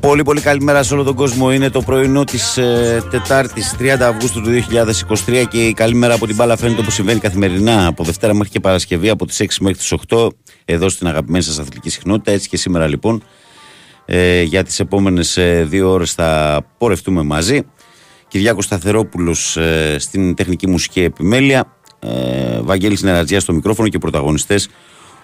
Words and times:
Πολύ 0.00 0.22
πολύ 0.22 0.40
καλημέρα 0.40 0.82
σε 0.82 0.94
όλο 0.94 1.02
τον 1.02 1.14
κόσμο. 1.14 1.52
Είναι 1.52 1.70
το 1.70 1.82
πρωινό 1.82 2.24
της 2.24 2.56
ε, 2.56 3.02
Τετάρτης 3.10 3.76
30 3.78 3.86
Αυγούστου 4.00 4.40
του 4.40 4.48
2023 5.26 5.44
και 5.50 5.66
η 5.66 5.72
καλημέρα 5.72 6.14
από 6.14 6.26
την 6.26 6.36
μπάλα 6.36 6.56
φαίνεται 6.56 6.80
όπως 6.80 6.94
συμβαίνει 6.94 7.20
καθημερινά 7.20 7.86
από 7.86 8.04
Δευτέρα 8.04 8.34
μέχρι 8.34 8.48
και 8.48 8.60
Παρασκευή 8.60 9.08
από 9.08 9.26
τις 9.26 9.40
6 9.42 9.46
μέχρι 9.60 9.78
τις 9.78 9.94
8 10.08 10.28
εδώ 10.64 10.88
στην 10.88 11.06
αγαπημένη 11.06 11.44
σας 11.44 11.58
αθλητική 11.58 11.90
συχνότητα. 11.90 12.30
Έτσι 12.30 12.48
και 12.48 12.56
σήμερα 12.56 12.86
λοιπόν 12.86 13.22
ε, 14.04 14.42
για 14.42 14.62
τις 14.62 14.80
επόμενες 14.80 15.36
ε, 15.36 15.64
δύο 15.68 15.90
ώρες 15.90 16.12
θα 16.12 16.60
πορευτούμε 16.78 17.22
μαζί. 17.22 17.62
Κυριάκος 18.28 18.64
Σταθερόπουλος 18.64 19.56
ε, 19.56 19.96
στην 19.98 20.34
τεχνική 20.34 20.68
μουσική 20.68 21.00
επιμέλεια. 21.00 21.76
Ε, 21.98 22.60
Βαγγέλης 22.60 23.02
Νερατζιά 23.02 23.40
στο 23.40 23.52
μικρόφωνο 23.52 23.88
και 23.88 23.98
πρωταγωνιστές 23.98 24.68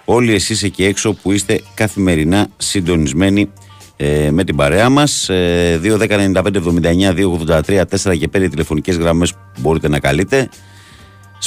όλοι 0.04 0.34
εσείς 0.34 0.62
εκεί 0.62 0.84
έξω 0.84 1.12
που 1.12 1.32
είστε 1.32 1.60
καθημερινά 1.74 2.48
συντονισμένοι 2.56 3.50
ε, 3.96 4.30
με 4.30 4.44
την 4.44 4.56
παρέα 4.56 4.88
μας. 4.88 5.28
Ε, 5.28 5.80
2.195.79.283 5.82 7.84
4 7.84 8.18
και 8.18 8.28
5 8.32 8.50
τηλεφωνικές 8.50 8.96
γραμμές 8.96 9.32
που 9.32 9.60
μπορείτε 9.60 9.88
να 9.88 9.98
καλείτε. 9.98 10.48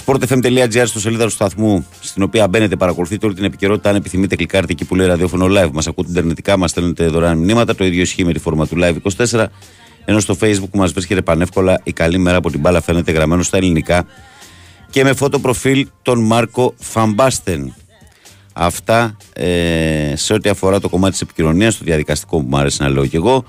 sportfm.gr 0.06 0.84
στο 0.86 1.00
σελίδα 1.00 1.24
του 1.24 1.30
σταθμού, 1.30 1.86
στην 2.00 2.24
οποία 2.24 2.48
μπαίνετε, 2.48 2.76
παρακολουθείτε 2.76 3.26
όλη 3.26 3.36
την 3.36 3.44
επικαιρότητα. 3.44 3.90
Αν 3.90 3.96
επιθυμείτε, 3.96 4.36
κλικάρτε 4.36 4.72
εκεί 4.72 4.86
που 4.86 4.96
λέει 4.96 5.08
ραδιόφωνο 5.08 5.46
live. 5.46 5.72
Μας 5.72 5.88
ακούτε 5.88 6.12
ιντερνετικά, 6.12 6.58
μας 6.58 6.70
στέλνετε 6.70 7.08
δωρεάν 7.08 7.38
μηνύματα. 7.38 7.76
Το 7.76 7.86
ίδιο 7.86 8.02
ισχύει 8.02 8.26
με 8.26 8.34
τη 8.34 8.40
φόρμα 8.40 8.68
του 8.68 8.78
live 8.82 8.96
24. 9.32 9.46
Ενώ 10.06 10.20
στο 10.20 10.36
facebook 10.42 10.70
που 10.72 10.78
μας 10.78 10.92
βρίσκεται 10.92 11.22
πανεύκολα, 11.22 11.82
η 11.84 11.94
καλή 11.94 12.18
μέρα 12.18 12.38
από 12.38 12.52
την 12.52 12.60
μπάλα 12.60 12.82
φαίνεται 12.82 13.12
γραμμένο 13.12 13.44
στα 13.44 13.58
ελληνικά 13.58 14.06
και 14.90 15.04
με 15.04 15.14
φώτο 15.14 15.40
προφίλ 15.40 15.88
τον 16.02 16.20
Μάρκο 16.20 16.74
Φαμπάστεν. 16.78 17.74
Αυτά 18.62 19.18
ε, 19.34 20.14
σε 20.16 20.34
ό,τι 20.34 20.50
αφορά 20.50 20.80
το 20.80 20.90
κομμάτι 20.90 21.12
της 21.12 21.22
επικοινωνίας, 21.22 21.78
το 21.78 21.84
διαδικαστικό 21.84 22.38
που 22.40 22.46
μου 22.50 22.58
άρεσε 22.58 22.84
να 22.84 22.90
λέω 22.90 23.06
και 23.06 23.18
εγώ, 23.18 23.44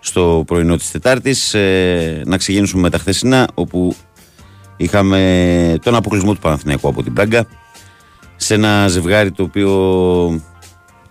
στο 0.00 0.42
πρωινό 0.46 0.76
της 0.76 0.90
Τετάρτης. 0.90 1.54
Ε, 1.54 2.22
να 2.26 2.36
ξεκινήσουμε 2.36 2.82
με 2.82 2.90
τα 2.90 2.98
χθεσινά, 2.98 3.48
όπου 3.54 3.96
είχαμε 4.76 5.78
τον 5.82 5.94
αποκλεισμό 5.94 6.32
του 6.32 6.40
Παναθηναϊκού 6.40 6.88
από 6.88 7.02
την 7.02 7.12
Πράγκα, 7.12 7.46
σε 8.36 8.54
ένα 8.54 8.88
ζευγάρι 8.88 9.30
το 9.30 9.42
οποίο 9.42 10.40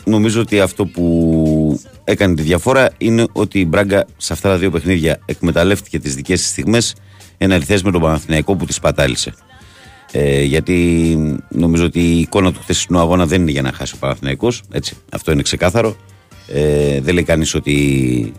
νομίζω 0.04 0.42
ότι 0.42 0.60
αυτό 0.60 0.86
που 0.86 1.80
έκανε 2.04 2.36
τη 2.36 2.42
διαφορά 2.42 2.90
είναι 2.98 3.26
ότι 3.32 3.60
η 3.60 3.66
Μπράγκα 3.68 4.06
σε 4.18 4.34
αυτά 4.34 4.50
τα 4.50 4.58
δύο 4.58 4.72
παιχνίδια 4.72 5.20
εκμεταλλεύτηκε 5.26 6.00
τις 6.00 6.16
δικές 6.16 6.40
της 6.40 6.50
στιγμές 6.50 6.96
ένα 7.38 7.62
με 7.84 7.92
τον 7.92 8.02
Παναθηναϊκό 8.02 8.56
που 8.56 8.66
τη 8.66 8.78
πατάλησε. 8.82 9.34
Ε, 10.12 10.44
γιατί 10.44 11.18
νομίζω 11.50 11.86
ότι 11.86 12.00
η 12.00 12.20
εικόνα 12.20 12.52
του 12.52 12.60
χθεσινού 12.60 13.00
αγώνα 13.00 13.26
δεν 13.26 13.42
είναι 13.42 13.52
για 13.52 13.62
να 13.62 13.72
χάσει 13.72 13.94
ο 13.96 13.98
Παναθηναϊκός 14.00 14.62
έτσι, 14.72 14.98
αυτό 15.12 15.32
είναι 15.32 15.42
ξεκάθαρο. 15.42 15.96
Ε, 16.48 17.02
δεν 17.02 17.14
λέει 17.14 17.24
κανείς 17.24 17.56
ότι 17.56 18.34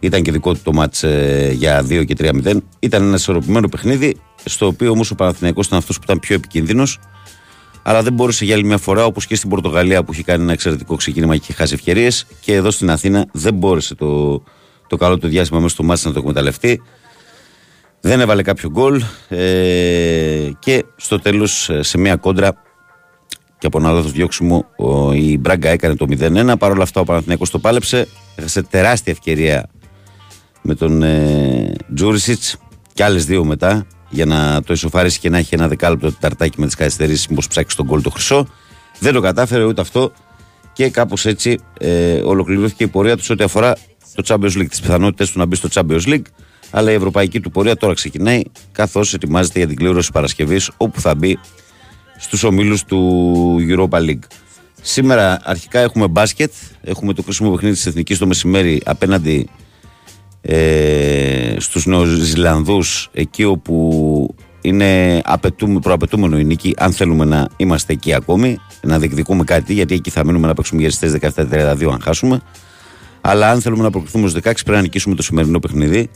ήταν 0.00 0.22
και 0.22 0.32
δικό 0.32 0.52
του 0.52 0.60
το 0.62 0.72
μάτς 0.72 1.02
ε, 1.02 1.52
για 1.54 1.82
2 1.82 2.04
και 2.06 2.16
3-0 2.18 2.56
ήταν 2.78 3.02
ένα 3.02 3.14
ισορροπημένο 3.14 3.68
παιχνίδι 3.68 4.16
στο 4.44 4.66
οποίο 4.66 4.90
όμως 4.90 5.10
ο 5.10 5.14
Παναθηναϊκός 5.14 5.66
ήταν 5.66 5.78
αυτός 5.78 5.96
που 5.96 6.02
ήταν 6.04 6.18
πιο 6.18 6.34
επικίνδυνος. 6.34 6.98
Αλλά 7.82 8.02
δεν 8.02 8.12
μπόρεσε 8.12 8.44
για 8.44 8.54
άλλη 8.54 8.64
μια 8.64 8.78
φορά 8.78 9.04
όπως 9.04 9.26
και 9.26 9.34
στην 9.34 9.50
Πορτογαλία 9.50 10.04
που 10.04 10.12
είχε 10.12 10.22
κάνει 10.22 10.42
ένα 10.42 10.52
εξαιρετικό 10.52 10.96
ξεκίνημα 10.96 11.34
και 11.36 11.40
είχε 11.42 11.52
χάσει 11.52 11.74
ευκαιρίες. 11.74 12.26
και 12.40 12.54
εδώ 12.54 12.70
στην 12.70 12.90
Αθήνα 12.90 13.26
δεν 13.32 13.54
μπόρεσε 13.54 13.94
το, 13.94 14.42
το 14.86 14.96
καλό 14.96 15.18
του 15.18 15.28
διάστημα 15.28 15.60
μέσα 15.60 15.74
στο 15.74 15.82
μάτς 15.82 16.04
να 16.04 16.12
το 16.12 16.18
εκμεταλλευτεί 16.18 16.82
δεν 18.04 18.20
έβαλε 18.20 18.42
κάποιο 18.42 18.70
γκολ 18.70 19.02
ε, 19.28 20.50
και 20.58 20.84
στο 20.96 21.18
τέλος 21.18 21.68
ε, 21.68 21.82
σε 21.82 21.98
μια 21.98 22.16
κόντρα 22.16 22.62
και 23.58 23.66
από 23.66 23.78
ένα 23.78 23.92
λάθο 23.92 24.08
διώξιμο 24.08 24.66
η 25.14 25.38
Μπράγκα 25.38 25.70
έκανε 25.70 25.96
το 25.96 26.06
0-1. 26.08 26.54
Παρ' 26.58 26.70
όλα 26.70 26.82
αυτά 26.82 27.00
ο 27.00 27.04
Παναθηναϊκός 27.04 27.50
το 27.50 27.58
πάλεψε. 27.58 28.08
Έχασε 28.34 28.62
τεράστια 28.62 29.12
ευκαιρία 29.12 29.68
με 30.62 30.74
τον 30.74 31.02
ε, 31.02 31.72
Τζούρισιτς 31.94 32.56
και 32.92 33.04
άλλες 33.04 33.24
δύο 33.26 33.44
μετά 33.44 33.86
για 34.08 34.26
να 34.26 34.62
το 34.62 34.72
ισοφαρίσει 34.72 35.18
και 35.18 35.30
να 35.30 35.38
έχει 35.38 35.54
ένα 35.54 35.68
δεκάλεπτο 35.68 36.12
ταρτάκι 36.12 36.60
με 36.60 36.66
τις 36.66 36.74
καθυστερήσεις. 36.74 37.28
Μήπως 37.28 37.48
ψάξει 37.48 37.76
τον 37.76 37.86
γκολ 37.86 38.02
το 38.02 38.10
χρυσό. 38.10 38.46
Δεν 38.98 39.12
το 39.12 39.20
κατάφερε 39.20 39.64
ούτε 39.64 39.80
αυτό 39.80 40.12
και 40.72 40.88
κάπως 40.88 41.26
έτσι 41.26 41.58
ε, 41.78 42.20
ολοκληρώθηκε 42.24 42.84
η 42.84 42.88
πορεία 42.88 43.16
τους 43.16 43.30
ό,τι 43.30 43.44
αφορά 43.44 43.76
το 44.14 44.22
Champions 44.26 44.58
League, 44.58 44.68
τις 44.68 44.80
πιθανότητες 44.80 45.30
του 45.30 45.38
να 45.38 45.46
μπει 45.46 45.56
στο 45.56 45.68
Champions 45.72 46.04
League 46.04 46.24
αλλά 46.72 46.90
η 46.90 46.94
ευρωπαϊκή 46.94 47.40
του 47.40 47.50
πορεία 47.50 47.76
τώρα 47.76 47.94
ξεκινάει 47.94 48.42
καθώς 48.72 49.14
ετοιμάζεται 49.14 49.58
για 49.58 49.68
την 49.68 49.76
κλήρωση 49.76 50.12
Παρασκευής 50.12 50.70
όπου 50.76 51.00
θα 51.00 51.14
μπει 51.14 51.38
στους 52.18 52.42
ομίλους 52.42 52.84
του 52.84 53.56
Europa 53.68 53.98
League. 53.98 54.24
Σήμερα 54.82 55.40
αρχικά 55.44 55.80
έχουμε 55.80 56.08
μπάσκετ, 56.08 56.52
έχουμε 56.82 57.12
το 57.12 57.22
κρίσιμο 57.22 57.50
παιχνίδι 57.50 57.74
της 57.74 57.86
Εθνικής 57.86 58.18
το 58.18 58.26
μεσημέρι 58.26 58.82
απέναντι 58.84 59.48
ε, 60.42 61.54
στους 61.58 61.86
Νεοζηλανδούς 61.86 63.08
εκεί 63.12 63.44
όπου 63.44 64.34
είναι 64.60 65.20
απαιτούμε, 65.24 65.80
προαπαιτούμενο 65.80 66.38
η 66.38 66.44
νίκη 66.44 66.74
αν 66.78 66.92
θέλουμε 66.92 67.24
να 67.24 67.48
είμαστε 67.56 67.92
εκεί 67.92 68.14
ακόμη 68.14 68.58
να 68.82 68.98
διεκδικούμε 68.98 69.44
κάτι 69.44 69.72
γιατί 69.72 69.94
εκεί 69.94 70.10
θα 70.10 70.24
μείνουμε 70.24 70.46
να 70.46 70.54
παίξουμε 70.54 70.80
για 70.80 70.90
τις 70.90 71.32
17-32 71.36 71.88
αν 71.92 72.00
χάσουμε 72.02 72.40
αλλά 73.20 73.50
αν 73.50 73.60
θέλουμε 73.60 73.82
να 73.82 73.90
προκριθούμε 73.90 74.28
στους 74.28 74.40
16 74.40 74.42
πρέπει 74.42 74.70
να 74.70 74.80
νικήσουμε 74.80 75.14
το 75.14 75.22
σημερινό 75.22 75.58
παιχνίδι 75.58 76.10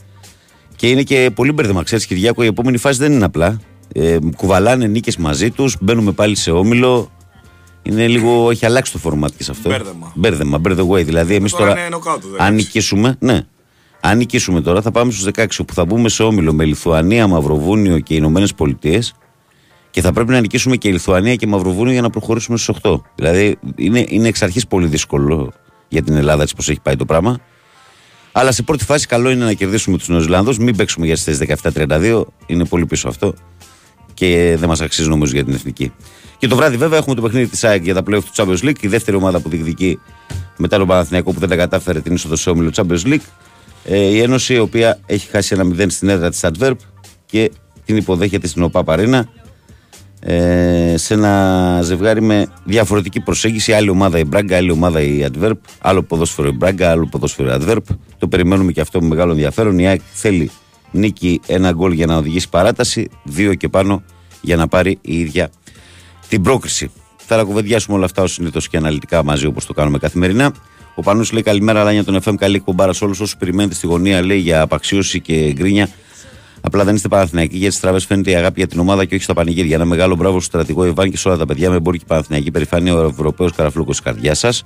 και 0.77 0.89
είναι 0.89 1.03
και 1.03 1.31
πολύ 1.35 1.51
μπέρδεμα. 1.51 1.83
Ξέρεις, 1.83 2.05
Κυριάκο, 2.05 2.43
η 2.43 2.47
επόμενη 2.47 2.77
φάση 2.77 2.99
δεν 2.99 3.11
είναι 3.11 3.25
απλά. 3.25 3.59
Ε, 3.93 4.17
κουβαλάνε 4.35 4.87
νίκες 4.87 5.17
μαζί 5.17 5.51
τους, 5.51 5.75
μπαίνουμε 5.79 6.11
πάλι 6.11 6.35
σε 6.35 6.51
όμιλο. 6.51 7.11
Είναι 7.81 8.07
λίγο, 8.07 8.49
έχει 8.51 8.65
αλλάξει 8.65 8.91
το 8.91 8.99
format 9.03 9.31
και 9.37 9.43
σε 9.43 9.51
αυτό. 9.51 9.69
Μπέρδεμα. 9.69 10.11
Μπέρδεμα, 10.15 10.61
way. 10.63 11.05
Δηλαδή, 11.05 11.35
εμείς 11.35 11.51
τώρα, 11.51 11.73
τώρα 11.73 11.97
αν 12.37 12.55
νικήσουμε, 12.55 13.15
ναι, 13.19 13.41
αν 14.01 14.17
νικήσουμε 14.17 14.61
τώρα, 14.61 14.81
θα 14.81 14.91
πάμε 14.91 15.11
στους 15.11 15.25
16 15.35 15.45
όπου 15.59 15.73
θα 15.73 15.85
μπούμε 15.85 16.09
σε 16.09 16.23
όμιλο 16.23 16.53
με 16.53 16.65
Λιθουανία, 16.65 17.27
Μαυροβούνιο 17.27 17.99
και 17.99 18.15
Ηνωμένες 18.15 18.53
Πολιτείες. 18.53 19.13
Και 19.89 20.01
θα 20.01 20.13
πρέπει 20.13 20.31
να 20.31 20.39
νικήσουμε 20.39 20.75
και 20.75 20.91
Λιθουανία 20.91 21.35
και 21.35 21.47
Μαυροβούνιο 21.47 21.91
για 21.91 22.01
να 22.01 22.09
προχωρήσουμε 22.09 22.57
στους 22.57 22.75
8. 22.83 23.01
Δηλαδή, 23.15 23.57
είναι, 23.75 24.05
είναι 24.07 24.27
εξ 24.27 24.41
αρχής 24.41 24.67
πολύ 24.67 24.87
δύσκολο 24.87 25.51
για 25.87 26.01
την 26.01 26.15
Ελλάδα 26.15 26.41
έτσι 26.41 26.55
πώ 26.55 26.71
έχει 26.71 26.81
πάει 26.81 26.95
το 26.95 27.05
πράγμα. 27.05 27.39
Αλλά 28.37 28.51
σε 28.51 28.63
πρώτη 28.63 28.83
φάση 28.83 29.07
καλό 29.07 29.29
είναι 29.29 29.45
να 29.45 29.53
κερδίσουμε 29.53 29.97
τους 29.97 30.07
Νεοζηλανδού. 30.07 30.63
Μην 30.63 30.75
παίξουμε 30.75 31.05
για 31.05 31.15
τις 31.15 31.23
θέσεις 31.23 31.61
17-32. 31.63 32.23
Είναι 32.45 32.65
πολύ 32.65 32.85
πίσω 32.85 33.07
αυτό. 33.07 33.33
Και 34.13 34.55
δεν 34.59 34.69
μας 34.69 34.81
αξίζει 34.81 35.09
νομίζω 35.09 35.33
για 35.33 35.43
την 35.43 35.53
εθνική. 35.53 35.91
Και 36.37 36.47
το 36.47 36.55
βράδυ, 36.55 36.77
βέβαια, 36.77 36.97
έχουμε 36.97 37.15
το 37.15 37.21
παιχνίδι 37.21 37.47
της 37.47 37.63
ΑΕΚ 37.63 37.83
για 37.83 37.93
τα 37.93 38.01
playoff 38.01 38.23
του 38.23 38.31
Champions 38.35 38.63
League. 38.63 38.81
Η 38.81 38.87
δεύτερη 38.87 39.17
ομάδα 39.17 39.39
που 39.39 39.49
διεκδικεί 39.49 39.99
μετά 40.57 40.77
τον 40.77 40.87
Παναθηναϊκό 40.87 41.31
που 41.33 41.39
δεν 41.39 41.49
τα 41.49 41.55
κατάφερε 41.55 41.99
την 41.99 42.13
είσοδο 42.13 42.35
σε 42.35 42.49
όμιλο 42.49 42.71
Champions 42.75 43.03
League. 43.05 43.25
Ε, 43.83 43.97
η 43.97 44.19
Ένωση, 44.19 44.53
η 44.53 44.59
οποία 44.59 44.99
έχει 45.05 45.27
χάσει 45.29 45.55
ένα 45.59 45.75
0 45.83 45.85
στην 45.89 46.09
έδρα 46.09 46.29
της 46.29 46.39
Adverb 46.43 46.75
και 47.25 47.51
την 47.85 47.97
υποδέχεται 47.97 48.47
στην 48.47 48.63
ΟΠΑ 48.63 48.83
Παρίνα 48.83 49.29
ε, 50.19 50.93
σε 50.97 51.13
ένα 51.13 51.79
ζευγάρι 51.83 52.21
με 52.21 52.47
διαφορετική 52.63 53.19
προσέγγιση. 53.19 53.73
Άλλη 53.73 53.89
ομάδα 53.89 54.19
η 54.19 54.23
Μπράγκα, 54.23 54.57
άλλη 54.57 54.71
ομάδα 54.71 55.01
η 55.01 55.25
Adverb, 55.31 55.57
άλλο 55.79 56.03
ποδόσφαιρο 56.03 56.47
η 56.47 56.51
Μπράγκα, 56.51 56.91
άλλο 56.91 57.07
ποδόσφαιρο 57.11 57.53
η 57.53 57.57
Adverb. 57.61 57.95
Το 58.17 58.27
περιμένουμε 58.27 58.71
και 58.71 58.81
αυτό 58.81 59.01
με 59.01 59.07
μεγάλο 59.07 59.31
ενδιαφέρον. 59.31 59.79
Η 59.79 59.87
ΑΕΚ 59.87 60.01
θέλει 60.13 60.51
νίκη 60.91 61.41
ένα 61.47 61.71
γκολ 61.71 61.91
για 61.91 62.05
να 62.05 62.17
οδηγήσει 62.17 62.49
παράταση, 62.49 63.09
δύο 63.23 63.53
και 63.53 63.69
πάνω 63.69 64.03
για 64.41 64.55
να 64.55 64.67
πάρει 64.67 64.97
η 65.01 65.19
ίδια 65.19 65.49
την 66.29 66.41
πρόκριση. 66.41 66.91
Θα 67.17 67.37
τα 67.37 67.43
κουβεντιάσουμε 67.43 67.95
όλα 67.95 68.05
αυτά 68.05 68.21
ως 68.23 68.33
συνήθως 68.33 68.69
και 68.69 68.77
αναλυτικά 68.77 69.23
μαζί 69.23 69.45
όπως 69.45 69.65
το 69.65 69.73
κάνουμε 69.73 69.97
καθημερινά. 69.97 70.53
Ο 70.95 71.01
Πανού 71.01 71.25
λέει 71.31 71.41
καλημέρα, 71.41 71.83
Λάνια 71.83 72.03
τον 72.03 72.19
FM. 72.23 72.35
Καλή 72.37 72.55
εκπομπάρα 72.55 72.93
σε 72.93 73.03
όλους 73.03 73.19
όσους 73.19 73.37
περιμένετε 73.37 73.75
στη 73.75 73.87
γωνία. 73.87 74.25
Λέει 74.25 74.39
για 74.39 74.61
απαξίωση 74.61 75.21
και 75.21 75.51
γκρίνια. 75.53 75.89
Απλά 76.61 76.83
δεν 76.83 76.95
είστε 76.95 77.07
Παναθηναϊκοί 77.07 77.57
γιατί 77.57 77.69
στις 77.69 77.79
τραβέ 77.79 77.99
φαίνεται 77.99 78.31
η 78.31 78.35
αγάπη 78.35 78.53
για 78.59 78.67
την 78.67 78.79
ομάδα 78.79 79.05
και 79.05 79.15
όχι 79.15 79.23
στα 79.23 79.33
πανηγύρια. 79.33 79.75
Ένα 79.75 79.85
μεγάλο 79.85 80.15
μπράβο 80.15 80.39
στο 80.39 80.45
στρατηγό 80.45 80.85
Ιβάν 80.85 81.11
και 81.11 81.17
σε 81.17 81.27
όλα 81.27 81.37
τα 81.37 81.45
παιδιά 81.45 81.69
με 81.69 81.79
μπόρκι 81.79 82.05
Παναθηναϊκή 82.05 82.51
περηφάνεια 82.51 82.95
ο 82.95 83.07
Ευρωπαίος 83.07 83.51
Καραφλούκος 83.51 83.95
της 83.95 84.05
καρδιάς 84.05 84.39
σας. 84.39 84.63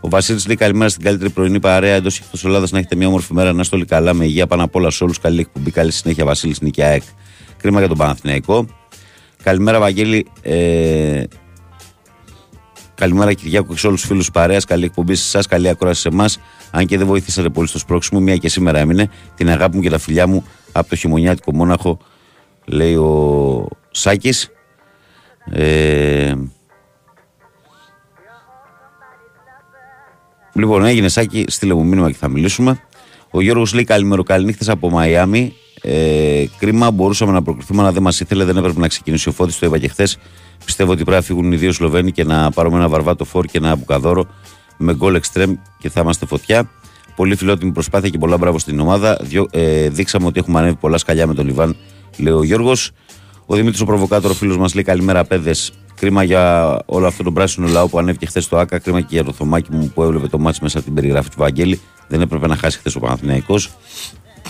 Ο 0.00 0.08
Βασίλης 0.08 0.46
λέει 0.46 0.56
καλημέρα 0.56 0.90
στην 0.90 1.04
καλύτερη 1.04 1.30
πρωινή 1.30 1.60
παρέα 1.60 1.94
εντός 1.94 2.18
και 2.18 2.22
εκτός 2.24 2.44
Ελλάδα 2.44 2.66
να 2.70 2.78
έχετε 2.78 2.96
μια 2.96 3.06
όμορφη 3.06 3.34
μέρα. 3.34 3.52
Να 3.52 3.60
είστε 3.60 3.76
όλοι 3.76 3.84
καλά 3.84 4.14
με 4.14 4.24
υγεία 4.24 4.46
πάνω 4.46 4.64
απ' 4.64 4.74
όλα 4.74 4.90
σε 4.90 5.04
όλους. 5.04 5.18
Καλή 5.18 5.40
εκπομπή, 5.40 5.70
καλή 5.70 5.90
συνέχεια 5.90 6.24
Βασίλης 6.24 6.60
Νικιά 6.60 6.86
Εκ. 6.86 7.02
Κρίμα 7.56 7.78
για 7.78 7.88
τον 7.88 7.96
Παναθηναϊκό. 7.96 8.66
Καλημέρα, 9.42 9.78
Βαγγέλη. 9.78 10.26
Ε, 10.42 11.22
Καλημέρα 12.94 13.32
Κυριάκο 13.32 13.72
και 13.72 13.78
σε 13.78 13.86
όλους 13.86 14.00
τους 14.00 14.08
φίλους 14.08 14.30
παρέας. 14.30 14.64
Καλή 14.64 14.84
εκπομπή 14.84 15.14
σε 15.14 15.24
εσάς, 15.26 15.46
καλή 15.46 15.68
ακρόαση 15.68 16.00
σε 16.00 16.08
εμάς. 16.08 16.38
Αν 16.70 16.86
και 16.86 16.98
δεν 16.98 17.06
βοηθήσατε 17.06 17.48
πολύ 17.48 17.68
στο 17.68 17.78
σπρώξιμο, 17.78 18.20
μία 18.20 18.36
και 18.36 18.48
σήμερα 18.48 18.78
έμεινε. 18.78 19.10
Την 19.34 19.50
αγάπη 19.50 19.76
μου 19.76 19.82
και 19.82 19.90
τα 19.90 19.98
φιλιά 19.98 20.26
μου 20.26 20.44
από 20.72 20.88
το 20.88 20.96
χειμωνιάτικο 20.96 21.54
μόναχο, 21.54 21.98
λέει 22.64 22.94
ο 22.94 23.68
Σάκης. 23.90 24.50
Ε... 25.50 26.34
Λοιπόν, 30.52 30.84
έγινε 30.84 31.08
Σάκη, 31.08 31.44
στείλε 31.48 31.74
μου 31.74 31.84
μήνυμα 31.84 32.10
και 32.10 32.16
θα 32.16 32.28
μιλήσουμε. 32.28 32.80
Ο 33.30 33.40
Γιώργος 33.40 33.72
λέει 33.74 33.84
καλημέρα, 33.84 34.22
καληνύχτες 34.22 34.68
από 34.68 34.90
Μαϊάμι. 34.90 35.52
Ε, 35.82 36.44
κρίμα, 36.58 36.90
μπορούσαμε 36.90 37.32
να 37.32 37.42
προκριθούμε, 37.42 37.82
αλλά 37.82 37.92
δεν 37.92 38.02
μας 38.02 38.20
ήθελε, 38.20 38.44
δεν 38.44 38.56
έπρεπε 38.56 38.80
να 38.80 38.88
ξεκινήσει 38.88 39.28
ο 39.28 39.32
Φώτης. 39.32 39.58
Το 39.58 39.66
είπα 39.66 39.78
και 39.78 39.88
χθες. 39.88 40.18
Πιστεύω 40.64 40.92
ότι 40.92 41.02
πρέπει 41.02 41.16
να 41.16 41.22
φύγουν 41.22 41.52
οι 41.52 41.56
δύο 41.56 41.72
Σλοβαίνοι 41.72 42.12
και 42.12 42.24
να 42.24 42.50
πάρουμε 42.50 42.76
ένα 42.76 42.88
βαρβάτο 42.88 43.24
φόρ 43.24 43.46
και 43.46 43.58
ένα 43.58 43.76
μπουκαδόρο 43.76 44.26
με 44.76 44.94
γκολ 44.94 45.14
εξτρέμ 45.14 45.54
και 45.78 45.90
θα 45.90 46.00
είμαστε 46.00 46.26
φωτιά. 46.26 46.70
Πολύ 47.16 47.36
φιλότιμη 47.36 47.72
προσπάθεια 47.72 48.08
και 48.08 48.18
πολλά 48.18 48.36
μπράβο 48.36 48.58
στην 48.58 48.80
ομάδα. 48.80 49.18
Δυο, 49.22 49.46
ε, 49.50 49.88
δείξαμε 49.88 50.26
ότι 50.26 50.38
έχουμε 50.38 50.58
ανέβει 50.58 50.76
πολλά 50.76 50.98
σκαλιά 50.98 51.26
με 51.26 51.34
τον 51.34 51.46
Λιβάν, 51.46 51.76
λέει 52.16 52.32
ο 52.32 52.42
Γιώργος. 52.42 52.90
Ο 53.46 53.54
Δημήτρης 53.54 53.80
ο 53.80 53.84
Προβοκάτορο, 53.84 54.34
φίλος 54.34 54.56
μας, 54.56 54.74
λέει 54.74 54.84
καλημέρα, 54.84 55.24
παιδες. 55.24 55.72
Κρίμα 55.94 56.22
για 56.22 56.78
όλο 56.86 57.06
αυτό 57.06 57.22
τον 57.22 57.34
πράσινο 57.34 57.68
λαό 57.68 57.88
που 57.88 57.98
ανέβηκε 57.98 58.26
χθες 58.26 58.44
στο 58.44 58.56
ΑΚΑ. 58.56 58.78
Κρίμα 58.78 59.00
και 59.00 59.06
για 59.10 59.24
το 59.24 59.32
θωμάκι 59.32 59.72
μου 59.72 59.90
που 59.94 60.02
έβλεπε 60.02 60.28
το 60.28 60.38
μάτι 60.38 60.58
μέσα 60.62 60.76
από 60.76 60.86
την 60.86 60.94
περιγράφη 60.94 61.28
του 61.28 61.36
Βαγγέλη. 61.38 61.80
Δεν 62.08 62.20
έπρεπε 62.20 62.46
να 62.46 62.56
χάσει 62.56 62.78
χθες 62.78 62.94
ο 62.94 63.00
Παναθυναϊκό. 63.00 63.58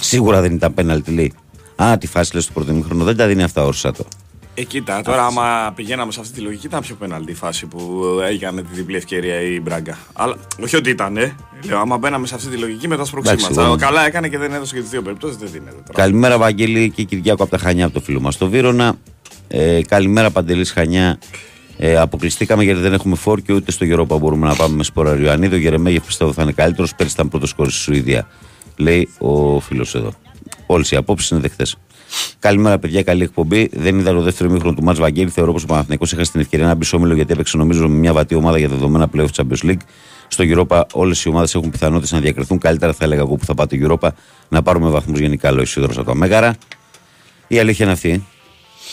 Σίγουρα 0.01 0.41
δεν 0.41 0.55
ήταν 0.55 0.75
πέναλτι, 0.75 1.11
λέει. 1.11 1.33
Α, 1.77 1.99
τη 1.99 2.07
φάση 2.07 2.35
λες 2.35 2.45
στο 2.45 2.53
πρώτο 2.53 2.73
μήχρονο 2.73 3.05
δεν 3.05 3.17
τα 3.17 3.27
δίνει 3.27 3.43
αυτά 3.43 3.65
όρσα 3.65 3.93
το. 3.93 4.05
Ε, 4.55 4.63
κοίτα, 4.63 5.03
τώρα 5.03 5.25
άμα 5.27 5.73
πηγαίναμε 5.75 6.13
σε 6.13 6.21
αυτή 6.21 6.33
τη 6.33 6.41
λογική 6.41 6.67
ήταν 6.67 6.81
πιο 6.81 6.95
πέναλτι 6.95 7.31
η 7.31 7.35
φάση 7.35 7.67
που 7.67 8.05
έγινε 8.29 8.63
τη 8.63 8.75
διπλή 8.75 8.97
ευκαιρία 8.97 9.41
η 9.41 9.61
Μπράγκα. 9.61 9.99
Αλλά 10.13 10.37
όχι 10.63 10.77
ότι 10.77 10.91
ήταν, 10.91 11.17
ε. 11.17 11.37
Λέω, 11.67 11.79
άμα 11.79 11.99
μπαίναμε 11.99 12.27
σε 12.27 12.35
αυτή 12.35 12.49
τη 12.49 12.57
λογική 12.57 12.89
μετά 12.89 13.05
σπροξήματα. 13.05 13.77
Καλά 13.79 14.07
έκανε 14.07 14.29
και 14.29 14.39
δεν 14.39 14.53
έδωσε 14.53 14.75
και 14.75 14.81
τις 14.81 14.91
δύο 14.91 15.03
περιπτώσεις, 15.03 15.37
δεν 15.37 15.49
δίνεται. 15.53 15.71
Τώρα. 15.71 15.93
Καλημέρα, 15.93 16.39
Βαγγέλη 16.39 16.91
και 16.91 17.03
Κυριάκο 17.03 17.43
από 17.43 17.53
τα 17.53 17.59
Χανιά 17.59 17.85
από 17.85 17.95
το 17.95 18.01
φίλο 18.01 18.21
μας 18.21 18.35
στο 18.35 18.49
Βύρονα. 18.49 18.95
Ε, 19.49 19.81
καλημέρα, 19.83 20.31
Παντελής 20.31 20.73
Χανιά. 20.73 21.19
Ε, 21.79 21.97
αποκλειστήκαμε 21.97 22.65
γιατί 22.65 22.81
δεν 22.81 22.93
έχουμε 22.93 23.17
φόρ 23.17 23.41
και 23.41 23.53
ούτε 23.53 23.71
στο 23.71 23.87
Europa 23.89 24.19
μπορούμε 24.19 24.49
να 24.49 24.55
πάμε 24.55 24.77
με 24.77 24.83
σπόρα 24.83 25.15
Ριωαννίδη. 25.15 25.55
Ο 25.55 25.59
Γερεμέγεφ 25.59 26.05
πιστεύω 26.07 26.33
θα 26.33 26.43
είναι 26.43 26.53
καλύτερος. 26.53 26.95
Πέρυσι 26.95 27.15
ήταν 27.15 27.29
πρώτος 27.29 27.55
κόρης 27.55 27.75
στη 27.75 27.83
Σουηδία. 27.83 28.29
Λέει 28.77 29.09
ο 29.19 29.61
φίλος 29.61 29.95
εδώ. 29.95 30.13
Όλες 30.67 30.91
οι 30.91 30.97
απόψεις 30.97 31.31
είναι 31.31 31.41
δεχτέ. 31.41 31.65
Καλημέρα, 32.39 32.79
παιδιά. 32.79 33.03
Καλή 33.03 33.23
εκπομπή. 33.23 33.71
Δεν 33.73 33.99
είδα 33.99 34.13
το 34.13 34.21
δεύτερο 34.21 34.51
μήχρονο 34.51 34.75
του 34.75 34.83
Μάτς 34.83 34.99
Βαγγέλη. 34.99 35.31
Θεωρώ 35.31 35.53
πως 35.53 35.63
ο 35.63 35.67
Παναθηναϊκός 35.67 36.13
είχα 36.13 36.25
στην 36.25 36.41
ευκαιρία 36.41 36.67
να 36.67 36.75
μπει 36.75 36.85
στο 36.85 36.97
όμιλο 36.97 37.15
γιατί 37.15 37.33
έπαιξε 37.33 37.57
νομίζω 37.57 37.89
με 37.89 37.97
μια 37.97 38.13
βατή 38.13 38.35
ομάδα 38.35 38.59
για 38.59 38.69
δεδομένα 38.69 39.09
πλέον 39.09 39.29
Champions 39.37 39.67
League. 39.67 39.81
Στο 40.29 40.45
Europa 40.47 40.83
όλες 40.93 41.25
οι 41.25 41.29
ομάδες 41.29 41.55
έχουν 41.55 41.71
πιθανότητες 41.71 42.13
να 42.13 42.21
διακριθούν. 42.21 42.59
Καλύτερα 42.59 42.93
θα 42.93 43.05
έλεγα 43.05 43.21
εγώ 43.21 43.35
που 43.37 43.45
θα 43.45 43.55
πάτε 43.55 43.79
Europa 43.83 44.09
να 44.49 44.63
πάρουμε 44.63 44.91
βαθμούς 44.91 45.19
γενικά. 45.19 45.53
Λέω 45.53 45.63
Ισίδωρο 45.63 45.93
από 45.97 46.05
τα 46.05 46.15
Μέγαρα. 46.15 46.57
Η 47.47 47.59
αλήθεια 47.59 47.85
είναι 47.85 47.95
αυτή. 47.95 48.27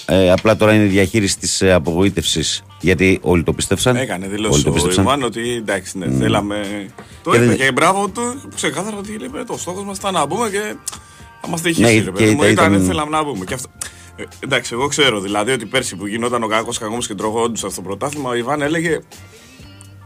Ε, 0.05 0.31
απλά 0.31 0.55
τώρα 0.55 0.73
είναι 0.73 0.83
η 0.83 0.87
διαχείριση 0.87 1.37
της 1.37 1.61
ε, 1.61 1.73
απογοήτευσης 1.73 2.63
γιατί 2.81 3.19
όλοι 3.21 3.43
το 3.43 3.53
πίστευσαν. 3.53 3.95
Έκανε 3.95 4.27
δηλώσεις 4.27 4.65
ο 4.65 5.01
Ιβάν 5.01 5.23
ότι 5.23 5.55
εντάξει, 5.55 5.97
ναι, 5.97 6.05
mm. 6.05 6.19
θέλαμε. 6.19 6.87
Το 7.23 7.33
είπε 7.33 7.55
και 7.55 7.71
μπράβο 7.71 8.07
του, 8.07 8.41
ξεκάθαρα 8.55 8.97
ότι 8.97 9.11
είπε 9.11 9.43
το 9.47 9.57
στόχος 9.57 9.83
μας 9.83 9.97
ήταν 9.97 10.13
να 10.13 10.25
μπούμε 10.25 10.49
και 10.49 10.75
θα 11.41 11.47
μας 11.47 11.61
τύχει. 11.61 11.81
Ναι, 11.81 11.91
ρε 11.91 12.11
παιδί 12.11 12.35
μου. 12.35 12.43
Ήταν, 12.43 12.73
ήταν... 12.73 12.85
θέλαμε 12.85 13.09
να 13.09 13.23
μπούμε. 13.23 13.45
Και 13.45 13.53
αυτό... 13.53 13.69
Ε, 14.15 14.23
εντάξει, 14.39 14.73
εγώ 14.73 14.87
ξέρω 14.87 15.19
δηλαδή 15.19 15.51
ότι 15.51 15.65
πέρσι 15.65 15.95
που 15.95 16.07
γινόταν 16.07 16.43
ο 16.43 16.47
κακό 16.47 16.71
κακό 16.79 16.97
και 16.97 17.15
τροχόντου 17.15 17.67
αυτό 17.67 17.75
το 17.75 17.81
πρωτάθλημα, 17.81 18.29
ο 18.29 18.35
Ιβάν 18.35 18.61
έλεγε 18.61 18.99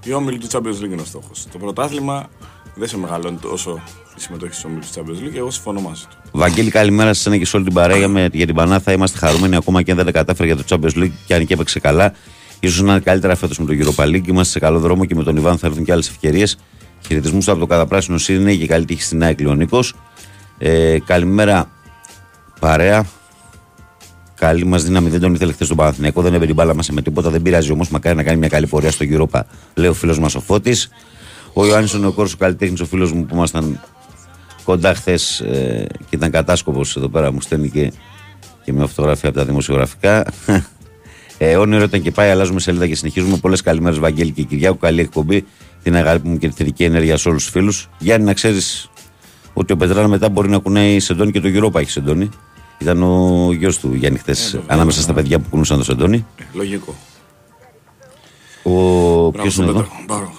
η 0.04 0.14
όμιλη 0.14 0.38
του 0.38 0.48
Champions 0.52 0.84
League 0.84 0.92
είναι 0.92 1.02
ο 1.02 1.06
στόχος. 1.06 1.48
Το 1.52 1.58
πρωτάθλημα 1.58 2.30
δεν 2.76 2.88
σε 2.88 2.98
μεγαλώνει 2.98 3.38
τόσο 3.38 3.82
η 4.18 4.22
συμμετοχή 4.22 4.54
στο 4.54 4.68
όμιλο 4.68 4.84
του 4.84 5.00
Champions 5.00 5.26
League 5.26 5.32
και 5.32 5.38
εγώ 5.38 5.52
συμφωνώ 5.52 5.82
μαζί 5.82 6.04
του. 6.10 6.18
Βαγγέλη, 6.32 6.70
καλημέρα 6.70 7.14
σας 7.14 7.38
και 7.38 7.46
σε 7.46 7.56
όλη 7.56 7.66
την 7.66 7.74
παρέα. 7.74 8.08
Με, 8.08 8.30
για 8.32 8.46
την 8.46 8.56
Πανάθα 8.56 8.92
είμαστε 8.92 9.18
χαρούμενοι 9.18 9.56
ακόμα 9.56 9.82
και 9.82 9.92
αν 9.92 9.98
δεν 9.98 10.06
τα 10.06 10.12
κατάφερε 10.12 10.54
για 10.54 10.64
το 10.64 10.64
Champions 10.70 11.04
League 11.04 11.12
και 11.26 11.34
αν 11.34 11.46
και 11.46 11.54
έπαιξε 11.54 11.80
καλά. 11.80 12.14
σω 12.68 12.84
να 12.84 12.92
είναι 12.92 13.02
καλύτερα 13.02 13.36
φέτος 13.36 13.60
με 13.60 13.66
τον 13.66 13.78
Europa 13.80 14.04
League. 14.04 14.28
Είμαστε 14.28 14.52
σε 14.52 14.60
καλό 14.60 14.80
δρόμο 14.80 15.06
και 15.06 15.16
με 15.16 15.24
τον 15.24 15.36
Ιβάν 15.36 15.58
θα 15.58 15.68
έρθουν 15.68 15.84
και 15.84 15.92
άλλες 15.92 16.10
ευκαιρίες. 16.10 16.58
Χαιρετισμού 17.08 17.40
από 17.46 17.60
το 17.60 17.66
καταπράσινο 17.66 18.18
Σίδνεϊ 18.18 18.58
και 18.58 18.68
καλή 18.68 18.86
τύχη 18.86 19.02
στην 19.02 19.24
ΑΕΚ 19.24 19.42
Λεωνίκο. 19.42 19.80
Ε, 20.66 21.00
καλημέρα, 21.06 21.70
παρέα. 22.60 23.06
Καλή 24.36 24.66
μας 24.66 24.84
δύναμη, 24.84 25.10
δεν 25.10 25.20
τον 25.20 25.34
ήθελε 25.34 25.54
χθες 25.54 25.66
στον 25.66 25.78
Παναθηναϊκό, 25.78 26.22
δεν 26.22 26.34
έβγαινε 26.34 26.54
μπάλα 26.54 26.76
μας 26.76 26.90
με 26.90 27.02
τίποτα. 27.02 27.30
Δεν 27.30 27.42
πειράζει 27.42 27.72
όμως, 27.72 27.90
μακάρι 27.90 28.16
να 28.16 28.24
κάνει 28.24 28.38
μια 28.38 28.48
καλή 28.48 28.68
πορεία 28.68 28.92
στο 28.92 29.06
Europa, 29.10 29.42
λέει 29.74 29.90
ο 29.90 29.94
φίλος 29.94 30.20
μας 30.20 30.36
ο 30.36 30.40
Φώτης. 30.40 30.90
Ο 31.54 31.66
Ιωάννης 31.66 31.94
ο 31.94 32.12
Κόρσο, 32.12 32.38
καλλιτέχνης, 32.38 32.80
ο 32.82 32.86
φίλος 32.86 33.12
μου 33.12 33.26
που 33.26 33.36
ήμασταν 33.36 33.80
κοντά 34.64 34.94
χθες 34.94 35.40
ε, 35.40 35.88
και 36.10 36.16
ήταν 36.16 36.32
κατάσκοπος 36.32 36.96
εδώ 36.96 37.10
πέρα, 37.10 37.32
μου 37.32 37.42
στέλνει 37.42 37.70
και, 37.70 37.92
και 38.64 38.74
μια 38.74 38.86
φωτογραφία 38.86 39.30
από 39.30 39.38
τα 39.38 39.46
δημοσιογραφικά. 39.46 40.26
Ε, 41.38 41.56
όνειρο 41.56 41.84
ήταν 41.84 42.02
και 42.02 42.12
πάει, 42.12 42.30
αλλάζουμε 42.30 42.60
σελίδα 42.60 42.88
και 42.88 42.96
συνεχίζουμε. 42.96 43.38
Πολλές 43.38 43.62
καλημέρες, 43.62 44.00
Βαγγέλη 44.00 44.32
και 44.32 44.44
Κυριάκου. 44.44 44.78
Καλή 44.78 45.02
εκπομπή. 45.02 45.46
Την 45.84 45.96
αγάπη 45.96 46.28
μου 46.28 46.38
και 46.38 46.48
τη 46.48 46.54
θετική 46.54 46.84
ενέργεια 46.84 47.18
σε 47.18 47.30
όλους 47.30 47.44
τους 47.44 47.52
φίλους. 47.52 47.90
Γιάννη, 47.98 48.26
να 48.26 48.34
ξέρεις 48.34 48.90
ότι 49.54 49.74
ο 49.74 49.78
Πετράν 49.78 50.10
μετά 50.10 50.30
μπορεί 50.30 50.50
να 50.50 50.58
κουνάει 50.58 51.00
σεντόνι 51.00 51.32
και 51.32 51.40
το 51.40 51.50
Europa 51.54 51.80
έχει 51.80 51.90
σεντόνι. 51.90 52.30
Ήταν 52.78 53.04
ο 53.04 53.50
γιος 53.54 53.80
του 53.80 53.94
Γιάννη 53.94 54.18
χθες 54.18 54.54
ε, 54.54 54.62
ανάμεσα 54.68 55.02
στα 55.02 55.14
παιδιά 55.14 55.40
που 55.40 55.50
κουνούσαν 55.50 55.78
το 55.78 55.84
σεντόνι. 55.84 56.26
Ε, 56.38 56.44
λογικό. 56.54 56.96
Ο, 58.64 59.32
ποιος 59.32 59.56
είναι 59.56 59.70
εδώ; 59.70 59.86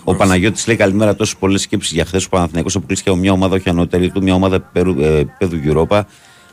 ο 0.05 0.15
Παναγιώτης 0.15 0.67
λέει 0.67 0.77
καλημέρα. 0.77 1.17
Τόσε 1.17 1.35
πολλές 1.39 1.61
σκέψεις 1.61 1.93
για 1.93 2.05
χθες. 2.05 2.25
Ο 2.25 2.29
Παναθυνιακό 2.29 2.69
αποκλείστηκε 2.75 3.11
από 3.11 3.19
μια 3.19 3.33
ομάδα 3.33 3.55
όχι 3.55 3.69
ανώτερη 3.69 4.11
του, 4.11 4.23
μια 4.23 4.35
ομάδα 4.35 4.61
παιδού 5.39 5.59
Europa. 5.65 6.01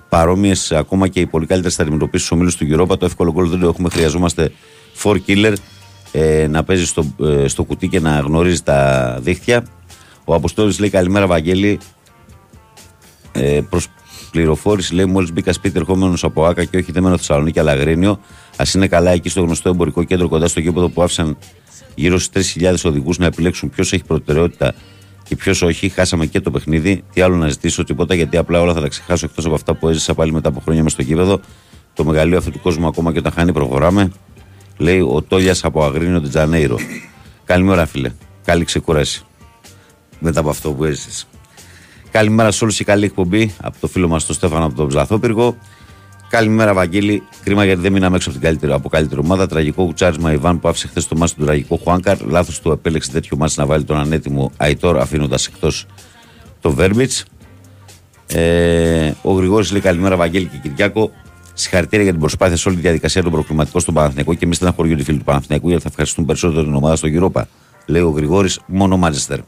Παρόμοιες 0.09 0.71
ακόμα 0.71 1.07
και 1.07 1.19
οι 1.19 1.25
πολύ 1.25 1.45
καλύτερες 1.45 1.75
θα 1.75 1.81
αντιμετωπίσει 1.81 2.27
του 2.27 2.31
ομίλους 2.35 2.55
του 2.55 2.67
Europa. 2.71 2.99
Το 2.99 3.05
εύκολο 3.05 3.31
γκολ 3.31 3.49
δεν 3.49 3.59
το 3.59 3.67
έχουμε. 3.67 3.89
Χρειαζόμαστε 3.89 4.51
four 5.03 5.17
killer 5.27 5.53
ε, 6.11 6.47
να 6.49 6.63
παίζει 6.63 6.85
στο, 6.85 7.15
ε, 7.21 7.47
στο 7.47 7.63
κουτί 7.63 7.87
και 7.87 7.99
να 7.99 8.19
γνωρίζει 8.19 8.61
τα 8.61 9.17
δίχτυα. 9.21 9.65
Ο 10.25 10.33
Αποστόλης 10.33 10.79
λέει 10.79 10.89
καλημέρα, 10.89 11.27
Βαγγέλη. 11.27 11.79
Ε, 13.31 13.61
Προς 13.69 13.87
πληροφόρηση, 14.31 14.95
λέει, 14.95 15.05
μόλις 15.05 15.33
μπήκα 15.33 15.53
σπίτι 15.53 15.79
ερχόμενος 15.79 16.23
από 16.23 16.45
Άκα 16.45 16.63
και 16.63 16.77
όχι 16.77 16.91
δεμένο 16.91 17.17
Θεσσαλονίκη 17.17 17.59
αλλά 17.59 17.71
Αγρίνιο. 17.71 18.19
Α 18.55 18.63
είναι 18.75 18.87
καλά 18.87 19.11
εκεί 19.11 19.29
στο 19.29 19.41
γνωστό 19.41 19.69
εμπορικό 19.69 20.03
κέντρο 20.03 20.27
κοντά 20.27 20.47
στο 20.47 20.59
γήπεδο 20.59 20.89
που 20.89 21.01
άφησαν 21.01 21.37
γύρω 21.95 22.17
στου 22.17 22.41
3.000 22.59 22.73
οδηγούς 22.83 23.17
να 23.17 23.25
επιλέξουν 23.25 23.69
ποιος 23.69 23.93
έχει 23.93 24.03
προτεραιότητα 24.03 24.73
και 25.23 25.35
ποιος 25.35 25.61
όχι. 25.61 25.89
Χάσαμε 25.89 26.25
και 26.25 26.39
το 26.39 26.51
παιχνίδι. 26.51 27.03
Τι 27.13 27.21
άλλο 27.21 27.35
να 27.35 27.47
ζητήσω, 27.47 27.83
τίποτα 27.83 28.15
γιατί 28.15 28.37
απλά 28.37 28.61
όλα 28.61 28.73
θα 28.73 28.81
τα 28.81 28.87
ξεχάσω 28.87 29.25
εκτός 29.25 29.45
από 29.45 29.55
αυτά 29.55 29.73
που 29.75 29.87
έζησα 29.87 30.13
πάλι 30.13 30.31
μετά 30.31 30.49
από 30.49 30.59
χρόνια 30.59 30.83
μες 30.83 30.91
στο 30.91 31.01
γήπεδο. 31.01 31.39
Το 31.93 32.03
μεγαλείο 32.03 32.37
αυτού 32.37 32.51
του 32.51 32.59
κόσμου 32.59 32.87
ακόμα 32.87 33.11
και 33.11 33.19
όταν 33.19 33.31
χάνει 33.31 33.53
προχωράμε. 33.53 34.11
Λέει 34.77 34.99
ο 34.99 35.21
Τόλιας 35.21 35.63
από 35.63 35.83
Αγρίνιο 35.83 36.21
Τζανέιρο. 36.21 36.77
Καλημέρα, 37.43 37.85
φίλε. 37.85 38.11
Καλή 38.45 38.65
ξεκούραση. 38.65 39.23
Μετά 40.19 40.39
από 40.39 40.49
αυτό 40.49 40.71
που 40.71 40.83
έζησες. 40.83 41.27
Καλημέρα 42.11 42.51
σε 42.51 42.63
όλους 42.63 42.77
και 42.77 42.83
καλή 42.83 43.05
εκπομπή 43.05 43.55
από 43.61 43.77
το 43.79 43.87
φίλο 43.87 44.07
μας 44.07 44.25
τον 44.25 44.35
Στέφανο 44.35 44.65
από 44.65 44.75
τον 44.75 44.87
Ψαθόπυργο. 44.87 45.57
Καλημέρα, 46.29 46.73
Βαγγέλη. 46.73 47.23
Κρίμα 47.43 47.65
γιατί 47.65 47.81
δεν 47.81 47.91
μείναμε 47.91 48.15
έξω 48.15 48.29
από 48.29 48.39
την 48.39 48.47
καλύτερη, 48.47 48.73
από 48.73 48.89
καλύτερη 48.89 49.21
ομάδα. 49.21 49.47
Τραγικό 49.47 49.85
κουτσάρισμα 49.85 50.31
Ιβάν 50.31 50.59
που 50.59 50.67
άφησε 50.67 50.87
χθες 50.87 51.07
το 51.07 51.15
μάτι 51.15 51.35
του 51.35 51.45
τραγικό 51.45 51.79
Χουάνκαρ. 51.83 52.21
Λάθος 52.21 52.59
του 52.59 52.71
επέλεξε 52.71 53.11
τέτοιο 53.11 53.37
μάτι 53.37 53.53
να 53.57 53.65
βάλει 53.65 53.83
τον 53.83 53.97
ανέτοιμο 53.97 54.51
Αϊτόρ 54.57 54.99
αφήνοντας 54.99 55.47
εκτός 55.47 55.85
το 56.61 56.71
Βέρμπιτς. 56.71 57.25
Ε, 58.27 59.11
ο 59.21 59.31
Γρηγόρης 59.33 59.71
λέει 59.71 59.81
καλημέρα, 59.81 60.15
Βαγγέλη 60.15 60.45
και 60.45 60.69
Κυριάκο. 60.69 61.11
Συγχαρητήρια 61.53 62.03
για 62.03 62.11
την 62.11 62.21
προσπάθεια 62.21 62.57
σε 62.57 62.67
όλη 62.67 62.77
τη 62.77 62.83
διαδικασία 62.83 63.23
των 63.23 63.31
προκληματικών 63.31 63.81
στον 63.81 63.93
Παναθηναϊκό 63.93 64.33
και 64.33 64.45
εμείς 64.45 64.57
δεν 64.57 64.73
χωριό 64.73 64.97
φίλοι 64.97 65.17
του 65.17 65.23
Παναθηναϊκού 65.23 65.67
γιατί 65.67 65.83
θα 65.83 65.89
ευχαριστούν 65.89 66.25
περισσότερο 66.25 66.63
την 66.63 66.75
ομάδα 66.75 66.95
στο 66.95 67.07
Europa. 67.11 67.41
Λέει 67.85 68.01
ο 68.01 68.09
Γρηγόρης, 68.09 68.59
μόνο 68.65 68.97
Μάντσεστερ. 68.97 69.39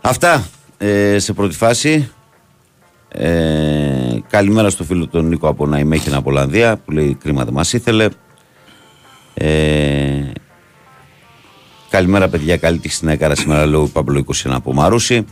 Αυτά 0.00 0.44
ε, 0.84 1.18
σε 1.18 1.32
πρώτη 1.32 1.56
φάση. 1.56 2.10
Ε, 3.08 4.18
καλημέρα 4.28 4.70
στο 4.70 4.84
φίλο 4.84 5.06
τον 5.06 5.28
Νίκο 5.28 5.48
από 5.48 5.66
Ναϊμέχινα 5.66 6.16
από 6.16 6.30
Ολλανδία 6.30 6.76
που 6.76 6.90
λέει 6.90 7.14
κρίμα 7.14 7.44
δεν 7.44 7.52
μας 7.52 7.72
ήθελε. 7.72 8.08
Ε, 9.34 10.30
καλημέρα 11.90 12.28
παιδιά, 12.28 12.56
καλή 12.56 12.78
τύχη 12.78 12.94
στην 12.94 13.08
Έκαρα 13.08 13.34
σήμερα 13.34 13.66
λέω 13.66 13.86
Παμπλο 13.86 14.24
21 14.26 14.50
από 14.50 14.72
Μαρούση. 14.72 15.24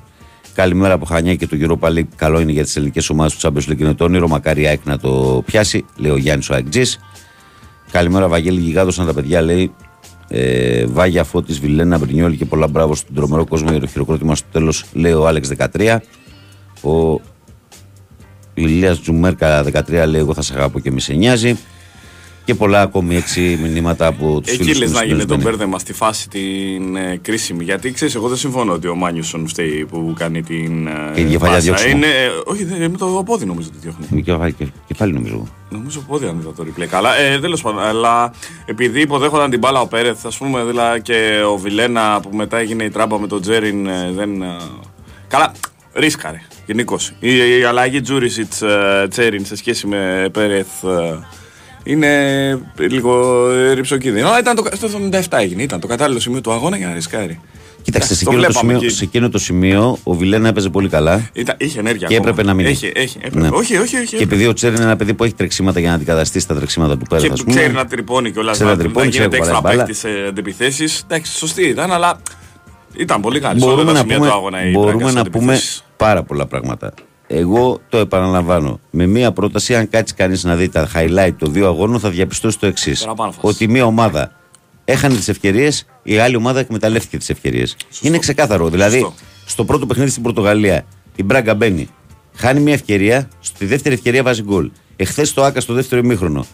Καλημέρα 0.54 0.95
από 0.95 1.04
Χανιά 1.04 1.35
και 1.35 1.47
το 1.47 1.57
Europa 1.61 1.88
League. 1.88 2.09
Καλό 2.16 2.40
είναι 2.40 2.52
για 2.52 2.62
τις 2.62 2.76
ελληνικές 2.76 3.11
ομάδες 3.11 3.37
του 3.37 3.47
Champions 3.47 3.71
League. 3.71 3.80
Είναι 3.80 3.95
το 3.95 4.04
όνειρο. 4.04 4.28
Μακάρι 4.28 4.66
ΑΕΚ 4.66 4.80
να 4.85 4.99
το 4.99 5.42
πιάσει, 5.47 5.85
λέει 5.97 6.12
ο 6.12 6.16
Γιάννης 6.16 6.50
ο 6.50 6.54
Αεκτζή. 6.54 6.83
Καλημέρα, 7.90 8.28
Βαγγέλη 8.28 8.61
Γιγάδο. 8.61 8.90
Αν 8.99 9.07
τα 9.07 9.14
παιδιά 9.14 9.40
λέει 9.40 9.73
ε, 10.33 10.87
Βάγια 10.87 11.25
Φώτης, 11.25 11.61
Βιλένα, 11.61 11.99
Μπρινιόλη 11.99 12.37
και 12.37 12.45
πολλά 12.45 12.69
μπράβο 12.69 12.95
στον 12.95 13.15
τρομερό 13.15 13.47
κόσμο 13.47 13.71
για 13.71 13.81
το 13.81 13.87
χειροκρότημα 13.87 14.35
στο 14.35 14.47
τέλος, 14.53 14.85
λέει 14.93 15.13
ο 15.13 15.27
Άλεξ 15.27 15.49
13. 15.75 15.97
Ο 16.83 17.21
Ηλία 18.55 18.97
Τζουμέρκα 18.97 19.65
13 19.65 20.05
λέει: 20.07 20.21
Εγώ 20.21 20.35
θα 20.35 20.43
σε 20.43 20.55
αγαπώ 20.55 20.79
και 20.79 20.91
μη 20.91 21.01
σε 21.01 21.15
νοιάζει. 21.15 21.59
Και 22.45 22.55
πολλά 22.55 22.81
ακόμη 22.81 23.17
έτσι 23.17 23.59
μηνύματα 23.63 24.07
από 24.07 24.41
τους 24.41 24.57
φίλους 24.57 24.69
Εκεί 24.69 24.79
λε 24.79 24.87
να 24.87 25.05
γίνει 25.05 25.25
το 25.25 25.37
μπέρδεμα 25.37 25.79
στη 25.79 25.93
φάση 25.93 26.29
την 26.29 26.97
ε, 26.97 27.19
κρίσιμη. 27.23 27.65
Γιατί 27.65 27.93
ξέρεις, 27.93 28.15
εγώ 28.15 28.29
δεν 28.29 28.37
συμφωνώ 28.37 28.73
ότι 28.73 28.89
ο 28.89 28.95
Μάνιουσον 28.95 29.49
φταίει 29.49 29.87
που 29.91 30.15
κάνει 30.19 30.43
την. 30.43 30.87
Ε, 30.87 31.21
η 31.21 31.25
κεφαλιά 31.25 31.59
διώξιμο. 31.59 31.97
Είναι, 31.97 32.07
ε, 32.07 32.29
όχι, 32.45 32.65
με 32.65 32.97
το 32.99 33.23
πόδι 33.27 33.45
νομίζω 33.45 33.69
ότι 33.73 33.79
διώχνει. 33.81 34.07
Με 34.11 34.55
κεφάλι 34.87 35.13
νομίζω. 35.13 35.49
Νομίζω 35.71 36.01
πόδι 36.01 36.27
αν 36.27 36.39
είδα 36.39 36.53
το 36.53 36.65
replay. 36.67 36.87
Καλά, 36.87 37.17
ε, 37.17 37.39
τέλος 37.39 37.63
πάντων. 37.63 37.83
Αλλά 37.83 38.33
επειδή 38.65 39.01
υποδέχονταν 39.01 39.51
την 39.51 39.59
μπάλα 39.59 39.81
ο 39.81 39.87
Πέρεθ, 39.87 40.27
ας 40.27 40.39
πούμε, 40.39 40.65
δηλαδή 40.65 41.03
και 41.03 41.43
ο 41.53 41.57
Βιλένα 41.57 42.21
που 42.21 42.37
μετά 42.37 42.59
έγινε 42.59 42.85
η 42.85 42.91
τράμπα 42.91 43.19
με 43.19 43.27
τον 43.27 43.41
Τζέριν 43.41 43.87
ε, 43.87 44.13
δεν. 44.13 44.43
Ε, 44.43 44.57
καλά, 45.29 45.53
ρίσκαρε 45.93 46.41
γενικώς. 46.67 47.13
Η, 47.21 47.59
η 47.59 47.65
αλλαγή 47.65 48.01
Τζούρισιτς 48.01 48.63
Τσέριν 49.09 49.45
σε 49.45 49.57
σχέση 49.57 49.87
με 49.87 50.29
Πέρεθ 50.33 50.85
είναι 51.85 52.61
λίγο 52.77 53.47
ρηψοκίνδυνο. 53.75 54.27
Αλλά 54.27 54.39
ήταν 54.39 54.57
το, 54.57 54.65
στο 54.73 54.89
77 55.11 55.23
έγινε. 55.31 55.63
Ήταν 55.63 55.81
το 55.81 55.87
κατάλληλο 55.87 56.21
σημείο 56.21 56.41
του 56.41 56.53
αγώνα 56.53 56.77
για 56.77 56.87
να 56.87 56.95
ρισκάρει. 56.95 57.41
Κοιτάξτε, 57.83 58.15
σε, 58.15 58.25
εκείνο 58.27 58.43
το 58.47 58.53
σημείο, 58.53 58.91
σε 58.91 59.05
εκείνο 59.05 59.29
το 59.29 59.39
σημείο 59.39 59.99
ο 60.03 60.15
Βιλένα 60.15 60.49
έπαιζε 60.49 60.69
πολύ 60.69 60.89
καλά. 60.89 61.29
Ήταν, 61.33 61.57
είχε 61.59 61.79
ενέργεια. 61.79 62.09
Και 62.09 62.17
έπρεπε 62.17 62.43
να 62.43 62.55
μείνει. 62.55 62.69
Έχει, 62.69 62.93
έχει, 62.95 63.19
έπρεπε. 63.23 63.49
Ναι. 63.49 63.49
Όχι, 63.53 63.77
όχι, 63.77 63.97
όχι. 63.97 64.17
Και 64.17 64.23
επειδή 64.23 64.47
ο 64.47 64.53
Τσέρ 64.53 64.73
είναι 64.73 64.83
ένα 64.83 64.97
παιδί 64.97 65.15
που 65.15 65.25
έχει 65.25 65.35
τρεξίματα 65.35 65.81
για 65.81 65.89
να 65.89 65.95
αντικαταστήσει 65.95 66.47
τα 66.47 66.55
τρεξίματα 66.55 66.99
του 66.99 67.05
πέρας. 67.09 67.43
Και 67.43 67.45
ξέρει 67.51 67.73
να 67.73 67.87
τρυπώνει 67.87 68.31
κιόλας. 68.31 68.55
Ξέρει 68.55 68.71
να 68.71 68.77
τρυπώνει, 68.77 69.07
να 69.07 69.13
γίνεται 69.13 69.37
έξτρα 69.37 69.63
παίκτη 69.63 69.95
σε 69.95 70.09
αντιπιθέσεις. 70.29 71.03
Εντάξει, 71.05 71.37
σωστή 71.37 71.63
ήταν, 71.69 71.93
αλλά 71.93 72.21
ήταν 72.97 73.21
πολύ 73.21 73.41
καλή. 73.41 73.61
Μπορούμε 73.61 73.93
να 73.93 74.05
πούμε, 74.05 74.31
μπορούμε 74.73 75.13
να 75.13 75.25
πούμε 75.25 75.61
πάρα 75.97 76.23
πολλά 76.23 76.47
πράγματα. 76.47 76.95
Εγώ 77.33 77.81
το 77.89 77.99
επαναλαμβάνω. 77.99 78.81
Με 78.91 79.07
μία 79.07 79.33
πρόταση, 79.33 79.75
αν 79.75 79.89
κάτσει 79.89 80.15
κανείς 80.15 80.45
να 80.45 80.57
δει 80.57 80.69
τα 80.69 80.89
highlight 80.95 81.33
των 81.39 81.53
δύο 81.53 81.67
αγώνων, 81.67 82.01
θα 82.01 82.11
διαπιστώσει 82.11 82.59
το 82.59 82.67
εξής. 82.67 83.09
Ότι 83.41 83.69
μία 83.69 83.85
ομάδα 83.85 84.33
έχανε 84.85 85.15
τις 85.15 85.29
ευκαιρίες, 85.29 85.87
η 86.03 86.19
άλλη 86.19 86.37
ομάδα 86.37 86.61
εκμεταλλεύτηκε 86.61 87.19
τις 87.19 87.31
ευκαιρίες. 87.31 87.77
Είναι 88.01 88.19
ξεκάθαρο. 88.19 88.69
Δηλαδή, 88.69 89.13
στο 89.47 89.65
πρώτο 89.65 89.87
παιχνίδι 89.87 90.11
στην 90.11 90.23
Πορτογαλία, 90.23 90.85
η 91.17 91.23
Μπράγκα 91.23 91.55
μπαίνει, 91.55 91.89
χάνει 92.35 92.61
μια 92.61 92.73
ευκαιρία, 92.73 93.29
στη 93.41 93.67
δεύτερη 93.67 93.95
ευκαιρία 93.95 94.23
βάζει 94.23 94.43
γκολ. 94.43 94.71
Εχθές 94.97 95.35
το 95.35 95.45
Άκα 95.45 95.61
στο 95.61 95.75
δεύτερο 95.75 96.01
ημίχρονο. 96.05 96.47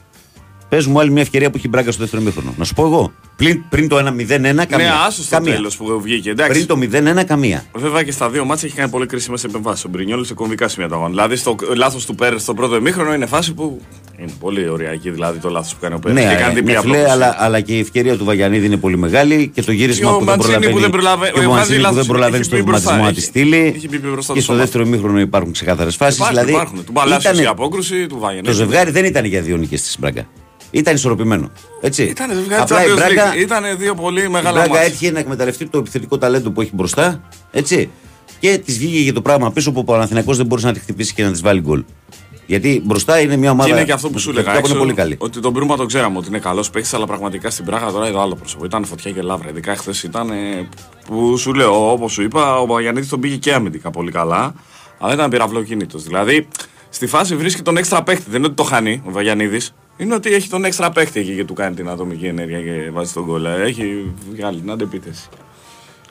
Πες 0.68 0.86
μου 0.86 1.00
άλλη 1.00 1.10
μια 1.10 1.22
ευκαιρία 1.22 1.50
που 1.50 1.56
έχει 1.56 1.68
μπράγκα 1.68 1.90
στο 1.90 2.00
δεύτερο 2.00 2.22
ημίχρονο. 2.22 2.54
Να 2.56 2.64
σου 2.64 2.74
πω 2.74 2.84
εγώ. 2.84 3.12
Πριν, 3.36 3.68
πριν 3.68 3.88
το 3.88 3.96
1-0-1, 3.96 4.02
καμία. 4.28 4.66
Ναι, 4.76 4.90
άσο 5.06 5.22
στο 5.22 5.40
τέλος 5.40 5.76
που 5.76 6.00
βγήκε. 6.00 6.30
Εντάξει. 6.30 6.66
Πριν 6.66 6.90
το 6.90 6.98
0-1, 7.20 7.24
καμία. 7.24 7.64
Βέβαια 7.74 8.02
και 8.02 8.12
στα 8.12 8.30
δύο 8.30 8.44
μάτια 8.44 8.68
έχει 8.68 8.76
κάνει 8.76 8.90
πολύ 8.90 9.06
κρίσιμε 9.06 9.38
επεμβάσεις. 9.44 9.84
Ο 9.84 9.88
Μπρινιόλ 9.88 10.24
σε 10.24 10.34
κομβικά 10.34 10.68
σημεία 10.68 10.88
των 10.88 11.08
Δηλαδή 11.08 11.36
στο 11.36 11.56
λάθος 11.74 12.06
του 12.06 12.14
Πέρες 12.14 12.42
στο 12.42 12.54
πρώτο 12.54 12.76
ημίχρονο 12.76 13.14
είναι 13.14 13.26
φάση 13.26 13.54
που 13.54 13.80
είναι 14.18 14.30
πολύ 14.40 14.68
ωριακή 14.68 15.10
δηλαδή 15.10 15.38
το 15.38 15.48
λάθος 15.48 15.74
που 15.74 15.78
κάνει 15.80 15.94
ο 15.94 15.98
Πέρες. 15.98 16.24
Ναι, 16.24 16.30
και 16.30 16.36
κάνει 16.36 16.60
ναι, 16.60 16.80
ναι, 16.98 17.10
αλλά, 17.10 17.36
αλλά 17.38 17.60
και 17.60 17.76
η 17.76 17.78
ευκαιρία 17.80 18.16
του 18.16 18.24
Βαγιανίδη 18.24 18.66
είναι 18.66 18.76
πολύ 18.76 18.98
μεγάλη 18.98 19.50
και 19.54 19.62
το 19.62 19.72
γύρισμα 19.72 20.18
που 20.18 20.24
δεν 20.24 20.38
προλαβαίνει. 20.38 20.72
Που 20.72 20.80
δεν 20.80 20.90
προλαβαίνει 20.90 21.32
και 21.32 21.44
ο 21.44 21.50
Μαντσίνη 21.50 21.82
που 21.82 21.94
δεν 21.94 22.06
προλαβαίνει 22.06 22.44
στο 22.44 22.56
βηματισμό 22.56 23.02
να 23.02 23.12
τη 23.12 23.20
στείλει. 23.20 23.88
Και 24.32 24.40
στο 24.40 24.54
δεύτερο 24.54 24.84
ημίχρονο 24.84 25.20
υπάρχουν 25.20 25.52
ξεκάθαρες 25.52 25.96
φάσεις. 25.96 26.26
Δηλαδή 26.28 26.56
το 28.42 28.52
ζευγάρι 28.52 28.90
δεν 28.90 29.04
ήταν 29.04 29.24
για 29.24 29.40
δύο 29.40 29.56
νίκες 29.56 29.82
τη 29.82 29.94
Μπράγκα. 29.98 30.26
Ήταν 30.70 30.94
ισορροπημένο. 30.94 31.50
Έτσι. 31.80 32.02
Ήταν 32.02 32.30
ζευγάρι 32.34 32.62
Απλά 32.62 32.86
η 32.86 32.92
Μπράγκα, 32.92 33.36
ήταν 33.36 33.64
δύο 33.78 33.94
πολύ 33.94 34.28
μεγάλα 34.28 34.64
Η 34.64 34.68
Μπράγκα 34.68 34.84
έτυχε 34.84 35.10
να 35.10 35.18
εκμεταλλευτεί 35.18 35.66
το 35.66 35.78
επιθετικό 35.78 36.18
ταλέντο 36.18 36.50
που 36.50 36.60
έχει 36.60 36.70
μπροστά. 36.74 37.20
Έτσι. 37.50 37.90
Και 38.40 38.58
της 38.58 38.78
βγήκε 38.78 38.98
για 38.98 39.12
το 39.12 39.22
πράγμα 39.22 39.52
πίσω 39.52 39.72
που 39.72 39.78
ο 39.78 39.84
Παναθηναϊκός 39.84 40.36
δεν 40.36 40.46
μπορούσε 40.46 40.66
να 40.66 40.72
τη 40.72 40.80
χτυπήσει 40.80 41.14
και 41.14 41.24
να 41.24 41.30
της 41.30 41.40
βάλει 41.40 41.60
γκολ. 41.60 41.84
Γιατί 42.46 42.82
μπροστά 42.84 43.20
είναι 43.20 43.36
μια 43.36 43.50
ομάδα. 43.50 43.68
Και 43.68 43.74
είναι 43.74 43.84
και 43.84 43.92
αυτό 43.92 44.10
που 44.10 44.18
σου 44.18 44.32
λέγα. 44.32 44.58
είναι 44.58 44.74
πολύ 44.74 44.92
καλή. 44.92 45.16
Ότι 45.18 45.40
τον 45.40 45.52
Μπρούμα 45.52 45.76
το 45.76 45.86
ξέραμε 45.86 46.18
ότι 46.18 46.28
είναι 46.28 46.38
καλός 46.38 46.70
παίχτη, 46.70 46.96
αλλά 46.96 47.06
πραγματικά 47.06 47.50
στην 47.50 47.64
Πράγα 47.64 47.92
τώρα 47.92 48.08
είναι 48.08 48.20
άλλο 48.20 48.34
πρόσωπο. 48.34 48.64
Ήταν 48.64 48.84
φωτιά 48.84 49.10
και 49.10 49.22
λάβρα. 49.22 49.48
Ειδικά 49.48 49.76
χθες 49.76 50.02
ήταν. 50.02 50.30
που 51.06 51.36
σου 51.36 51.54
λέω, 51.54 51.90
όπως 51.90 52.12
σου 52.12 52.22
είπα, 52.22 52.58
ο 52.58 52.66
Παγιανίτη 52.66 53.06
τον 53.06 53.20
πήγε 53.20 53.36
και 53.36 53.54
αμυντικά 53.54 53.90
πολύ 53.90 54.10
καλά. 54.10 54.54
Αλλά 54.98 55.14
ήταν 55.14 55.30
πυραυλοκίνητος. 55.30 56.02
Δηλαδή 56.02 56.48
στη 56.88 57.06
φάση 57.06 57.36
βρίσκει 57.36 57.62
τον 57.62 57.76
έξτρα 57.76 58.02
παίχτη. 58.02 58.24
Δεν 58.28 58.38
είναι 58.38 58.46
ότι 58.46 58.56
το 58.56 58.62
χάνει 58.62 59.02
ο 59.06 59.10
Βαγιανίδη 59.10 59.60
είναι 59.96 60.14
ότι 60.14 60.34
έχει 60.34 60.48
τον 60.48 60.64
έξτρα 60.64 60.90
παίχτη 60.90 61.20
εκεί 61.20 61.34
και 61.34 61.44
του 61.44 61.54
κάνει 61.54 61.74
την 61.74 61.88
ατομική 61.88 62.26
ενέργεια 62.26 62.60
και 62.60 62.90
βάζει 62.90 63.12
τον 63.12 63.26
κόλλα. 63.26 63.56
Έχει 63.56 64.14
βγάλει 64.30 64.60
την 64.60 64.70
αντεπίθεση. 64.70 65.28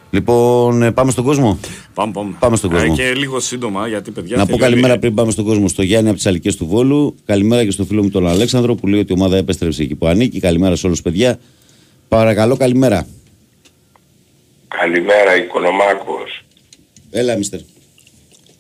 Λοιπόν, 0.10 0.84
ε, 0.84 0.92
πάμε 0.92 1.12
στον 1.12 1.24
κόσμο. 1.24 1.60
Πάμε, 1.94 2.12
πάμε. 2.12 2.36
πάμε 2.40 2.56
στον 2.56 2.70
κόσμο. 2.70 2.96
Και 2.96 3.14
λίγο 3.14 3.40
σύντομα, 3.40 3.88
γιατί 3.88 4.12
παιδιά. 4.12 4.38
Να 4.38 4.46
πω 4.46 4.58
καλημέρα 4.58 4.98
πριν 5.00 5.14
πάμε 5.14 5.32
στον 5.32 5.46
κόσμο. 5.46 5.68
Στο 5.68 5.82
Γιάννη 5.82 6.08
από 6.08 6.18
τις 6.18 6.26
Αλικές 6.26 6.56
του 6.56 6.68
Βόλου. 6.68 7.16
Καλημέρα 7.26 7.64
και 7.64 7.72
στο 7.72 7.86
φίλο 7.86 8.04
μου 8.04 8.10
τον 8.10 8.28
Αλέξανδρο 8.28 8.76
που 8.76 8.88
λέει 8.88 9.00
ότι 9.00 9.14
η 9.14 9.16
ομάδα 9.18 9.38
επέστρεψε 9.38 9.84
εκεί 9.84 9.96
που 9.96 10.08
ανήκει. 10.08 10.40
Καλημέρα 10.40 10.76
σε 10.76 10.88
όλους, 10.88 11.02
παιδιά. 11.02 11.40
Παρακαλώ, 12.08 12.58
καλημέρα. 12.58 13.08
Καλημέρα, 14.68 15.36
Οικονομάκος. 15.36 16.46
Έλα, 17.12 17.38
μιστερ. 17.38 17.60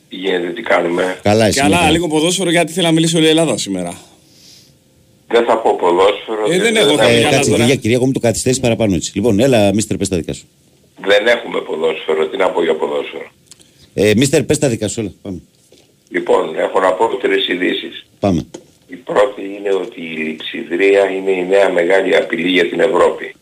Τι 0.10 0.15
γίνεται, 0.15 0.48
τι 0.48 0.62
κάνουμε; 0.62 1.20
Καλά, 1.22 1.46
εσύ. 1.46 1.60
Καλά, 1.60 1.89
λίγο 1.89 2.08
ποδόσφαιρο 2.08 2.50
γιατί 2.50 2.72
θέλει 2.72 2.86
να 2.86 2.91
μιλήσει 2.91 3.15
όλη 3.15 3.25
η 3.25 3.29
Ελλάδα 3.29 3.58
σήμερα. 3.58 3.94
Δεν 5.27 5.46
θα 5.46 5.58
πω 5.58 5.75
ποδόσφαιρο. 5.75 6.51
Ε, 6.51 6.58
δεν 6.58 6.75
έχω 6.75 6.91
ε, 6.91 7.22
Κάτσε, 7.32 7.51
κυρία, 7.51 7.75
κυρία, 7.75 7.96
εγώ 7.96 8.05
μου 8.05 8.12
το 8.12 8.20
καθυστέρηση 8.20 8.62
παραπάνω 8.62 8.96
έτσι. 8.96 9.12
Λοιπόν, 9.15 9.39
έλα, 9.39 9.74
μίστερ, 9.74 9.98
πες 9.98 10.10
τα 10.10 10.17
δικά 10.17 10.34
σου. 10.34 10.46
Δεν 11.01 11.27
έχουμε 11.27 11.62
ποδόσφαιρο. 11.62 12.27
Τι 12.27 12.38
να 12.38 12.50
πω 12.50 12.63
για 12.63 12.75
ποδόσφαιρο. 12.75 13.27
Ε, 13.94 14.13
μίστερ, 14.15 14.44
πες 14.44 14.58
τα 14.58 14.67
δικά 14.67 14.88
σου, 14.88 15.00
έλα, 15.00 15.12
πάμε. 15.22 15.41
Λοιπόν, 16.10 16.55
έχω 16.58 16.79
να 16.79 16.91
πω 16.91 17.05
τρεις 17.08 17.48
ειδήσεις. 17.48 18.05
Πάμε. 18.20 18.46
Η 18.88 18.96
πρώτη 18.96 19.41
είναι 19.41 19.74
ότι 19.74 20.01
η 20.01 20.15
λειψιδρία 20.15 21.10
είναι 21.10 21.32
η 21.32 21.46
νέα 21.46 21.70
μεγάλη 21.70 22.15
απειλή 22.15 22.50
για 22.50 22.70
την 22.70 22.79
Ευρώπη. 22.79 23.36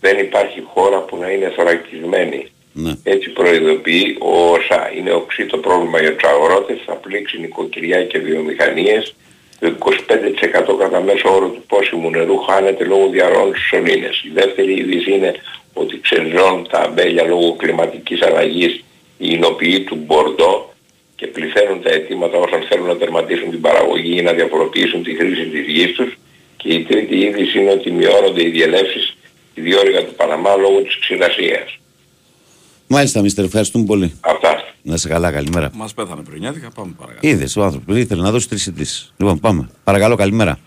Δεν 0.00 0.18
υπάρχει 0.18 0.62
χώρα 0.72 1.00
που 1.00 1.16
να 1.16 1.30
είναι 1.30 1.52
θωρακισμένη. 1.56 2.46
Ναι. 2.72 2.92
Έτσι 3.02 3.30
προειδοποιεί 3.30 4.16
ο 4.20 4.50
ΩΣΑ. 4.50 4.92
Είναι 4.96 5.12
οξύ 5.12 5.46
το 5.46 5.58
πρόβλημα 5.58 6.00
για 6.00 6.16
τους 6.16 6.28
αγρότες, 6.30 6.78
θα 6.86 6.94
πλήξει 6.94 7.38
νοικοκυριά 7.40 8.04
και 8.04 8.18
βιομηχανίες, 8.18 9.14
το 9.60 9.74
25% 9.78 10.78
κατά 10.78 11.00
μέσο 11.00 11.34
όρο 11.34 11.48
του 11.48 11.62
πόσιμου 11.66 12.10
νερού 12.10 12.36
χάνεται 12.36 12.84
λόγω 12.84 13.08
διαρροών 13.08 13.48
στους 13.48 13.66
σωλήνες. 13.66 14.22
Η 14.24 14.30
δεύτερη 14.34 14.72
είδηση 14.72 15.12
είναι 15.12 15.34
ότι 15.72 16.00
ξεζώνουν 16.00 16.68
τα 16.70 16.78
αμπέλια 16.78 17.22
λόγω 17.22 17.56
κλιματικής 17.56 18.22
αλλαγής 18.22 18.84
οι 19.18 19.28
εινοποιοί 19.30 19.80
του 19.80 19.94
Μπορντό 19.94 20.72
και 21.16 21.26
πληθαίνουν 21.26 21.82
τα 21.82 21.90
αιτήματα 21.90 22.38
όσων 22.38 22.62
θέλουν 22.68 22.86
να 22.86 22.96
τερματίσουν 22.96 23.50
την 23.50 23.60
παραγωγή 23.60 24.18
ή 24.18 24.22
να 24.22 24.32
διαφοροποιήσουν 24.32 25.02
τη 25.02 25.14
χρήση 25.14 25.44
της 25.46 25.66
γης 25.66 25.92
τους. 25.92 26.18
Και 26.56 26.68
η 26.74 26.82
τρίτη 26.82 27.16
είδηση 27.18 27.58
είναι 27.58 27.70
ότι 27.70 27.90
μειώνονται 27.90 28.42
οι 28.42 28.48
διελεύσεις 28.48 29.16
στη 29.50 29.60
διόρυγα 29.60 30.04
του 30.04 30.14
Παναμά 30.14 30.56
λόγω 30.56 30.80
της 30.80 30.98
ξηρασίας. 30.98 31.78
Μάλιστα, 32.88 33.20
Μίστερ, 33.20 33.44
ευχαριστούμε 33.44 33.84
πολύ. 33.84 34.18
Αυτά. 34.20 34.62
Να 34.82 34.96
σε 34.96 35.08
καλά, 35.08 35.32
καλημέρα. 35.32 35.70
Μας 35.74 35.94
πέθανε 35.94 36.22
πριν, 36.22 36.42
πάμε 36.74 36.92
παρακαλώ. 36.98 37.20
Είδες 37.20 37.56
ο 37.56 37.62
άνθρωπος, 37.62 37.96
ήθελε 37.96 38.22
να 38.22 38.30
δώσει 38.30 38.48
τρεις 38.48 38.66
ειδήσει. 38.66 39.12
Λοιπόν, 39.16 39.40
πάμε. 39.40 39.70
Παρακαλώ, 39.84 40.16
καλημέρα. 40.16 40.58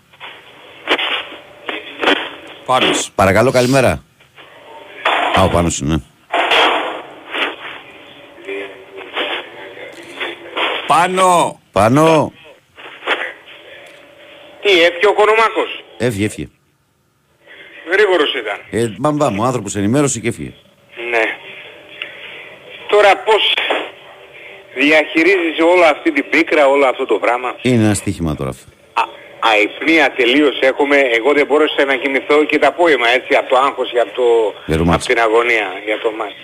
Πάνος. 2.66 3.10
Παρακαλώ, 3.14 3.50
καλημέρα. 3.50 4.04
Α, 5.36 5.42
ο 5.42 5.48
Πάνος, 5.48 5.80
ναι. 5.80 5.96
Πάνω. 10.86 11.60
Πάνω. 11.72 12.32
Τι, 14.62 14.70
έφυγε 14.70 15.06
ο 15.06 15.12
Κονομάκος; 15.14 15.84
Έφυγε, 15.98 16.24
έφυγε. 16.24 16.48
Γρήγορος 17.92 18.34
ήταν. 18.34 18.58
Ε, 18.70 18.94
μπαμ, 18.98 19.38
ο 19.38 19.44
άνθρωπος 19.44 19.76
ενημέρωσε 19.76 20.20
και 20.20 20.28
έφυγε. 20.28 20.52
Ναι. 21.10 21.41
Τώρα 22.94 23.16
πώς 23.16 23.54
διαχειρίζεις 24.74 25.56
όλη 25.72 25.84
αυτή 25.84 26.12
την 26.12 26.24
πίκρα, 26.30 26.66
όλο 26.66 26.86
αυτό 26.86 27.04
το 27.06 27.18
πράγμα. 27.18 27.56
Είναι 27.62 27.84
ένα 27.84 27.94
στοίχημα 27.94 28.34
τώρα 28.34 28.50
αυτό. 28.50 28.64
αϊπνία 29.50 30.12
τελείως 30.16 30.58
έχουμε. 30.60 30.96
Εγώ 30.96 31.32
δεν 31.32 31.46
μπόρεσα 31.46 31.84
να 31.84 31.96
κοιμηθώ 31.96 32.44
και 32.44 32.58
το 32.58 32.66
απόγευμα 32.66 33.08
έτσι 33.08 33.34
από 33.34 33.48
το 33.48 33.56
άγχος 33.56 33.90
για 33.90 34.06
το, 34.16 34.26
από 34.92 35.04
την 35.04 35.18
αγωνία 35.20 35.68
για 35.84 35.98
το 36.02 36.10
μάτι. 36.18 36.42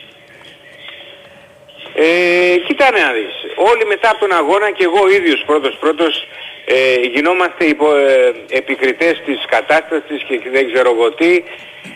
Ε, 1.95 2.57
κοίτανε 2.67 3.01
να 3.01 3.13
δεις. 3.13 3.35
Όλοι 3.71 3.85
μετά 3.93 4.11
από 4.11 4.19
τον 4.19 4.33
αγώνα 4.33 4.71
και 4.71 4.85
εγώ 4.85 5.11
ίδιος 5.19 5.43
πρώτος 5.47 5.77
πρώτος 5.81 6.27
ε, 6.65 7.01
γινόμαστε 7.15 7.65
υπο, 7.65 7.97
ε, 7.97 8.35
επικριτές 8.61 9.23
της 9.27 9.39
κατάστασης 9.49 10.21
και 10.29 10.41
δεν 10.53 10.73
ξέρω 10.73 10.91
εγώ 10.95 11.13
τι. 11.13 11.43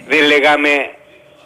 Δεν 0.07 0.23
λέγαμε 0.27 0.91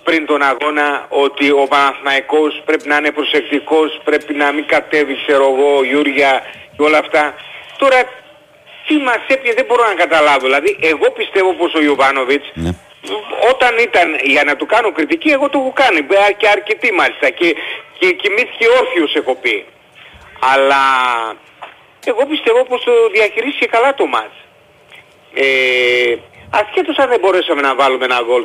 πριν 0.06 0.26
τον 0.26 0.42
αγώνα 0.42 1.06
ότι 1.08 1.50
ο 1.50 1.64
Παναθηναϊκός 1.68 2.62
πρέπει 2.64 2.88
να 2.88 2.96
είναι 2.96 3.12
προσεκτικός, 3.18 4.00
πρέπει 4.04 4.34
να 4.34 4.52
μην 4.52 4.66
κατέβει 4.66 5.14
ξέρω 5.26 5.44
εγώ 5.52 5.84
Γιούρια 5.84 6.42
και 6.76 6.82
όλα 6.82 6.98
αυτά. 6.98 7.34
Τώρα 7.78 7.98
τι 8.86 8.94
μας 8.96 9.22
έπιε 9.26 9.52
δεν 9.54 9.64
μπορώ 9.68 9.84
να 9.90 9.94
καταλάβω. 9.94 10.44
Δηλαδή 10.48 10.78
εγώ 10.80 11.10
πιστεύω 11.10 11.52
πως 11.52 11.74
ο 11.74 11.80
Ιωβάνοβιτς 11.82 12.48
ναι. 12.54 12.70
όταν 13.52 13.72
ήταν 13.78 14.08
για 14.22 14.44
να 14.44 14.56
του 14.56 14.66
κάνω 14.66 14.92
κριτική 14.92 15.30
εγώ 15.30 15.48
το 15.48 15.58
έχω 15.58 15.72
κάνει 15.82 16.00
και 16.36 16.48
αρκετή 16.48 16.92
μάλιστα 16.92 17.28
και, 17.30 17.48
και 17.98 18.12
κοιμήθηκε 18.12 18.66
όρθιος 18.80 19.14
έχω 19.14 19.34
πει. 19.34 19.64
Αλλά 20.52 20.82
εγώ 22.04 22.26
πιστεύω 22.26 22.64
πως 22.64 22.84
το 22.84 22.92
διαχειρίστηκε 23.12 23.66
καλά 23.66 23.94
το 23.94 24.06
μάτς. 24.06 24.36
Ε, 25.34 26.16
ασχέτως 26.60 26.96
αν 26.98 27.08
δεν 27.08 27.20
μπορέσαμε 27.20 27.60
να 27.60 27.74
βάλουμε 27.74 28.04
ένα 28.04 28.20
γκολ 28.24 28.42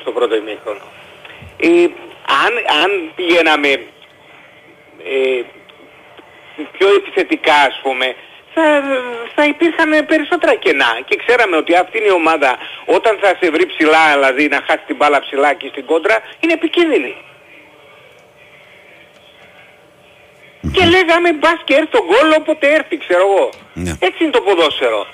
στο 0.00 0.12
πρώτο 0.12 0.34
ημίχρονο. 0.36 0.84
Ε, 1.56 1.68
αν, 2.44 2.52
αν 2.82 2.90
πηγαίναμε 3.16 3.68
ε, 5.04 5.42
πιο 6.72 6.88
επιθετικά 6.94 7.54
ας 7.54 7.80
πούμε 7.82 8.14
θα, 8.54 8.64
θα 9.34 9.44
υπήρχαν 9.44 10.06
περισσότερα 10.06 10.54
κενά 10.54 11.00
και 11.04 11.16
ξέραμε 11.26 11.56
ότι 11.56 11.76
αυτή 11.76 11.98
είναι 11.98 12.06
η 12.06 12.10
ομάδα 12.10 12.58
όταν 12.84 13.18
θα 13.22 13.36
σε 13.40 13.50
βρει 13.50 13.66
ψηλά 13.66 14.12
δηλαδή 14.12 14.48
να 14.48 14.62
χάσει 14.66 14.84
την 14.86 14.96
μπάλα 14.96 15.20
ψηλά 15.20 15.52
και 15.52 15.68
στην 15.68 15.84
κόντρα 15.86 16.16
είναι 16.40 16.52
επικίνδυνη. 16.52 17.14
Και 20.72 20.84
λέγαμε 20.84 21.32
μπας 21.32 21.60
και 21.64 21.74
έρθει 21.74 21.86
το 21.86 22.04
γκολ 22.04 22.32
όποτε 22.38 22.74
έρθει 22.74 22.96
ξέρω 22.98 23.22
εγώ. 23.30 23.50
Ναι. 23.74 23.90
Έτσι 24.00 24.22
είναι 24.22 24.32
το 24.32 24.40
ποδόσφαιρο. 24.40 25.06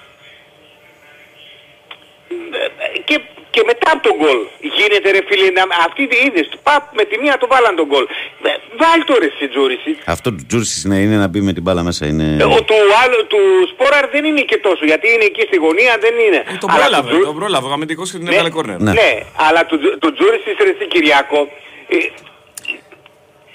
Και, 3.09 3.21
και 3.51 3.63
μετά 3.67 3.89
από 3.95 4.03
το 4.09 4.15
γκολ 4.21 4.39
γίνεται 4.79 5.11
ρε 5.11 5.23
φίλε 5.29 5.51
να, 5.51 5.63
αυτή 5.87 6.03
τη 6.11 6.17
είδες 6.25 6.49
παπ 6.63 6.83
με 6.99 7.05
τη 7.05 7.15
μία 7.23 7.35
το 7.39 7.47
βάλαν 7.53 7.77
το 7.77 7.87
γκολ. 7.91 8.07
Ε, 8.43 8.51
βάλ 8.81 8.99
το 9.09 9.15
ρε 9.23 9.31
Τζούρισιτς 9.53 9.99
αυτό 10.15 10.29
του 10.37 10.45
Τζούρισιτς 10.49 10.87
ναι, 10.91 10.99
είναι 11.05 11.17
να 11.17 11.29
μπει 11.29 11.41
με 11.41 11.53
την 11.53 11.63
μπάλα 11.63 11.83
μέσα 11.83 12.07
είναι... 12.07 12.27
Ε, 12.41 12.45
ο, 12.45 12.63
του, 12.69 12.79
άλλο, 13.03 13.19
του 13.33 13.41
Σπόραρ 13.73 14.05
δεν 14.15 14.25
είναι 14.25 14.41
και 14.51 14.59
τόσο 14.67 14.85
γιατί 14.85 15.07
είναι 15.15 15.25
εκεί 15.25 15.43
στη 15.51 15.57
γωνία 15.57 15.93
δεν 16.05 16.15
είναι. 16.27 16.41
Ε, 16.53 16.57
τον 16.65 16.71
πρόλαβε, 16.77 17.11
του... 17.11 17.21
τον 17.25 17.37
πρόλαβε 17.39 17.67
ο 17.69 17.73
αμυντικός 17.73 18.11
και 18.11 18.19
την 18.19 18.27
έβαλε 18.29 18.51
κόρνερ. 18.51 18.79
ναι. 18.81 18.93
ναι, 18.93 19.11
αλλά 19.47 19.67
του, 19.67 19.77
του 20.01 20.13
Τζούρισιτ 20.13 20.59
ρε 20.67 20.85
Κυριακό 20.95 21.41
ε, 21.89 21.97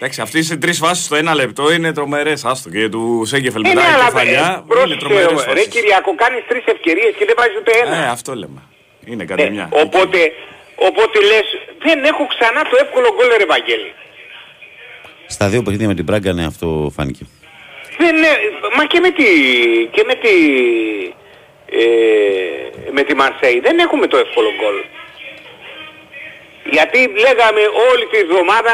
Εντάξει, 0.04 0.22
αυτή 0.22 0.44
σε 0.44 0.58
τρεις 0.58 0.78
φάσεις 0.78 1.08
το 1.08 1.16
ένα 1.16 1.34
λεπτό 1.36 1.72
είναι 1.72 1.94
τρομερές. 1.94 2.46
Άστο 2.46 2.70
και 2.70 2.90
του 2.90 3.24
Σέγκεφελ 3.26 3.62
μετά 3.62 3.82
η 3.82 4.06
κεφαλιά. 4.06 4.66
Είναι 4.86 4.96
τρομερές. 4.96 5.46
Ρε 5.46 5.66
Κυριακό, 5.66 6.16
κάνεις 6.16 6.44
τρεις 6.48 6.64
ευκαιρίες 6.66 7.14
και 7.18 7.26
δεν 7.26 7.36
βάζεις 7.38 7.56
ούτε 7.60 7.72
ένα. 7.84 7.96
Ε, 7.96 8.08
αυτό 8.08 8.36
λέμε. 8.36 8.62
Είναι 9.06 9.26
κάτι 9.26 9.50
μια. 9.50 9.70
Οπότε, 9.72 10.20
οπότε 10.76 11.20
λες, 11.20 11.48
δεν 11.86 12.04
έχω 12.04 12.28
ξανά 12.34 12.62
το 12.62 12.76
εύκολο 12.84 13.08
γκολ, 13.16 13.28
ρε 13.38 13.46
Βαγγέλη. 13.46 13.94
Στα 15.28 15.48
δύο 15.50 15.62
παιχνίδια 15.62 15.88
με 15.88 15.96
την 15.96 16.06
Πράγκα, 16.06 16.34
ναι, 16.34 16.46
αυτό 16.46 16.92
φάνηκε. 16.96 17.24
Δεν, 17.98 18.16
ναι, 18.16 18.34
μα 18.78 18.86
και 18.86 19.00
με 19.00 19.10
τη, 19.10 19.28
και 19.92 20.04
με 20.10 20.16
τη, 20.24 20.34
ε, 21.80 21.84
με 22.92 23.02
τη 23.04 23.16
Μαρσέη 23.16 23.60
δεν 23.60 23.80
έχουμε 23.80 24.08
το 24.08 24.18
εύκολο 24.18 24.50
γκολ. 24.60 24.78
Γιατί 26.76 27.00
λέγαμε 27.26 27.62
όλη 27.92 28.06
τη 28.12 28.18
εβδομάδα 28.18 28.72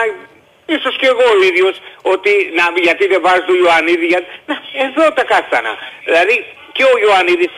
ίσως 0.76 0.96
και 1.00 1.08
εγώ 1.14 1.26
ο 1.36 1.44
ίδιος, 1.50 1.76
ότι 2.14 2.32
να, 2.58 2.64
γιατί 2.88 3.08
δεν 3.08 3.22
βάζεις 3.22 3.46
το 3.46 3.54
Ιωαννίδη, 3.64 4.06
γιατί, 4.06 4.28
να, 4.50 4.56
εδώ 4.86 5.04
τα 5.18 5.24
κάστανα. 5.32 5.74
Δηλαδή 6.06 6.36
και 6.76 6.84
ο 6.84 6.94
Ιωαννίδης 7.06 7.54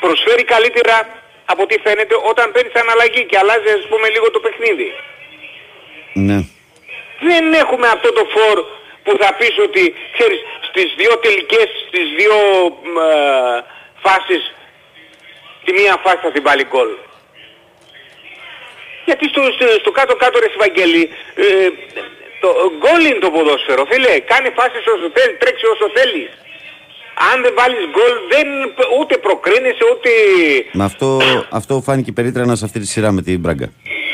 προσφέρει 0.00 0.44
καλύτερα 0.44 0.94
από 1.52 1.62
ό,τι 1.62 1.76
φαίνεται 1.84 2.14
όταν 2.30 2.52
παίρνει 2.52 2.70
αναλλαγή 2.74 3.24
και 3.24 3.38
αλλάζει 3.38 3.70
ας 3.80 3.86
πούμε 3.90 4.08
λίγο 4.08 4.30
το 4.30 4.40
παιχνίδι. 4.44 4.88
Ναι. 6.12 6.38
Δεν 7.28 7.52
έχουμε 7.52 7.86
αυτό 7.88 8.12
το 8.12 8.24
φόρ 8.34 8.58
που 9.04 9.16
θα 9.20 9.34
πεις 9.38 9.54
ότι 9.66 9.94
ξέρεις 10.16 10.40
στις 10.68 10.94
δύο 10.96 11.18
τελικές, 11.18 11.68
στις 11.88 12.06
δύο 12.18 12.36
ε, 13.06 13.64
φάσεις 14.04 14.54
τη 15.64 15.72
μία 15.72 15.96
φάση 16.04 16.18
θα 16.22 16.30
την 16.32 16.42
βάλει 16.42 16.64
γκολ. 16.64 16.88
Γιατί 19.08 19.24
στο, 19.32 19.42
στο, 19.82 19.90
κάτω-κάτω 19.98 20.36
ρε 20.42 20.48
Σιβαγγέλη, 20.54 21.02
ε, 21.44 21.68
το 22.42 22.48
γκολ 22.80 23.02
είναι 23.08 23.22
το 23.26 23.30
ποδόσφαιρο, 23.34 23.82
φίλε. 23.90 24.12
Κάνει 24.32 24.48
φάσεις 24.58 24.84
όσο 24.94 25.06
θέλει, 25.16 25.34
τρέξει 25.42 25.66
όσο 25.74 25.86
θέλεις. 25.96 26.30
Αν 27.30 27.36
δεν 27.44 27.52
βάλεις 27.58 27.84
γκολ 27.94 28.14
δεν 28.34 28.46
ούτε 28.98 29.14
προκρίνεσαι 29.26 29.84
ούτε... 29.92 30.10
Μα 30.72 30.84
αυτό, 30.90 31.08
αυτό 31.60 31.72
φάνηκε 31.86 32.12
περίτρανα 32.18 32.54
σε 32.60 32.64
αυτή 32.64 32.78
τη 32.80 32.86
σειρά 32.86 33.10
με 33.16 33.22
την 33.22 33.40
Μπράγκα. 33.40 33.68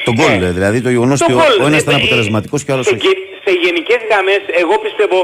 Το 0.04 0.12
γκολ, 0.12 0.42
ε, 0.42 0.50
δηλαδή 0.56 0.78
το 0.86 0.90
γεγονός 0.90 1.20
ότι 1.22 1.32
ο, 1.32 1.40
ο 1.62 1.66
ένας 1.66 1.82
ήταν 1.82 1.94
ε, 1.94 1.96
αποτελεσματικός 2.00 2.64
και 2.64 2.70
ο 2.70 2.74
άλλος 2.74 2.86
όχι. 2.86 3.08
Σε 3.44 3.52
γενικές 3.62 4.00
γραμμές 4.08 4.40
εγώ 4.62 4.78
πιστεύω 4.78 5.18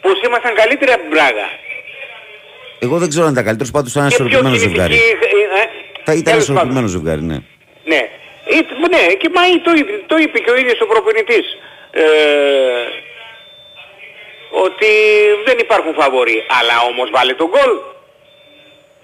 πως 0.00 0.16
ήμασταν 0.26 0.54
καλύτεροι 0.54 0.90
από 0.92 1.00
την 1.00 1.10
Μπράγα. 1.10 1.46
Εγώ 2.78 2.98
δεν 2.98 3.08
ξέρω 3.08 3.24
αν 3.26 3.32
ήταν 3.32 3.44
καλύτερος, 3.44 3.72
πάντως 3.72 3.90
ήταν 3.90 4.02
ένα 4.02 4.12
ισορροπημένο 4.14 4.56
ζευγάρι. 4.56 4.96
Θα 6.04 6.12
ήταν 6.14 6.38
ισορροπημένο 6.38 6.86
ζευγάρι, 6.86 7.22
ναι. 7.22 7.38
Ναι, 7.84 8.02
ναι, 8.90 9.14
και 9.14 9.28
μα 9.34 9.42
το, 9.62 9.72
το 10.06 10.16
είπε 10.16 10.38
και 10.38 10.50
ο 10.50 10.56
ίδιος 10.56 10.80
ο 10.80 10.86
προπονητής. 10.86 11.58
Ε, 11.90 12.04
ότι 14.50 14.86
δεν 15.44 15.58
υπάρχουν 15.58 15.94
φαβοροί. 15.94 16.46
Αλλά 16.58 16.80
όμως 16.90 17.10
βάλε 17.10 17.34
τον 17.34 17.48
γκολ. 17.48 17.72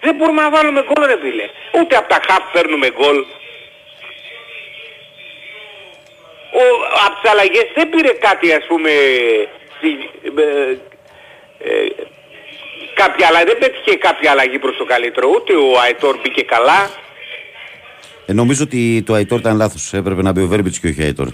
Δεν 0.01 0.15
μπορούμε 0.15 0.43
να 0.43 0.51
βάλουμε 0.51 0.83
γκολ 0.83 1.07
ρε 1.07 1.19
φίλε. 1.23 1.49
Ούτε 1.81 1.97
από 1.97 2.09
τα 2.09 2.21
χαφ 2.29 2.53
παίρνουμε 2.53 2.91
γκολ. 2.91 3.19
Ο, 6.53 6.63
από 7.07 7.21
τις 7.21 7.31
αλλαγές 7.31 7.67
δεν 7.75 7.89
πήρε 7.89 8.13
κάτι 8.13 8.53
ας 8.53 8.65
πούμε 8.67 8.91
ε, 9.83 10.79
ε, 11.59 11.87
κάποια 12.95 13.27
αλλαγή, 13.27 13.45
δεν 13.45 13.59
πέτυχε 13.59 13.97
κάποια 13.97 14.31
αλλαγή 14.31 14.59
προς 14.59 14.77
το 14.77 14.85
καλύτερο. 14.85 15.29
Ούτε 15.29 15.53
ο 15.55 15.79
Αετόρ 15.85 16.17
μπήκε 16.21 16.43
καλά. 16.43 16.91
Ε, 18.31 18.33
νομίζω 18.33 18.63
ότι 18.65 19.03
το 19.07 19.15
Αϊτόρ 19.15 19.39
ήταν 19.39 19.57
λάθος. 19.57 19.93
Έπρεπε 19.93 20.23
να 20.23 20.33
μπει 20.33 20.43
ο 20.43 20.47
Βέρμπιτς 20.47 20.79
και 20.79 20.89
όχι 20.89 21.03
ο 21.03 21.05
Αϊτόρ. 21.05 21.29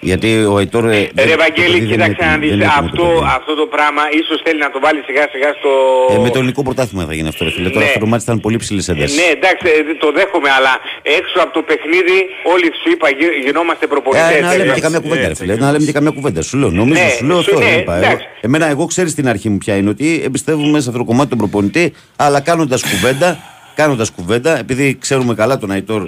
Γιατί 0.00 0.44
ο 0.44 0.56
Αϊτόρ. 0.56 0.84
Ε, 0.84 1.10
ρε 1.30 1.36
Βαγγέλη, 1.36 1.86
κοίταξε 1.86 2.24
να 2.30 2.36
δεις. 2.38 2.52
Αυτό, 2.78 3.04
αυτό 3.36 3.54
το 3.54 3.66
πράγμα 3.74 4.02
ίσως 4.20 4.40
θέλει 4.44 4.58
να 4.58 4.70
το 4.70 4.80
βάλει 4.80 5.00
σιγά 5.06 5.24
σιγά 5.32 5.50
στο. 5.58 5.70
Ε, 6.14 6.18
με 6.18 6.30
το 6.30 6.38
ελληνικό 6.38 6.62
πρωτάθλημα 6.62 7.04
θα 7.04 7.14
γίνει 7.14 7.28
αυτό. 7.28 7.44
Ρε, 7.44 7.50
φίλε. 7.50 7.68
Τώρα 7.68 7.80
ναι. 7.80 7.86
αυτό 7.86 7.98
το 7.98 8.06
μάτι 8.06 8.22
ήταν 8.22 8.40
πολύ 8.40 8.56
ψηλής 8.56 8.88
έντασης. 8.88 9.16
Ναι, 9.16 9.28
εντάξει, 9.36 9.66
ε, 9.78 9.94
το 10.04 10.12
δέχομαι, 10.12 10.50
αλλά 10.58 10.72
έξω 11.02 11.38
από 11.44 11.52
το 11.52 11.62
παιχνίδι 11.68 12.18
όλοι 12.52 12.66
σου 12.82 12.88
είπα 12.92 13.08
γινόμαστε 13.44 13.86
προπονητές. 13.86 14.36
Ε, 14.36 14.40
να 14.40 14.56
λέμε 14.56 14.72
και 14.74 14.80
καμιά 14.80 14.98
κουβέντα, 14.98 15.34
φίλε. 15.34 15.56
Να 15.56 15.72
λέμε 15.72 15.84
και 15.84 15.92
καμιά 15.92 16.10
κουβέντα. 16.10 16.42
Σου 16.42 16.56
λέω, 16.60 16.70
νομίζω, 16.70 17.02
ναι, 17.02 17.08
σου 17.18 17.24
λέω 17.26 17.38
αυτό. 17.38 17.58
Ναι, 17.58 18.16
εμένα, 18.40 18.66
εγώ 18.66 18.84
ξέρεις 18.86 19.14
την 19.14 19.28
αρχή 19.28 19.48
μου 19.48 19.58
ποια 19.58 19.74
είναι 19.76 19.90
ότι 19.90 20.20
εμπιστεύομαι 20.24 20.80
σε 20.80 20.88
αυτό 20.88 21.00
το 21.02 21.06
κομμάτι 21.10 21.28
τον 21.28 21.38
προπονητή, 21.38 21.92
αλλά 22.16 22.40
κάνοντας 22.40 22.82
κουβέντα 22.90 23.56
κάνοντας 23.80 24.08
κουβέντα, 24.16 24.52
επειδή 24.64 24.86
ξέρουμε 25.04 25.34
καλά 25.40 25.54
τον 25.62 25.70
Αϊτόρ 25.74 26.02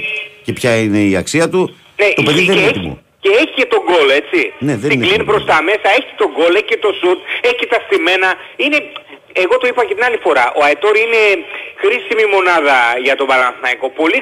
και 0.44 0.52
ποια 0.58 0.72
είναι 0.84 1.00
η 1.12 1.14
αξία 1.22 1.46
του, 1.52 1.62
ναι, 2.00 2.08
το 2.18 2.22
παιδί 2.26 2.42
δεν 2.48 2.56
είναι 2.56 2.68
έτοιμο. 2.72 2.94
Και 3.22 3.30
έχει 3.42 3.52
και 3.60 3.66
τον 3.72 3.80
γκολ, 3.88 4.08
έτσι. 4.20 4.40
Ναι, 4.66 4.74
δεν 4.82 4.88
Την 4.92 5.00
κλείνει 5.04 5.24
προς 5.30 5.42
τα 5.50 5.58
μέσα, 5.68 5.88
έχει 5.98 6.12
τον 6.22 6.30
γκολ, 6.34 6.52
έχει 6.58 6.68
και 6.72 6.80
το 6.84 6.90
σουτ, 7.00 7.18
έχει 7.50 7.64
τα 7.72 7.78
στημένα. 7.84 8.28
Είναι, 8.64 8.78
εγώ 9.44 9.54
το 9.60 9.66
είπα 9.70 9.80
και 9.88 9.94
την 9.96 10.04
άλλη 10.08 10.18
φορά, 10.26 10.44
ο 10.58 10.60
Αϊτόρ 10.68 10.94
είναι 11.04 11.22
χρήσιμη 11.82 12.24
μονάδα 12.34 12.78
για 13.06 13.14
τον 13.18 13.26
Παναθηναϊκό. 13.30 13.86
Πολύ, 14.00 14.18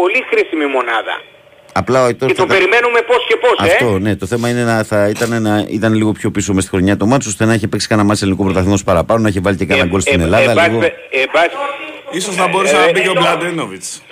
πολύ 0.00 0.20
χρήσιμη 0.30 0.66
μονάδα. 0.76 1.14
Απλά 1.80 1.98
ο 2.02 2.06
Αϊτόρ 2.08 2.26
και 2.30 2.38
το 2.42 2.46
θα... 2.46 2.52
περιμένουμε 2.54 3.00
πώς 3.10 3.20
και 3.28 3.36
πώς, 3.44 3.56
Αυτό, 3.68 3.88
ε. 3.98 3.98
ναι. 4.04 4.12
Το 4.22 4.26
θέμα 4.32 4.46
είναι 4.52 4.64
να 4.72 4.76
θα 4.90 5.00
ήταν, 5.14 5.30
να 5.48 5.54
ήταν 5.78 5.90
λίγο 6.00 6.12
πιο 6.18 6.28
πίσω 6.34 6.50
με 6.56 6.60
στη 6.64 6.70
χρονιά 6.74 6.94
το 7.02 7.06
μάτσο, 7.10 7.28
ώστε 7.32 7.44
να 7.48 7.52
έχει 7.56 7.66
παίξει 7.70 7.86
κανένα 7.90 8.06
μάτσο 8.08 8.22
ελληνικό 8.24 8.44
πρωταθλητή 8.46 8.82
παραπάνω, 8.90 9.20
να 9.24 9.28
έχει 9.32 9.40
βάλει 9.46 9.56
και 9.60 9.66
κανένα 9.70 9.86
ε, 9.86 9.90
γκολ 9.90 10.00
στην 10.06 10.20
ε, 10.20 10.24
Ελλάδα. 10.26 10.50
Ε, 10.64 10.68
λίγο... 10.68 10.78
ε, 10.84 11.24
Ίσως 12.10 12.34
θα 12.34 12.48
μπορούσε 12.48 12.76
να 12.76 12.90
μπει 12.90 13.00
και 13.00 13.08
ο 13.08 13.12
Μπλαντένοβιτς. 13.12 14.02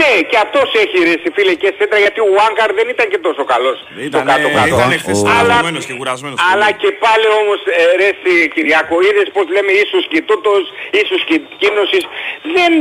Ναι, 0.00 0.12
και 0.30 0.38
αυτός 0.44 0.68
έχει 0.82 0.98
ρε 1.08 1.16
φίλε 1.34 1.54
και 1.62 1.68
σέντρα 1.78 1.98
γιατί 2.04 2.20
ο 2.28 2.30
Βάγκαρ 2.38 2.70
δεν 2.78 2.86
ήταν 2.94 3.06
και 3.12 3.20
τόσο 3.26 3.42
καλός. 3.52 3.78
Ήταν, 4.08 4.22
κάτω, 4.30 4.48
κάτω. 4.56 4.74
ήταν 4.74 4.90
χθες 5.02 5.86
και 5.88 5.94
κουρασμένος. 6.00 6.38
Αλλά 6.50 6.68
και 6.80 6.90
πάλι 7.04 7.26
όμως 7.40 7.58
ε, 7.80 7.82
ρε 8.00 8.08
Κυριακό, 8.54 8.94
είδες 9.06 9.28
πως 9.34 9.46
λέμε 9.54 9.72
ίσως 9.84 10.02
και 10.12 10.20
τούτος, 10.28 10.62
ίσως 11.02 11.20
και 11.28 11.36
κίνωσης. 11.60 12.04
Δεν, 12.56 12.72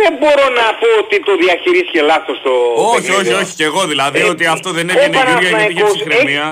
δεν 0.00 0.12
μπορώ 0.18 0.46
να 0.60 0.66
πω 0.80 0.88
ότι 1.02 1.16
το 1.28 1.32
διαχειρίστηκε 1.42 2.00
λάθος 2.12 2.38
το 2.46 2.52
Όχι, 2.96 3.10
όχι, 3.20 3.32
όχι 3.42 3.52
και 3.58 3.66
εγώ 3.70 3.82
δηλαδή, 3.92 4.20
ε, 4.20 4.32
ότι 4.34 4.44
αυτό 4.56 4.68
δεν 4.78 4.86
έγινε 4.90 5.16
Γιώργια 5.26 5.50
γιατί 5.58 5.72
είχε 5.72 5.84
ψυχραιμία 5.94 6.46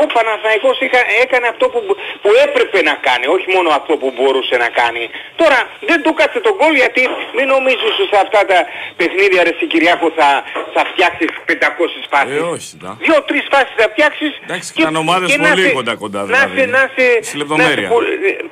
ο 0.00 0.02
Παναθηναϊκός 0.14 0.76
έκανε 1.24 1.46
αυτό 1.52 1.64
που, 1.72 1.80
που 2.22 2.30
έπρεπε 2.46 2.78
να 2.90 2.94
κάνει, 3.06 3.26
όχι 3.36 3.48
μόνο 3.54 3.68
αυτό 3.80 3.92
που 4.00 4.08
μπορούσε 4.16 4.56
να 4.64 4.68
κάνει. 4.80 5.02
Τώρα 5.40 5.58
δεν 5.88 5.98
του 6.04 6.12
κάτσε 6.20 6.40
τον 6.46 6.54
γκολ 6.58 6.74
γιατί 6.84 7.02
μην 7.36 7.46
νομίζεις 7.54 7.84
ότι 7.90 8.04
σε 8.12 8.18
αυτά 8.24 8.40
τα 8.50 8.58
παιχνίδια 8.98 9.40
ρε 9.46 9.52
Κυριάκο 9.72 10.12
θα, 10.18 10.28
θα 10.74 10.82
φτιάξεις 10.90 11.28
500 11.46 12.04
φάσεις. 12.12 12.36
Ε, 12.36 12.40
όχι, 12.54 12.70
ναι. 12.82 12.90
Δύο-τρεις 13.04 13.44
φάσεις 13.52 13.74
θα 13.76 13.86
φτιάξεις 13.92 14.32
Εντάξει, 14.46 14.72
και, 14.72 14.82
ήταν 14.82 14.96
ομάδες 14.96 15.26
και 15.30 15.38
πολύ 15.48 15.72
κοντά 15.72 15.94
κοντά 15.94 16.20
δηλαδή. 16.24 16.66
Να 16.76 16.82
είσαι, 16.94 17.14
να 17.60 17.68
είσαι, 17.72 17.86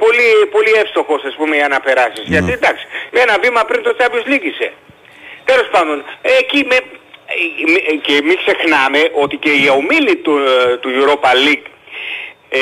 πολύ, 0.04 0.28
πολύ 0.54 0.72
εύστοχος 0.82 1.22
ας 1.30 1.34
πούμε 1.38 1.54
για 1.56 1.68
να 1.68 1.80
περάσεις. 1.80 2.24
Ναι. 2.26 2.32
Γιατί 2.34 2.52
εντάξει, 2.52 2.84
με 3.10 3.20
ένα 3.20 3.38
βήμα 3.42 3.64
πριν 3.64 3.82
το 3.82 3.96
Champions 3.98 4.26
League 4.30 4.46
είσαι. 4.52 4.72
Τέλος 5.44 5.68
πάντων, 5.74 6.04
εκεί 6.40 6.60
με, 6.70 6.76
ε, 6.76 6.82
και 8.02 8.22
μην 8.24 8.36
ξεχνάμε 8.44 9.10
ότι 9.22 9.36
και 9.36 9.50
η 9.50 9.68
ομίλη 9.78 10.16
του, 10.16 10.36
ε, 10.36 10.76
του 10.76 10.90
Europa 11.00 11.30
League 11.46 11.68
ε, 12.48 12.60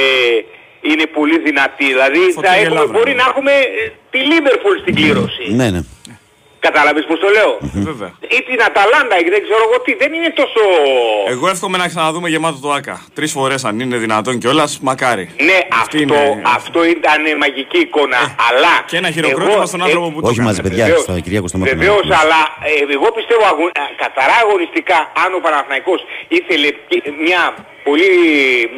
είναι 0.81 1.07
πολύ 1.07 1.39
δυνατή. 1.39 1.87
Δηλαδή 1.87 2.33
θα 2.33 2.55
έχουμε, 2.55 2.87
μπορεί 2.87 3.15
να 3.15 3.25
έχουμε 3.29 3.53
ε, 3.53 3.93
τη 4.11 4.19
Liverpool 4.31 4.77
στην 4.81 4.95
κλήρωση. 4.95 5.55
Ναι, 5.55 5.71
ναι. 5.71 5.81
Κατάλαβες 6.61 7.05
πως 7.09 7.19
το 7.21 7.29
λέω; 7.37 7.59
Βέβαια. 7.89 8.11
Ή 8.37 8.43
την 8.49 8.59
Αταλάντα 8.69 9.17
ή 9.19 9.29
δεν 9.35 9.43
ξέρω 9.47 9.63
εγώ 9.69 9.77
τι. 9.85 9.93
Δεν 10.03 10.13
είναι 10.13 10.31
τόσο... 10.41 10.63
Εγώ 11.35 11.49
εύχομαι 11.49 11.77
να 11.79 11.87
ξαναδούμε 11.89 12.29
γεμάτο 12.29 12.59
το 12.65 12.71
ΆΚΑ. 12.73 12.97
Τρεις 13.15 13.33
φορές 13.33 13.65
αν 13.65 13.81
είναι 13.81 13.97
δυνατόν 13.97 14.39
κιόλας, 14.39 14.79
μακάρι. 14.81 15.31
Ναι, 15.49 15.59
αυτό, 15.83 15.99
είναι... 15.99 16.43
αυτό 16.57 16.85
ήταν 16.85 17.21
μαγική 17.39 17.79
εικόνα. 17.79 18.17
Ε, 18.17 18.35
αλλά... 18.49 18.75
Και 18.87 18.97
ένα 18.97 19.11
χειροκρότημα 19.11 19.53
εγώ... 19.53 19.67
στον 19.67 19.83
άνθρωπο 19.83 20.11
που 20.11 20.21
το 20.21 20.29
Όχι 20.29 20.41
μαζί 20.41 20.63
παιδιά, 20.63 20.85
βεβαίως, 20.85 21.03
στο 21.03 21.21
Κυριακό 21.21 21.47
στο 21.49 21.59
Βεβαίως, 21.59 22.07
αλλά 22.21 22.41
ε, 22.71 22.93
εγώ 22.97 23.09
πιστεύω 23.19 23.45
αγω... 23.53 23.65
καταρά 24.05 24.37
αγωνιστικά 24.45 24.99
αν 25.25 25.31
ο 25.39 25.41
Παναθηναϊκός 25.45 26.01
ήθελε 26.29 26.69
μια 27.27 27.43
πολύ 27.89 28.11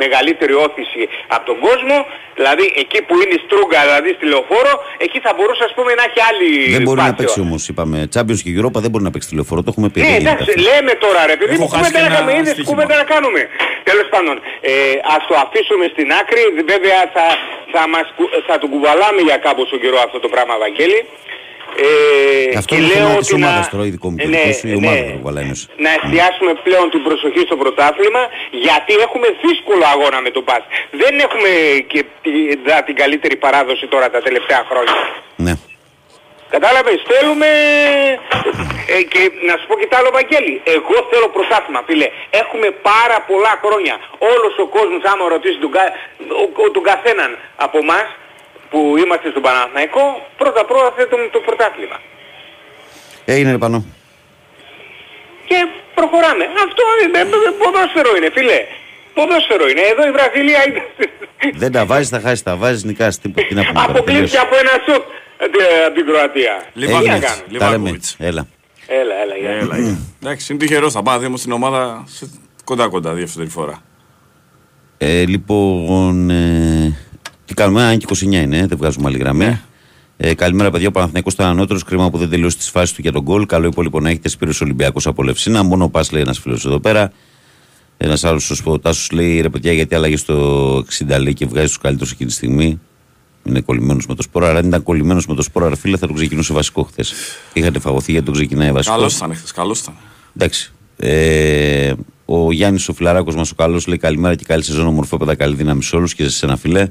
μεγαλύτερη 0.02 0.54
όθηση 0.66 1.02
από 1.34 1.44
τον 1.50 1.58
κόσμο, 1.66 1.96
δηλαδή 2.38 2.64
εκεί 2.82 2.98
που 3.06 3.14
είναι 3.22 3.34
η 3.38 3.40
Στρούγκα, 3.44 3.80
δηλαδή 3.86 4.10
στη 4.16 4.24
λεωφόρο, 4.32 4.72
εκεί 5.04 5.18
θα 5.26 5.30
μπορούσε 5.36 5.62
ας 5.68 5.72
πούμε 5.76 5.90
να 5.98 6.04
έχει 6.08 6.20
άλλη 6.30 6.48
Δεν 6.76 6.82
μπορεί 6.86 7.00
να 7.08 7.14
παίξει 7.18 7.40
όμως, 7.46 7.60
είπαμε, 7.70 7.98
Champions 8.14 8.40
και 8.44 8.50
Europa 8.58 8.78
δεν 8.84 8.90
μπορεί 8.92 9.04
να 9.08 9.12
παίξει 9.14 9.28
τη 9.30 9.34
λεωφόρο, 9.38 9.60
το 9.66 9.70
έχουμε 9.74 9.88
πει. 9.92 9.98
Ναι, 10.00 10.14
εντάξει, 10.22 10.50
λέμε 10.68 10.92
τώρα 11.04 11.20
ρε 11.32 11.36
παιδί 11.40 11.54
μου, 11.58 11.66
κουβέντα 11.74 12.00
να 12.06 12.10
κάνουμε, 12.14 12.32
είδες 12.38 12.56
κουβέντα 12.70 12.94
να 13.02 13.06
κάνουμε. 13.12 13.40
Τέλος 13.88 14.06
πάντων, 14.12 14.34
ε, 14.70 14.72
ας 15.16 15.22
το 15.28 15.34
αφήσουμε 15.44 15.84
στην 15.94 16.08
άκρη, 16.20 16.42
βέβαια 16.72 17.00
θα, 17.14 17.26
θα, 17.72 17.82
μας, 17.92 18.06
θα 18.48 18.54
τον 18.62 18.68
κουβαλάμε 18.74 19.20
για 19.28 19.36
κάμποσο 19.44 19.76
καιρό 19.82 19.98
αυτό 20.06 20.18
το 20.24 20.28
πράγμα, 20.34 20.54
Βαγγέλη. 20.64 21.00
Ε, 21.76 22.56
Αυτό 22.56 22.74
είναι 22.74 22.86
θέμα 22.86 23.16
της 23.16 23.32
ομάδας 23.32 23.68
τώρα, 23.70 23.84
ειδικό 23.84 24.08
μου 24.10 24.16
ναι, 24.16 24.42
η 24.62 24.74
ομάδα 24.74 25.40
ναι, 25.42 25.52
Να 25.84 25.90
εστιάσουμε 25.98 26.52
πλέον 26.66 26.90
την 26.90 27.02
προσοχή 27.02 27.42
στο 27.48 27.56
πρωτάθλημα, 27.56 28.22
γιατί 28.50 28.92
έχουμε 29.06 29.26
δύσκολο 29.44 29.84
αγώνα 29.94 30.20
με 30.20 30.30
τον 30.30 30.44
Πας. 30.44 30.62
Δεν 30.90 31.14
έχουμε 31.26 31.50
και 31.92 32.00
την 32.86 32.94
καλύτερη 33.02 33.36
παράδοση 33.36 33.86
τώρα 33.86 34.10
τα 34.10 34.20
τελευταία 34.26 34.62
χρόνια. 34.70 34.96
Ναι. 35.36 35.54
Κατάλαβες, 36.54 36.98
θέλουμε... 37.10 37.48
Ε, 38.94 39.02
και 39.12 39.22
να 39.48 39.54
σου 39.58 39.66
πω 39.68 39.74
και 39.80 39.88
τ' 39.90 39.96
άλλο 39.98 40.10
Βαγγέλη, 40.18 40.54
εγώ 40.76 40.96
θέλω 41.10 41.28
πρωτάθλημα 41.36 41.82
φίλε. 41.86 42.08
Έχουμε 42.42 42.68
πάρα 42.90 43.18
πολλά 43.30 43.52
χρόνια. 43.64 43.94
Όλος 44.32 44.54
ο 44.64 44.66
κόσμος 44.76 45.02
άμα 45.10 45.24
ρωτήσει 45.34 45.58
τον, 45.64 45.70
κα... 45.76 45.84
τον 46.74 46.82
καθέναν 46.90 47.30
από 47.64 47.76
εμάς 47.84 48.06
που 48.70 48.94
είμαστε 49.02 49.30
στον 49.30 49.42
Παναθηναϊκό, 49.42 50.04
πρώτα 50.36 50.64
πρώτα 50.64 50.92
θέλουμε 50.96 51.28
το 51.32 51.40
πρωτάθλημα. 51.46 51.98
Έγινε 53.24 53.58
πάνω. 53.58 53.84
Και 55.48 55.56
προχωράμε. 55.94 56.44
Αυτό 56.66 56.84
είναι, 57.02 57.18
ποδόσφαιρο 57.62 58.16
είναι 58.16 58.30
φίλε. 58.36 58.60
Ποδόσφαιρο 59.14 59.68
είναι. 59.68 59.80
Εδώ 59.80 60.06
η 60.06 60.10
Βραζιλία 60.10 60.60
είναι... 60.68 60.82
Δεν 61.54 61.72
τα 61.72 61.86
βάζεις, 61.86 62.08
τα 62.08 62.20
χάσεις, 62.20 62.42
τα 62.42 62.56
βάζεις, 62.56 62.84
νικάς. 62.84 63.18
Τι, 63.18 63.28
να 63.54 63.64
πούμε. 63.64 63.84
Αποκλείστηκε 63.88 64.38
από 64.38 64.56
ένα 64.56 64.70
σουτ 64.84 65.04
από 65.86 65.94
την 65.94 66.06
Κροατία. 66.06 66.64
Λιβάκοβιτς. 67.48 68.16
Έλα. 68.18 68.46
Έλα, 68.86 69.14
έλα, 69.14 69.50
έλα. 69.50 69.98
Εντάξει, 70.22 70.52
είναι 70.52 70.64
τυχερός. 70.64 70.92
Θα 70.92 71.02
πάμε 71.02 71.36
στην 71.36 71.52
ομάδα 71.52 72.04
κοντά 72.64 72.88
κοντά 72.88 73.12
δεύτερη 73.12 73.48
φορά. 73.48 73.82
Ε, 74.98 75.24
λοιπόν, 75.26 76.30
ε, 76.30 76.96
τι 77.50 77.56
κάνουμε, 77.56 77.82
αν 77.82 77.98
και 77.98 78.06
29 78.08 78.22
είναι, 78.22 78.66
δεν 78.66 78.78
βγάζουμε 78.78 79.08
άλλη 79.08 79.18
γραμμή. 79.18 79.44
Ναι. 79.44 79.60
Ε, 80.16 80.34
καλημέρα, 80.34 80.70
παιδιά. 80.70 80.88
Ο 80.88 80.90
Παναθηναϊκός 80.90 81.32
ήταν 81.32 81.46
ανώτερος. 81.46 81.84
Κρίμα 81.84 82.10
που 82.10 82.18
δεν 82.18 82.30
τελείωσε 82.30 82.56
τις 82.56 82.70
φάσεις 82.70 82.94
του 82.94 83.00
για 83.02 83.12
τον 83.12 83.22
γκολ. 83.22 83.46
Καλό 83.46 83.66
υπόλοιπο 83.66 84.00
να 84.00 84.08
έχετε 84.08 84.28
Σπύρος 84.28 84.60
Ολυμπιακός 84.60 85.06
από 85.06 85.22
Λευσίνα. 85.22 85.62
Μόνο 85.62 85.88
πας, 85.88 86.12
λέει 86.12 86.22
ένας 86.22 86.38
φίλος 86.38 86.64
εδώ 86.64 86.80
πέρα. 86.80 87.12
Ένας 87.96 88.24
άλλος 88.24 88.62
ο 88.64 88.78
Τάσο 88.78 89.08
λέει 89.12 89.40
ρε 89.40 89.48
παιδιά, 89.48 89.72
γιατί 89.72 89.94
άλλαγε 89.94 90.16
στο 90.16 90.84
60 90.98 91.20
λέει 91.20 91.34
και 91.34 91.46
βγάζει 91.46 91.66
τους 91.66 91.78
καλύτερους 91.78 92.12
εκείνη 92.12 92.28
τη 92.28 92.34
στιγμή 92.36 92.80
είναι 93.44 93.60
κολλημένος 93.60 94.06
με 94.06 94.14
το 94.14 94.22
σπόρο. 94.22 94.46
Αλλά 94.46 94.58
αν 94.58 94.66
ήταν 94.66 94.82
κολλημένος 94.82 95.26
με 95.26 95.34
το 95.34 95.42
σπόρο, 95.42 95.76
φίλε, 95.76 95.96
θα 95.96 96.06
τον 96.06 96.16
ξεκινούσε 96.16 96.52
βασικό 96.52 96.82
χθες. 96.82 97.12
Είχατε 97.52 97.78
φαγωθεί 97.78 98.12
γιατί 98.12 98.26
τον 98.26 98.34
ξεκινάει 98.34 98.72
βασικός. 98.72 98.96
Καλός 98.96 99.16
ήταν 99.16 99.34
χθες, 99.34 99.52
καλός 99.52 99.80
ήταν. 99.80 99.94
Εντάξει. 100.36 100.72
Ε, 100.96 101.92
ο 102.24 102.52
Γιάννης 102.52 102.88
ο 102.88 102.92
φιλαράκος 102.92 103.34
μας 103.34 103.50
ο 103.50 103.54
καλός 103.54 103.86
λέει 103.86 103.98
καλημέρα 103.98 104.34
και 104.34 104.44
καλή 104.44 104.62
σεζόν 104.62 104.86
ομορφόπεδα. 104.86 105.34
Καλή 105.34 105.54
δύναμη 105.54 105.82
σε 105.82 105.96
όλους 105.96 106.14
και 106.14 106.28
σε 106.28 106.46
ένα 106.46 106.56
φιλέ. 106.56 106.88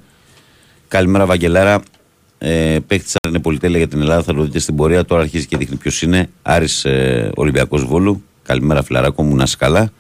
Καλημέρα, 0.89 1.25
Βαγγελάρα. 1.25 1.81
Ε, 2.37 2.77
Παίχτης 2.87 3.15
είναι 3.27 3.39
πολυτέλεια 3.39 3.77
για 3.77 3.87
την 3.87 4.01
Ελλάδα, 4.01 4.23
θα 4.23 4.33
το 4.33 4.43
δείτε 4.43 4.59
στην 4.59 4.75
πορεία. 4.75 5.05
Τώρα 5.05 5.21
αρχίζει 5.21 5.45
και 5.45 5.57
δείχνει 5.57 5.75
ποιος 5.75 6.01
είναι. 6.01 6.29
Άρης 6.41 6.85
ε, 6.85 7.31
Ολυμπιακός 7.35 7.85
Βόλου. 7.85 8.23
Καλημέρα, 8.43 8.83
φιλαράκο 8.83 9.23
μου, 9.23 9.35
να 9.35 9.43
είσαι 9.43 9.55
καλά. 9.59 9.91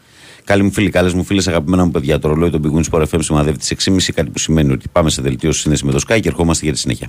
Καλή 0.43 0.63
μου 0.63 0.71
φίλη, 0.71 0.89
καλές 0.89 1.13
μου 1.13 1.23
φίλες, 1.23 1.47
αγαπημένα 1.47 1.85
μου 1.85 1.91
παιδιά. 1.91 2.19
Το 2.19 2.27
ρολόι 2.27 2.49
των 2.49 2.61
πηγούν 2.61 2.85
Sport 2.91 3.01
FM 3.01 3.17
σημαδεύει 3.19 3.57
τι 3.57 3.75
6.30, 3.85 3.97
κάτι 4.15 4.29
που 4.29 4.39
σημαίνει 4.39 4.71
ότι 4.71 4.87
πάμε 4.91 5.09
σε 5.09 5.21
δελτίο 5.21 5.51
σύνδεση 5.51 5.85
με 5.85 5.91
το 5.91 5.99
Sky 6.07 6.19
και 6.21 6.27
ερχόμαστε 6.27 6.65
για 6.65 6.73
τη 6.73 6.79
συνέχεια. 6.79 7.07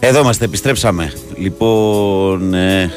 Εδώ 0.00 0.20
είμαστε, 0.20 0.44
επιστρέψαμε. 0.44 1.12
Λοιπόν, 1.36 2.54
ε, 2.54 2.92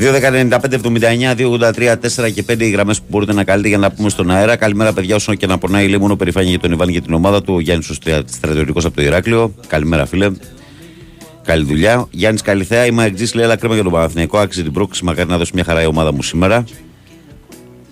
2.195.79, 0.00 1.34
2.83, 1.36 1.96
4 2.24 2.32
και 2.32 2.44
5 2.48 2.60
οι 2.60 2.70
γραμμές 2.70 2.98
που 2.98 3.04
μπορείτε 3.08 3.32
να 3.32 3.44
καλείτε 3.44 3.68
για 3.68 3.78
να 3.78 3.90
πούμε 3.90 4.08
στον 4.08 4.30
αέρα. 4.30 4.56
Καλημέρα, 4.56 4.92
παιδιά, 4.92 5.14
όσο 5.14 5.34
και 5.34 5.46
να 5.46 5.58
πονάει 5.58 5.84
η 5.84 5.88
Λίμωνο, 5.88 6.16
περηφάνεια 6.16 6.50
για 6.50 6.58
τον 6.58 6.72
Ιβάν 6.72 6.88
και 6.88 7.00
την 7.00 7.14
ομάδα 7.14 7.42
του. 7.42 7.54
Ο 7.54 7.60
Γιάννης 7.60 7.98
Στρατιωτικός 8.24 8.84
από 8.84 8.96
το 8.96 9.02
Ηράκλειο. 9.02 9.54
Καλημέρα, 9.66 10.06
φίλε. 10.06 10.30
Καλή 11.44 11.64
δουλειά. 11.64 12.06
Γιάννης 12.10 12.42
Καλιθέα, 12.42 12.86
είμαι 12.86 13.02
Αγτζή, 13.02 13.36
λέει, 13.36 13.44
αλλά 13.44 13.56
κρίμα 13.56 13.74
για 13.74 13.82
τον 13.82 13.92
Παναθηναϊκό. 13.92 14.38
Άξιζε 14.38 14.62
την 14.62 14.72
πρόκληση. 14.72 15.04
Μακάρι 15.04 15.28
να 15.28 15.38
δώσει 15.38 15.50
μια 15.54 15.64
χαρά 15.64 15.82
η 15.82 15.86
ομάδα 15.86 16.12
μου 16.12 16.22
σήμερα. 16.22 16.64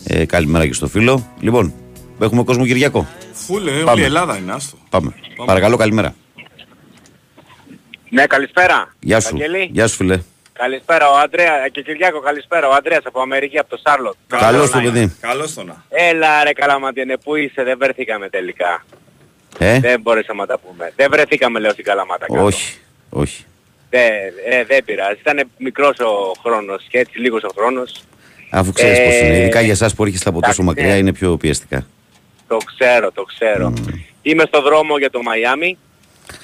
Ε, 0.05 0.25
καλημέρα 0.25 0.67
και 0.67 0.73
στο 0.73 0.89
φίλο. 0.89 1.27
Λοιπόν, 1.41 1.73
έχουμε 2.21 2.43
κόσμο 2.43 2.67
Κυριακό. 2.67 3.07
Φούλε, 3.33 3.71
Πάμε. 3.71 3.91
όλη 3.91 4.01
η 4.01 4.05
Ελλάδα 4.05 4.39
είναι 4.39 4.53
άστο. 4.53 4.77
Πάμε. 4.91 5.11
Πάμε. 5.37 5.47
Παρακαλώ, 5.47 5.77
καλημέρα. 5.77 6.15
Ναι, 8.11 8.27
καλησπέρα. 8.27 8.95
Γεια 9.01 9.21
σου. 9.21 9.37
Γεια 9.71 9.87
σου, 9.87 9.97
φίλε. 9.97 10.21
Καλησπέρα, 10.63 11.11
ο 11.11 11.17
Αντρέα 11.17 11.69
και 11.73 11.83
Κυριάκο, 11.83 12.21
καλησπέρα. 12.21 12.69
Ο 12.69 12.73
Αντρέας 12.73 13.03
από 13.05 13.21
Αμερική, 13.21 13.59
από 13.59 13.71
το 13.71 13.81
Σάρλοτ. 13.85 14.15
Καλώς 14.27 14.71
το 14.71 14.81
παιδί. 14.81 15.17
Καλώς 15.21 15.55
το 15.55 15.63
να. 15.65 15.85
Έλα 15.89 16.45
ρε 16.45 16.53
Καλαματιένε, 16.53 17.17
πού 17.17 17.37
είσαι, 17.37 17.63
δεν 17.63 17.79
βρεθήκαμε 17.79 18.29
τελικά. 18.29 18.85
Ε; 19.59 19.81
Δεν 19.81 20.01
μπορέσαμε 20.01 20.41
να 20.41 20.47
τα 20.47 20.59
πούμε. 20.59 20.93
Δεν 20.97 21.11
βρεθήκαμε 21.11 21.59
λέω 21.59 21.71
στην 21.71 21.85
Καλαμάτα. 21.85 22.27
Όχι. 22.29 22.79
Όχι. 23.09 23.45
Δεν, 23.91 24.11
ε, 24.49 24.65
δεν 24.65 24.85
πειράζει. 24.85 25.19
Ήταν 25.21 25.51
μικρός 25.59 25.99
ο 25.99 26.33
χρόνος 26.43 26.87
και 26.89 26.99
έτσι 26.99 27.19
λίγος 27.19 27.43
ο 27.43 27.51
χρόνος. 27.57 28.03
Αφού 28.51 28.73
ξέρεις 28.73 28.99
ε, 28.99 29.05
πώς 29.05 29.21
είναι. 29.21 29.39
Ειδικά 29.39 29.61
για 29.61 29.73
εσάς 29.73 29.95
που 29.95 30.05
έρχεστε 30.05 30.29
από 30.29 30.41
τόσο 30.41 30.63
μακριά 30.63 30.97
είναι 30.97 31.13
πιο 31.13 31.37
πιεστικά. 31.37 31.87
Το 32.49 32.57
ξέρω, 32.57 33.13
το 33.13 33.23
ξέρω. 33.23 33.73
Mm. 33.77 33.93
Είμαι 34.23 34.45
στο 34.47 34.63
δρόμο 34.63 34.99
για 34.99 35.11
το 35.11 35.23
Μαϊάμι. 35.23 35.79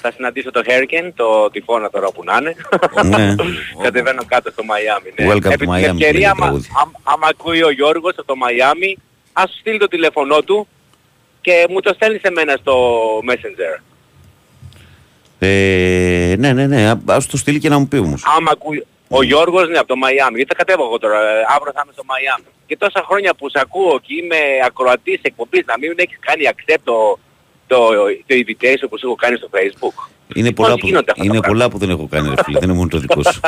Θα 0.01 0.11
συναντήσω 0.11 0.51
το 0.51 0.61
Hurricane, 0.65 1.11
το 1.15 1.49
τυφώνα 1.49 1.89
τώρα 1.89 2.11
που 2.11 2.23
να 2.23 2.37
είναι. 2.39 2.55
Ναι. 3.03 3.35
Κατεβαίνω 3.83 4.23
κάτω 4.27 4.51
στο 4.51 4.63
Μαϊάμι. 4.63 5.13
Ναι. 5.19 5.33
Welcome 5.33 5.51
Επί 5.51 5.65
την 5.65 5.73
ευκαιρία, 5.73 6.31
άμα, 6.31 6.61
άμα 7.03 7.27
ακούει 7.29 7.63
ο 7.63 7.71
Γιώργος 7.71 8.13
από 8.17 8.27
το 8.27 8.35
Μαϊάμι, 8.35 8.97
ας 9.33 9.49
σου 9.51 9.57
στείλει 9.59 9.77
το 9.77 9.87
τηλέφωνό 9.87 10.41
του 10.41 10.67
και 11.41 11.65
μου 11.69 11.79
το 11.79 11.93
στέλνει 11.93 12.19
σε 12.19 12.31
μένα 12.31 12.55
στο 12.55 12.75
Messenger. 13.29 13.81
Ε, 15.39 16.35
ναι, 16.37 16.53
ναι, 16.53 16.67
ναι, 16.67 16.93
ας 17.05 17.27
το 17.27 17.37
στείλει 17.37 17.59
και 17.59 17.69
να 17.69 17.77
μου 17.79 17.87
πει 17.87 17.97
όμως. 17.97 18.23
Άμα 18.37 18.51
ακούει, 18.51 18.85
ο 19.09 19.23
Γιώργος 19.23 19.67
ναι, 19.69 19.77
από 19.77 19.87
το 19.87 19.95
Μαϊάμι, 19.95 20.35
γιατί 20.35 20.49
θα 20.53 20.63
κατέβω 20.63 20.83
εγώ 20.83 20.97
τώρα, 20.97 21.19
ε, 21.19 21.45
αύριο 21.55 21.71
θα 21.75 21.81
είμαι 21.83 21.93
στο 21.93 22.03
Μαϊάμι. 22.05 22.45
Και 22.65 22.77
τόσα 22.77 23.03
χρόνια 23.07 23.33
που 23.35 23.49
σε 23.49 23.59
ακούω 23.61 23.99
και 23.99 24.13
είμαι 24.19 24.39
ακροατής 24.65 25.19
εκπομπής, 25.21 25.63
να 25.65 25.77
μην 25.77 25.93
έχεις 25.95 26.17
κάνει 26.19 26.43
accept 26.53 26.83
το, 26.83 27.19
το, 27.67 27.77
το 28.25 28.35
invitation 28.35 28.87
που 28.89 28.97
σου 28.99 29.05
έχω 29.05 29.15
κάνει 29.15 29.37
στο 29.37 29.49
facebook. 29.51 30.09
Είναι 30.35 30.51
πολλά, 30.51 30.75
που, 30.75 30.87
είναι 31.23 31.41
πολλά 31.41 31.69
που 31.69 31.77
δεν 31.77 31.89
έχω 31.89 32.07
κάνει 32.07 32.29
ρε 32.29 32.43
φίλε, 32.43 32.59
δεν 32.59 32.69
είναι 32.69 32.77
μόνο 32.77 32.89
το 32.89 32.97
δικό 32.97 33.23
σου. 33.23 33.39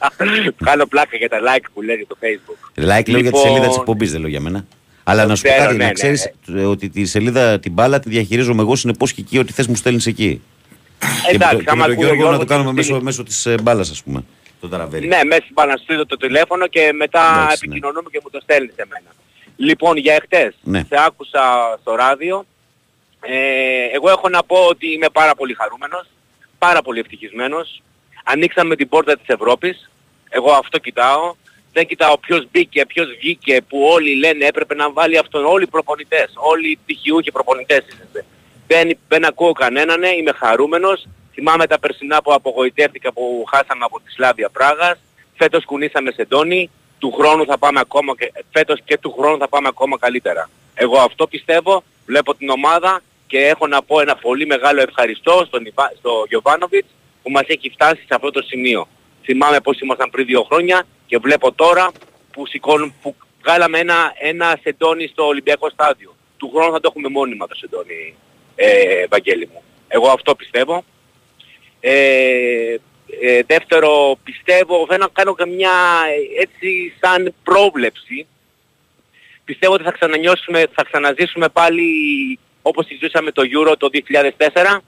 Κάνω 0.64 0.86
πλάκα 0.86 1.16
για 1.16 1.28
τα 1.28 1.38
like 1.40 1.64
που 1.74 1.82
λέει 1.82 2.06
το 2.08 2.16
facebook. 2.20 2.80
Like 2.80 3.08
λέω 3.08 3.20
για 3.20 3.32
τη 3.32 3.38
σελίδα 3.38 3.66
της 3.66 3.76
εκπομπής, 3.76 4.12
δεν 4.12 4.20
λέω 4.20 4.28
για 4.28 4.40
μένα. 4.40 4.66
Αλλά 5.04 5.26
να 5.26 5.34
σου 5.34 5.42
πω 5.42 5.48
κάτι, 5.48 5.76
ναι, 5.76 5.78
να 5.78 5.84
ναι, 5.84 5.92
ξέρεις 5.92 6.30
ναι. 6.46 6.64
ότι 6.64 6.88
τη 6.88 7.04
σελίδα 7.04 7.58
την 7.58 7.72
μπάλα 7.72 8.00
τη 8.00 8.08
διαχειρίζομαι 8.08 8.62
εγώ 8.62 8.76
συνεπώς 8.76 9.12
και 9.12 9.20
εκεί 9.20 9.38
ό,τι 9.38 9.52
θες 9.52 9.66
μου 9.66 9.74
στέλνεις 9.74 10.06
εκεί. 10.06 10.42
Εντάξει, 11.32 11.64
άμα 11.66 11.84
ακούει 11.84 12.04
ο 12.04 12.14
Γιώργος... 12.14 12.30
Να 12.30 12.38
το 12.38 12.44
κάνουμε 12.44 12.72
μέσω, 12.72 13.00
μέσω 13.00 13.22
της 13.22 13.46
ε, 13.46 13.54
μπάλας 13.62 13.90
ας 13.90 14.02
πούμε. 14.02 14.24
Το 14.60 14.68
τραβέρι. 14.68 15.06
Ναι, 15.06 15.20
μέσα 15.24 15.40
στην 15.42 15.52
μπάλα 15.52 15.74
το 16.06 16.16
τηλέφωνο 16.16 16.66
και 16.66 16.92
μετά 16.92 17.44
ναι. 17.46 17.52
επικοινωνούμε 17.52 18.08
και 18.10 18.20
μου 18.22 18.30
το 18.30 18.40
στέλνεις 18.42 18.74
σε 18.74 18.86
μένα. 18.88 19.14
Λοιπόν, 19.56 19.96
για 19.96 20.14
εχθές, 20.14 20.54
ναι. 20.62 20.78
σε 20.78 20.96
άκουσα 21.06 21.40
στο 21.80 21.94
ράδιο. 21.94 22.46
Ε, 23.28 23.88
εγώ 23.92 24.10
έχω 24.10 24.28
να 24.28 24.42
πω 24.42 24.56
ότι 24.56 24.92
είμαι 24.92 25.08
πάρα 25.12 25.34
πολύ 25.34 25.54
χαρούμενος, 25.54 26.06
πάρα 26.58 26.82
πολύ 26.82 27.00
ευτυχισμένος. 27.00 27.82
Ανοίξαμε 28.24 28.76
την 28.76 28.88
πόρτα 28.88 29.16
της 29.16 29.28
Ευρώπης. 29.28 29.90
Εγώ 30.28 30.52
αυτό 30.52 30.78
κοιτάω. 30.78 31.34
Δεν 31.72 31.86
κοιτάω 31.86 32.18
ποιος 32.18 32.46
μπήκε, 32.50 32.86
ποιος 32.86 33.06
βγήκε, 33.20 33.60
που 33.68 33.82
όλοι 33.82 34.16
λένε 34.16 34.44
έπρεπε 34.44 34.74
να 34.74 34.92
βάλει 34.92 35.18
αυτόν. 35.18 35.44
Όλοι 35.44 35.62
οι 35.62 35.66
προπονητές, 35.66 36.32
όλοι 36.34 36.70
οι 36.70 36.76
πτυχιούχοι 36.76 37.32
προπονητές 37.32 37.84
είστε. 37.88 38.24
Δεν, 38.66 38.98
δεν 39.08 39.24
ακούω 39.24 39.52
κανέναν, 39.52 40.02
είμαι 40.02 40.32
χαρούμενος. 40.32 41.06
Θυμάμαι 41.32 41.66
τα 41.66 41.78
περσινά 41.78 42.22
που 42.22 42.32
απογοητεύτηκα 42.32 43.12
που 43.12 43.44
χάσαμε 43.50 43.84
από 43.84 44.00
τη 44.00 44.10
Σλάβια 44.10 44.48
Πράγας. 44.48 44.98
Φέτος 45.36 45.64
κουνήσαμε 45.64 46.10
σε 46.10 46.24
τόνι. 46.26 46.70
Του 46.98 47.12
χρόνου 47.12 47.44
θα 47.44 47.58
πάμε 47.58 47.80
ακόμα 47.80 48.14
και, 48.16 48.32
φέτος 48.52 48.80
και 48.84 48.98
του 48.98 49.14
χρόνου 49.18 49.38
θα 49.38 49.48
πάμε 49.48 49.68
ακόμα 49.68 49.98
καλύτερα. 49.98 50.50
Εγώ 50.74 50.98
αυτό 50.98 51.26
πιστεύω, 51.26 51.82
βλέπω 52.06 52.34
την 52.34 52.48
ομάδα 52.50 53.02
και 53.26 53.38
έχω 53.46 53.66
να 53.66 53.82
πω 53.82 54.00
ένα 54.00 54.16
πολύ 54.16 54.46
μεγάλο 54.46 54.80
ευχαριστώ 54.80 55.44
στον, 55.46 55.66
στο 55.98 56.24
Γιωβάνοβιτς 56.28 56.88
που 57.22 57.30
μας 57.30 57.44
έχει 57.46 57.70
φτάσει 57.70 58.00
σε 58.00 58.14
αυτό 58.14 58.30
το 58.30 58.42
σημείο. 58.42 58.88
Θυμάμαι 59.22 59.60
πως 59.60 59.80
ήμασταν 59.80 60.10
πριν 60.10 60.26
δύο 60.26 60.42
χρόνια 60.42 60.86
και 61.06 61.18
βλέπω 61.18 61.52
τώρα 61.52 61.92
που, 62.32 62.46
σηκώνουν, 62.46 62.94
που 63.02 63.14
βγάλαμε 63.42 63.78
ένα, 63.78 64.12
ένα 64.18 64.58
σεντόνι 64.62 65.06
στο 65.06 65.26
Ολυμπιακό 65.26 65.70
στάδιο. 65.70 66.14
Του 66.36 66.50
χρόνου 66.54 66.72
θα 66.72 66.80
το 66.80 66.88
έχουμε 66.90 67.08
μόνιμα 67.08 67.46
το 67.46 67.54
σεντόνι 67.54 68.14
ε, 68.54 69.04
Βαγγέλη 69.08 69.48
μου. 69.52 69.62
Εγώ 69.88 70.08
αυτό 70.08 70.34
πιστεύω. 70.34 70.84
Ε, 71.80 72.76
ε, 73.20 73.42
δεύτερο, 73.46 74.18
πιστεύω, 74.24 74.86
δεν 74.88 75.04
κάνω 75.12 75.32
καμιά 75.34 75.72
έτσι 76.40 76.94
σαν 77.00 77.34
πρόβλεψη. 77.44 78.26
Πιστεύω 79.44 79.72
ότι 79.72 79.82
θα 79.82 79.92
ξανανιώσουμε, 79.92 80.66
θα 80.72 80.84
ξαναζήσουμε 80.84 81.48
πάλι 81.48 81.84
όπως 82.68 82.86
ζούσαμε 83.00 83.30
το 83.30 83.42
Euro 83.56 83.74
το 83.78 83.88
2004. 83.92 84.78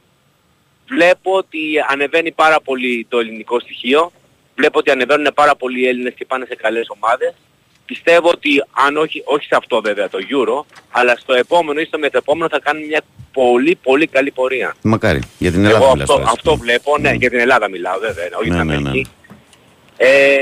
Βλέπω 0.87 1.33
ότι 1.33 1.61
ανεβαίνει 1.89 2.33
πάρα 2.33 2.61
πολύ 2.61 3.07
το 3.09 3.19
ελληνικό 3.19 3.61
στοιχείο. 3.61 4.13
Βλέπω 4.57 4.79
ότι 4.79 4.91
ανεβαίνουν 4.91 5.31
πάρα 5.35 5.57
πολλοί 5.57 5.89
Έλληνες 5.89 6.15
και 6.15 6.25
πάνε 6.25 6.45
σε 6.49 6.55
καλές 6.55 6.87
ομάδες. 6.89 7.35
Πιστεύω 7.85 8.29
ότι 8.29 8.65
αν 8.87 8.97
όχι, 8.97 9.23
όχι 9.25 9.47
σε 9.47 9.57
αυτό 9.57 9.81
βέβαια 9.81 10.09
το 10.09 10.19
Euro, 10.19 10.65
αλλά 10.91 11.17
στο 11.17 11.35
επόμενο 11.35 11.81
ή 11.81 11.85
στο 11.85 11.99
μεθεπόμενο 11.99 12.49
θα 12.49 12.61
κάνουμε 12.61 12.87
μια 12.87 13.03
πολύ 13.33 13.75
πολύ 13.83 14.07
καλή 14.07 14.31
πορεία. 14.31 14.75
Μακάρι. 14.83 15.23
Για 15.39 15.51
την 15.51 15.65
Ελλάδα 15.65 15.85
Εγώ 15.85 15.93
αυτό, 15.93 16.23
αυτό 16.27 16.57
βλέπω, 16.57 16.99
ναι, 16.99 17.11
mm. 17.11 17.19
για 17.19 17.31
την 17.31 17.39
Ελλάδα 17.39 17.69
μιλάω 17.69 17.99
βέβαια, 17.99 18.29
όχι 18.41 18.51
ναι, 18.51 18.65
ναι, 18.65 18.79
ναι. 18.79 18.91
Ε... 20.01 20.39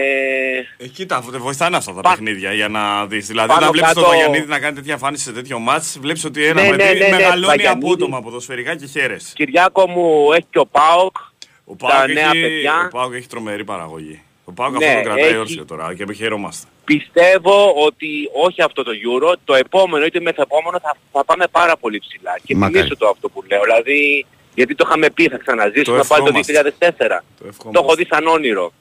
ε, 0.77 0.87
κοίτα, 0.87 1.21
βοηθάνε 1.21 1.77
αυτά 1.77 1.95
τα 1.95 2.01
Πα... 2.01 2.11
παιχνίδια 2.11 2.53
για 2.53 2.69
να 2.69 3.07
δεις. 3.07 3.27
Δηλαδή, 3.27 3.53
όταν 3.53 3.71
βλέπεις 3.71 3.89
κάτω... 3.89 4.01
τον 4.01 4.11
Βαγιανίδη 4.11 4.47
να 4.47 4.59
κάνει 4.59 4.75
τέτοια 4.75 4.93
εμφάνιση 4.93 5.23
σε 5.23 5.33
τέτοιο 5.33 5.59
μάτς, 5.59 5.99
βλέπεις 6.01 6.25
ότι 6.25 6.45
ένα 6.45 6.63
ναι, 6.63 6.69
ναι, 6.69 6.77
ναι, 6.77 6.93
ναι, 6.93 7.09
μεγαλώνει 7.09 7.63
ναι, 7.63 7.69
απότομα 7.69 8.23
ποδοσφαιρικά 8.23 8.77
και 8.77 8.87
χαίρεσαι. 8.87 9.33
Κυριάκο 9.35 9.89
μου 9.89 10.33
έχει 10.33 10.47
και 10.51 10.59
ο 10.59 10.67
ΠΑΟΚ, 10.67 11.17
ο 11.65 11.77
Πάοκ 11.77 12.09
έχει, 12.09 12.67
ο 12.87 12.89
Πάοκ 12.91 13.15
έχει 13.15 13.27
τρομερή 13.27 13.65
παραγωγή. 13.65 14.23
Ο 14.45 14.53
Πάοκ 14.53 14.79
ναι, 14.79 14.87
αυτό 14.87 14.99
το 14.99 15.05
κρατάει 15.05 15.29
έχει... 15.29 15.37
όρσιο 15.37 15.65
τώρα 15.65 15.95
και 15.95 16.13
χαιρόμαστε. 16.13 16.67
Πιστεύω 16.85 17.73
ότι 17.87 18.09
όχι 18.45 18.63
αυτό 18.63 18.83
το 18.83 18.91
Euro, 18.91 19.35
το 19.45 19.55
επόμενο 19.55 20.05
είτε 20.05 20.21
μεθεπόμενο 20.21 20.81
θα, 20.81 20.97
θα 21.13 21.25
πάμε 21.25 21.45
πάρα 21.51 21.77
πολύ 21.77 21.99
ψηλά. 21.99 22.39
Και 22.45 22.55
θυμίσω 22.55 22.97
το 22.97 23.09
αυτό 23.09 23.29
που 23.29 23.45
λέω. 23.49 23.63
Δηλαδή, 23.63 24.27
γιατί 24.55 24.75
το 24.75 24.85
είχαμε 24.87 25.11
πει, 25.11 25.29
θα 25.29 25.39
ξαναζήσουμε 25.39 26.03
πάλι 26.09 26.25
το 26.25 26.41
2004. 26.79 26.91
Το, 27.39 27.71
το 27.71 27.81
έχω 27.83 27.95
δει 27.95 28.07
σαν 28.11 28.27
όνειρο. 28.27 28.73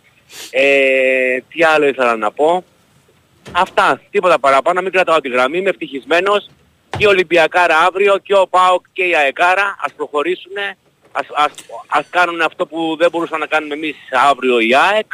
Ε, 0.52 1.38
τι 1.50 1.64
άλλο 1.64 1.88
ήθελα 1.88 2.16
να 2.16 2.32
πω; 2.32 2.64
Αυτά, 3.52 4.02
τίποτα 4.12 4.40
παραπάνω, 4.40 4.82
μην 4.82 4.92
κρατάω 4.92 5.22
τη 5.22 5.30
γραμμή, 5.30 5.58
είμαι 5.58 5.70
ευτυχισμένος. 5.70 6.50
Και 6.90 7.04
η 7.04 7.06
Ολυμπιακάρα 7.06 7.78
αύριο 7.78 8.18
και 8.18 8.36
ο 8.36 8.48
ΠΑΟΚ 8.48 8.86
και 8.94 9.04
η 9.04 9.16
ΑΕΚΑΡΑ 9.16 9.76
ας 9.80 9.94
προχωρήσουν 9.94 10.52
ας, 11.12 11.28
ας, 11.36 11.52
ας 11.88 12.06
κάνουν 12.10 12.42
αυτό 12.42 12.68
που 12.68 12.96
δεν 13.00 13.10
μπορούσαν 13.12 13.40
να 13.40 13.46
κάνουμε 13.46 13.74
εμείς 13.74 13.96
αύριο 14.30 14.60
η 14.60 14.76
ΑΕΚ, 14.76 15.12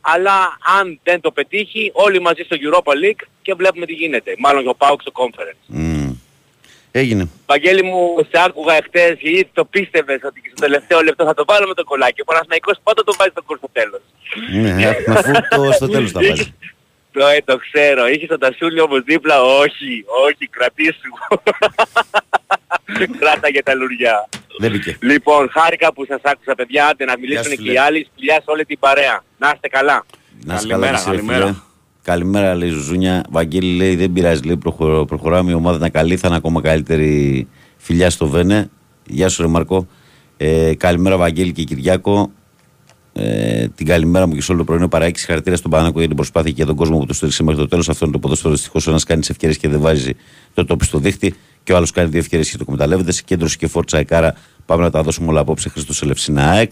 αλλά 0.00 0.58
αν 0.80 1.00
δεν 1.02 1.20
το 1.20 1.30
πετύχει 1.30 1.90
όλοι 1.94 2.20
μαζί 2.20 2.42
στο 2.42 2.56
Europa 2.60 2.92
League 2.92 3.26
και 3.42 3.54
βλέπουμε 3.54 3.86
τι 3.86 3.92
γίνεται. 3.92 4.34
Μάλλον 4.38 4.62
για 4.62 4.70
ο 4.70 4.74
ΠΑΟΚ 4.74 5.00
στο 5.00 5.12
Conference. 5.14 5.78
Mm. 5.78 6.05
Έγινε. 6.90 7.28
Παγγέλη 7.46 7.82
μου, 7.82 8.14
σε 8.30 8.42
άκουγα 8.46 8.74
εχθές 8.74 9.16
ή 9.18 9.48
το 9.52 9.64
πίστευες 9.64 10.20
ότι 10.24 10.40
και 10.40 10.50
στο 10.52 10.60
τελευταίο 10.60 11.00
λεπτό 11.00 11.24
θα 11.24 11.34
το 11.34 11.44
βάλουμε 11.46 11.74
το 11.74 11.84
κολλάκι. 11.84 12.20
Ο 12.20 12.24
Παναθηναϊκός 12.24 12.78
πότε 12.82 13.02
το 13.02 13.14
βάζει 13.18 13.30
το 13.34 13.42
κουρ 13.42 13.56
στο 13.56 13.68
τέλος. 13.72 14.00
Ναι, 14.52 14.96
αφού 15.08 15.32
το 15.50 15.72
στο 15.72 15.88
τέλος 15.88 16.10
θα 16.10 16.20
βάζει. 16.28 16.54
Το, 17.12 17.26
ε, 17.26 17.42
το 17.44 17.56
ξέρω. 17.56 18.08
Είχε 18.08 18.26
το 18.26 18.38
τασούλι 18.38 18.80
όμως 18.80 19.02
δίπλα. 19.02 19.42
Όχι, 19.42 20.04
όχι, 20.26 20.48
κρατήσου. 20.50 21.10
Κράτα 23.20 23.48
για 23.48 23.62
τα 23.62 23.74
λουριά. 23.74 24.28
Δεν 24.58 24.70
μπήκε. 24.70 24.96
Λοιπόν, 25.00 25.50
χάρηκα 25.50 25.92
που 25.92 26.04
σας 26.04 26.20
άκουσα 26.22 26.54
παιδιά, 26.54 26.86
άντε 26.86 27.04
να 27.04 27.18
μιλήσουν 27.18 27.56
και 27.56 27.72
οι 27.72 27.78
άλλοι, 27.78 28.08
φιλιά 28.14 28.34
σε 28.34 28.44
όλη 28.44 28.64
την 28.64 28.78
παρέα. 28.78 29.24
Να 29.38 29.52
είστε 29.54 29.68
καλά. 29.68 30.06
Να 30.44 30.54
είστε 30.54 30.68
καλά, 30.68 31.02
καλημέρα. 31.04 31.65
Καλημέρα 32.06 32.54
λέει 32.54 32.68
Ζουζούνια. 32.68 33.24
Βαγγέλη 33.30 33.76
λέει 33.76 33.96
δεν 33.96 34.12
πειράζει, 34.12 34.42
λέει 34.42 34.58
προχωράμε 35.06 35.50
η 35.50 35.54
ομάδα 35.54 35.78
να 35.78 35.88
καλή, 35.88 36.16
θα 36.16 36.28
είναι 36.28 36.36
ακόμα 36.36 36.60
καλύτερη 36.60 37.46
φιλιά 37.76 38.10
στο 38.10 38.28
Βένε. 38.28 38.70
Γεια 39.06 39.28
σου 39.28 39.42
ρε 39.42 39.48
Μαρκό. 39.48 39.86
Ε, 40.36 40.74
καλημέρα 40.74 41.16
Βαγγέλη 41.16 41.52
και 41.52 41.62
Κυριάκο. 41.62 42.30
Ε, 43.12 43.68
την 43.68 43.86
καλημέρα 43.86 44.26
μου 44.26 44.34
και 44.34 44.40
σε 44.40 44.50
όλο 44.52 44.60
το 44.60 44.66
πρωινό 44.66 44.88
παράκι. 44.88 45.18
Συγχαρητήρια 45.18 45.58
στον 45.58 45.70
Πανάκο 45.70 45.98
για 45.98 46.06
την 46.06 46.16
προσπάθεια 46.16 46.50
και 46.50 46.56
για 46.56 46.66
τον 46.66 46.76
κόσμο 46.76 46.98
που 46.98 47.06
το 47.06 47.14
στήριξε 47.14 47.42
μέχρι 47.42 47.60
το 47.60 47.68
τέλος. 47.68 47.88
Αυτό 47.88 48.04
είναι 48.04 48.14
το 48.14 48.20
ποδόσφαιρο. 48.20 48.52
Δυστυχώς 48.52 48.86
ο 48.86 48.90
ένας 48.90 49.04
κάνει 49.04 49.20
τις 49.20 49.30
ευκαιρίες 49.30 49.58
και 49.58 49.68
δεν 49.68 49.80
βάζει 49.80 50.12
το 50.54 50.64
τόπι 50.64 50.84
στο 50.84 50.98
δίχτυ 50.98 51.34
και 51.62 51.72
ο 51.72 51.76
άλλος 51.76 51.90
κάνει 51.90 52.08
δύο 52.08 52.18
ευκαιρίες 52.20 52.50
και 52.50 52.56
το 52.56 52.64
εκμεταλλεύεται. 52.66 53.12
Συγκέντρωση 53.12 53.56
και 53.56 53.66
φόρτσα 53.66 53.98
εκάρα. 53.98 54.34
Πάμε 54.66 54.82
να 54.82 54.90
τα 54.90 55.02
δώσουμε 55.02 55.28
όλα 55.28 55.40
απόψε. 55.40 55.68
Χρήστος 55.68 56.02
Ελευσίνα 56.02 56.50
ΑΕΚ. 56.50 56.70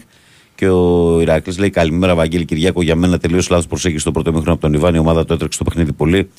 Και 0.55 0.69
ο 0.69 1.19
Ηράκλη 1.21 1.55
λέει: 1.59 1.69
Καλημέρα, 1.69 2.15
Βαγγέλη 2.15 2.45
Κυριάκο. 2.45 2.81
Για 2.81 2.95
μένα 2.95 3.17
τελείως 3.17 3.49
λάθος 3.49 3.67
προσέγγιση 3.67 4.01
στο 4.01 4.11
πρώτο 4.11 4.31
μήχρονο 4.31 4.53
από 4.53 4.61
τον 4.61 4.73
Ιβάν. 4.73 4.95
Η 4.95 4.97
ομάδα 4.97 5.25
το 5.25 5.33
έτρεξε 5.33 5.55
στο 5.55 5.63
παιχνίδι 5.63 5.93
πολύ. 5.93 6.29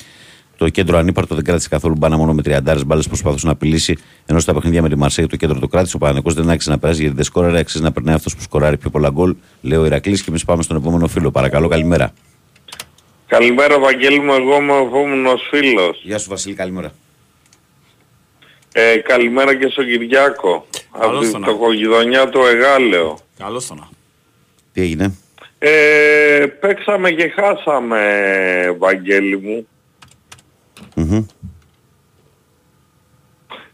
Το 0.57 0.69
κέντρο 0.69 0.97
ανύπαρτο 0.97 1.35
δεν 1.35 1.43
κράτησε 1.43 1.69
καθόλου 1.69 1.95
μπάνα 1.97 2.17
μόνο 2.17 2.33
με 2.33 2.41
τριαντάρες 2.41 2.85
μπάλες 2.85 3.07
προσπαθούσε 3.07 3.45
να 3.45 3.51
απειλήσει. 3.51 3.97
Ενώ 4.25 4.39
στα 4.39 4.53
παιχνίδια 4.53 4.81
με 4.81 4.89
τη 4.89 4.95
Μαρσέη 4.95 5.27
το 5.27 5.35
κέντρο 5.35 5.59
το 5.59 5.67
κράτησε. 5.67 5.95
Ο 5.95 5.99
Παναγενικός 5.99 6.33
δεν 6.33 6.49
άξιζε 6.49 6.69
να 6.71 6.79
περάσει 6.79 7.01
γιατί 7.01 7.15
δεν 7.15 7.25
σκόραρε. 7.25 7.59
Αξίζει 7.59 7.83
να 7.83 7.91
περνάει 7.91 8.15
αυτός 8.15 8.35
που 8.35 8.41
σκοράρει 8.41 8.77
πιο 8.77 8.89
πολλά 8.89 9.09
γκολ. 9.09 9.35
Λέει 9.61 9.79
ο 9.79 9.85
Ηρακλής 9.85 10.21
και 10.21 10.29
εμείς 10.29 10.45
πάμε 10.45 10.63
στον 10.63 10.77
επόμενο 10.77 11.07
φίλο. 11.07 11.31
Παρακαλώ, 11.31 11.67
καλημέρα. 11.67 12.13
Καλημέρα, 13.27 13.79
Βαγγέλη 13.79 14.19
μου. 14.19 14.33
Εγώ 14.33 14.55
είμαι 14.61 14.71
ο 14.71 14.85
επόμενος 14.85 15.47
φίλος. 15.49 16.01
Γεια 16.03 16.17
σου, 16.17 16.29
Βασίλη, 16.29 16.53
καλημέρα. 16.55 16.91
Ε, 18.71 18.95
καλημέρα 18.95 19.55
και 19.55 19.67
στον 19.69 19.85
Κυριάκο. 19.85 20.65
Από 20.91 21.39
το 21.45 21.55
κογιδονιά 21.55 22.29
του 22.29 22.39
Εγάλεο. 22.39 23.17
Καλώς 23.37 23.67
το 23.67 23.75
Τι 24.77 24.83
έγινε; 24.83 25.17
Ε, 25.59 26.45
παίξαμε 26.59 27.11
και 27.11 27.29
χάσαμε, 27.35 28.75
Βαγγέλη 28.77 29.37
μου. 29.37 29.67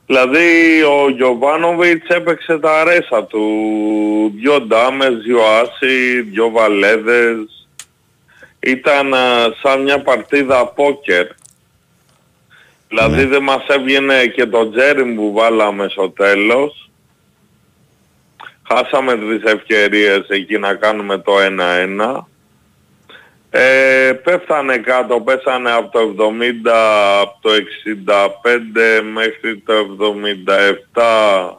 Δηλαδή 0.06 0.82
ο 0.84 1.10
Γιωβάνοβιτς 1.10 2.08
έπαιξε 2.08 2.60
τα 2.60 2.84
ρέσα 2.84 3.26
του. 3.26 3.44
Δυο 4.36 4.62
ντάμες, 4.62 5.18
δυο 5.24 5.42
άσοι, 5.44 6.22
δυο 6.22 6.50
βαλέδες. 6.50 7.68
Ήταν 8.60 9.13
σαν 9.62 9.82
μια 9.82 10.02
παρτίδα 10.02 10.68
πόκερ. 10.68 11.28
Δηλαδή 12.88 13.24
ναι. 13.24 13.28
δεν 13.28 13.44
μας 13.44 13.66
έβγαινε 13.68 14.26
και 14.26 14.46
το 14.46 14.70
τζέρι 14.70 15.04
που 15.04 15.34
βάλαμε 15.34 15.88
στο 15.89 16.10
τέλος. 16.10 16.92
Χάσαμε 18.76 19.18
τις 19.18 19.52
ευκαιρίες 19.52 20.28
εκεί 20.28 20.58
να 20.58 20.74
κάνουμε 20.74 21.18
το 21.18 21.34
1-1. 21.40 22.28
Ε, 23.50 24.12
πέφτανε 24.24 24.78
κάτω, 24.78 25.22
πέσανε 25.22 25.72
από 25.72 25.92
το 25.92 26.00
70, 26.00 26.70
από 27.22 27.38
το 27.42 27.50
65 27.50 29.02
μέχρι 29.14 29.58
το 29.66 29.74
77. 30.94 31.58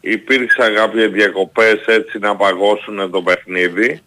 Υπήρξαν 0.00 0.74
κάποιες 0.74 1.10
διακοπές 1.10 1.84
έτσι 1.86 2.18
να 2.18 2.36
παγώσουν 2.36 3.10
το 3.10 3.22
παιχνιδι 3.22 4.00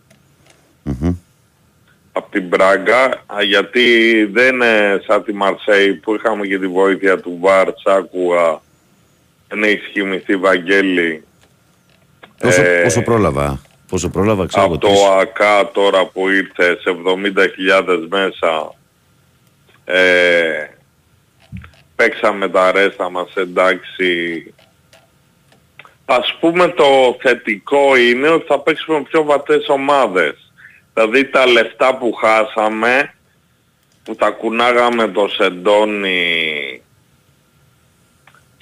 Από 2.11 2.31
την 2.31 2.43
Μπράγκα, 2.47 3.23
γιατί 3.41 4.25
δεν 4.31 4.53
είναι 4.53 5.01
σαν 5.07 5.23
τη 5.23 5.33
Μαρσέη 5.33 5.93
που 5.93 6.15
είχαμε 6.15 6.47
και 6.47 6.59
τη 6.59 6.67
βοήθεια 6.67 7.19
του 7.19 7.37
Βάρτς, 7.41 7.85
άκουγα, 7.85 8.61
δεν 9.47 9.63
έχει 9.63 9.85
σχημηθεί 9.89 10.35
Βαγγέλη. 10.35 11.23
Πόσο, 12.39 12.61
ε, 12.61 12.81
πόσο 12.83 13.01
πρόλαβα; 13.01 13.61
Πόσο 13.87 14.09
πρόλαβα, 14.09 14.45
ξέρω 14.45 14.65
Από 14.65 14.77
το 14.77 14.89
ΑΚΑ 15.19 15.71
τώρα 15.71 16.05
που 16.05 16.29
ήρθε 16.29 16.77
σε 16.81 16.95
70.000 17.85 18.07
μέσα 18.09 18.73
ε, 19.85 20.67
παίξαμε 21.95 22.49
τα 22.49 22.71
ρέστα 22.71 23.09
μας 23.09 23.33
εντάξει. 23.35 24.53
Ας 26.05 26.37
πούμε 26.39 26.67
το 26.67 27.17
θετικό 27.19 27.95
είναι 27.97 28.27
ότι 28.27 28.45
θα 28.47 28.59
παίξουμε 28.59 29.01
πιο 29.01 29.23
βατές 29.23 29.67
ομάδες. 29.67 30.51
Δηλαδή 30.93 31.25
τα 31.25 31.45
λεφτά 31.45 31.97
που 31.97 32.13
χάσαμε, 32.13 33.13
που 34.03 34.15
τα 34.15 34.29
κουνάγαμε 34.29 35.07
το 35.07 35.27
Σεντόνι 35.27 36.81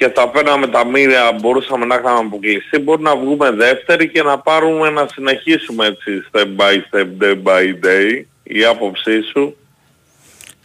και 0.03 0.11
θα 0.15 0.29
παίρναμε 0.29 0.67
τα 0.67 0.85
μοίρια, 0.85 1.37
μπορούσαμε 1.41 1.85
να 1.85 1.95
είχαμε 1.95 2.19
αποκλειστεί, 2.19 2.79
μπορεί 2.79 3.01
να 3.01 3.15
βγούμε 3.15 3.51
δεύτερη 3.51 4.09
και 4.09 4.21
να 4.23 4.39
πάρουμε 4.39 4.89
να 4.89 5.07
συνεχίσουμε 5.11 5.85
έτσι 5.85 6.23
step 6.31 6.45
by 6.45 6.73
step, 6.73 7.23
day 7.23 7.43
by 7.43 7.85
day. 7.85 8.23
Η 8.43 8.65
άποψή 8.65 9.21
σου; 9.21 9.55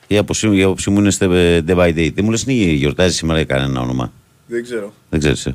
Η 0.07 0.19
άποψή, 0.19 0.57
η 0.57 0.63
άποψή 0.63 0.91
μου 0.91 0.99
είναι 0.99 1.13
step 1.19 1.31
day 1.69 1.77
by 1.77 1.89
day. 1.89 2.11
Δεν 2.15 2.25
μου 2.25 2.31
λες 2.31 2.45
ή 2.47 2.53
γιορτάζει 2.53 3.15
σήμερα 3.15 3.41
ή 3.41 3.47
κανένα 3.47 3.81
όνομα; 3.81 4.13
Δεν 4.47 4.63
ξέρω. 4.63 4.93
Δεν 5.11 5.19
ξέρεις. 5.19 5.47
Ε. 5.47 5.55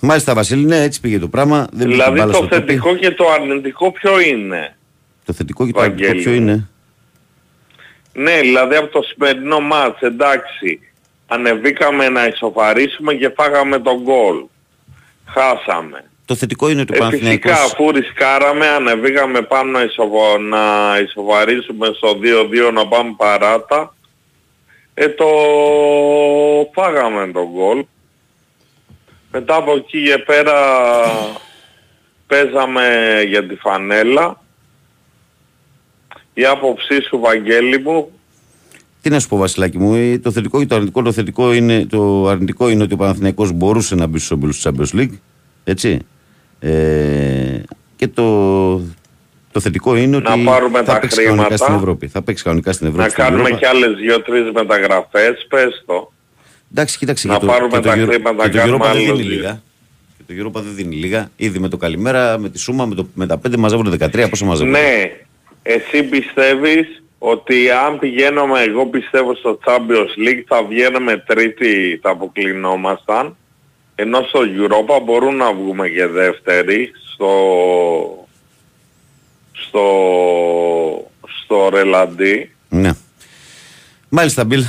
Μάλιστα 0.00 0.34
Βασίλη, 0.34 0.64
ναι, 0.64 0.82
έτσι 0.82 1.00
πήγε 1.00 1.18
το 1.18 1.28
πράγμα. 1.28 1.66
Δεν 1.72 1.88
δηλαδή 1.88 2.20
το 2.20 2.46
θετικό 2.50 2.96
και 2.96 3.10
το 3.10 3.30
αρνητικό 3.30 3.92
ποιο 3.92 4.20
είναι; 4.20 4.76
Το 5.24 5.32
θετικό 5.32 5.66
και 5.66 5.72
το 5.72 5.80
αρνητικό 5.80 6.14
ποιο 6.14 6.32
είναι; 6.32 6.68
Ναι, 8.12 8.40
δηλαδή 8.40 8.76
από 8.76 8.88
το 8.88 9.02
σημερινό 9.02 9.60
μάτς, 9.60 10.00
εντάξει, 10.00 10.80
ανεβήκαμε 11.26 12.08
να 12.08 12.26
ισοφαρίσουμε 12.26 13.14
και 13.14 13.32
φάγαμε 13.36 13.78
τον 13.78 14.02
γκολ. 14.02 14.44
Χάσαμε. 15.26 16.04
Το 16.24 16.34
θετικό 16.34 16.68
είναι 16.68 16.84
του 16.84 16.94
ε, 16.94 16.98
Παναθηναϊκός. 16.98 17.52
Φυσικά 17.52 17.72
αφού 17.72 17.90
ρισκάραμε 17.90 18.68
ανεβήκαμε 18.68 19.42
πάνω 19.42 19.70
να, 19.70 19.82
ισοφο... 19.82 20.38
να 20.38 20.96
ισοφαρίσουμε 21.02 21.92
στο 21.96 22.18
2-2 22.68 22.72
να 22.72 22.86
πάμε 22.86 23.14
παράτα. 23.16 23.94
Ε, 24.94 25.08
το 25.08 25.26
φάγαμε 26.72 27.32
τον 27.32 27.46
γκολ. 27.52 27.84
Μετά 29.32 29.54
από 29.54 29.72
εκεί 29.72 30.04
και 30.04 30.18
πέρα 30.18 30.54
παίζαμε 32.26 33.20
για 33.26 33.46
τη 33.46 33.54
φανέλα. 33.54 34.40
Η 36.34 36.44
άποψή 36.44 37.02
σου 37.02 37.18
Βαγγέλη 37.18 37.78
μου 37.78 38.15
τι 39.06 39.12
να 39.12 39.20
σου 39.20 39.28
πω, 39.28 39.36
Βασιλάκη 39.36 39.78
μου, 39.78 40.18
το 40.22 40.30
θετικό 40.30 40.58
και 40.58 40.66
το 40.66 40.74
αρνητικό. 40.74 41.02
Το, 41.02 41.12
θετικό 41.12 41.52
είναι, 41.52 41.86
το 41.86 42.28
αρνητικό 42.28 42.68
είναι 42.68 42.82
ότι 42.82 42.94
ο 42.94 42.96
Παναθηναϊκός 42.96 43.52
μπορούσε 43.52 43.94
να 43.94 44.06
μπει 44.06 44.18
στους 44.18 44.30
όμπελους 44.30 44.60
του 44.60 44.70
Champions 44.70 44.98
League. 44.98 45.18
Έτσι. 45.64 45.98
Ε, 46.60 47.60
και 47.96 48.08
το, 48.08 48.74
το 49.52 49.60
θετικό 49.60 49.96
είναι 49.96 50.16
ότι 50.16 50.38
να 50.38 50.82
θα 50.84 50.98
παίξει 50.98 51.24
κανονικά 51.24 51.56
στην 51.56 51.74
Ευρώπη. 51.74 52.06
Θα 52.06 52.22
παίξει 52.22 52.42
κανονικά 52.42 52.72
στην 52.72 52.86
Ευρώπη. 52.86 53.08
Να 53.08 53.14
κάνουμε 53.14 53.50
κι 53.50 53.66
άλλες 53.66 53.94
δύο-τρεις 53.94 54.50
μεταγραφές, 54.52 55.46
πες 55.48 55.82
το. 55.86 56.12
Εντάξει, 56.70 56.98
κοίταξε. 56.98 57.28
Να 57.28 57.38
πάρουμε 57.38 57.80
τα 57.80 57.90
χρήματα, 57.90 58.48
και 58.48 58.58
το 58.58 58.78
δεν 58.78 58.92
δίνει 58.92 59.22
λίγα. 59.22 59.62
Και 60.16 60.34
το 60.34 60.44
Europa 60.44 60.62
δεν 60.62 60.74
δίνει 60.74 60.94
λίγα. 60.94 61.30
Ήδη 61.36 61.58
με 61.58 61.68
το 61.68 61.76
καλημέρα, 61.76 62.38
με 62.38 62.48
τη 62.48 62.58
Σούμα, 62.58 62.86
με, 62.86 62.94
το, 62.94 63.08
με 63.14 63.26
τα 63.26 63.40
5 63.48 63.56
μαζεύουν 63.56 63.98
13. 64.00 64.26
Πόσο 64.30 64.44
μαζεύουν. 64.44 64.72
Ναι, 64.72 65.10
εσύ 65.62 66.02
πιστεύεις 66.02 67.00
ότι 67.28 67.70
αν 67.70 67.98
πηγαίνουμε, 67.98 68.60
εγώ 68.60 68.86
πιστεύω 68.86 69.34
στο 69.34 69.58
Champions 69.64 70.28
League 70.28 70.42
θα 70.46 70.62
βγαίνουμε 70.62 71.16
τρίτη, 71.16 71.98
θα 72.02 72.10
αποκλεινόμασταν. 72.10 73.36
Ενώ 73.94 74.22
στο 74.22 74.40
Europa 74.40 75.02
μπορούν 75.04 75.36
να 75.36 75.52
βγούμε 75.52 75.88
και 75.88 76.06
δεύτερη 76.06 76.92
στο, 77.12 77.32
στο, 79.52 79.86
στο 81.40 81.68
Ρελαντί. 81.72 82.54
Ναι. 82.68 82.90
Μάλιστα, 84.08 84.44
Μπιλ. 84.44 84.62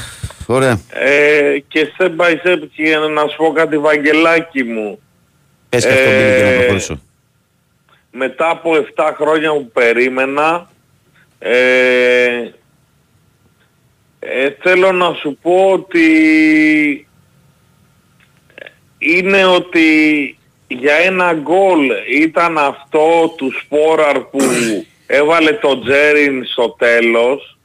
Ωραία. 0.46 0.80
Ε, 0.90 1.60
και 1.68 1.92
step 1.98 2.16
by 2.16 2.32
step 2.32 2.60
και 2.76 2.96
να 2.96 3.28
σου 3.28 3.38
πω 3.38 3.52
κάτι 3.52 3.78
Βαγγελάκι 3.78 4.64
μου. 4.64 5.00
Πες 5.70 5.84
και 5.86 5.92
αυτό 5.92 6.10
ε, 6.10 6.52
να 6.52 6.58
προχωρήσω. 6.58 7.02
Μετά 8.12 8.50
από 8.50 8.72
7 8.96 9.12
χρόνια 9.18 9.52
που 9.52 9.72
περίμενα 9.74 10.70
ε, 11.40 12.52
ε, 14.20 14.50
θέλω 14.60 14.92
να 14.92 15.14
σου 15.14 15.38
πω 15.42 15.70
ότι 15.72 16.08
είναι 18.98 19.46
ότι 19.46 20.38
για 20.68 20.96
ένα 20.96 21.34
γκολ 21.34 21.90
ήταν 22.22 22.58
αυτό 22.58 23.34
του 23.38 23.52
Σπόραρ 23.60 24.20
που 24.20 24.40
έβαλε 25.08 25.52
το 25.54 25.80
Τζέριν 25.80 26.46
στο 26.46 26.70
τέλος 26.70 27.58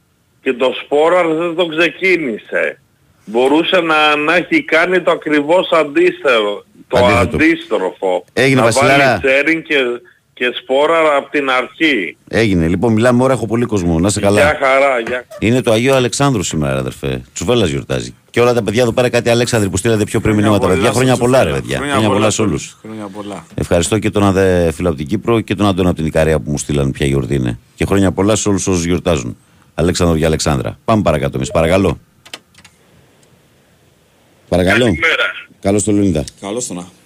και 0.43 0.53
το 0.53 0.73
Σπόραρ 0.85 1.27
δεν 1.27 1.55
το 1.55 1.67
ξεκίνησε. 1.67 2.81
Μπορούσε 3.25 3.81
να, 3.81 4.17
να 4.17 4.37
έχει 4.37 4.63
κάνει 4.63 5.01
το 5.01 5.11
ακριβώς 5.11 5.71
αντίστροφο. 5.71 6.65
Το 6.89 7.05
αντίστροφο. 7.05 8.25
Έγινε 8.33 8.61
να 8.61 8.63
Βασιλάρα. 8.63 9.07
βάλει 9.07 9.21
Τζέριν 9.21 9.63
και 9.63 9.77
και 10.35 10.53
σπόρα 10.63 11.17
από 11.17 11.31
την 11.31 11.51
αρχή. 11.51 12.17
Έγινε. 12.29 12.67
Λοιπόν, 12.67 12.93
μιλάμε 12.93 13.23
ώρα, 13.23 13.33
έχω 13.33 13.47
πολύ 13.47 13.65
κόσμο. 13.65 13.99
Να 13.99 14.09
σε 14.09 14.21
καλά. 14.21 14.41
Γεια 14.41 14.59
χαρά, 14.61 15.01
γεια. 15.07 15.27
Είναι 15.39 15.61
το 15.61 15.73
Αγίο 15.73 15.95
Αλεξάνδρου 15.95 16.43
σήμερα, 16.43 16.79
αδερφέ. 16.79 17.23
Τσουβέλλας 17.33 17.69
γιορτάζει. 17.69 18.15
Και 18.31 18.41
όλα 18.41 18.55
τα 18.55 18.63
παιδιά 18.63 18.83
εδώ 18.83 18.93
πέρα 18.93 19.09
κάτι 19.09 19.31
Αλέξανδροι 19.31 19.69
που 19.69 19.77
στείλατε 19.77 20.05
πιο 20.05 20.21
πριν 20.21 20.35
μηνύματα. 20.35 20.69
Παιδιά, 20.69 20.93
χρόνια 20.93 21.17
πολλά, 21.17 21.45
ρε 21.45 21.51
παιδιά. 21.51 21.79
Χρόνια 21.79 22.09
πολλά 22.09 22.31
σε 22.31 22.43
όλους. 22.43 22.79
Ευχαριστώ 23.55 23.99
και 23.99 24.11
τον 24.11 24.23
αδε 24.23 24.73
φίλο 24.73 24.89
από 24.89 24.97
την 24.97 25.07
Κύπρο 25.07 25.41
και 25.41 25.55
τον 25.55 25.67
Αντώνα 25.67 25.89
από 25.89 25.99
την 25.99 26.07
Ικαρία 26.07 26.41
που 26.41 26.51
μου 26.51 26.59
στείλαν 26.59 26.91
ποια 26.91 27.07
γιορτή 27.07 27.35
είναι. 27.35 27.59
Και 27.75 27.85
χρόνια 27.85 28.13
πολλά 28.13 28.37
σε 28.37 28.49
όλους 28.49 28.67
όσους 28.67 28.85
γιορτάζουν. 28.85 29.37
Αλέξανδρο 29.75 30.17
για 30.17 30.27
Αλεξάνδρα. 30.27 30.79
Πάμε 30.85 31.03
παρακάτω 31.03 31.37
εμείς, 31.37 31.51
παρακαλώ. 31.51 31.99
Παρακαλώ. 34.49 34.87
Καλώς 35.61 35.85
το 35.85 35.93
Λούνιδα. 35.93 36.25
Καλώς 36.41 36.67
το 36.67 36.75
να 36.75 37.02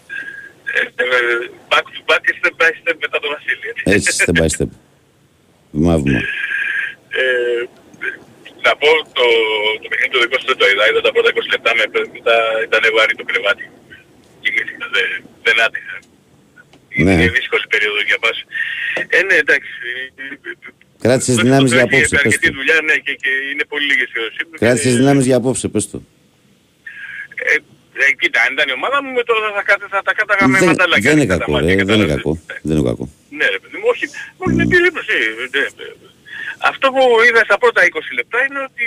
back 1.73 1.87
to 1.95 2.01
back 2.09 2.21
και 2.27 2.33
step 2.41 2.55
by 2.61 2.71
step 2.81 2.97
μετά 3.05 3.19
το 3.23 3.29
Βασίλη. 3.35 3.69
Έτσι, 3.95 4.09
step 4.19 4.37
by 4.43 4.49
step. 4.57 4.71
Βήμα 5.71 5.95
βήμα. 5.99 6.21
Ε, 7.21 7.63
να 8.67 8.73
πω 8.81 8.91
το, 9.19 9.27
το 9.83 9.87
παιχνίδι 9.91 10.13
του 10.13 10.21
δικό 10.25 10.37
σου 10.41 10.49
δεν 10.53 10.59
το 10.61 10.67
είδα, 10.71 10.85
είδα 10.89 11.01
τα 11.07 11.13
πρώτα 11.15 11.29
20 11.33 11.55
λεπτά 11.55 11.71
με, 11.79 11.85
μετά 12.17 12.37
ήταν 12.67 12.83
βαρύ 12.97 13.15
το 13.21 13.25
κρεβάτι. 13.31 13.65
Κοιμήθηκα, 14.43 14.87
δεν, 14.95 15.09
δεν 15.47 15.57
άτυχα. 15.67 15.97
Ναι. 17.05 17.13
Είναι 17.13 17.29
δύσκολη 17.39 17.65
περίοδο 17.73 18.01
για 18.11 18.19
πας. 18.25 18.39
Ε, 19.17 19.23
ναι, 19.29 19.37
εντάξει. 19.45 19.73
Κράτησες 21.05 21.37
δυνάμεις 21.37 21.73
για 21.73 21.83
απόψε, 21.83 22.17
πες 22.23 22.39
το. 22.39 22.53
δουλειά, 22.53 22.79
ναι, 22.89 22.97
και, 23.05 23.13
και 23.23 23.31
είναι 23.53 23.65
πολύ 23.69 23.85
λίγες 23.91 24.09
οι 24.09 24.59
Κράτησες 24.59 24.97
δυνάμεις 24.97 25.25
για 25.27 25.37
απόψε, 25.37 25.69
πες 25.69 25.91
το. 25.91 26.03
Ε, 27.35 27.57
ε, 28.03 28.05
κοίτα, 28.21 28.39
αν 28.45 28.51
ήταν 28.55 28.67
η 28.73 28.75
ομάδα 28.81 28.99
μου, 29.03 29.11
τώρα 29.31 29.41
θα, 29.57 29.63
θα, 29.69 29.87
θα 29.95 30.01
τα 30.07 30.13
κάταγα 30.19 30.45
με 30.53 30.59
μανταλάκια. 30.69 31.05
Δεν 31.09 31.15
είναι 31.19 31.31
κακό, 31.35 31.53
ρε, 31.59 31.75
δεν 31.89 31.97
είναι 31.99 32.11
κακό. 32.15 32.33
Δεν 32.67 32.73
είναι 32.77 32.89
κακό. 32.91 33.05
Ναι, 33.39 33.47
ρε 33.55 33.59
παιδί 33.63 33.77
μου, 33.81 33.89
όχι. 33.95 34.05
Όχι, 34.43 34.53
είναι 34.55 34.67
επιλήψη. 34.69 35.17
Αυτό 36.71 36.87
που 36.95 37.03
είδα 37.29 37.41
στα 37.49 37.57
πρώτα 37.63 37.81
20 37.83 38.19
λεπτά 38.19 38.39
είναι 38.47 38.61
ότι 38.69 38.85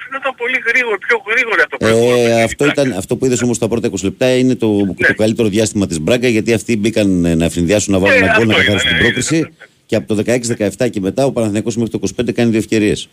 φαίνονταν 0.00 0.34
πολύ 0.42 0.58
γρήγορο, 0.68 0.96
πιο 1.06 1.16
γρήγορο 1.30 1.60
αυτό 1.66 1.76
που 1.76 1.86
ε, 1.86 2.42
αυτό, 2.42 2.64
ήταν, 2.66 2.86
αυτό 2.92 3.12
που 3.16 3.24
είδες 3.26 3.42
όμως 3.42 3.58
τα 3.58 3.68
πρώτα 3.68 3.90
20 3.90 3.94
λεπτά 4.02 4.36
είναι 4.40 4.54
το, 4.54 4.68
ναι. 4.84 5.06
το 5.06 5.14
καλύτερο 5.22 5.48
διάστημα 5.48 5.86
της 5.86 6.00
Μπράγκα 6.00 6.28
γιατί 6.28 6.52
αυτοί 6.52 6.76
μπήκαν 6.76 7.08
να 7.38 7.44
ευνηδιάσουν 7.44 7.92
να 7.92 7.98
βάλουν 7.98 8.22
ε, 8.22 8.24
ένα 8.24 8.34
γκολ 8.36 8.46
να 8.46 8.54
καθαρίσουν 8.54 8.88
την 8.88 8.96
ναι, 8.96 9.02
πρόκριση 9.02 9.52
και 9.86 9.96
από 9.96 10.14
το 10.14 10.22
16-17 10.78 10.90
και 10.90 11.00
μετά 11.00 11.24
ο 11.24 11.32
Παναθηναϊκός 11.32 11.76
μέχρι 11.76 11.98
το 11.98 12.00
25 12.18 12.32
κάνει 12.34 12.50
δύο 12.50 12.58
ευκαιρίες. 12.58 13.08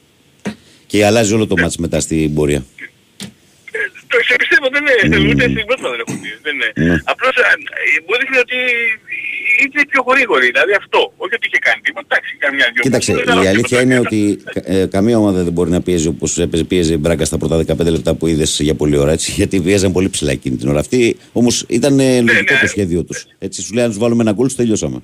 Και 0.85 1.05
αλλάζει 1.05 1.33
όλο 1.33 1.47
το 1.47 1.55
μάτς 1.57 1.77
μετά 1.77 1.99
στην 1.99 2.33
πορεία. 2.33 2.65
Το 4.07 4.17
σε 4.87 4.95
πιστεύω 5.01 5.13
δεν 5.13 5.21
είναι, 5.21 5.31
ούτε 5.33 5.45
στην 5.53 5.65
πρώτη 5.69 5.81
δεν 5.93 5.99
έχω 6.03 6.15
πει. 6.21 6.29
Δεν 6.45 6.53
είναι. 6.55 6.69
Ναι. 6.87 6.95
Απλώς 7.11 7.33
ε, 7.41 7.45
μου 8.05 8.13
δείχνει 8.19 8.37
ότι 8.45 8.57
είναι 9.61 9.85
πιο 9.91 10.01
γρήγορη, 10.09 10.45
δηλαδή 10.51 10.73
αυτό. 10.81 10.99
Όχι 11.23 11.33
ότι 11.37 11.45
είχε 11.49 11.59
κάνει 11.67 11.81
τίποτα. 11.87 12.05
Εντάξει, 12.09 12.31
καμιά 12.45 12.65
δυο 12.73 12.81
Κοίταξε, 12.85 13.11
η 13.43 13.47
αλήθεια 13.53 13.81
είναι 13.81 13.99
ότι 14.05 14.19
ε, 14.53 14.85
καμία 14.95 15.17
ομάδα 15.17 15.39
δεν 15.47 15.53
μπορεί 15.53 15.69
να 15.77 15.81
πιέζει 15.81 16.07
όπως 16.07 16.29
έπαιζε, 16.45 16.63
πίεζε 16.63 16.93
η 16.93 16.99
Μπράγκα 16.99 17.25
στα 17.25 17.37
πρώτα 17.37 17.55
15 17.57 17.91
λεπτά 17.95 18.11
που 18.15 18.27
είδες 18.27 18.59
για 18.67 18.75
πολλή 18.81 18.97
ώρα, 18.97 19.11
έτσι, 19.11 19.31
γιατί 19.39 19.55
πιέζαν 19.61 19.91
πολύ 19.91 20.09
ψηλά 20.09 20.31
εκείνη 20.31 20.55
την 20.55 20.67
ώρα. 20.69 20.79
Αυτή 20.79 21.17
όμως 21.33 21.65
ήταν 21.67 21.95
ναι, 21.95 22.21
λογικό 22.21 22.53
ναι, 22.53 22.59
το 22.61 22.67
σχέδιο 22.67 23.03
τους. 23.03 23.25
Έτσι, 23.39 23.61
σου 23.61 23.73
λέει 23.73 23.83
αν 23.83 23.89
τους 23.89 23.99
βάλουμε 23.99 24.21
ένα 24.21 24.31
γκολ, 24.31 24.49
τελειώσαμε. 24.55 24.99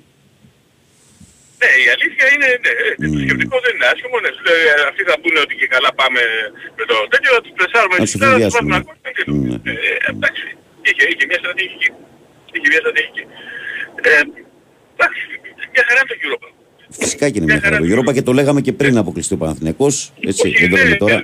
Ναι, 1.64 1.72
η 1.86 1.88
αλήθεια 1.96 2.26
είναι, 2.34 2.50
ναι, 2.64 2.74
mm. 3.08 3.12
το 3.14 3.20
σκεπτικό 3.26 3.56
δεν 3.64 3.72
είναι 3.76 3.88
άσχημο, 3.92 4.18
ναι, 4.24 4.30
σου 4.36 4.44
λέει, 4.48 4.64
αυτοί 4.90 5.02
θα 5.10 5.16
πούνε 5.22 5.40
ότι 5.46 5.54
και 5.62 5.68
καλά 5.76 5.92
πάμε 6.02 6.22
με 6.78 6.84
το 6.90 6.96
τέτοιο, 7.14 7.30
θα 7.38 7.42
τους 7.44 7.54
πλεσάρουμε 7.58 7.96
στις 8.00 8.22
θα 8.22 8.28
τους 8.40 8.54
βάλουμε 8.56 8.78
ακόμα, 8.82 8.98
εντάξει, 10.12 10.46
είχε, 10.88 11.04
είχε 11.12 11.24
μια 11.30 11.40
στρατηγική, 11.44 11.90
είχε 12.54 12.68
μια 12.72 12.82
στρατηγική. 12.84 13.24
Ε, 14.08 14.22
εντάξει, 14.96 15.22
μια 15.74 15.84
χαρά 15.88 16.00
είναι 16.02 16.10
το 16.12 16.18
Europa. 16.24 16.48
Φυσικά 17.02 17.26
και 17.30 17.38
είναι 17.40 17.50
μια 17.52 17.62
χαρά 17.64 17.78
το 17.82 17.88
Europa 17.94 18.12
και 18.18 18.26
το 18.28 18.34
λέγαμε 18.38 18.62
και 18.66 18.74
πριν 18.80 18.94
αποκλειστεί 19.02 19.34
ο 19.38 19.40
Παναθηναϊκός, 19.44 19.94
έτσι, 20.30 20.46
δεν 20.62 20.70
το 20.74 20.78
λέμε 20.82 20.96
τώρα. 21.04 21.18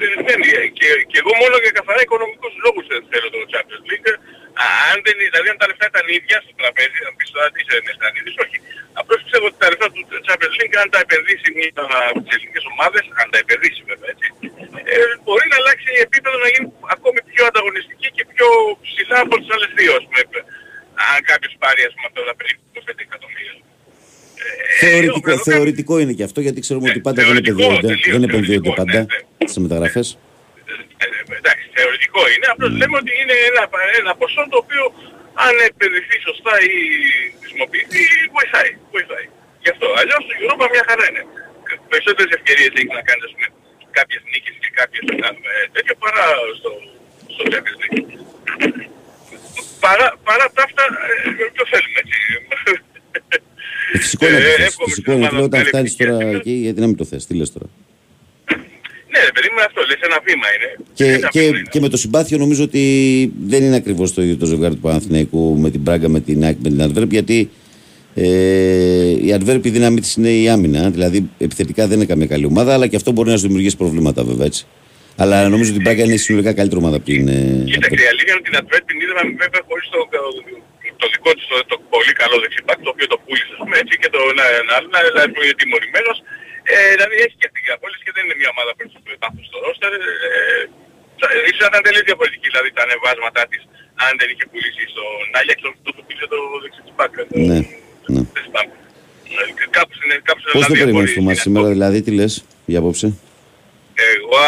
Και, 0.79 0.89
και 1.11 1.17
εγώ 1.21 1.31
μόνο 1.41 1.55
για 1.63 1.71
καθαρά 1.79 2.01
οικονομικούς 2.05 2.53
λόγους 2.63 2.85
θέλω 3.11 3.27
το 3.35 3.39
Champions 3.53 3.85
League, 3.89 4.09
αν 4.89 4.95
δεν, 5.05 5.15
δηλαδή 5.29 5.47
αν 5.53 5.57
τα 5.61 5.67
λεφτά 5.69 5.85
ήταν 5.93 6.05
ίδια 6.17 6.37
στο 6.45 6.53
τραπέζι, 6.59 6.99
αν 7.07 7.13
πεις 7.17 7.29
τώρα 7.33 7.47
τι 7.53 7.61
δεν 7.69 7.81
ήταν 7.97 8.11
ίδιες, 8.19 8.37
όχι. 8.45 8.57
Απλώς 8.99 9.19
πιστεύω 9.23 9.45
ότι 9.51 9.57
τα 9.61 9.67
λεφτά 9.71 9.87
του 9.93 10.01
Champions 10.27 10.55
League 10.59 10.75
αν 10.81 10.87
τα 10.93 10.99
επενδύσει 11.05 11.47
μια 11.57 11.67
από 12.11 12.19
τις 12.23 12.31
ελληνικές 12.35 12.65
ομάδες, 12.73 13.03
αν 13.21 13.27
τα 13.33 13.37
επενδύσει 13.43 13.81
βέβαια 13.91 14.09
έτσι, 14.15 14.27
ε, 14.91 14.95
μπορεί 15.23 15.45
να 15.51 15.57
αλλάξει 15.61 15.89
επίπεδο 16.05 16.37
να 16.45 16.49
γίνει 16.53 16.67
ακόμη 16.95 17.19
πιο 17.31 17.43
ανταγωνιστική 17.49 18.07
και 18.17 18.23
πιο 18.33 18.47
ψηλά 18.85 19.17
από 19.25 19.35
τις 19.39 19.49
άλλες 19.53 19.71
δύο, 19.79 19.91
ας 19.99 20.05
πούμε. 20.07 20.21
Αν 21.09 21.17
κάποιος 21.31 21.53
πάρει 21.63 21.81
ας 21.89 21.93
πούμε 21.95 22.07
αυτά 22.09 22.21
τα 22.29 22.33
περίπου 22.39 22.63
5 22.73 23.03
εκατομμύρια. 23.07 23.53
Ε, 24.39 24.85
θεωρητικό, 24.85 25.31
θεωρητικό 25.49 25.93
είναι 26.01 26.13
και 26.17 26.25
αυτό 26.27 26.39
γιατί 26.45 26.59
ξέρουμε 26.65 26.85
ναι, 26.85 26.91
ότι 26.91 27.01
πάντα 27.07 27.21
δεν 27.27 27.37
επενδύονται, 27.41 27.91
δεν 28.13 28.23
επενδύονται 28.27 28.71
πάντα 28.81 28.99
ναι, 28.99 29.05
ναι. 29.39 29.47
στις 29.49 29.61
μεταγραφές. 29.65 30.07
Ε, 31.03 31.35
εντάξει, 31.39 31.65
θεωρητικό 31.77 32.21
είναι, 32.33 32.47
απλώς 32.53 32.71
λέμε 32.79 32.95
ότι 33.01 33.11
είναι 33.21 33.35
ένα, 33.49 33.63
ένα 33.99 34.11
ποσό 34.21 34.43
το 34.53 34.57
οποίο 34.63 34.83
αν 35.45 35.53
επενδυθεί 35.71 36.17
σωστά 36.27 36.53
ή 36.73 36.75
χρησιμοποιηθεί, 37.39 38.03
βοηθάει. 38.35 38.71
βοηθάει. 38.95 39.27
Γι' 39.63 39.71
αυτό. 39.73 39.87
Αλλιώς 39.99 40.23
η 40.31 40.35
Ευρώπη 40.39 40.61
μια 40.75 40.85
χαρά 40.89 41.05
είναι. 41.09 41.23
Περισσότερες 41.91 42.31
ευκαιρίες 42.37 42.71
έχει 42.79 42.93
να 42.99 43.03
κάνει 43.09 43.21
πούμε, 43.33 43.47
κάποιες 43.97 44.21
νίκες 44.31 44.55
και 44.63 44.69
κάποιες 44.79 45.03
ε, 45.11 45.65
τέτοιο 45.75 45.95
παρά 46.03 46.25
στο, 46.59 46.71
στο 47.33 47.43
Champions 47.51 47.79
League. 47.83 48.09
Παρά, 49.85 50.07
παρά 50.27 50.45
τα 50.55 50.63
αυτά, 50.67 50.83
ε, 51.11 51.45
το 51.57 51.63
θέλουμε 51.71 51.99
έτσι. 52.03 52.17
Ε, 53.93 53.97
φυσικό 53.97 54.27
είναι, 54.27 54.37
ε, 54.37 54.67
φυσικό 54.85 55.11
είναι, 55.11 55.29
όταν 55.41 55.65
φτάνεις 55.65 55.95
τώρα 55.95 56.27
εκεί, 56.27 56.51
γιατί 56.51 56.79
να 56.79 56.87
μην 56.87 56.95
το 56.95 57.05
θες, 57.05 57.25
τι 57.25 57.33
λες 57.33 57.51
τώρα. 57.53 57.65
Ναι, 59.11 59.19
παιδί 59.33 59.49
μου 59.53 59.61
αυτό, 59.65 59.81
λες 59.87 59.97
ένα 60.01 60.19
βήμα 60.23 60.47
είναι. 60.55 60.85
Και, 60.93 61.27
και, 61.31 61.41
είναι. 61.41 61.61
και 61.69 61.79
με 61.79 61.89
το 61.89 61.97
συμπάθειο 61.97 62.37
νομίζω 62.37 62.63
ότι 62.63 62.83
δεν 63.45 63.63
είναι 63.63 63.75
ακριβώς 63.75 64.13
το 64.13 64.21
ίδιο 64.21 64.37
το 64.37 64.45
ζευγάρι 64.45 64.73
του 64.73 64.81
Παναθηναϊκού 64.81 65.57
με 65.57 65.69
την 65.69 65.83
Πράγκα, 65.83 66.09
με 66.09 66.19
την 66.19 66.43
ΑΕΚ, 66.43 66.57
με 66.63 66.69
την 66.69 66.81
Αντβέρπ, 66.81 67.11
γιατί 67.11 67.49
ε, 68.15 69.25
η 69.25 69.33
Αντβέρπ 69.33 69.65
η 69.65 69.69
δύναμή 69.69 69.99
της 69.99 70.15
είναι 70.15 70.29
η 70.29 70.49
άμυνα, 70.49 70.89
δηλαδή 70.89 71.29
επιθετικά 71.37 71.87
δεν 71.87 71.97
είναι 71.97 72.05
καμία 72.05 72.27
καλή 72.27 72.45
ομάδα, 72.45 72.73
αλλά 72.73 72.87
και 72.87 72.95
αυτό 72.95 73.11
μπορεί 73.11 73.29
να 73.29 73.35
σου 73.35 73.41
δημιουργήσει 73.41 73.77
προβλήματα 73.77 74.23
βέβαια 74.23 74.45
έτσι. 74.45 74.65
Αλλά 75.15 75.49
νομίζω 75.49 75.71
ότι 75.71 75.79
η 75.79 75.83
Πράγκα 75.83 76.03
είναι 76.03 76.15
συνολικά 76.15 76.53
καλύτερη 76.53 76.81
ομάδα 76.81 76.95
από 76.95 77.05
την 77.05 77.25
Κοίταξε, 77.65 78.03
η 78.03 78.09
αλήθεια 78.11 78.31
είναι 78.31 78.39
ότι 78.39 78.49
την 78.49 78.57
Αντβέρπ 78.57 78.85
την 78.85 78.99
είδαμε 78.99 79.21
βέβαια 79.43 79.61
χωρίς 79.67 79.89
το, 79.89 79.99
το 81.01 81.05
δικό 81.13 81.31
της 81.37 81.45
το, 81.51 81.55
το, 81.71 81.75
πολύ 81.93 82.13
καλό 82.21 82.35
δεξιπάκ, 82.43 82.79
το 82.85 82.91
οποίο 82.93 83.07
το 83.13 83.17
πούλησε, 83.23 83.53
πούμε, 83.61 83.75
έτσι, 83.81 83.93
και 84.01 84.09
το 84.13 84.19
άλλο, 84.75 84.87
δηλαδή 85.11 85.29
που 85.33 85.41
είναι 85.43 85.55
τιμωρημένος, 85.61 86.17
ε, 86.73 86.75
δηλαδή 86.93 87.15
έχει 87.25 87.35
και 87.41 87.49
την 87.53 87.63
απόλυση 87.75 88.01
και 88.05 88.13
δεν 88.15 88.23
είναι 88.25 88.37
μια 88.41 88.49
ομάδα 88.53 88.71
που 88.75 88.81
έχει 88.85 88.97
πάθος 89.23 89.45
στο 89.49 89.57
ρόστερ. 89.65 89.91
Ε, 89.93 91.49
ίσως 91.49 91.65
ήταν 91.71 91.81
τελείως 91.87 92.05
διαφορετική, 92.09 92.47
δηλαδή 92.51 92.69
τα 92.77 92.81
ανεβάσματά 92.87 93.43
της, 93.51 93.61
αν 94.05 94.11
δεν 94.19 94.27
είχε 94.31 94.45
πουλήσει 94.51 94.83
στον 94.93 95.11
Άγιαξ, 95.39 95.59
το 95.85 95.89
που 95.95 96.03
πήρε 96.07 96.25
το 96.33 96.37
δεξί 96.63 96.81
της 96.85 96.93
μπακ. 96.97 97.13
Ναι, 97.49 97.59
ναι. 98.13 98.21
Κάπως 99.77 99.97
είναι, 100.03 100.15
κάπως 100.27 100.43
Πώς 100.57 100.65
το 100.71 100.75
περιμένεις 100.81 101.13
το 101.17 101.21
μάτι 101.21 101.39
σήμερα, 101.45 101.67
δηλαδή, 101.75 101.97
τι 102.05 102.11
λες 102.19 102.33
για 102.71 102.79
απόψε; 102.81 103.07
Εγώ, 104.11 104.39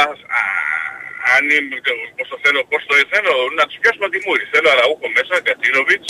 αν 1.35 1.43
είμαι, 1.55 1.75
πώς 2.17 2.27
το 2.31 2.37
θέλω, 2.43 2.59
πώς 2.71 2.81
το 2.87 2.93
θέλω 3.13 3.33
να 3.57 3.63
τους 3.67 3.77
πιάσουμε 3.81 4.07
τη 4.13 4.19
μούρη. 4.25 4.43
Θέλω 4.51 4.67
Αραούχο 4.75 5.07
μέσα, 5.17 5.33
Κατίνοβιτς, 5.47 6.09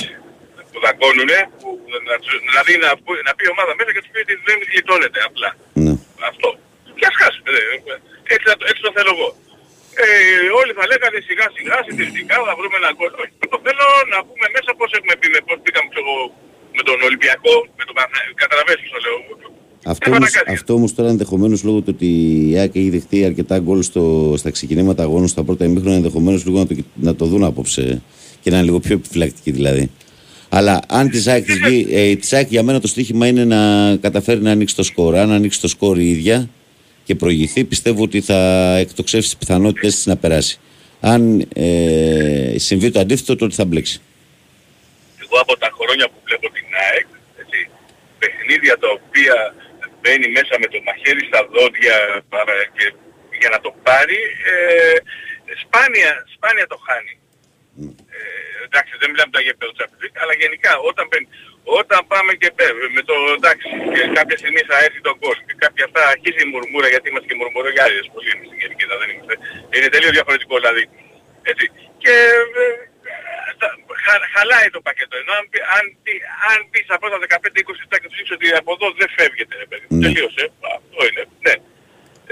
που 0.72 0.78
δακώνουνε, 0.86 1.40
που, 1.60 1.68
να, 2.08 2.14
δηλαδή 2.48 2.74
να, 2.84 2.90
να 3.28 3.32
πει 3.36 3.44
η 3.50 3.52
ομάδα 3.56 3.72
μέσα 3.78 3.92
και 3.94 4.02
τους 4.04 4.12
πει 4.14 4.20
ότι 4.26 4.36
δεν 4.48 4.58
γλιτώνεται 4.70 5.20
απλά. 5.30 5.50
Ναι. 5.86 5.94
Αυτό. 6.30 6.50
Και 6.98 7.06
ας 7.10 7.16
χάσουμε. 7.22 7.50
Έτσι, 8.34 8.46
έτσι 8.70 8.82
το 8.86 8.92
θέλω 8.96 9.12
εγώ. 9.18 9.30
Ε, 10.04 10.08
όλοι 10.62 10.72
θα 10.80 10.84
λέγανε 10.92 11.20
σιγά 11.28 11.46
σιγά, 11.56 11.78
συντηρητικά, 11.88 12.36
θα 12.50 12.54
βρούμε 12.60 12.76
ένα 12.82 12.92
κόσμο. 13.02 13.22
Το 13.54 13.58
θέλω 13.66 13.86
να 14.14 14.20
πούμε 14.28 14.46
μέσα 14.56 14.70
πώς 14.80 14.90
έχουμε 14.98 15.14
πει, 15.20 15.28
πώς 15.48 15.58
πήγαμε 15.66 15.88
ξέρω, 15.94 16.12
με 16.78 16.82
τον 16.88 16.98
Ολυμπιακό, 17.08 17.54
με 17.78 17.84
τον 17.88 17.96
Καταλαβαίνεις 18.42 18.90
το 18.96 19.00
λέω. 19.06 19.18
Αυτό 19.86 20.12
όμως, 20.12 20.32
αυτό 20.48 20.74
όμως 20.74 20.94
τώρα 20.94 21.10
ενδεχομένως 21.10 21.64
λόγω 21.64 21.80
του 21.80 21.92
ότι 21.96 22.08
η 22.52 22.58
ΑΕΚ 22.58 22.76
έχει 22.76 22.90
δεχτεί 22.90 23.26
αρκετά 23.26 23.60
γκολ 23.60 23.82
στο, 23.82 24.34
στα 24.38 24.52
ξεκινήματα 24.52 25.04
αγώνων 25.04 25.28
στα 25.28 25.44
πρώτα 25.44 25.66
ημίχρονα 25.66 25.96
ενδεχομένως 25.96 26.46
λίγο 26.46 26.58
να 26.58 26.68
το, 26.68 26.76
να 26.94 27.16
το 27.16 27.26
δουν 27.26 27.44
απόψε 27.44 28.02
και 28.42 28.50
να 28.50 28.56
είναι 28.56 28.66
λίγο 28.66 28.80
πιο 28.80 28.94
επιφυλακτικοί 28.94 29.52
δηλαδή. 29.52 29.92
Αλλά 30.54 30.80
αν 30.88 31.10
τη 31.10 31.30
ΑΕΚ, 31.32 31.46
ε, 31.92 32.16
της 32.16 32.34
ΑΕΚ 32.34 32.48
για 32.50 32.64
μένα 32.64 32.80
το 32.80 32.88
στοίχημα 32.88 33.28
είναι 33.28 33.46
να 33.46 33.96
καταφέρει 33.98 34.42
να 34.42 34.52
ανοίξει 34.52 34.76
το 34.76 34.84
σκορ. 34.84 35.16
Αν 35.16 35.32
ανοίξει 35.32 35.62
το 35.62 35.68
σκορ 35.68 35.98
η 36.00 36.10
ίδια 36.10 36.50
και 37.04 37.16
προηγηθεί, 37.16 37.64
πιστεύω 37.64 38.04
ότι 38.04 38.22
θα 38.22 38.40
εκτοξεύσει 38.78 39.30
τις 39.30 39.38
πιθανότητες 39.38 39.96
της 39.96 40.06
να 40.06 40.18
περάσει. 40.18 40.60
Αν 41.00 41.48
ε, 41.56 42.54
συμβεί 42.58 42.92
το 42.92 43.00
αντίθετο, 43.00 43.36
τότε 43.36 43.54
θα 43.56 43.66
μπλέξει. 43.66 44.02
Εγώ 45.24 45.40
από 45.42 45.58
τα 45.58 45.70
χρόνια 45.78 46.06
που 46.12 46.20
βλέπω 46.26 46.48
την 46.58 46.68
ΑΕΚ, 46.86 47.08
έτσι, 47.42 47.60
παιχνίδια 48.20 48.78
τα 48.78 48.90
οποία 48.98 49.36
μπαίνει 50.02 50.28
μέσα 50.38 50.54
με 50.62 50.68
το 50.74 50.80
μαχαίρι 50.86 51.24
στα 51.30 51.42
δόντια 51.54 51.98
και 52.76 52.86
για 53.42 53.50
να 53.56 53.60
το 53.66 53.70
πάρει, 53.84 54.20
ε, 54.52 54.98
σπάνια, 55.64 56.12
σπάνια 56.36 56.68
το 56.68 56.78
χάνει. 56.86 57.21
Ε, 58.16 58.20
εντάξει, 58.68 58.94
δεν 59.02 59.08
μιλάμε 59.12 59.42
για 59.48 59.56
το 59.62 59.68
Champions 59.78 60.16
αλλά 60.22 60.34
γενικά 60.44 60.72
όταν, 60.90 61.06
όταν 61.80 62.00
πάμε 62.14 62.32
και 62.42 62.50
πέφτει 62.58 62.88
με 62.98 63.02
το 63.10 63.16
εντάξει, 63.38 63.68
και 63.94 64.02
κάποια 64.20 64.38
στιγμή 64.42 64.62
θα 64.70 64.78
έρθει 64.86 65.02
το 65.08 65.14
γκολ 65.20 65.38
και 65.48 65.56
κάποια 65.64 65.84
αυτά 65.88 66.02
αρχίζει 66.14 66.42
η 66.46 66.50
μουρμούρα 66.52 66.88
γιατί 66.94 67.06
είμαστε 67.10 67.28
και 67.30 67.38
μουρμουρογιάδες 67.40 68.06
πολύ 68.16 68.30
εμείς 68.36 68.48
στην 68.50 68.60
γενική, 68.62 68.84
δεν 69.02 69.10
είμαστε. 69.14 69.36
Είναι 69.76 69.90
τελείως 69.94 70.14
διαφορετικό 70.18 70.54
δηλαδή. 70.62 70.84
Έτσι. 71.52 71.66
Και 72.04 72.16
ε, 72.62 72.68
χα, 74.04 74.14
χαλάει 74.34 74.68
το 74.76 74.82
πακέτο. 74.88 75.16
Ενώ 75.22 75.32
αν, 75.40 75.46
αν, 75.78 75.86
αν 76.52 76.58
πεις 76.72 76.88
από 76.96 77.06
τα 77.12 77.18
15-20 77.20 77.82
λεπτά 77.82 77.96
και 78.00 78.08
τους 78.10 78.18
δείξεις 78.18 78.36
ότι 78.38 78.48
από 78.62 78.72
εδώ 78.76 78.88
δεν 79.00 79.10
φεύγεται, 79.18 79.56
ρε 79.64 79.68
παιδί. 79.70 79.88
Mm. 79.92 80.02
Τελείωσε. 80.04 80.46
Αυτό 80.78 81.00
είναι. 81.08 81.24
Ναι. 81.46 81.56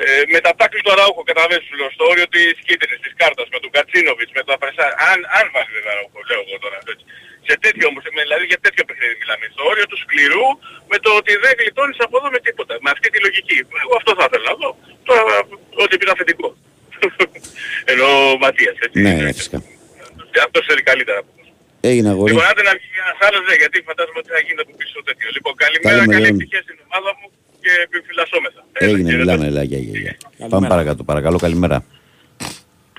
Ε, 0.04 0.24
με 0.34 0.39
τα 0.45 0.52
τάκλη 0.60 0.82
του 0.86 0.91
Αραούχο 0.95 1.22
καταλαβαίνεις 1.30 1.66
στο 1.95 2.04
όριο 2.12 2.28
της 2.36 2.56
κίτρινης, 2.68 3.00
της 3.06 3.14
κάρτας, 3.22 3.47
με 3.54 3.60
τον 3.64 3.72
Κατσίνοβιτς, 3.76 4.32
με 4.38 4.41
το 4.45 4.52
Απρεσά, 4.58 4.86
αν, 5.10 5.20
αν 5.38 5.45
βάζει 5.54 5.72
δεν 5.78 5.86
Αραούχο, 5.93 6.20
λέω 6.30 6.41
εγώ 6.45 6.56
τώρα. 6.64 6.78
Έτσι. 6.91 7.06
Σε 7.47 7.56
τέτοιο 7.64 7.86
όμως, 7.91 8.04
δηλαδή 8.14 8.45
για 8.52 8.60
τέτοιο 8.66 8.84
παιχνίδι 8.88 9.16
μιλάμε. 9.22 9.45
Στο 9.56 9.64
όριο 9.72 9.86
του 9.91 9.97
σκληρού, 10.04 10.47
με 10.91 10.97
το 11.06 11.10
ότι 11.20 11.32
δεν 11.43 11.54
γλιτώνεις 11.60 11.97
από 12.06 12.16
εδώ 12.20 12.30
με 12.36 12.39
τίποτα. 12.47 12.74
Με 12.86 12.89
αυτή 12.95 13.08
τη 13.14 13.18
λογική. 13.26 13.58
Εγώ 13.84 13.93
αυτό 14.00 14.12
θα 14.20 14.26
ήθελα 14.28 14.45
να 14.52 14.56
δω. 14.62 14.70
Τώρα, 15.10 15.36
ό,τι 15.84 15.93
πεις 16.00 16.10
αφεντικό. 16.16 16.50
Ενώ 17.91 18.08
ο 18.34 18.38
Ματίας, 18.43 18.76
έτσι. 18.86 18.97
Ναι, 19.06 19.14
φυσικά. 19.39 19.58
Αυτός 20.45 20.62
ξέρει 20.66 20.82
καλύτερα 20.89 21.20
από 21.24 21.32
Έγινε 21.89 22.10
αγόρι. 22.14 22.30
Λοιπόν, 22.32 22.45
άντε 22.50 22.64
να 22.70 22.74
βγει 22.78 22.89
ένας 23.04 23.20
άλλος, 23.28 23.41
ναι, 23.47 23.56
γιατί 23.62 23.78
φαντάζομαι 23.89 24.20
ότι 24.24 24.30
θα 24.36 24.39
γίνει 24.45 24.60
από 24.66 24.74
πίσω 24.80 24.97
τέτοιο. 25.08 25.28
Λοιπόν, 25.36 25.54
καλημέρα, 25.64 26.02
καλή 26.16 26.28
επιτυχία 26.32 26.62
στην 26.68 26.78
ομάδα 26.88 27.12
μου 27.18 27.28
και 27.62 27.70
επιφυλασσόμεθα. 27.84 28.64
Έγινε, 28.74 29.16
μιλάμε, 29.16 29.45
έλα, 29.45 29.64
γεια, 29.64 29.78
γεια. 29.78 30.18
Πάμε 30.49 30.68
παρακάτω, 30.68 31.03
παρακαλώ, 31.03 31.38
καλημέρα. 31.38 31.84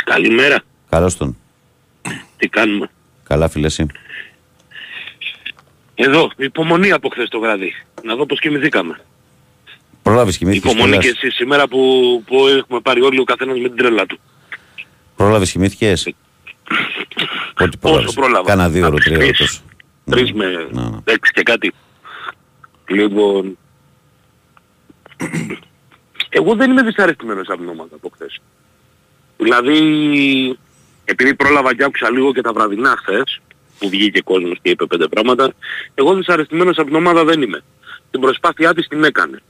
Καλημέρα. 0.04 0.62
Καλώς 0.88 1.16
τον. 1.16 1.36
Τι 2.36 2.48
κάνουμε; 2.48 2.90
Καλά, 3.22 3.48
φίλε, 3.48 3.66
εσύ. 3.66 3.86
Εδώ, 5.94 6.30
υπομονή 6.36 6.92
από 6.92 7.08
χθες 7.08 7.28
το 7.28 7.40
βράδυ. 7.40 7.74
Να 8.02 8.14
δω 8.14 8.26
πως 8.26 8.40
κοιμηθήκαμε. 8.40 9.00
Προλάβεις 10.02 10.38
κοιμήθηκες 10.38 10.72
Υπομονή 10.72 10.98
και 10.98 11.08
εσύ 11.08 11.30
σήμερα 11.30 11.68
που, 11.68 11.78
που 12.26 12.46
έχουμε 12.46 12.80
πάρει 12.80 13.00
όλοι 13.00 13.20
ο 13.20 13.24
καθένας 13.24 13.58
με 13.58 13.68
την 13.68 13.76
τρέλα 13.76 14.06
του. 14.06 14.18
Προλάβεις 15.16 15.50
κοιμήθηκες; 15.52 16.14
Ό,τι 17.60 17.76
Πόσο 17.76 18.12
πρόλαβα; 18.12 18.44
Κάνα 18.44 18.68
δύο 18.68 18.86
ώρο, 18.86 18.96
τρία 18.96 19.16
ώρο 19.16 19.32
Τρεις 20.10 20.32
με 20.32 20.46
ναι, 20.46 20.82
ναι. 20.82 20.96
έξι 21.04 21.32
και 21.32 21.42
κάτι. 21.42 21.72
Λοιπόν... 22.88 23.58
Εγώ 26.28 26.54
δεν 26.54 26.70
είμαι 26.70 26.82
δυσαρεστημένος 26.82 27.48
από 27.48 27.58
την 27.58 27.68
ομάδα 27.68 27.94
από 27.94 28.10
χθες. 28.14 28.40
Δηλαδή, 29.36 29.78
επειδή 31.04 31.34
πρόλαβα 31.34 31.74
και 31.74 31.84
άκουσα 31.84 32.10
λίγο 32.10 32.32
και 32.32 32.40
τα 32.40 32.52
βραδινά 32.52 32.96
χθες, 32.98 33.40
που 33.78 33.88
βγήκε 33.88 34.20
κόσμος 34.20 34.58
και 34.62 34.70
είπε 34.70 34.86
πέντε 34.86 35.08
πράγματα, 35.08 35.52
εγώ 35.94 36.14
δυσαρεστημένος 36.14 36.78
από 36.78 36.86
την 36.86 36.96
ομάδα 36.96 37.24
δεν 37.24 37.42
είμαι. 37.42 37.62
Την 38.10 38.20
προσπάθειά 38.20 38.74
της 38.74 38.88
την 38.88 39.04
έκανε. 39.04 39.42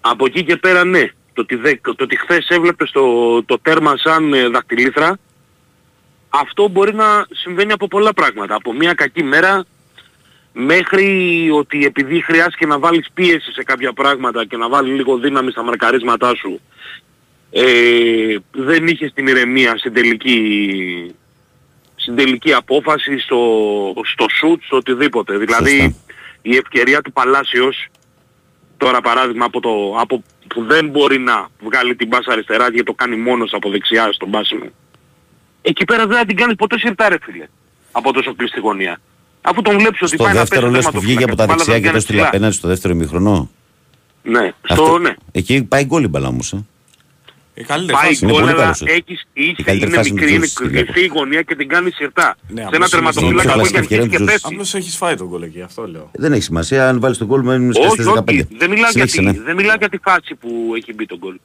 Από 0.00 0.26
εκεί 0.26 0.44
και 0.44 0.56
πέρα 0.56 0.84
ναι, 0.84 1.10
το 1.32 1.40
ότι, 1.40 1.54
δε, 1.56 1.74
το 1.82 1.94
ότι 1.98 2.18
χθες 2.18 2.48
έβλεπες 2.48 2.90
το, 2.90 3.42
το 3.42 3.58
τέρμα 3.58 3.96
σαν 3.96 4.32
ε, 4.32 4.48
δαχτυλίθρα, 4.48 5.18
αυτό 6.28 6.68
μπορεί 6.68 6.94
να 6.94 7.26
συμβαίνει 7.30 7.72
από 7.72 7.88
πολλά 7.88 8.12
πράγματα. 8.12 8.54
Από 8.54 8.72
μια 8.72 8.94
κακή 8.94 9.22
μέρα 9.22 9.64
μέχρι 10.52 11.50
ότι 11.50 11.84
επειδή 11.84 12.20
χρειάστηκε 12.20 12.66
να 12.66 12.78
βάλεις 12.78 13.06
πίεση 13.14 13.52
σε 13.52 13.62
κάποια 13.62 13.92
πράγματα 13.92 14.44
και 14.44 14.56
να 14.56 14.68
βάλεις 14.68 14.96
λίγο 14.96 15.18
δύναμη 15.18 15.50
στα 15.50 15.62
μαρκαρίσματά 15.62 16.34
σου 16.34 16.60
ε, 17.50 18.36
δεν 18.50 18.86
είχες 18.86 19.12
την 19.12 19.26
ηρεμία 19.26 19.76
στην 19.76 19.92
τελική, 19.92 21.14
στην 21.94 22.16
τελική 22.16 22.52
απόφαση, 22.52 23.18
στο, 23.18 23.38
στο 24.04 24.26
shoot, 24.42 24.58
στο 24.64 24.76
οτιδήποτε. 24.76 25.36
Δηλαδή 25.36 25.96
η 26.42 26.56
ευκαιρία 26.56 27.02
του 27.02 27.12
Παλάσιος 27.12 27.86
τώρα 28.76 29.00
παράδειγμα 29.00 29.44
από, 29.44 29.60
το, 29.60 29.96
από 29.98 30.22
που 30.48 30.64
δεν 30.64 30.88
μπορεί 30.88 31.18
να 31.18 31.48
βγάλει 31.60 31.96
την 31.96 32.08
μπάσα 32.08 32.32
αριστερά 32.32 32.64
γιατί 32.64 32.82
το 32.82 32.94
κάνει 32.94 33.16
μόνος 33.16 33.52
από 33.52 33.70
δεξιά 33.70 34.12
στον 34.12 34.28
μπάσιμο 34.28 34.70
εκεί 35.68 35.84
πέρα 35.84 36.06
δεν 36.06 36.16
θα 36.16 36.24
την 36.24 36.36
κάνεις 36.36 36.56
ποτέ 36.56 36.78
σιρτά 36.78 37.08
ρε 37.08 37.16
φίλε. 37.22 37.46
Από 37.92 38.12
τόσο 38.12 38.34
κλειστή 38.34 38.60
γωνία. 38.60 39.00
Αφού 39.40 39.62
τον 39.62 39.78
βλέπεις 39.78 40.02
ότι 40.02 40.16
πάει 40.16 40.34
να 40.34 40.44
πέσει 40.44 40.60
το 40.60 40.70
δεύτερο 40.70 40.92
που 40.92 41.00
βγήκε 41.00 41.24
από 41.24 41.36
τα 41.36 41.46
δεξιά 41.46 41.80
και 41.80 41.90
το 41.90 42.00
στείλει 42.00 42.24
απέναντι 42.24 42.54
στο 42.54 42.68
δεύτερο 42.68 42.94
ημιχρονό. 42.94 43.50
Ναι, 44.22 44.52
στο, 44.62 44.98
ναι. 44.98 45.14
Εκεί 45.32 45.62
πάει 45.62 45.84
γκολ 45.84 46.04
η 46.04 46.08
μπαλά 46.08 46.28
όμως. 46.28 46.52
Ε. 46.52 46.66
Η 47.54 47.64
καλύτερη 47.64 47.98
φάση 47.98 48.24
είναι 48.24 48.32
πολύ 48.32 48.52
καλός. 48.52 48.82
Έχεις, 48.84 49.26
είσαι, 49.32 49.72
είναι 49.72 50.00
μικρή, 50.12 50.34
είναι 50.34 50.46
κρυφή 50.54 51.00
η 51.00 51.10
γωνία 51.14 51.42
και 51.42 51.54
την 51.54 51.68
κάνει 51.68 51.90
σιρτά. 51.90 52.36
Ναι, 52.48 52.62
σε 52.62 52.68
ένα 52.72 52.88
τερματοφύλακα 52.88 53.52
που 53.52 53.60
έχει 53.60 53.76
αρχίσει 53.76 54.08
και 54.08 54.18
πέσει. 54.18 54.40
Απλώς 54.42 54.74
έχεις 54.74 54.96
φάει 54.96 55.14
τον 55.14 55.26
γκολ 55.26 55.42
εκεί, 55.42 55.62
αυτό 55.62 55.88
λέω. 55.88 56.10
Δεν 56.12 56.32
έχει 56.32 56.42
σημασία, 56.42 56.88
αν 56.88 57.00
βάλεις 57.00 57.18
τον 57.18 57.26
γκολ 57.26 57.42
μένεις 57.42 57.76
στις 57.76 58.06
15. 58.06 58.46
Δεν 58.50 58.70
μιλάω 59.56 59.74
για 59.78 59.88
τη 59.88 59.98
φάση 60.02 60.34
που 60.34 60.72
έχει 60.76 60.94
μπει 60.94 61.06
τον 61.06 61.18
γκολ. 61.18 61.38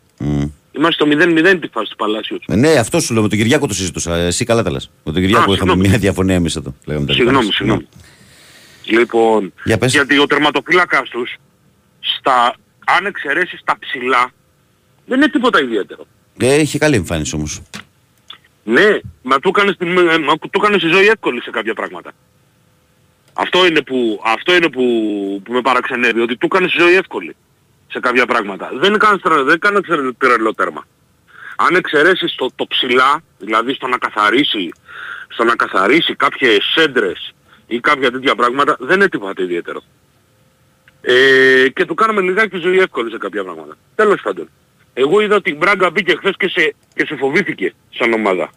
Είμαστε 0.77 1.05
στο 1.05 1.23
0-0 1.23 1.57
τη 1.61 1.67
φάση 1.67 1.89
του 1.89 1.95
Παλάσιου. 1.95 2.39
Ε, 2.47 2.55
ναι, 2.55 2.69
αυτό 2.71 2.99
σου 2.99 3.13
λέω. 3.13 3.21
Με 3.21 3.29
τον 3.29 3.37
Κυριάκο 3.37 3.67
το 3.67 3.73
συζητούσα. 3.73 4.15
Εσύ 4.15 4.45
καλά 4.45 4.63
τα 4.63 4.71
λες. 4.71 4.89
Με 5.03 5.11
τον 5.11 5.21
Κυριάκο 5.21 5.51
Α, 5.51 5.53
είχαμε 5.53 5.71
συγνώμη. 5.71 5.87
μια 5.89 5.97
διαφωνία 5.97 6.35
εμείς 6.35 6.55
εδώ. 6.55 6.75
Συγγνώμη, 7.07 7.53
συγγνώμη. 7.53 7.87
Λοιπόν, 8.85 9.53
Για 9.63 9.77
γιατί 9.81 10.19
ο 10.19 10.27
τερματοφύλακας 10.27 11.09
τους, 11.09 11.35
στα, 11.99 12.55
αν 12.85 13.05
εξαιρέσεις 13.05 13.61
τα 13.63 13.77
ψηλά, 13.79 14.31
δεν 15.05 15.17
είναι 15.17 15.29
τίποτα 15.29 15.61
ιδιαίτερο. 15.61 16.05
Ε, 16.37 16.59
είχε 16.59 16.77
καλή 16.77 16.95
εμφάνιση 16.95 17.35
όμως. 17.35 17.61
Ναι, 18.63 18.99
μα 19.21 19.39
του 19.39 19.51
έκανες, 20.55 20.81
στη 20.81 20.87
ζωή 20.87 21.05
εύκολη 21.05 21.41
σε 21.41 21.49
κάποια 21.49 21.73
πράγματα. 21.73 22.11
Αυτό 23.33 23.65
είναι 23.65 23.81
που, 23.81 24.21
αυτό 24.25 24.55
είναι 24.55 24.69
που, 24.69 24.83
που 25.43 25.53
με 25.53 25.61
παραξενεύει, 25.61 26.19
ότι 26.19 26.37
του 26.37 26.45
έκανες 26.45 26.71
τη 26.71 26.81
ζωή 26.81 26.93
εύκολη 26.93 27.35
σε 27.93 27.99
κάποια 27.99 28.25
πράγματα. 28.25 28.69
Δεν 28.73 28.93
έκανε, 28.93 29.19
δεν 29.23 29.55
έκανε 29.55 30.11
τρελό 30.17 30.53
τέρμα. 30.53 30.85
Αν 31.55 31.75
εξαιρέσεις 31.75 32.35
το, 32.35 32.49
το 32.55 32.67
ψηλά, 32.67 33.23
δηλαδή 33.37 33.73
στο 33.73 33.87
να 33.87 33.97
καθαρίσει, 33.97 34.71
στο 35.27 35.43
να 35.43 35.55
καθαρίσει 35.55 36.15
κάποιες 36.15 36.57
σέντρες 36.75 37.33
ή 37.67 37.79
κάποια 37.79 38.11
τέτοια 38.11 38.35
πράγματα, 38.35 38.75
δεν 38.79 38.95
είναι 38.95 39.09
τίποτα 39.09 39.43
ιδιαίτερο. 39.43 39.81
Ε, 41.01 41.69
και 41.73 41.85
του 41.85 41.93
κάναμε 41.93 42.21
λιγάκι 42.21 42.57
ζωή 42.57 42.79
εύκολη 42.79 43.11
σε 43.11 43.17
κάποια 43.17 43.43
πράγματα. 43.43 43.77
Τέλος 43.95 44.21
πάντων. 44.21 44.49
Εγώ 44.93 45.21
είδα 45.21 45.35
ότι 45.35 45.49
η 45.49 45.55
Μπράγκα 45.57 45.89
μπήκε 45.89 46.15
χθες 46.15 46.35
και 46.37 46.47
σε, 46.47 46.75
και 46.95 47.05
σε 47.05 47.15
φοβήθηκε 47.15 47.73
σαν 47.89 48.13
ομάδα. 48.13 48.51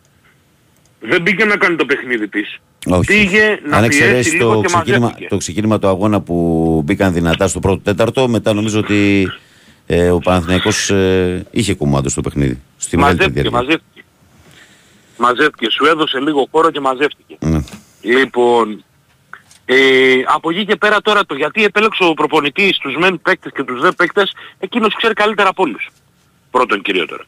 Δεν 1.09 1.23
μπήκε 1.23 1.45
να 1.45 1.57
κάνει 1.57 1.77
το 1.77 1.85
παιχνίδι 1.85 2.29
της. 2.29 2.59
Όχι. 2.87 3.07
Πήγε 3.07 3.61
να 3.69 3.77
Αν 3.77 3.89
πιέσει 3.89 4.39
το, 4.39 4.61
ξεκίνημα, 4.61 5.15
το 5.29 5.37
ξεκίνημα 5.37 5.79
του 5.79 5.89
αγώνα 5.89 6.21
που 6.21 6.81
μπήκαν 6.85 7.13
δυνατά 7.13 7.49
στο 7.49 7.61
πρώτο 7.61 7.81
τέταρτο, 7.81 8.29
μετά 8.29 8.53
νομίζω 8.53 8.79
ότι 8.79 9.33
ε, 9.87 10.11
ο 10.11 10.19
Παναθηναϊκός 10.19 10.91
ε, 10.91 11.47
είχε 11.51 11.75
κουμάντο 11.75 12.09
στο 12.09 12.21
παιχνίδι. 12.21 12.63
Στη 12.77 12.97
μαζεύτηκε, 12.97 13.51
μαζεύτηκε. 13.51 14.05
Μαζεύτηκε. 15.17 15.71
Σου 15.71 15.85
έδωσε 15.85 16.19
λίγο 16.19 16.49
χώρο 16.51 16.71
και 16.71 16.81
μαζεύτηκε. 16.81 17.37
Ναι. 17.41 17.61
Λοιπόν, 18.01 18.85
ε, 19.65 19.77
από 20.27 20.51
εκεί 20.51 20.65
και 20.65 20.77
πέρα 20.77 21.01
τώρα 21.01 21.27
το 21.27 21.35
γιατί 21.35 21.65
επέλεξε 21.65 22.05
ο 22.05 22.15
προπονητής 22.15 22.79
τους 22.79 22.97
μεν 22.97 23.21
παίκτες 23.23 23.53
και 23.55 23.63
τους 23.63 23.81
δε 23.81 23.93
παίκτες, 23.93 24.33
εκείνος 24.59 24.95
ξέρει 24.95 25.15
καλύτερα 25.15 25.49
από 25.49 25.63
όλους. 25.63 25.89
Πρώτον 26.51 26.83
κυριότερο. 26.83 27.25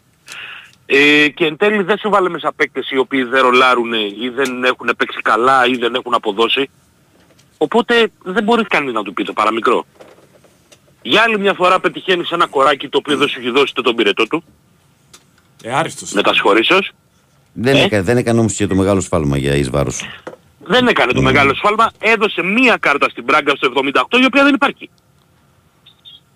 Ε, 0.91 1.28
και 1.28 1.45
εν 1.45 1.57
τέλει 1.57 1.82
δεν 1.82 1.99
σου 1.99 2.11
βάλε 2.11 2.28
μέσα 2.28 2.53
παίκτες 2.57 2.91
οι 2.91 2.99
οποίοι 2.99 3.22
δεν 3.22 3.43
ρολάρουν 3.43 3.93
ή 3.93 4.28
δεν 4.34 4.64
έχουν 4.64 4.91
παίξει 4.97 5.20
καλά 5.22 5.66
ή 5.66 5.76
δεν 5.76 5.95
έχουν 5.95 6.14
αποδώσει. 6.14 6.70
Οπότε 7.59 8.11
δεν 8.22 8.45
μπορείς 8.45 8.66
κανείς 8.66 8.93
να 8.93 9.03
του 9.03 9.12
πεις 9.12 9.26
το 9.26 9.32
παραμικρό. 9.32 9.84
Για 11.03 11.22
άλλη 11.22 11.39
μια 11.39 11.55
φορά 11.55 11.80
πετυχαίνεις 11.80 12.30
ένα 12.30 12.47
κοράκι 12.47 12.89
το 12.89 12.99
οποίο 12.99 13.16
δεν 13.16 13.28
σου 13.28 13.39
έχει 13.41 13.51
δώσει 13.51 13.74
το 13.74 13.82
τον 13.82 13.95
πυρετό 13.95 14.26
του. 14.26 14.45
Ε, 15.62 15.74
άριστος. 15.74 16.12
Μετασχωρήσεως. 16.12 16.91
Δεν, 17.53 17.76
ε; 17.76 17.82
έκανε, 17.82 18.03
δεν 18.03 18.16
έκανε 18.16 18.39
όμως 18.39 18.53
και 18.53 18.66
το 18.66 18.74
μεγάλο 18.74 19.01
σφάλμα 19.01 19.36
για 19.36 19.55
εις 19.55 19.70
βάρος. 19.70 20.09
Δεν 20.64 20.86
έκανε 20.86 21.12
το 21.12 21.22
μεγάλο 21.22 21.55
σφάλμα. 21.55 21.91
Έδωσε 21.99 22.43
μία 22.43 22.76
κάρτα 22.80 23.09
στην 23.09 23.24
Πράγκα 23.24 23.55
στο 23.57 23.72
78 23.74 24.18
η 24.20 24.24
οποία 24.24 24.45
δεν 24.45 24.55
υπάρχει. 24.55 24.91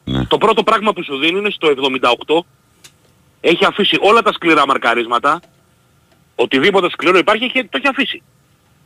Ναι. 0.04 0.24
Το 0.24 0.38
πρώτο 0.38 0.62
πράγμα 0.62 0.92
που 0.92 1.04
σου 1.04 1.18
δίνει 1.18 1.38
είναι 1.38 1.50
στο 1.50 1.68
78 1.68 2.44
έχει 3.44 3.64
αφήσει 3.64 3.96
όλα 4.00 4.22
τα 4.22 4.32
σκληρά 4.32 4.66
μαρκαρίσματα. 4.66 5.40
Οτιδήποτε 6.34 6.90
σκληρό 6.90 7.18
υπάρχει 7.18 7.44
έχει, 7.44 7.64
το 7.64 7.76
έχει 7.76 7.88
αφήσει. 7.88 8.22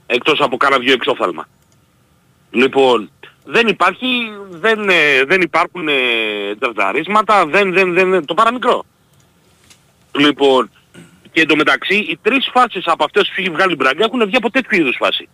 Εκτός 0.07 0.41
από 0.41 0.57
κάνα 0.57 0.79
δυο 0.79 0.93
εξώφαλμα. 0.93 1.49
Λοιπόν, 2.51 3.11
δεν 3.45 3.69
υπάρχει, 3.69 4.33
δεν, 4.51 4.89
ε, 4.89 5.25
δεν 5.25 5.41
υπάρχουν 5.41 5.89
ε, 5.89 5.95
δεν, 7.49 7.73
δεν, 7.73 7.95
δεν, 7.95 8.25
το 8.25 8.35
παραμικρό. 8.35 8.85
Λοιπόν, 10.13 10.71
και 11.33 11.41
εντωμεταξύ 11.41 11.95
οι 11.95 12.19
τρεις 12.23 12.51
φάσεις 12.53 12.87
από 12.87 13.05
αυτές 13.05 13.29
που 13.29 13.35
έχει 13.37 13.51
βγάλει 13.51 13.73
η 13.73 13.77
Μπράγκα 13.79 14.05
έχουν 14.05 14.27
βγει 14.27 14.37
από 14.37 14.51
τέτοιου 14.51 14.81
είδους 14.81 14.97
φάση. 14.99 15.29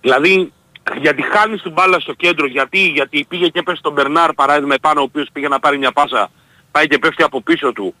Δηλαδή, 0.00 0.52
γιατί 1.00 1.22
χάνεις 1.22 1.62
την 1.62 1.72
μπάλα 1.72 2.00
στο 2.00 2.12
κέντρο, 2.12 2.46
γιατί, 2.46 2.78
γιατί 2.78 3.24
πήγε 3.28 3.48
και 3.48 3.58
έπεσε 3.58 3.76
στον 3.76 3.92
Μπερνάρ 3.92 4.32
παράδειγμα 4.32 4.74
επάνω 4.74 5.00
ο 5.00 5.02
οποίος 5.02 5.28
πήγε 5.32 5.48
να 5.48 5.60
πάρει 5.60 5.78
μια 5.78 5.92
πάσα, 5.92 6.30
πάει 6.72 6.86
και 6.86 6.98
πέφτει 6.98 7.22
από 7.22 7.42
πίσω 7.42 7.72
του 7.72 7.94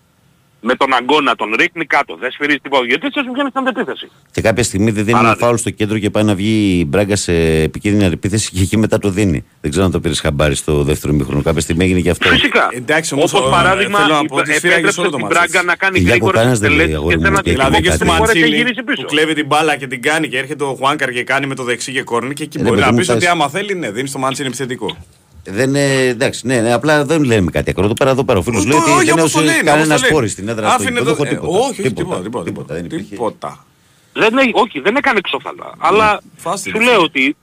με 0.62 0.74
τον 0.74 0.94
αγκώνα 0.94 1.34
τον 1.34 1.54
ρίχνει 1.58 1.86
κάτω. 1.86 2.16
Δεν 2.20 2.30
σφυρίζει 2.30 2.58
τίποτα. 2.58 2.84
Γιατί 2.84 3.06
έτσι 3.06 3.20
σου 3.24 3.32
βγαίνει 3.32 3.48
στην 3.48 3.68
αντεπίθεση. 3.68 4.10
Και 4.30 4.40
κάποια 4.40 4.62
στιγμή 4.62 4.90
δεν 4.90 5.04
δίνει 5.04 5.18
ένα 5.18 5.36
φάουλ 5.38 5.56
στο 5.56 5.70
κέντρο 5.70 5.98
και 5.98 6.10
πάει 6.10 6.24
να 6.24 6.34
βγει 6.34 6.78
η 6.78 6.84
Μπράγκα 6.84 7.16
σε 7.16 7.32
επικίνδυνη 7.62 8.04
αντεπίθεση 8.04 8.50
και 8.50 8.60
εκεί 8.60 8.76
μετά 8.76 8.98
το 8.98 9.08
δίνει. 9.08 9.44
Δεν 9.60 9.70
ξέρω 9.70 9.86
αν 9.86 9.92
το 9.92 10.00
πήρες 10.00 10.20
χαμπάρι 10.20 10.54
στο 10.54 10.82
δεύτερο 10.82 11.12
μήχρονο. 11.12 11.42
Κάποια 11.42 11.60
στιγμή 11.60 11.84
έγινε 11.84 12.00
και 12.00 12.10
αυτό. 12.10 12.28
Φυσικά. 12.28 12.68
Εντάξει, 12.72 13.14
όμως, 13.14 13.32
Όπως 13.34 13.50
παράδειγμα 13.50 13.98
επέτρεψε 14.46 15.02
την 15.02 15.26
Μπράγκα 15.26 15.62
να 15.62 15.76
κάνει 15.76 16.00
γρήγορες 16.00 16.58
τελέσεις 16.58 16.98
και 17.08 17.18
σε 17.18 17.26
ένα 17.26 17.40
Δηλαδή 17.42 17.80
και 17.80 17.90
στη 17.90 18.04
Μαντσίλη 18.04 18.64
που 18.96 19.04
κλέβει 19.06 19.34
την 19.34 19.46
μπάλα 19.46 19.76
και 19.76 19.86
την 19.86 20.02
κάνει 20.02 20.28
και 20.28 20.38
έρχεται 20.38 20.64
ο 20.64 20.74
Χουάνκαρ 20.74 21.10
και 21.10 21.24
κάνει 21.24 21.46
με 21.46 21.54
το 21.54 21.62
δεξί 21.62 21.92
και 21.92 22.02
κόρνη 22.02 22.34
και 22.34 22.42
εκεί 22.42 22.58
μπορεί 22.58 22.80
να 22.80 22.94
πει 22.94 23.10
ότι 23.10 23.26
άμα 23.26 23.48
θέλει 23.48 23.74
ναι, 23.74 23.90
δίνει 23.90 24.08
στο 24.08 24.18
Μαντσίλη 24.18 24.46
επιθετικό. 24.46 24.96
Δεν 25.44 25.68
είναι, 25.68 26.06
εντάξει, 26.06 26.46
ναι, 26.46 26.60
ναι, 26.60 26.72
απλά 26.72 27.04
δεν 27.04 27.24
λέμε 27.24 27.50
κάτι 27.50 27.70
ακραίο. 27.70 27.84
Εδώ 27.84 27.94
πέρα, 27.94 28.10
εδώ 28.10 28.24
πέρα 28.24 28.38
ο 28.38 28.42
φίλος 28.42 28.66
λέει 28.66 28.78
ότι 28.78 29.04
δεν 29.04 29.18
έδωσε 29.18 29.62
κανένα 29.64 29.96
σπόρι 29.96 30.28
στην 30.28 30.48
έδρα 30.48 30.74
Άφηνε 30.74 31.00
το... 31.00 31.16
ε, 31.24 31.38
όχι, 31.42 31.82
τίποτα, 31.92 32.20
τίποτα, 32.20 32.44
τίποτα, 32.44 32.74
δεν 32.74 32.88
τίποτα. 32.88 33.64
Δεν, 34.12 34.32
όχι, 34.52 34.80
δεν 34.80 34.96
έκανε 34.96 35.20
ξόφαλα. 35.22 35.74
Αλλά 35.78 36.20
ναι, 36.44 36.56
σου 36.56 36.80
λέω 36.80 37.00
ότι 37.00 37.36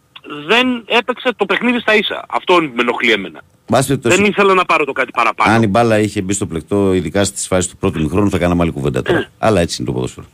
δεν 0.48 0.68
έπαιξε 0.86 1.34
το 1.36 1.46
παιχνίδι 1.46 1.80
στα 1.80 1.96
ίσα. 1.96 2.26
Αυτό 2.30 2.54
με 2.54 2.82
ενοχλεί 2.82 3.12
εμένα. 3.12 3.42
Δεν 4.02 4.26
ήθελα 4.26 4.54
να 4.54 4.66
πάρω 4.66 4.86
το 4.86 4.92
κάτι 4.92 5.12
παραπάνω. 5.12 5.54
Αν 5.54 5.64
η 5.64 5.68
μπάλα 5.68 6.00
είχε 6.00 6.22
μπει 6.22 6.34
στο 6.34 6.46
πλεκτό, 6.46 6.94
ειδικά 6.94 7.24
στις 7.24 7.48
φάσεις 7.48 7.70
του 7.70 7.78
πρώτου 7.78 8.02
μηχρόνου, 8.02 8.30
θα 8.30 8.38
κάναμε 8.38 8.62
άλλη 8.62 8.72
κουβέντα 8.72 9.02
τώρα. 9.02 9.20
Ε. 9.20 9.30
Αλλά 9.38 9.62
έτσι 9.62 9.76
είναι 9.80 9.88
το 9.88 9.96
ποδόσφαιρο. 9.96 10.26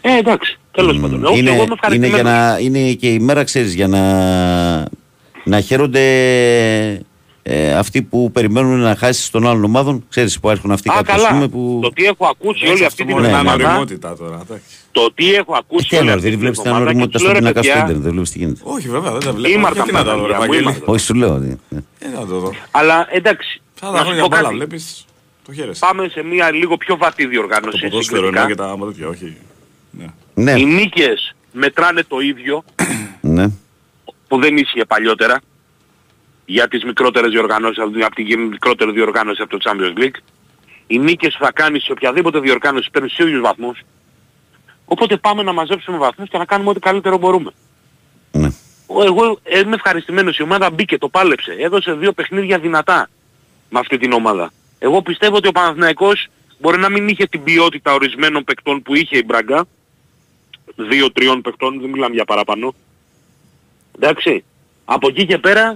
Ε, 0.00 0.16
εντάξει, 0.16 0.58
τέλος 0.70 1.00
πάντων. 1.00 1.24
Είναι, 1.36 1.66
είναι, 1.92 2.06
για 2.06 2.22
να, 2.22 2.58
είναι 2.60 2.92
και 2.92 3.08
η 3.08 3.18
μέρα, 3.18 3.44
ξέρεις, 3.44 3.74
για 3.74 3.88
να, 3.88 4.00
να 5.44 5.60
χαίρονται 5.60 6.02
ε, 7.46 7.74
αυτοί 7.74 8.02
που 8.02 8.30
περιμένουν 8.32 8.80
να 8.80 8.96
χάσει 8.96 9.32
των 9.32 9.46
άλλων 9.46 9.64
ομάδων, 9.64 10.04
ξέρεις 10.08 10.40
που 10.40 10.50
έρχονται 10.50 10.74
αυτοί 10.74 10.88
κάποιοι 10.88 11.14
καλά. 11.14 11.48
που... 11.48 11.78
Το 11.82 11.90
τι 11.90 12.04
έχω 12.04 12.26
ακούσει 12.26 12.66
όλη 12.66 12.84
αυτή 12.84 13.04
την 13.04 13.18
εβδομάδα. 13.18 13.84
τώρα. 14.18 14.42
Το 14.92 15.12
τι 15.14 15.34
έχω 15.34 15.54
ακούσει. 15.54 15.96
όλη 15.96 16.10
αυτή 16.10 16.30
δεν 16.30 16.38
βλέπεις 16.38 16.60
την 16.60 16.72
ανοριμότητα 16.72 17.18
στο 17.18 17.32
πινακά 17.32 17.62
στο 17.62 17.72
ίντερνετ, 17.72 18.02
δεν 18.02 18.12
βλέπεις 18.12 18.30
τι 18.30 18.38
γίνεται. 18.38 18.60
Όχι 18.62 18.88
βέβαια, 18.88 19.10
δεν 19.10 19.20
τα 19.20 19.32
βλέπω. 19.32 19.54
Ήμαρτα 19.54 19.84
να 19.92 20.04
τα 20.04 20.16
δω, 20.16 20.26
Όχι 20.84 21.04
σου 21.04 21.14
λέω. 21.14 21.34
Ε, 21.34 22.08
να 22.14 22.26
το 22.26 22.38
δω. 22.38 22.52
Αλλά 22.70 23.06
εντάξει. 23.10 23.60
Σαν 23.80 23.92
τα 23.92 23.98
χρόνια 23.98 24.26
μπάλα 24.28 24.48
βλέπεις. 24.48 25.04
Το 25.46 25.52
χαίρεσαι. 25.52 25.86
Πάμε 25.86 26.08
σε 26.08 26.22
μια 26.22 26.50
λίγο 26.50 26.76
πιο 26.76 26.96
βατή 26.96 27.26
διοργάνωση. 27.26 27.80
Το 27.80 27.88
ποδόσφαιρο 27.88 28.30
ναι 28.30 28.44
και 28.46 28.54
τα 28.54 28.76
τέτοια, 28.86 29.08
όχι. 29.08 29.36
Ναι. 30.34 30.52
Οι 30.52 30.64
νίκες 30.64 31.34
μετράνε 31.52 32.02
το 32.08 32.20
ίδιο. 32.20 32.64
Ναι. 33.20 33.46
Που 34.28 34.40
δεν 34.40 34.56
ίσχυε 34.56 34.84
παλιότερα 34.84 35.40
για 36.46 36.68
τις 36.68 36.84
μικρότερες 36.84 37.30
διοργανώσεις, 37.30 37.78
από 37.78 38.14
την 38.14 38.40
μικρότερη 38.40 38.92
διοργάνωση 38.92 39.42
από 39.42 39.58
το 39.58 39.70
Champions 39.70 39.98
League. 39.98 40.16
Οι 40.86 40.98
νίκες 40.98 41.36
που 41.38 41.44
θα 41.44 41.52
κάνεις 41.52 41.82
σε 41.82 41.92
οποιαδήποτε 41.92 42.38
διοργάνωση 42.40 42.90
παίρνουν 42.90 43.10
στους 43.10 43.26
ίδιους 43.26 43.40
βαθμούς. 43.40 43.80
Οπότε 44.84 45.16
πάμε 45.16 45.42
να 45.42 45.52
μαζέψουμε 45.52 45.98
βαθμούς 45.98 46.28
και 46.28 46.38
να 46.38 46.44
κάνουμε 46.44 46.70
ό,τι 46.70 46.80
καλύτερο 46.80 47.18
μπορούμε. 47.18 47.50
Ναι. 48.32 48.48
Εγώ 49.04 49.38
είμαι 49.64 49.74
ευχαριστημένος. 49.74 50.38
Η 50.38 50.42
ομάδα 50.42 50.70
μπήκε, 50.70 50.98
το 50.98 51.08
πάλεψε. 51.08 51.52
Έδωσε 51.58 51.92
δύο 51.92 52.12
παιχνίδια 52.12 52.58
δυνατά 52.58 53.08
με 53.70 53.78
αυτή 53.78 53.98
την 53.98 54.12
ομάδα. 54.12 54.52
Εγώ 54.78 55.02
πιστεύω 55.02 55.36
ότι 55.36 55.48
ο 55.48 55.52
Παναθηναϊκός 55.52 56.28
μπορεί 56.58 56.78
να 56.78 56.88
μην 56.88 57.08
είχε 57.08 57.26
την 57.26 57.42
ποιότητα 57.42 57.94
ορισμένων 57.94 58.44
παικτών 58.44 58.82
που 58.82 58.94
είχε 58.94 59.16
η 59.16 59.22
Μπράγκα. 59.26 59.64
Δύο-τριών 60.76 61.40
παικτών, 61.40 61.80
δεν 61.80 61.90
μιλάμε 61.90 62.14
για 62.14 62.24
παραπάνω. 62.24 62.74
Εντάξει. 64.00 64.44
Από 64.84 65.08
εκεί 65.08 65.26
και 65.26 65.38
πέρα 65.38 65.72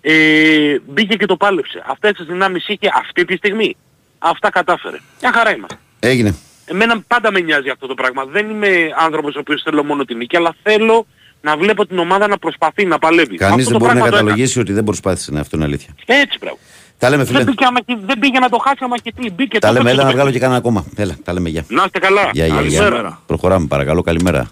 ε, 0.00 0.78
μπήκε 0.86 1.16
και 1.16 1.26
το 1.26 1.36
πάλεψε. 1.36 1.82
Αυτές 1.86 2.12
τις 2.12 2.26
δυνάμεις 2.26 2.68
είχε 2.68 2.90
αυτή 2.94 3.24
τη 3.24 3.36
στιγμή. 3.36 3.76
Αυτά 4.18 4.50
κατάφερε. 4.50 4.96
Μια 5.20 5.32
χαρά 5.32 5.56
είμαστε. 5.56 5.78
Έγινε. 6.00 6.34
Εμένα 6.64 7.00
πάντα 7.06 7.32
με 7.32 7.40
νοιάζει 7.40 7.68
αυτό 7.70 7.86
το 7.86 7.94
πράγμα. 7.94 8.24
Δεν 8.24 8.50
είμαι 8.50 8.68
άνθρωπος 8.98 9.34
ο 9.34 9.38
οποίος 9.38 9.62
θέλω 9.62 9.84
μόνο 9.84 10.04
την 10.04 10.16
νίκη, 10.16 10.36
αλλά 10.36 10.54
θέλω 10.62 11.06
να 11.40 11.56
βλέπω 11.56 11.86
την 11.86 11.98
ομάδα 11.98 12.26
να 12.28 12.38
προσπαθεί, 12.38 12.86
να 12.86 12.98
παλεύει. 12.98 13.36
Κανείς 13.36 13.68
δεν 13.68 13.78
μπορεί 13.78 13.94
να 13.94 14.04
καταλογίσει 14.04 14.60
ότι 14.60 14.72
δεν 14.72 14.84
προσπάθησε 14.84 15.32
να 15.32 15.40
αυτό 15.40 15.56
είναι 15.56 15.64
αλήθεια. 15.64 15.94
Έτσι 16.06 16.38
πράγμα. 16.38 16.58
Τα 16.98 17.10
λέμε 17.10 17.24
φίλε. 17.24 17.44
Δεν 17.44 17.54
πήγε, 17.84 18.00
δεν 18.04 18.18
πήγε 18.18 18.38
να 18.38 18.48
το 18.48 18.58
χάσει 18.58 18.78
άμα 18.80 18.98
και 18.98 19.12
τι. 19.12 19.30
Μπήκε 19.30 19.58
τα 19.58 19.72
λέμε, 19.72 19.90
έλα 19.90 20.04
να 20.04 20.10
βγάλω 20.10 20.30
και 20.30 20.38
κανένα 20.38 20.58
ακόμα. 20.58 20.84
Έλα, 20.96 21.16
τα 21.24 21.32
λέμε 21.32 21.48
γεια. 21.48 21.64
Να 21.68 21.82
είστε 21.84 21.98
καλά. 21.98 22.30
Γεια, 22.32 22.46
γεια, 22.46 22.60
γεια. 22.60 23.18
Προχωράμε 23.26 23.66
παρακαλώ, 23.66 24.02
καλημέρα. 24.02 24.50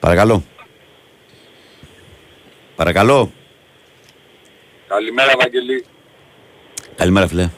Παρακαλώ. 0.00 0.44
Παρακαλώ. 2.82 3.32
Καλημέρα, 4.88 5.32
Βαγγελή. 5.40 5.84
Καλημέρα, 6.96 7.26
φίλε. 7.28 7.50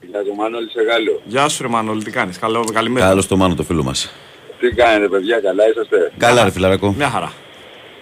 Γεια 0.00 0.22
σου, 0.24 0.34
Μανώλη 0.34 0.70
σε 0.70 0.82
Γάλλο. 0.82 1.20
Γεια 1.24 1.48
σου, 1.48 1.62
ρε 1.62 1.68
Μανώλη, 1.68 2.02
τι 2.02 2.10
κάνεις; 2.10 2.38
Καλό, 2.38 2.64
καλημέρα. 2.72 3.06
Καλώς 3.06 3.26
το 3.26 3.36
Μάνο, 3.36 3.54
το 3.54 3.62
φίλο 3.62 3.82
μας. 3.82 4.12
Τι 4.60 4.68
κάνετε, 4.70 5.08
παιδιά, 5.08 5.40
καλά 5.40 5.68
είσαστε; 5.68 6.12
Καλά, 6.16 6.44
ρε 6.44 6.50
φιλαρακό. 6.50 6.92
Μια 6.96 7.08
χαρά. 7.08 7.32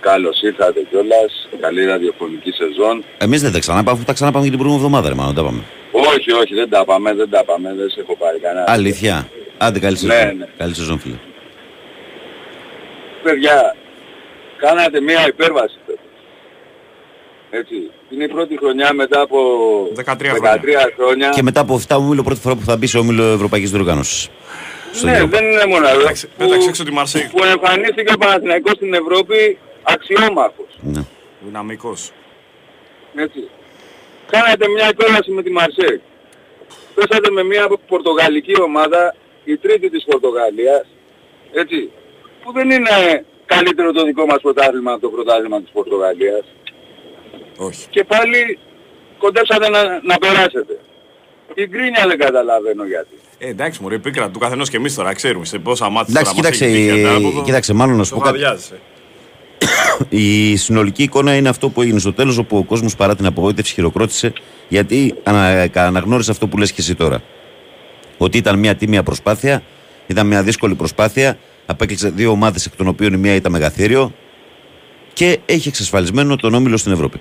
Καλώς 0.00 0.42
ήρθατε 0.42 0.80
κιόλας. 0.90 1.48
Καλή 1.60 1.84
ραδιοφωνική 1.84 2.50
σεζόν. 2.50 3.04
Εμείς 3.18 3.42
δεν 3.42 3.52
τα 3.52 3.58
ξαναπάμε, 3.58 4.04
τα 4.04 4.12
ξαναπάμε 4.12 4.44
και 4.44 4.50
την 4.50 4.58
προηγούμενη 4.58 4.86
εβδομάδα, 4.86 5.08
ρε 5.08 5.20
Μάνο, 5.20 5.32
τα 5.32 5.42
πάμε. 5.42 5.62
Όχι, 5.92 6.32
όχι, 6.32 6.54
δεν 6.54 6.68
τα 6.70 6.84
πάμε, 6.84 7.14
δεν 7.14 7.30
τα 7.30 7.44
πάμε, 7.44 7.74
δεν 7.74 7.90
σε 7.90 8.00
έχω 8.00 8.16
πάρει 8.16 8.38
κανένα. 8.38 8.64
Αλήθεια. 8.68 9.28
Άντε, 9.58 9.78
καλή 9.78 9.96
σεζόν. 9.96 10.16
Ναι, 10.16 10.32
ναι. 10.32 10.46
Καλή 10.56 10.74
σεζόν, 10.74 10.98
φίλε. 10.98 11.18
Παιδιά, 13.22 13.76
κάνατε 14.60 15.00
μια 15.00 15.26
υπέρβαση 15.26 15.78
έτσι. 17.50 17.90
Είναι 18.10 18.24
η 18.24 18.28
πρώτη 18.28 18.56
χρονιά 18.56 18.92
μετά 18.92 19.20
από 19.20 19.38
13, 20.04 20.12
13 20.12 20.16
χρόνια. 20.96 21.28
Και 21.28 21.42
μετά 21.42 21.60
από 21.60 21.80
7 21.88 21.96
ομίλο 21.96 22.22
πρώτη 22.22 22.40
φορά 22.40 22.54
που 22.54 22.64
θα 22.64 22.76
μπει 22.76 22.86
σε 22.86 22.98
όμιλο 22.98 23.24
Ευρωπαϊκής 23.24 23.70
Διοργάνωσης. 23.70 24.28
Ναι, 25.02 25.24
δεν 25.24 25.44
είναι 25.44 25.66
μόνο 25.66 25.86
αυτό. 25.86 26.28
Πέταξε 26.36 26.68
έξω 26.68 26.84
τη 26.84 26.92
Μαρσέη. 26.92 27.28
Που 27.32 27.44
εμφανίστηκε 27.44 28.12
ο 28.12 28.18
Παναθηναϊκός 28.18 28.72
στην 28.72 28.94
Ευρώπη 28.94 29.58
αξιόμαχος. 29.82 30.78
Ναι. 30.80 31.04
Δυναμικός. 31.40 32.10
Έτσι. 33.14 33.48
Κάνατε 34.30 34.68
μια 34.68 34.88
υπέρβαση 34.88 35.30
με 35.30 35.42
τη 35.42 35.50
Μαρσέη. 35.50 36.00
Πέσατε 36.94 37.30
με 37.30 37.42
μια 37.44 37.68
πορτογαλική 37.86 38.60
ομάδα, 38.60 39.14
η 39.44 39.56
τρίτη 39.56 39.90
της 39.90 40.04
Πορτογαλίας, 40.04 40.86
έτσι, 41.52 41.90
που 42.42 42.52
δεν 42.52 42.70
είναι 42.70 43.24
καλύτερο 43.54 43.92
το 43.92 44.04
δικό 44.04 44.24
μας 44.26 44.40
πρωτάθλημα 44.40 44.92
από 44.92 45.00
το 45.00 45.08
πρωτάθλημα 45.08 45.60
της 45.62 45.70
Πορτογαλίας. 45.72 46.44
Όχι. 47.56 47.86
Και 47.90 48.04
πάλι 48.04 48.58
κοντέψατε 49.18 49.68
να, 49.68 49.82
να 50.10 50.18
περάσετε. 50.18 50.74
Την 51.54 51.68
γκρίνια 51.68 52.04
δεν 52.06 52.18
καταλαβαίνω 52.18 52.84
γιατί. 52.84 53.14
Ε, 53.38 53.48
εντάξει, 53.48 53.82
μωρέ, 53.82 53.98
πίκρα 53.98 54.30
του 54.30 54.38
καθενός 54.38 54.68
και 54.70 54.76
εμείς 54.76 54.94
τώρα 54.94 55.12
ξέρουμε 55.14 55.44
σε 55.44 55.58
πόσα 55.58 55.88
μάτια 55.90 56.14
εντάξει, 56.16 56.34
κοίταξε, 56.34 56.66
η... 56.66 57.42
κοίταξε, 57.44 57.72
μάλλον 57.72 57.96
να 57.96 58.04
σου 58.04 58.14
πω 58.14 58.20
κάτι. 58.20 58.40
Η 60.08 60.56
συνολική 60.56 61.02
εικόνα 61.02 61.36
είναι 61.36 61.48
αυτό 61.48 61.68
που 61.68 61.82
έγινε 61.82 61.98
στο 61.98 62.12
τέλος 62.12 62.38
όπου 62.38 62.56
ο 62.56 62.64
κόσμος 62.64 62.96
παρά 62.96 63.16
την 63.16 63.26
απογοήτευση 63.26 63.74
χειροκρότησε 63.74 64.32
γιατί 64.68 65.14
ανα, 65.22 65.70
αναγνώρισε 65.74 66.30
αυτό 66.30 66.46
που 66.46 66.58
λες 66.58 66.72
και 66.72 66.80
εσύ 66.80 66.94
τώρα. 66.94 67.22
Ότι 68.18 68.38
ήταν 68.38 68.58
μια 68.58 68.74
τίμια 68.74 69.02
προσπάθεια, 69.02 69.62
ήταν 70.06 70.26
μια 70.26 70.42
δύσκολη 70.42 70.74
προσπάθεια, 70.74 71.38
απέκλεισε 71.70 72.08
δύο 72.08 72.30
ομάδες 72.30 72.66
εκ 72.66 72.76
των 72.76 72.88
οποίων 72.88 73.12
η 73.12 73.16
μία 73.16 73.34
ήταν 73.34 73.52
μεγαθύριο 73.52 74.12
και 75.12 75.38
έχει 75.46 75.68
εξασφαλισμένο 75.68 76.36
τον 76.36 76.54
όμιλο 76.54 76.76
στην 76.76 76.92
Ευρώπη. 76.92 77.20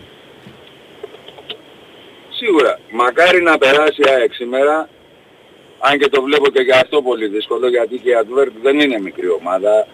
Σίγουρα. 2.30 2.80
Μακάρι 2.92 3.42
να 3.42 3.58
περάσει 3.58 4.02
η 4.02 4.10
ΑΕΚ 4.16 4.34
σήμερα 4.34 4.90
Αν 5.80 6.00
και 6.00 6.10
το 6.10 6.22
βλέπω 6.22 6.50
και 6.50 6.62
για 6.62 6.80
αυτό 6.80 7.02
πολύ 7.02 7.28
δύσκολο 7.28 7.68
γιατί 7.68 7.98
και 7.98 8.10
η 8.10 8.14
Advert 8.22 8.52
δεν 8.62 8.80
είναι 8.80 9.00
μικρή 9.00 9.30
ομάδα. 9.30 9.88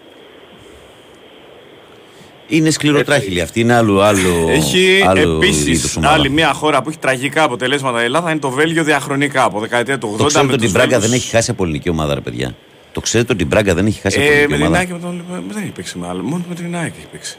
Είναι 2.48 2.70
σκληροτράχυλη 2.70 3.40
αυτή, 3.40 3.60
είναι 3.60 3.74
άλλο. 3.74 4.00
άλλο 4.00 4.48
έχει 4.48 5.02
άλλο 5.06 5.36
επίσης 5.36 5.98
άλλη 6.02 6.30
μια 6.30 6.52
χώρα 6.52 6.82
που 6.82 6.88
έχει 6.88 6.98
τραγικά 6.98 7.42
αποτελέσματα 7.42 8.00
η 8.00 8.04
Ελλάδα 8.04 8.30
είναι 8.30 8.40
το 8.40 8.50
Βέλγιο 8.50 8.84
διαχρονικά 8.84 9.44
από 9.44 9.60
δεκαετία 9.60 9.98
του 9.98 10.14
80. 10.14 10.18
Το 10.18 10.24
ξέρετε 10.24 10.52
ότι 10.52 10.66
η 10.66 10.70
Μπράγκα 10.72 10.98
δεν 10.98 11.12
έχει 11.12 11.30
χάσει 11.30 11.50
από 11.50 11.62
ελληνική 11.62 11.88
ομάδα, 11.88 12.14
ρε 12.14 12.20
παιδιά. 12.20 12.54
Το 12.96 13.02
ξέρετε 13.02 13.32
ότι 13.32 13.42
η 13.42 13.46
Μπράγκα 13.48 13.74
δεν 13.74 13.86
έχει 13.86 14.00
χάσει 14.00 14.18
από 14.18 14.26
ε, 14.26 14.30
ελληνική 14.30 14.62
ομάδα. 14.62 14.78
Με 14.78 14.84
την 14.84 14.94
με 14.94 15.00
τον... 15.00 15.24
δεν 15.48 15.62
έχει 15.62 15.72
παίξει 15.72 15.98
με 15.98 16.06
άλλο. 16.08 16.22
Μόνο 16.22 16.44
με 16.48 16.54
την 16.54 16.76
ΑΕΚ 16.76 16.92
έχει 16.98 17.06
παίξει. 17.12 17.36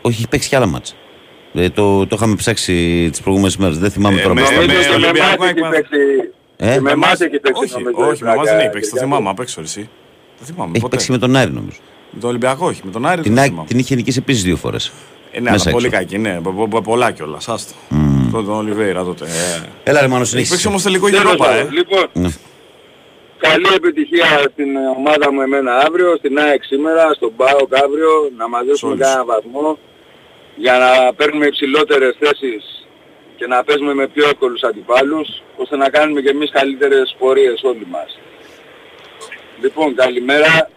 Όχι, 0.00 0.16
έχει 0.16 0.28
παίξει 0.28 0.48
κι 0.48 0.56
άλλα 0.56 0.66
μάτσα. 0.66 0.94
Ε, 1.54 1.70
το, 1.70 2.06
το 2.06 2.16
είχαμε 2.16 2.34
ψάξει 2.34 2.74
τι 3.12 3.22
προηγούμενε 3.22 3.54
μέρε. 3.58 3.74
Δεν 3.74 3.90
θυμάμαι 3.90 4.20
ε, 4.20 4.22
τώρα. 4.22 4.34
Με, 4.34 4.40
με, 4.40 4.48
με, 4.48 4.94
Ολυμπιακό 4.94 5.44
έχει 5.44 5.54
παίξει. 5.54 5.96
Ε? 6.56 6.80
Με 6.80 6.90
εμάς 6.90 7.20
έχει 7.20 7.38
παίξει. 7.38 7.62
Όχι, 7.62 7.74
όχι 8.10 8.24
με 8.24 8.32
εμάς 8.32 8.48
δεν 8.48 8.58
έχει 8.58 8.70
παίξει. 8.70 8.90
Το 8.90 8.96
θυμάμαι 8.96 9.28
απ' 9.28 9.40
έξω 9.40 9.60
εσύ. 9.60 9.88
Το 10.38 10.44
θυμάμαι. 10.44 10.72
Έχει 10.74 10.88
παίξει 10.88 11.10
με 11.10 11.18
τον 11.18 11.36
Άρη 11.36 11.50
νομίζω. 11.50 11.78
Με 12.10 12.20
τον 12.20 12.28
Ολυμπιακό 12.28 12.66
όχι. 12.66 12.80
Με 12.84 12.90
τον 12.90 13.06
Άρη 13.06 13.22
την, 13.22 13.34
το 13.34 13.64
την 13.66 13.78
είχε 13.78 13.94
νικήσει 13.94 14.18
επίση 14.18 14.42
δύο 14.42 14.56
φορέ. 14.56 14.76
Ε, 15.30 15.40
ναι, 15.40 15.50
αλλά 15.50 15.70
πολύ 15.70 15.88
κακή, 15.88 16.18
ναι. 16.18 16.40
Πολλά 16.82 17.10
κιόλα. 17.10 17.38
Άστο. 17.46 17.74
Mm. 17.90 18.28
Τον 18.32 18.50
Ολιβέηρα 18.50 19.04
τότε. 19.04 19.24
Ε. 19.24 19.68
Έλα, 19.90 20.00
ρε 20.00 20.08
Μάνο, 20.08 20.24
συνέχισε. 20.24 20.54
Έχει 20.54 20.62
παίξει 20.62 20.66
όμω 20.66 20.98
τελικό 21.00 21.06
Europa, 21.06 21.46
ε. 21.56 21.66
Λοιπόν, 21.70 22.06
ναι. 22.12 22.28
Καλή 23.40 23.70
επιτυχία 23.76 24.26
στην 24.52 24.76
ομάδα 24.96 25.32
μου 25.32 25.40
εμένα 25.40 25.76
αύριο, 25.86 26.16
στην 26.16 26.38
ΑΕΚ 26.38 26.64
σήμερα, 26.64 27.12
στον 27.14 27.36
ΠΑΟΚ 27.36 27.74
αύριο, 27.84 28.10
να 28.36 28.48
μαζέψουμε 28.48 28.96
κανένα 28.96 29.24
βαθμό 29.24 29.78
για 30.56 30.78
να 30.78 31.14
παίρνουμε 31.14 31.46
υψηλότερες 31.46 32.16
θέσεις 32.18 32.88
και 33.36 33.46
να 33.46 33.64
παίζουμε 33.64 33.94
με 33.94 34.06
πιο 34.08 34.24
εύκολους 34.24 34.62
αντιπάλους, 34.62 35.42
ώστε 35.56 35.76
να 35.76 35.88
κάνουμε 35.88 36.20
και 36.20 36.28
εμείς 36.28 36.50
καλύτερες 36.50 37.16
πορείες 37.18 37.62
όλοι 37.62 37.86
μας. 37.90 38.18
Λοιπόν, 39.60 39.94
καλημέρα 39.94 40.70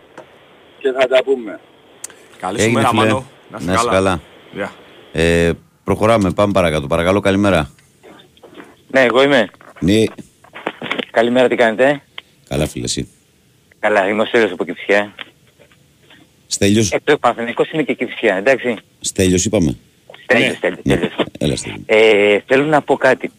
και 0.80 0.92
θα 0.92 1.08
τα 1.08 1.24
πούμε. 1.24 1.60
Καλή 2.40 2.62
σου 2.62 2.72
μέρα, 2.72 2.94
Μάνο. 2.94 3.26
Να 3.50 3.58
είσαι 3.58 3.74
καλά. 3.76 3.92
καλά. 3.92 4.22
Yeah. 4.58 4.70
Ε, 5.12 5.52
προχωράμε, 5.84 6.32
πάμε 6.32 6.52
παρακάτω. 6.54 6.88
Παρακαλώ, 6.88 7.20
καλημέρα. 7.20 7.70
Ναι, 8.88 9.02
εγώ 9.02 9.24
είμαι. 9.24 9.50
Ναι. 9.80 10.04
Καλημέρα, 11.12 11.48
τι 11.48 11.56
κάνετε; 11.56 12.02
Καλά, 12.54 12.68
φίλε, 12.68 12.86
εσύ. 12.86 13.08
Καλά, 13.80 14.08
είμαι 14.08 14.22
ο 14.22 14.26
Σέριος 14.26 14.52
από 14.52 14.66
Κυψιά. 14.66 15.16
Στέλιος. 16.48 16.92
Ε, 16.92 16.98
το 17.04 17.18
Παναθηναϊκός 17.18 17.72
είναι 17.72 17.84
και 17.84 17.94
Κυψιά, 17.94 18.36
εντάξει. 18.36 18.76
Στέλιος 19.00 19.46
είπαμε. 19.46 19.78
Στέλιος, 20.24 20.50
ναι. 20.50 20.56
Στέλιος, 20.56 20.80
Στέλιος. 20.80 21.16
Ναι. 21.18 21.24
Έλα, 21.38 21.56
Στέλιο. 21.56 21.84
Ε, 21.86 22.40
θέλω 22.46 22.64
να 22.66 22.82
πω 22.82 22.96
κάτι. 22.96 23.32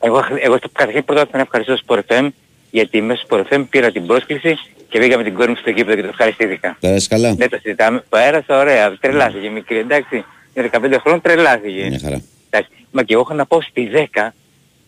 Εγώ, 0.00 0.24
εγώ 0.40 0.58
καταρχήν 0.58 1.04
πρώτα 1.04 1.26
θα 1.30 1.38
ευχαριστώ 1.38 1.76
στο 1.76 2.02
FM 2.08 2.28
γιατί 2.70 3.00
μέσα 3.00 3.22
στο 3.24 3.44
FM 3.50 3.64
πήρα 3.70 3.90
την 3.90 4.06
πρόσκληση 4.06 4.58
και 4.88 4.98
πήγαμε 4.98 5.22
την 5.24 5.34
κόρη 5.34 5.48
μου 5.48 5.56
στο 5.56 5.70
γήπεδο 5.70 5.94
και 5.96 6.02
το 6.02 6.08
ευχαριστήθηκα. 6.08 6.76
Πέρασε 6.80 7.08
καλά; 7.08 7.34
Δεν 7.34 7.50
το 7.50 7.58
συζητάμε. 7.62 8.04
Πέρασα 8.08 8.58
ωραία. 8.58 8.98
Τρελάθηκε 9.00 9.50
μικρή. 9.50 9.78
Εντάξει. 9.78 10.24
Για 10.54 10.70
15 10.72 10.96
χρόνια 11.00 11.20
τρελάθηκε. 11.20 11.86
Μια 11.88 12.00
χαρά. 12.02 12.22
Εντάξει. 12.50 12.70
Μα 12.90 13.02
και 13.02 13.12
εγώ 13.12 13.22
έχω 13.22 13.34
να 13.34 13.46
πω 13.46 13.60
στη 13.62 13.88
10 14.14 14.28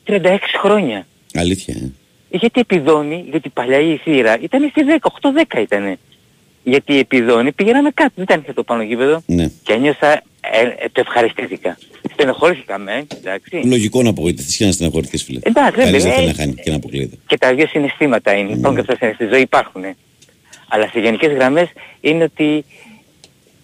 36 0.07 0.39
χρόνια. 0.63 1.07
Αλήθεια. 1.35 1.75
Ε. 1.75 1.91
Γιατί 2.31 2.61
επιδόνει, 2.61 3.25
γιατί 3.31 3.49
παλιά 3.49 3.79
η 3.81 3.97
θύρα 3.97 4.39
ήταν 4.41 4.69
στη 4.71 4.83
10, 5.01 5.57
8-10 5.57 5.61
ήταν. 5.61 5.99
Γιατί 6.63 6.99
επιδόνει 6.99 7.53
πήγαμε 7.53 7.91
κάτω, 7.95 8.13
δεν 8.15 8.25
ήταν 8.25 8.55
το 8.55 8.63
πάνω 8.63 8.83
γήπεδο. 8.83 9.23
Ναι. 9.27 9.51
Και 9.63 9.73
ένιωσα, 9.73 10.13
ε, 10.13 10.61
ε, 10.79 10.89
το 10.93 11.01
ευχαριστήθηκα. 11.01 11.79
Στενοχώρηθηκα 12.13 12.79
με, 12.79 13.07
εντάξει. 13.17 13.63
Λογικό 13.65 14.03
να 14.03 14.11
απογοητευτείς 14.11 14.57
και 14.57 14.65
να 14.65 14.73
στενοχωρηθείς 14.73 15.23
φίλε. 15.23 15.41
Εντάξει, 15.43 15.91
δεν 15.91 16.01
θέλει 16.01 16.27
να 16.27 16.35
χάνει 16.35 16.55
και 16.55 16.71
να 16.71 16.77
αποκλείεται. 16.77 17.17
Και 17.27 17.39
τα 17.39 17.55
δύο 17.55 17.67
συναισθήματα 17.67 18.33
είναι, 18.35 18.53
υπάρχουν 18.53 18.85
και 18.85 18.93
αυτά 18.93 19.13
στη 19.15 19.27
ζωή 19.27 19.41
υπάρχουν. 19.41 19.83
Αλλά 20.69 20.89
σε 20.89 21.01
γενικές 21.01 21.33
γραμμές 21.33 21.69
είναι 22.01 22.25
ότι 22.25 22.65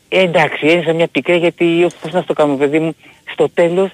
ε, 0.09 0.21
εντάξει, 0.21 0.67
ένιωσα 0.67 0.93
μια 0.93 1.07
πικρία 1.07 1.37
γιατί 1.37 1.87
πώς 2.01 2.12
να 2.12 2.25
το 2.25 2.33
κάνω 2.33 2.57
παιδί 2.57 2.79
μου, 2.79 2.97
στο 3.33 3.49
τέλος 3.55 3.91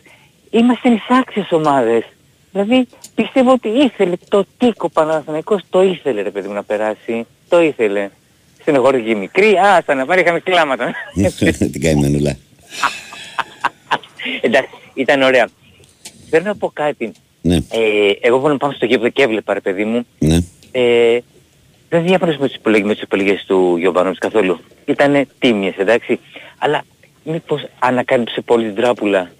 είμαστε 0.50 0.88
εισάξιες 0.88 1.52
ομάδες. 1.52 2.04
Δηλαδή 2.52 2.86
πιστεύω 3.14 3.52
ότι 3.52 3.68
ήθελε 3.68 4.16
το 4.28 4.44
τίκο 4.58 4.88
Παναθηναϊκός, 4.88 5.62
το 5.70 5.82
ήθελε 5.82 6.22
ρε 6.22 6.30
παιδί 6.30 6.48
μου 6.48 6.54
να 6.54 6.62
περάσει, 6.62 7.26
το 7.48 7.60
ήθελε. 7.60 8.10
Στην 8.60 9.16
μικρή, 9.16 9.56
α, 9.56 9.82
σαν 9.86 9.96
να 9.96 10.06
πάρει 10.06 10.20
είχαμε 10.20 10.40
κλάματα. 10.40 10.92
Την 11.72 11.80
κάνει 11.80 12.00
μενουλά. 12.00 12.36
Εντάξει, 14.40 14.70
ήταν 14.94 15.22
ωραία. 15.22 15.48
Θέλω 16.30 16.44
να 16.44 16.56
πω 16.56 16.70
κάτι. 16.72 17.12
Ναι. 17.42 17.56
Ε, 17.56 18.10
εγώ 18.20 18.48
να 18.48 18.56
πάω 18.56 18.72
στο 18.72 18.86
γήπεδο 18.86 19.08
και 19.08 19.22
έβλεπα 19.22 19.54
ρε 19.54 19.60
παιδί 19.60 19.84
μου. 19.84 20.06
Ναι. 20.18 20.38
Ε, 20.70 21.18
δεν 21.88 22.02
διάφωνες 22.02 22.36
με 22.36 22.46
τις 22.46 22.56
επιλογές, 22.56 22.86
με 22.86 22.92
τις 22.92 23.02
επιλογές 23.02 23.44
του 23.46 23.76
Γιωβάνοβιτς 23.76 24.18
καθόλου. 24.18 24.60
Ήτανε 24.84 25.26
τίμιες, 25.38 25.74
εντάξει. 25.76 26.20
Αλλά 26.58 26.84
μήπως 27.24 27.64
ανακάλυψε 27.78 28.40
πολύ 28.40 28.64
την 28.64 28.74
τράπουλα; 28.74 29.30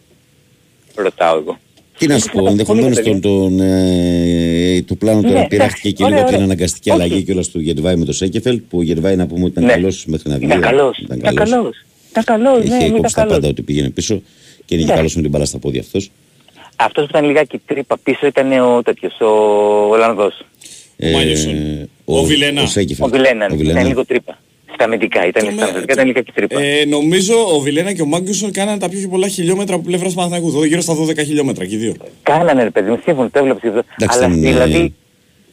Ρωτάω 0.94 1.36
εγώ. 1.36 1.58
Τι 1.98 2.06
να 2.06 2.18
σου 2.18 2.30
πω, 2.32 2.48
ενδεχομένως 2.48 3.00
τον, 3.00 3.20
τον, 3.20 3.60
ε, 3.60 4.82
το 4.82 4.94
πλάνο 4.94 5.22
τώρα 5.22 5.40
ναι, 5.40 5.46
πειράχτηκε 5.46 5.90
και 5.90 6.04
λίγο 6.04 6.20
από 6.20 6.30
την 6.30 6.42
αναγκαστική 6.42 6.90
αλλαγή 6.90 7.22
κιόλας 7.22 7.48
του 7.48 7.60
Γερβάη 7.60 7.96
με 7.96 8.04
το 8.04 8.12
Σέκεφελ. 8.12 8.60
Που 8.60 8.78
ο 8.78 8.82
Γερβάη 8.82 9.16
να 9.16 9.26
πούμε 9.26 9.44
ότι 9.44 9.50
ήταν 9.50 9.64
ναι. 9.64 9.72
καλός 9.72 10.04
μέχρι 10.06 10.30
να 10.30 10.36
βγει. 10.36 10.44
Ήταν 10.46 10.60
καλός. 10.60 10.98
Ήταν 10.98 11.18
καλός. 11.18 11.84
Ήταν 12.10 12.24
καλός. 12.24 12.64
Είχε 12.64 12.90
κόψει 12.90 13.14
τα 13.14 13.26
πάντα 13.26 13.48
ότι 13.48 13.62
πήγαινε 13.62 13.90
πίσω 13.90 14.22
και 14.64 14.74
είναι 14.74 14.84
και 14.84 14.92
καλός 14.92 15.14
με 15.14 15.22
την 15.22 15.30
μπαλά 15.30 15.44
στα 15.44 15.58
πόδια 15.58 15.80
αυτός. 15.80 16.10
Αυτός 16.76 17.04
που 17.04 17.10
ήταν 17.16 17.26
λιγάκι 17.28 17.58
τρύπα 17.66 17.98
πίσω 17.98 18.26
ήταν 18.26 18.52
ο 18.52 18.82
τέτοιος, 18.82 19.20
ο 19.20 19.26
Ολλανδός. 19.88 20.44
Ε, 20.96 21.12
ο, 22.04 22.18
ο 22.18 22.22
Βιλένα. 22.22 22.62
Ο 22.98 23.08
Βιλένα, 23.08 23.46
ήταν 23.52 23.86
λίγο 23.86 24.04
τρύπα. 24.06 24.38
Στα 24.74 24.84
αμυντικά, 24.84 25.26
ήταν 25.26 25.52
στα 25.52 25.64
αμυντικά, 25.64 25.92
ήταν 25.92 26.06
λίγα 26.06 26.22
τρύπα. 26.34 26.60
Ε, 26.60 26.84
νομίζω 26.84 27.54
ο 27.54 27.58
Βιλένα 27.60 27.92
και 27.92 28.02
ο 28.02 28.06
Μάγκουσον 28.06 28.52
κάνανε 28.52 28.78
τα 28.78 28.88
πιο 28.88 29.08
πολλά 29.08 29.28
χιλιόμετρα 29.28 29.74
από 29.74 29.84
πλευράς 29.84 30.14
Παναθηναϊκού, 30.14 30.64
γύρω 30.64 30.80
στα 30.80 30.94
12 30.94 31.16
χιλιόμετρα 31.16 31.66
και 31.66 31.74
οι 31.74 31.78
δύο. 31.78 31.94
Κάνανε 32.22 32.62
ρε 32.62 32.70
παιδί 32.70 32.90
μου, 32.90 33.00
σύμφωνο, 33.04 33.30
το 33.30 33.38
έβλεψε 33.38 33.66
εδώ. 33.66 33.82
Αλλά 34.06 34.28
δηλαδή, 34.28 34.94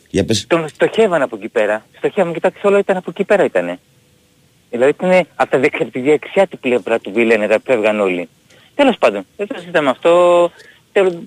για 0.10 0.26
πες. 0.26 0.46
τον 0.48 0.68
στοχεύαν 0.68 1.22
από 1.22 1.36
εκεί 1.36 1.48
πέρα. 1.48 1.86
Στοχεύαν, 1.98 2.34
κοιτάξτε 2.34 2.68
όλο 2.68 2.78
ήταν 2.78 2.98
από 2.98 3.10
εκεί 3.10 3.24
πέρα 3.24 3.44
ήτανε. 3.44 3.80
Δηλαδή 4.70 4.92
ήταν 4.92 5.28
από 5.36 5.52
τα 5.52 5.60
δεξιά, 5.60 5.86
τη 5.86 6.00
δεξιά 6.00 6.48
του 6.48 6.60
πλευρά 6.60 7.00
του 7.00 7.12
Βιλένα, 7.14 7.48
τα 7.48 7.60
φεύγαν 7.66 8.00
όλοι. 8.00 8.30
Τέλος 8.76 8.98
πάντων, 8.98 9.26
δεν 9.38 9.48
το 9.48 9.56
συζητάμε 9.58 9.90
αυτό. 9.90 10.44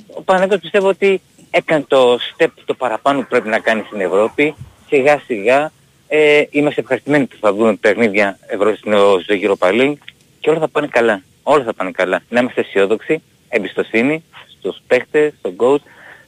Ο 0.06 0.22
Παναγιώτης 0.22 0.60
πιστεύω 0.60 0.88
ότι 0.88 1.20
έκανε 1.50 1.84
το 1.88 2.18
step 2.36 2.46
το 2.64 2.74
παραπάνω 2.74 3.20
που 3.20 3.26
πρέπει 3.28 3.48
να 3.48 3.58
κάνει 3.58 3.82
στην 3.86 4.00
Ευρώπη. 4.00 4.54
Σιγά 4.88 5.22
σιγά 5.26 5.72
ε, 6.14 6.44
είμαστε 6.50 6.80
ευχαριστημένοι 6.80 7.26
που 7.26 7.36
θα 7.40 7.52
δούμε 7.52 7.74
παιχνίδια 7.74 8.38
ευρώ 8.46 8.76
στο 8.76 9.18
Europa 9.28 9.68
League 9.68 10.02
και 10.40 10.50
όλα 10.50 10.58
θα 10.58 10.68
πάνε 10.68 10.86
καλά. 10.90 11.22
Όλα 11.42 11.64
θα 11.64 11.74
πάνε 11.74 11.90
καλά. 11.90 12.22
Να 12.28 12.40
είμαστε 12.40 12.60
αισιόδοξοι, 12.60 13.22
εμπιστοσύνη 13.48 14.24
στους 14.58 14.82
παίχτες, 14.86 15.32
στον 15.38 15.54
coach, 15.56 15.80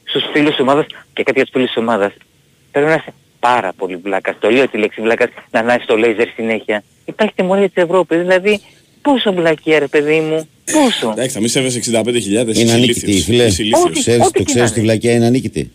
στους 0.03 0.23
φίλους 0.33 0.49
της 0.49 0.59
ομάδας 0.59 0.85
και 1.13 1.23
κάτι 1.23 1.31
για 1.35 1.43
τους 1.43 1.49
φίλους 1.51 1.67
της 1.67 1.77
ομάδας. 1.77 2.13
Πρέπει 2.71 2.87
να 2.87 2.93
είσαι 2.93 3.13
πάρα 3.39 3.73
πολύ 3.77 3.95
βλάκας. 3.95 4.35
Το 4.39 4.49
λέω 4.49 4.67
τη 4.69 4.77
λέξη 4.77 5.01
βλάκας 5.01 5.29
να 5.51 5.59
ανάσεις 5.59 5.85
το 5.85 5.97
λέιζερ 5.97 6.27
συνέχεια. 6.27 6.83
Υπάρχει 7.05 7.33
τιμωρία 7.35 7.69
της 7.69 7.83
Ευρώπης, 7.83 8.19
δηλαδή 8.19 8.59
πόσο 9.01 9.33
βλακία 9.33 9.79
ρε 9.79 9.87
παιδί 9.87 10.19
μου, 10.19 10.47
πόσο. 10.71 11.11
Εντάξει, 11.11 11.33
θα 11.33 11.39
μην 11.39 11.49
σέβεσαι 11.49 11.79
65.000. 11.79 12.55
Είναι 12.55 12.71
ανίκητη, 12.71 13.21
φίλε. 13.21 13.47
Το 14.33 14.43
ξέρεις 14.43 14.71
τη 14.71 14.81
βλακία 14.81 15.13
είναι 15.13 15.25
ανίκητη. 15.25 15.71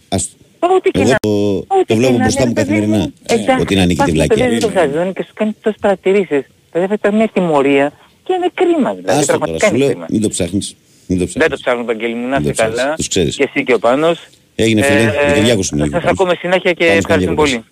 Ό,τι 0.60 0.90
και 0.90 1.00
Εγώ 1.00 1.14
το, 1.20 1.84
το 1.86 1.96
βλέπω 1.96 2.16
μπροστά 2.16 2.46
μου 2.46 2.52
καθημερινά. 2.52 3.12
Ότι 3.60 3.74
είναι 3.74 3.82
ανίκητη 3.82 4.10
βλακία. 4.10 4.48
Δεν 4.48 4.60
το 4.60 4.70
χαζώνει 4.74 5.12
και 5.12 5.22
σου 5.26 5.32
κάνει 5.34 5.56
τόσες 5.62 5.78
παρατηρήσεις. 5.80 6.46
Δηλαδή 6.72 6.96
θα 7.00 7.12
μια 7.12 7.28
τιμωρία 7.28 7.92
και 8.24 8.32
είναι 8.32 8.50
κρίμα. 8.54 8.94
Δηλαδή, 8.94 9.18
Άστο 9.18 9.38
τώρα, 9.38 9.58
σου 9.58 9.74
λέω, 9.74 10.06
μην 10.08 10.20
το 10.20 10.28
ψάχνεις. 10.28 10.76
Δεν 11.06 11.48
το 11.50 11.56
ψάχνω, 11.56 11.84
Παγγέλη 11.84 12.14
μου, 12.14 12.28
να 12.28 12.36
είσαι 12.36 12.52
καλά. 12.52 12.94
Τους 12.94 13.08
ξέρεις. 13.08 13.36
Και 13.36 13.50
εσύ 13.54 13.64
και 13.64 13.74
ο 13.74 13.78
Πάνος. 13.78 14.26
Έγινε 14.54 14.82
φίλε, 14.82 15.00
ε, 15.00 15.32
Κυριάκος 15.34 15.70
είναι. 15.70 15.88
Θα 15.88 16.00
σας 16.00 16.10
ακούμε 16.10 16.34
συνέχεια 16.38 16.72
και 16.72 16.84
ευχαριστούμε 16.84 17.34
πολύ. 17.34 17.64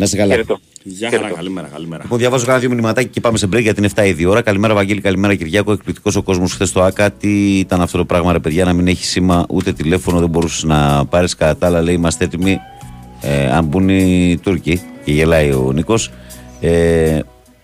Να 0.00 0.06
είστε 0.06 0.16
καλά. 0.16 0.34
Γεια 0.82 1.10
χαρά, 1.10 1.30
καλημέρα, 1.30 1.68
καλημέρα. 1.72 2.02
Λοιπόν, 2.02 2.18
διαβάζω 2.18 2.46
κάνα 2.46 2.58
δύο 2.58 2.68
μηνυματάκι 2.68 3.08
και 3.08 3.20
πάμε 3.20 3.38
σε 3.38 3.46
break 3.46 3.60
γιατί 3.60 3.80
είναι 3.80 3.90
7 3.94 4.14
η 4.18 4.24
ώρα. 4.24 4.42
Καλημέρα, 4.42 4.74
Βαγγέλη, 4.74 5.00
καλημέρα, 5.00 5.34
Κυριάκο. 5.34 5.72
Εκπληκτικός 5.72 6.16
ο 6.16 6.22
κόσμος 6.22 6.52
χθες 6.52 6.68
στο 6.68 6.82
ΟΑΚΑ. 6.82 7.10
Τι 7.10 7.58
ήταν 7.58 7.80
αυτό 7.80 7.98
το 7.98 8.04
πράγμα, 8.04 8.32
ρε 8.32 8.38
παιδιά, 8.38 8.64
να 8.64 8.72
μην 8.72 8.86
έχει 8.86 9.04
σήμα 9.04 9.46
ούτε 9.48 9.72
τηλέφωνο, 9.72 10.18
δεν 10.18 10.28
μπορούσες 10.28 10.64
να 10.64 11.06
πάρεις 11.06 11.34
κατά 11.34 11.56
τα 11.56 11.66
άλλα. 11.66 11.82
Λέει, 11.82 11.94
είμαστε 11.94 12.24
έτοιμοι. 12.24 12.58
Ε, 13.20 13.50
αν 13.50 13.64
μπουν 13.64 13.88
οι 13.88 14.38
Τούρκοι 14.42 14.80
και 15.04 15.12
γελάει 15.12 15.52
ο 15.52 15.72
Νίκος. 15.72 16.10
Ε, 16.60 17.18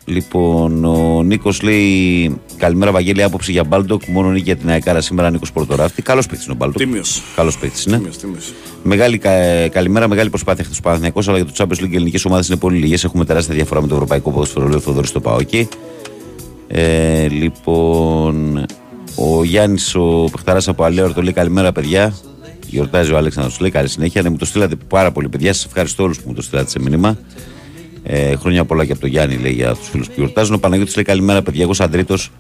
Λοιπόν, 0.09 0.85
ο 0.85 1.23
Νίκος 1.23 1.63
λέει: 1.63 2.41
Καλημέρα, 2.57 2.93
Βαγγέλη. 2.93 3.23
Άποψη 3.23 3.53
για 3.53 3.65
Μπάλντοκ. 3.65 4.03
Μόνο 4.07 4.31
νίκη 4.31 4.43
για 4.43 4.57
την 4.57 4.69
Αεκάρα 4.69 5.01
σήμερα. 5.01 5.31
Νίκος 5.31 5.53
Πορτοράφτη. 5.53 6.03
Καλός 6.03 6.27
παίχτης 6.27 6.45
είναι 6.45 6.53
ο 6.53 6.57
Μπάλντοκ. 6.57 6.79
Τίμιος. 6.79 7.23
Καλός 7.37 7.59
παίχτης 7.59 7.83
είναι. 7.87 7.97
Τίμιος, 7.97 8.17
τίμιος. 8.17 8.53
Μεγάλη, 8.83 9.19
κα, 9.19 9.69
καλημέρα, 9.69 10.09
μεγάλη 10.09 10.29
προσπάθεια 10.29 10.65
χθες 10.65 10.77
του 10.77 10.83
Παναθηναϊκού, 10.83 11.21
αλλά 11.27 11.37
για 11.37 11.47
το 11.47 11.53
Champions 11.57 11.85
League 11.85 11.95
ελληνικές 11.95 12.25
ομάδες 12.25 12.49
είναι 12.49 12.57
πολύ 12.57 12.79
λίγες. 12.79 13.05
Έχουμε 13.05 13.25
τεράστια 13.25 13.55
διαφορά 13.55 13.81
με 13.81 13.87
το 13.87 13.95
ευρωπαϊκό 13.95 14.31
ποδόσφαιρο. 14.31 14.67
Λέει 14.67 14.77
ο 14.77 14.81
Θοδωρής 14.81 15.09
στο 15.09 15.21
Παόκι. 15.21 15.69
Ε, 16.69 17.29
λοιπόν, 17.29 18.65
ο 19.15 19.45
Γιάννης, 19.45 19.95
ο 19.95 20.29
Πεχταράς 20.33 20.69
από 20.69 20.85
Αλέωρ, 20.85 21.13
το 21.13 21.23
λέει 21.23 21.33
καλημέρα, 21.33 21.73
παιδιά. 21.73 22.15
Γιορτάζει 22.67 23.13
ο 23.13 23.17
Αλέξανδρο. 23.17 23.53
Λέει 23.61 23.71
καλή 23.71 23.89
συνέχεια. 23.89 24.23
Ναι, 24.23 24.29
μου 24.29 24.37
το 24.37 24.45
στείλατε 24.45 24.77
πάρα 24.89 25.13
πολύ, 25.13 25.29
παιδιά. 25.29 25.53
Σας 25.53 25.65
ευχαριστώ 25.65 26.03
όλους 26.03 26.21
που 26.21 26.29
μου 26.29 26.35
το 26.35 26.43
στείλατε 26.43 26.71
σε 26.71 26.81
μήνυμα. 26.81 27.19
Ε, 28.09 28.37
χρόνια 28.37 28.65
πολλά 28.65 28.85
και 28.85 28.93
από 28.93 29.01
τον 29.01 29.11
Γιάννη 29.11 29.37
λέει 29.37 29.53
για 29.53 29.75
τους 29.75 29.89
φίλους 29.89 30.07
που 30.07 30.13
γιορτάζουν. 30.17 30.55
Ο 30.55 30.59
Παναγιώτης 30.59 30.95
λέει 30.95 31.05
καλημέρα, 31.05 31.43
παιδιά. 31.43 31.63
Εγώ 31.63 31.75
σαν 31.75 31.91
τρίτος 31.91 32.31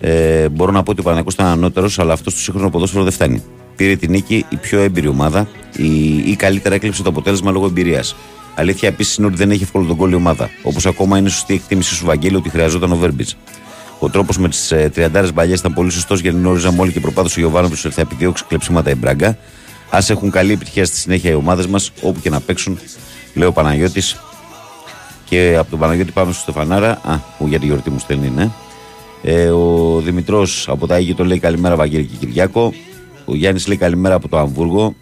ε, 0.00 0.48
μπορώ 0.48 0.72
να 0.72 0.82
πω 0.82 0.90
ότι 0.90 1.00
ο 1.00 1.02
Παναγιώτης 1.02 1.34
ήταν 1.34 1.46
ανώτερος, 1.46 1.98
αλλά 1.98 2.12
αυτός 2.12 2.32
στο 2.32 2.42
σύγχρονο 2.42 2.70
ποδόσφαιρο 2.70 3.02
δεν 3.02 3.12
φτάνει. 3.12 3.42
Πήρε 3.76 3.96
την 3.96 4.10
νίκη 4.10 4.44
η 4.48 4.56
πιο 4.56 4.80
έμπειρη 4.80 5.06
ομάδα 5.06 5.48
ή, 5.76 6.16
ή 6.30 6.36
καλύτερα 6.36 6.74
έκλειψε 6.74 7.02
το 7.02 7.08
αποτέλεσμα 7.08 7.50
λόγω 7.50 7.66
εμπειρίας. 7.66 8.16
Αλήθεια 8.54 8.88
επίσης 8.88 9.16
είναι 9.16 9.26
ότι 9.26 9.36
δεν 9.36 9.50
έχει 9.50 9.62
εύκολο 9.62 9.86
τον 9.86 9.96
κόλλη 9.96 10.14
ομάδα. 10.14 10.50
Όπως 10.62 10.86
ακόμα 10.86 11.18
είναι 11.18 11.28
σωστή 11.28 11.54
εκτίμηση 11.54 11.94
σου 11.94 12.04
Βαγγέλη 12.06 12.36
ότι 12.36 12.48
χρειαζόταν 12.48 12.92
ο 12.92 12.96
Βέρμπιτ. 12.96 13.28
Ο 13.98 14.10
τρόπος 14.10 14.38
με 14.38 14.48
τις 14.48 14.72
ε, 14.72 14.90
τριαντάρες 14.94 15.32
μπαλιές 15.32 15.58
ήταν 15.58 15.74
πολύ 15.74 15.90
σωστός 15.90 16.20
γιατί 16.20 16.36
γνώριζαμε 16.36 16.80
όλοι 16.80 16.92
και 16.92 17.00
προπάδωσε 17.00 17.40
ο 17.40 17.42
Ιωβάνος 17.42 17.80
που 17.80 17.92
θα 17.92 18.00
επιδιώξει 18.00 18.44
κλεψίματα 18.48 18.90
η 18.90 18.94
Μπράγκα. 18.94 19.28
Α 19.90 19.98
έχουν 20.08 20.30
καλή 20.30 20.52
επιτυχία 20.52 20.84
στη 20.84 20.96
συνέχεια 20.96 21.30
οι 21.30 21.34
ομάδες 21.34 21.66
μας, 21.66 21.92
όπου 22.02 22.20
και 22.20 22.30
να 22.30 22.40
παίξουν, 22.40 22.78
λέει 23.34 23.48
ο 23.48 23.52
Παναγιώτης. 23.52 24.16
Και 25.30 25.56
από 25.58 25.70
τον 25.70 25.78
Παναγιώτη 25.78 26.12
πάμε 26.12 26.32
στο 26.32 26.40
Στεφανάρα. 26.40 26.90
Α, 26.90 27.18
που 27.38 27.46
για 27.46 27.58
τη 27.58 27.66
γιορτή 27.66 27.90
μου 27.90 27.98
στέλνει, 27.98 28.30
ναι. 28.30 28.50
Ε, 29.22 29.48
ο 29.48 30.00
Δημητρός 30.04 30.68
από 30.68 30.86
τα 30.86 30.94
Αίγυπτο 30.94 31.24
λέει 31.24 31.38
καλημέρα 31.38 31.76
Βαγγέλη 31.76 32.04
και 32.04 32.16
Κυριάκο. 32.26 32.72
Ο 33.24 33.34
Γιάννης 33.34 33.66
λέει 33.66 33.76
καλημέρα 33.76 34.14
από 34.14 34.28
το 34.28 34.38
Αμβούργο. 34.38 34.94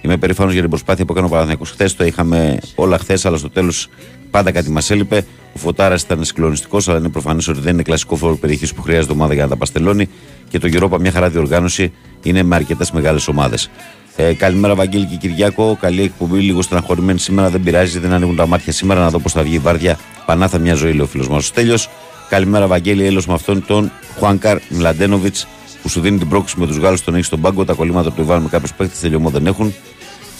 Είμαι 0.00 0.16
περήφανος 0.16 0.52
για 0.52 0.60
την 0.60 0.70
προσπάθεια 0.70 1.04
που 1.04 1.12
έκανε 1.12 1.26
ο 1.26 1.30
Παναθυνιακό 1.30 1.64
χθες. 1.64 1.96
Το 1.96 2.04
είχαμε 2.04 2.58
όλα 2.74 2.98
χθες, 2.98 3.26
αλλά 3.26 3.36
στο 3.36 3.50
τέλος 3.50 3.88
πάντα 4.30 4.50
κάτι 4.50 4.70
μας 4.70 4.90
έλειπε. 4.90 5.24
Ο 5.54 5.58
Φωτάρας 5.58 6.02
ήταν 6.02 6.24
συγκλονιστικός, 6.24 6.88
αλλά 6.88 6.98
είναι 6.98 7.08
προφανές 7.08 7.48
ότι 7.48 7.60
δεν 7.60 7.72
είναι 7.72 7.82
κλασικό 7.82 8.16
φόρο 8.16 8.36
περιοχή 8.36 8.74
που 8.74 8.82
χρειάζεται 8.82 9.12
ομάδα 9.12 9.34
για 9.34 9.42
να 9.42 9.48
τα 9.48 9.56
παστελώνει. 9.56 10.08
Και 10.48 10.58
το 10.58 10.68
Europa 10.72 11.00
μια 11.00 11.10
χαρά 11.10 11.28
διοργάνωση 11.28 11.92
είναι 12.22 12.42
με 12.42 12.54
αρκετές 12.54 12.90
μεγάλες 12.90 13.28
ομάδες. 13.28 13.70
Ε, 14.16 14.34
καλημέρα, 14.34 14.74
Βαγγέλη 14.74 15.04
και 15.04 15.16
Κυριάκο. 15.16 15.76
Καλή 15.80 16.02
εκπομπή, 16.02 16.38
λίγο 16.38 16.62
στεναχωρημένη 16.62 17.18
σήμερα. 17.18 17.50
Δεν 17.50 17.62
πειράζει, 17.62 17.98
δεν 17.98 18.12
ανοίγουν 18.12 18.36
τα 18.36 18.46
μάτια 18.46 18.72
σήμερα 18.72 19.00
να 19.00 19.10
δω 19.10 19.18
πώς 19.18 19.32
θα 19.32 19.42
βγει 19.42 19.54
η 19.54 19.58
βάρδια. 19.58 19.98
Πανάθα 20.26 20.58
μια 20.58 20.74
ζωή, 20.74 20.92
λέει 20.92 21.00
ο 21.00 21.06
φίλος 21.06 21.28
μας. 21.28 21.50
Τέλειος, 21.50 21.88
καλημέρα, 22.28 22.66
Βαγγέλη, 22.66 23.06
έλος 23.06 23.26
με 23.26 23.34
αυτόν 23.34 23.66
τον 23.66 23.92
Χουάνκαρ 24.18 24.58
Μλαντένοβιτς 24.68 25.46
που 25.82 25.88
σου 25.88 26.00
δίνει 26.00 26.18
την 26.18 26.28
πρόκληση 26.28 26.54
με 26.58 26.66
τους 26.66 26.76
Γάλλους, 26.76 27.04
τον 27.04 27.14
έχεις 27.14 27.26
στον 27.26 27.40
πάγκο. 27.40 27.64
Τα 27.64 27.72
κολλήματα 27.72 28.12
του 28.12 28.20
Ιβάν 28.20 28.42
με 28.42 28.48
κάποιους 28.48 28.72
παίχτε 28.74 28.96
τελειωμό 29.00 29.30
δεν 29.30 29.46
έχουν. 29.46 29.74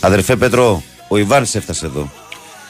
Αδερφέ 0.01 0.37
Πέτρο, 0.37 0.83
ο 1.09 1.17
Ιβάν 1.17 1.47
έφτασε 1.53 1.87
εδώ. 1.87 2.11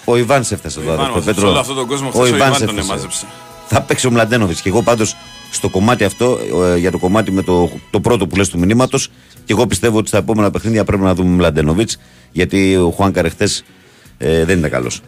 Ο 0.05 0.17
Ιβάν 0.17 0.45
έφτασε 0.51 0.81
εδώ, 0.81 0.93
αδερφέ 0.93 1.21
Πέτρο. 1.21 1.49
Όλο 1.49 1.59
αυτόν 1.59 1.77
τον 1.77 1.87
κόσμο 1.87 2.11
ο, 2.15 2.21
ο 2.21 2.27
Ιβάν 2.27 2.67
τον 2.67 2.79
εμάζεψε. 2.79 3.27
Θα 3.67 3.83
παίξει 3.83 4.07
ο 4.07 4.11
Μλαντένοβιτς. 4.11 4.61
Και 4.61 4.69
εγώ 4.69 4.83
πάντως 4.83 5.17
στο 5.51 5.69
κομμάτι 5.69 6.05
αυτό, 6.05 6.39
ε, 6.75 6.77
για 6.79 6.91
το 6.91 6.99
κομμάτι 6.99 7.33
με 7.33 7.43
το, 7.43 7.71
το 7.91 8.01
πρώτο 8.01 8.27
που 8.27 8.37
λες 8.37 8.49
του 8.49 8.59
μηνύματος, 8.59 9.09
και 9.45 9.53
εγώ 9.53 9.67
πιστεύω 9.67 9.99
ότι 9.99 10.09
στα 10.09 10.19
επόμενα 10.19 10.51
παιχνίδια 10.51 10.85
πρέπει 10.85 11.03
να 11.03 11.15
δούμε 11.15 11.31
Μλαντένοβιτς, 11.31 11.99
γιατί 12.33 12.77
ο 12.77 12.91
Χουάνκαρ 12.91 13.25
εχθέ 13.25 13.49
ε, 14.19 14.45
δεν 14.45 14.59
ήταν 14.59 14.71
καλός. 14.71 15.01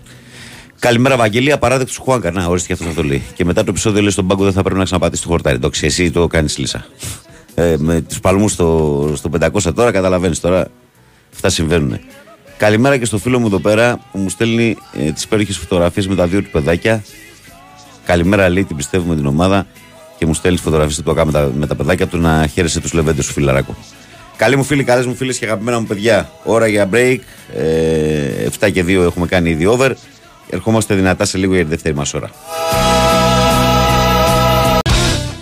Καλημέρα, 0.79 1.17
Βαγγελία. 1.17 1.55
Απαράδεκτος 1.55 1.97
Χουάνκαρ. 1.97 2.33
Να, 2.33 2.47
ορίστε 2.47 2.67
και 2.67 2.73
αυτός 2.73 2.95
το 2.95 3.03
λέει. 3.03 3.23
Και 3.35 3.45
μετά 3.45 3.65
το 3.65 3.71
επεισόδιο 3.71 4.01
λέει 4.01 4.11
στον 4.11 4.27
πάγκο 4.27 4.45
δεν 4.45 4.53
θα 4.53 4.63
πρέπει 4.63 4.79
να 4.79 4.85
ξαναπατήσει 4.85 5.23
το 5.23 5.29
χορτάρι. 5.29 5.57
Εντάξει, 5.57 5.87
εσύ 5.87 6.11
το 6.11 6.27
κάνεις 6.27 6.59
λύσα. 6.59 6.87
Ε, 7.55 7.75
με 7.79 8.01
τους 8.01 8.21
παλμούς 8.21 8.53
στο, 8.53 9.13
στο 9.17 9.31
500 9.41 9.75
τώρα 9.75 9.91
καταλαβαίνεις 9.91 10.41
τώρα. 10.41 10.67
Αυτά 11.35 11.49
συμβαίνουν. 11.49 11.99
Καλημέρα 12.57 12.97
και 12.97 13.05
στο 13.05 13.19
φίλο 13.19 13.39
μου 13.39 13.47
εδώ 13.47 13.59
πέρα 13.59 14.01
που 14.13 14.19
μου 14.19 14.29
στέλνει 14.29 14.77
ε, 14.93 15.13
τις 15.13 15.23
υπέροχε 15.23 15.53
φωτογραφίες 15.53 16.09
με 16.09 16.15
τα 16.15 16.27
δύο 16.27 16.43
του 16.43 16.51
παιδάκια. 16.51 17.05
Καλημέρα, 18.09 18.49
λέει, 18.49 18.65
την 18.65 18.77
πιστεύουμε 18.77 19.15
την 19.15 19.27
ομάδα 19.27 19.67
και 20.19 20.27
μου 20.27 20.35
στέλνει 20.35 20.59
φωτογραφίε 20.59 21.03
του 21.05 21.15
με 21.25 21.33
τα, 21.33 21.51
με 21.59 21.67
τα 21.67 21.75
παιδάκια 21.75 22.07
του 22.07 22.19
να 22.19 22.47
χαίρεσε 22.47 22.81
τους 22.81 22.93
λεβέντες 22.93 23.25
σου, 23.25 23.33
φιλαράκο. 23.33 23.77
Καλή 24.37 24.57
μου 24.57 24.65
φίλη, 24.65 24.85
καλές 24.85 25.07
μου 25.07 25.15
φίλες 25.15 25.39
και 25.39 25.45
αγαπημένα 25.45 25.81
μου 25.81 25.87
παιδιά. 25.87 26.31
Ώρα 26.45 26.67
για 26.67 26.89
break. 26.93 27.19
Ε, 27.55 28.49
7 28.61 28.73
και 28.73 28.85
2 28.85 28.89
έχουμε 28.89 29.27
κάνει 29.27 29.51
ήδη 29.51 29.67
over. 29.79 29.91
Ερχόμαστε 30.51 30.95
δυνατά 30.95 31.25
σε 31.25 31.39
λίγο 31.39 31.55
για 31.55 31.63
τη 31.63 31.71
δεύτερη 31.71 31.95
μας 31.95 32.15
ώρα. 32.15 32.31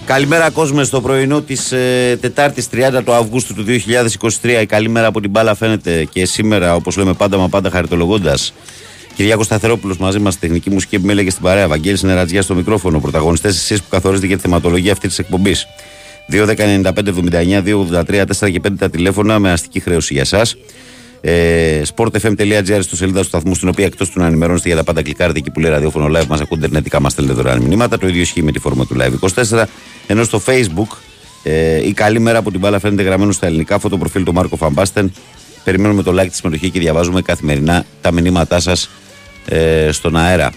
Καλημέρα 0.04 0.50
κόσμο 0.50 0.84
στο 0.84 1.00
πρωινό 1.00 1.40
της 1.40 1.72
ε, 1.72 2.18
Τετάρτης 2.20 2.68
30 2.72 3.00
του 3.04 3.12
Αυγούστου 3.12 3.54
του 3.54 3.64
2023. 4.42 4.60
Η 4.62 4.66
καλή 4.66 4.88
μέρα 4.88 5.06
από 5.06 5.20
την 5.20 5.30
μπάλα 5.30 5.54
φαίνεται 5.54 6.04
και 6.04 6.26
σήμερα, 6.26 6.74
όπως 6.74 6.96
λέμε 6.96 7.12
πάντα, 7.12 7.36
μα 7.36 7.48
πάντα 7.48 7.70
χαριτολογώντας. 7.70 8.52
Κυριάκος 9.16 9.46
Σταθερόπουλος 9.46 9.96
μαζί 9.96 10.18
μας, 10.18 10.38
τεχνική 10.38 10.70
μουσική 10.70 10.94
επιμέλεια 10.94 11.24
και 11.24 11.30
στην 11.30 11.42
παρέα. 11.42 11.68
Βαγγέλης 11.68 12.02
Νερατζιά 12.02 12.42
στο 12.42 12.54
μικρόφωνο. 12.54 13.00
Πρωταγωνιστές 13.00 13.56
εσεί 13.56 13.74
που 13.74 13.88
καθορίζετε 13.90 14.26
για 14.26 14.36
τη 14.36 14.42
θεματολογία 14.42 14.92
αυτή 14.92 15.08
της 15.08 15.18
εκπομπής. 15.18 15.66
2.195.79, 16.30 17.62
2.83, 17.62 18.24
4 18.38 18.50
και 18.50 18.60
5 18.68 18.70
τα 18.78 18.90
τηλέφωνα 18.90 19.38
με 19.38 19.52
αστική 19.52 19.80
χρέωση 19.80 20.12
για 20.12 20.22
εσάς. 20.22 20.56
Ε, 21.20 21.82
sportfm.gr 21.96 22.78
στο 22.80 22.96
σελίδα 22.96 23.20
του 23.20 23.26
σταθμού, 23.26 23.54
στην 23.54 23.68
οποία 23.68 23.84
εκτός 23.84 24.10
του 24.10 24.20
να 24.20 24.26
ενημερώνεστε 24.26 24.68
για 24.68 24.76
τα 24.76 24.84
πάντα 24.84 25.02
κλικάρετε 25.02 25.38
εκεί 25.38 25.50
που 25.50 25.60
λέει 25.60 25.70
ραδιόφωνο 25.70 26.18
live, 26.18 26.26
μας 26.26 26.40
ακούτε 26.40 26.60
ιντερνετικά, 26.60 27.00
μας 27.00 27.12
στέλνετε 27.12 27.36
δωρεάν 27.36 27.62
μηνύματα. 27.62 27.98
Το 27.98 28.08
ίδιο 28.08 28.20
ισχύει 28.20 28.42
με 28.42 28.52
τη 28.52 28.58
φόρμα 28.58 28.86
του 28.86 28.96
live 29.00 29.28
24. 29.50 29.64
Ενώ 30.06 30.24
στο 30.24 30.42
facebook 30.46 30.96
ε, 31.42 31.86
η 31.86 31.92
καλή 31.92 32.18
μέρα 32.18 32.38
από 32.38 32.50
την 32.50 32.60
μπάλα 32.60 32.78
φαίνεται 32.78 33.02
γραμμένο 33.02 33.32
στα 33.32 33.46
ελληνικά 33.46 33.78
φωτοπροφίλ 33.78 34.22
του 34.22 34.32
Μάρκο 34.32 34.56
Φαμπάστεν. 34.56 35.12
Περιμένουμε 35.64 36.02
το 36.02 36.20
like 36.20 36.28
τη 36.28 36.36
συμμετοχή 36.36 36.70
και 36.70 36.78
διαβάζουμε 36.78 37.22
καθημερινά 37.22 37.84
τα 38.00 38.12
μηνύματά 38.12 38.60
σας 38.60 38.90
ε, 39.48 39.92
στον 39.92 40.16
αέρα. 40.16 40.52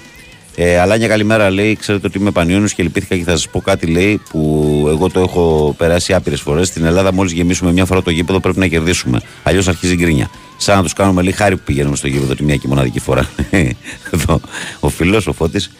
Ε, 0.55 0.79
Αλάνια, 0.79 1.07
καλημέρα 1.07 1.49
λέει. 1.49 1.75
Ξέρετε 1.75 2.07
ότι 2.07 2.17
είμαι 2.17 2.31
πανιόνιος 2.31 2.73
και 2.73 2.83
λυπήθηκα 2.83 3.17
και 3.17 3.23
θα 3.23 3.31
σας 3.31 3.49
πω 3.49 3.61
κάτι 3.61 3.87
λέει 3.87 4.21
που 4.29 4.85
εγώ 4.89 5.09
το 5.09 5.19
έχω 5.19 5.75
περάσει 5.77 6.13
άπειρες 6.13 6.41
φορές. 6.41 6.67
Στην 6.67 6.85
Ελλάδα, 6.85 7.13
μόλις 7.13 7.31
γεμίσουμε 7.31 7.71
μια 7.71 7.85
φορά 7.85 8.01
το 8.01 8.09
γήπεδο, 8.09 8.39
πρέπει 8.39 8.59
να 8.59 8.67
κερδίσουμε. 8.67 9.21
Αλλιώς 9.43 9.67
αρχίζει 9.67 9.93
η 9.93 9.95
γκρίνια. 9.95 10.29
Σαν 10.57 10.77
να 10.77 10.83
τους 10.83 10.93
κάνουμε 10.93 11.21
λέει 11.21 11.31
χάρη 11.31 11.55
που 11.55 11.61
πηγαίνουμε 11.65 11.95
στο 11.95 12.07
γήπεδο 12.07 12.35
τη 12.35 12.43
μια 12.43 12.55
και 12.55 12.67
μοναδική 12.67 12.99
φορά. 12.99 13.29
Εδώ 14.13 14.41
ο 14.79 14.89
φιλό, 14.89 15.23
ο 15.27 15.33
φώτης. 15.33 15.71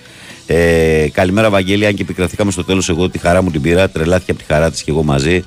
Ε, 0.45 1.07
καλημέρα, 1.11 1.49
Βαγγέλη. 1.49 1.85
Αν 1.85 1.93
και 1.93 2.01
επικρατήκαμε 2.01 2.51
στο 2.51 2.63
τέλος, 2.63 2.89
εγώ 2.89 3.09
τη 3.09 3.17
χαρά 3.17 3.41
μου 3.41 3.51
την 3.51 3.61
πήρα. 3.61 3.89
Τρελάθηκε 3.89 4.31
από 4.31 4.39
τη 4.39 4.45
χαρά 4.45 4.71
της 4.71 4.83
και 4.83 4.91
εγώ 4.91 5.03
μαζί. 5.03 5.43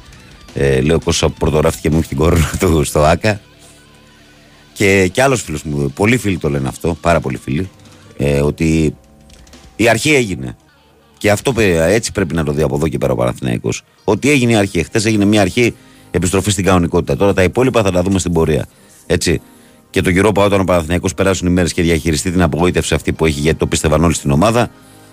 Ε, 0.54 0.80
λέω 0.80 1.00
Κώστα 1.00 1.28
που 1.28 1.34
πρωτογράφηκε 1.38 1.90
μου 1.90 2.00
την 2.00 2.16
κόρη 2.16 2.40
του 2.58 2.84
στο 2.84 3.02
ΑΚΑ. 3.02 3.40
Και, 4.72 5.08
και 5.12 5.22
άλλος 5.22 5.42
φίλος 5.42 5.62
μου, 5.62 5.90
πολλοί 5.94 6.16
φίλοι 6.16 6.38
το 6.38 6.50
λένε 6.50 6.68
αυτό, 6.68 6.96
πάρα 7.00 7.20
πολλοί 7.20 7.36
φίλοι, 7.36 7.70
ε, 8.16 8.40
ότι 8.40 8.96
η 9.76 9.88
αρχή 9.88 10.14
έγινε. 10.14 10.56
Και 11.18 11.30
αυτό 11.30 11.54
έτσι 11.58 12.12
πρέπει 12.12 12.34
να 12.34 12.44
το 12.44 12.52
δει 12.52 12.62
από 12.62 12.74
εδώ 12.74 12.88
και 12.88 12.98
πέρα 12.98 13.12
ο 13.12 13.16
Παναθηναϊκός. 13.16 13.82
Ότι 14.04 14.30
έγινε 14.30 14.52
η 14.52 14.54
αρχή. 14.54 14.82
Χθες 14.82 15.04
έγινε 15.04 15.24
μια 15.24 15.40
αρχή 15.40 15.74
επιστροφή 16.10 16.50
στην 16.50 16.64
κανονικότητα. 16.64 17.16
Τώρα 17.16 17.34
τα 17.34 17.42
υπόλοιπα 17.42 17.82
θα 17.82 17.90
τα 17.90 18.02
δούμε 18.02 18.18
στην 18.18 18.32
πορεία. 18.32 18.66
Έτσι. 19.06 19.40
Και 19.90 20.00
το 20.00 20.10
γυρό 20.10 20.32
όταν 20.36 20.60
ο 20.60 20.64
Παναθηναϊκός 20.64 21.14
περάσουν 21.14 21.48
οι 21.48 21.50
μέρες 21.50 21.72
και 21.72 21.82
διαχειριστεί 21.82 22.30
την 22.30 22.42
απογοήτευση 22.42 22.94
αυτή 22.94 23.12
που 23.12 23.26
έχει 23.26 23.40
γιατί 23.40 23.58
το 23.58 23.66
πίστευαν 23.66 24.04
όλοι 24.04 24.14
στην 24.14 24.30
ομάδα, 24.30 24.70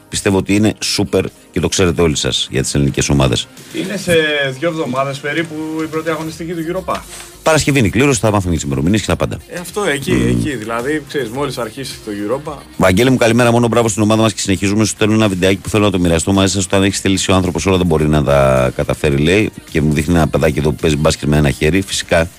πιστεύω 0.10 0.38
ότι 0.38 0.56
είναι 0.56 0.74
σούπερ 0.84 1.26
και 1.52 1.60
το 1.60 1.68
ξέρετε 1.68 2.02
όλοι 2.02 2.16
σας 2.16 2.48
για 2.52 2.62
τις 2.62 2.76
ελληνικές 2.76 3.10
ομάδες. 3.10 3.48
Είναι 3.74 3.98
σε 3.98 4.14
δύο 4.60 4.70
εβδομάδες 4.70 5.18
περίπου 5.18 5.56
η 5.84 5.86
πρώτη 5.86 6.10
αγωνιστική 6.10 6.54
του 6.54 6.84
Europa. 6.86 6.96
Παρασκευή 7.44 7.80
είναι 7.80 7.88
η 7.88 7.92
κλήρωση, 7.92 8.20
θα 8.20 8.32
μάθουμε 8.32 8.54
τις 8.54 8.64
ημερομηνίες 8.64 9.02
και 9.02 9.08
τα 9.08 9.16
πάντα. 9.16 9.40
Ε, 9.48 9.60
αυτό 9.60 9.84
εκεί, 9.84 10.14
mm. 10.14 10.30
εκεί. 10.30 10.56
Δηλαδή, 10.56 11.04
ξέρεις, 11.08 11.30
μόλις 11.30 11.58
αρχίσει 11.58 11.94
το 12.06 12.12
Europa. 12.12 12.54
Βαγγέλη 12.78 13.10
μου, 13.10 13.18
καλημέρα. 13.18 13.52
Μόνο 13.52 13.68
μπράβο 13.68 13.88
στην 13.88 14.02
ομάδα 14.02 14.22
μας 14.22 14.34
και 14.34 14.40
συνεχίζουμε. 14.42 14.84
Σου 14.84 14.90
στέλνω 14.90 15.14
ένα 15.14 15.28
βιντεάκι 15.28 15.58
που 15.58 15.70
θέλω 15.70 15.84
να 15.84 15.92
το 15.92 16.00
μοιραστώ 16.00 16.34
μαζί 16.34 16.54
σας. 16.54 16.66
Όταν 16.66 16.84
έχεις 16.84 16.98
στελήσει 16.98 17.32
ο 17.32 17.36
άνθρωπος 17.36 17.66
όλα 17.66 17.78
δεν 17.78 17.86
μπορεί 17.86 18.08
να 18.08 18.24
τα 18.24 18.72
καταφέρει, 18.76 19.18
λέει. 19.18 19.52
Και 19.72 19.82
μου 19.82 19.94
δείχνει 19.94 20.16
ένα 20.16 20.28
παιδάκι 20.28 20.60
εδώ 20.60 20.70
που 20.70 20.76
παίζει 20.82 20.96
μπάσκετ 20.96 21.30
με 21.30 21.38
ένα 21.38 21.52
χέρι. 21.52 21.82
Φυσικά, 21.82 22.30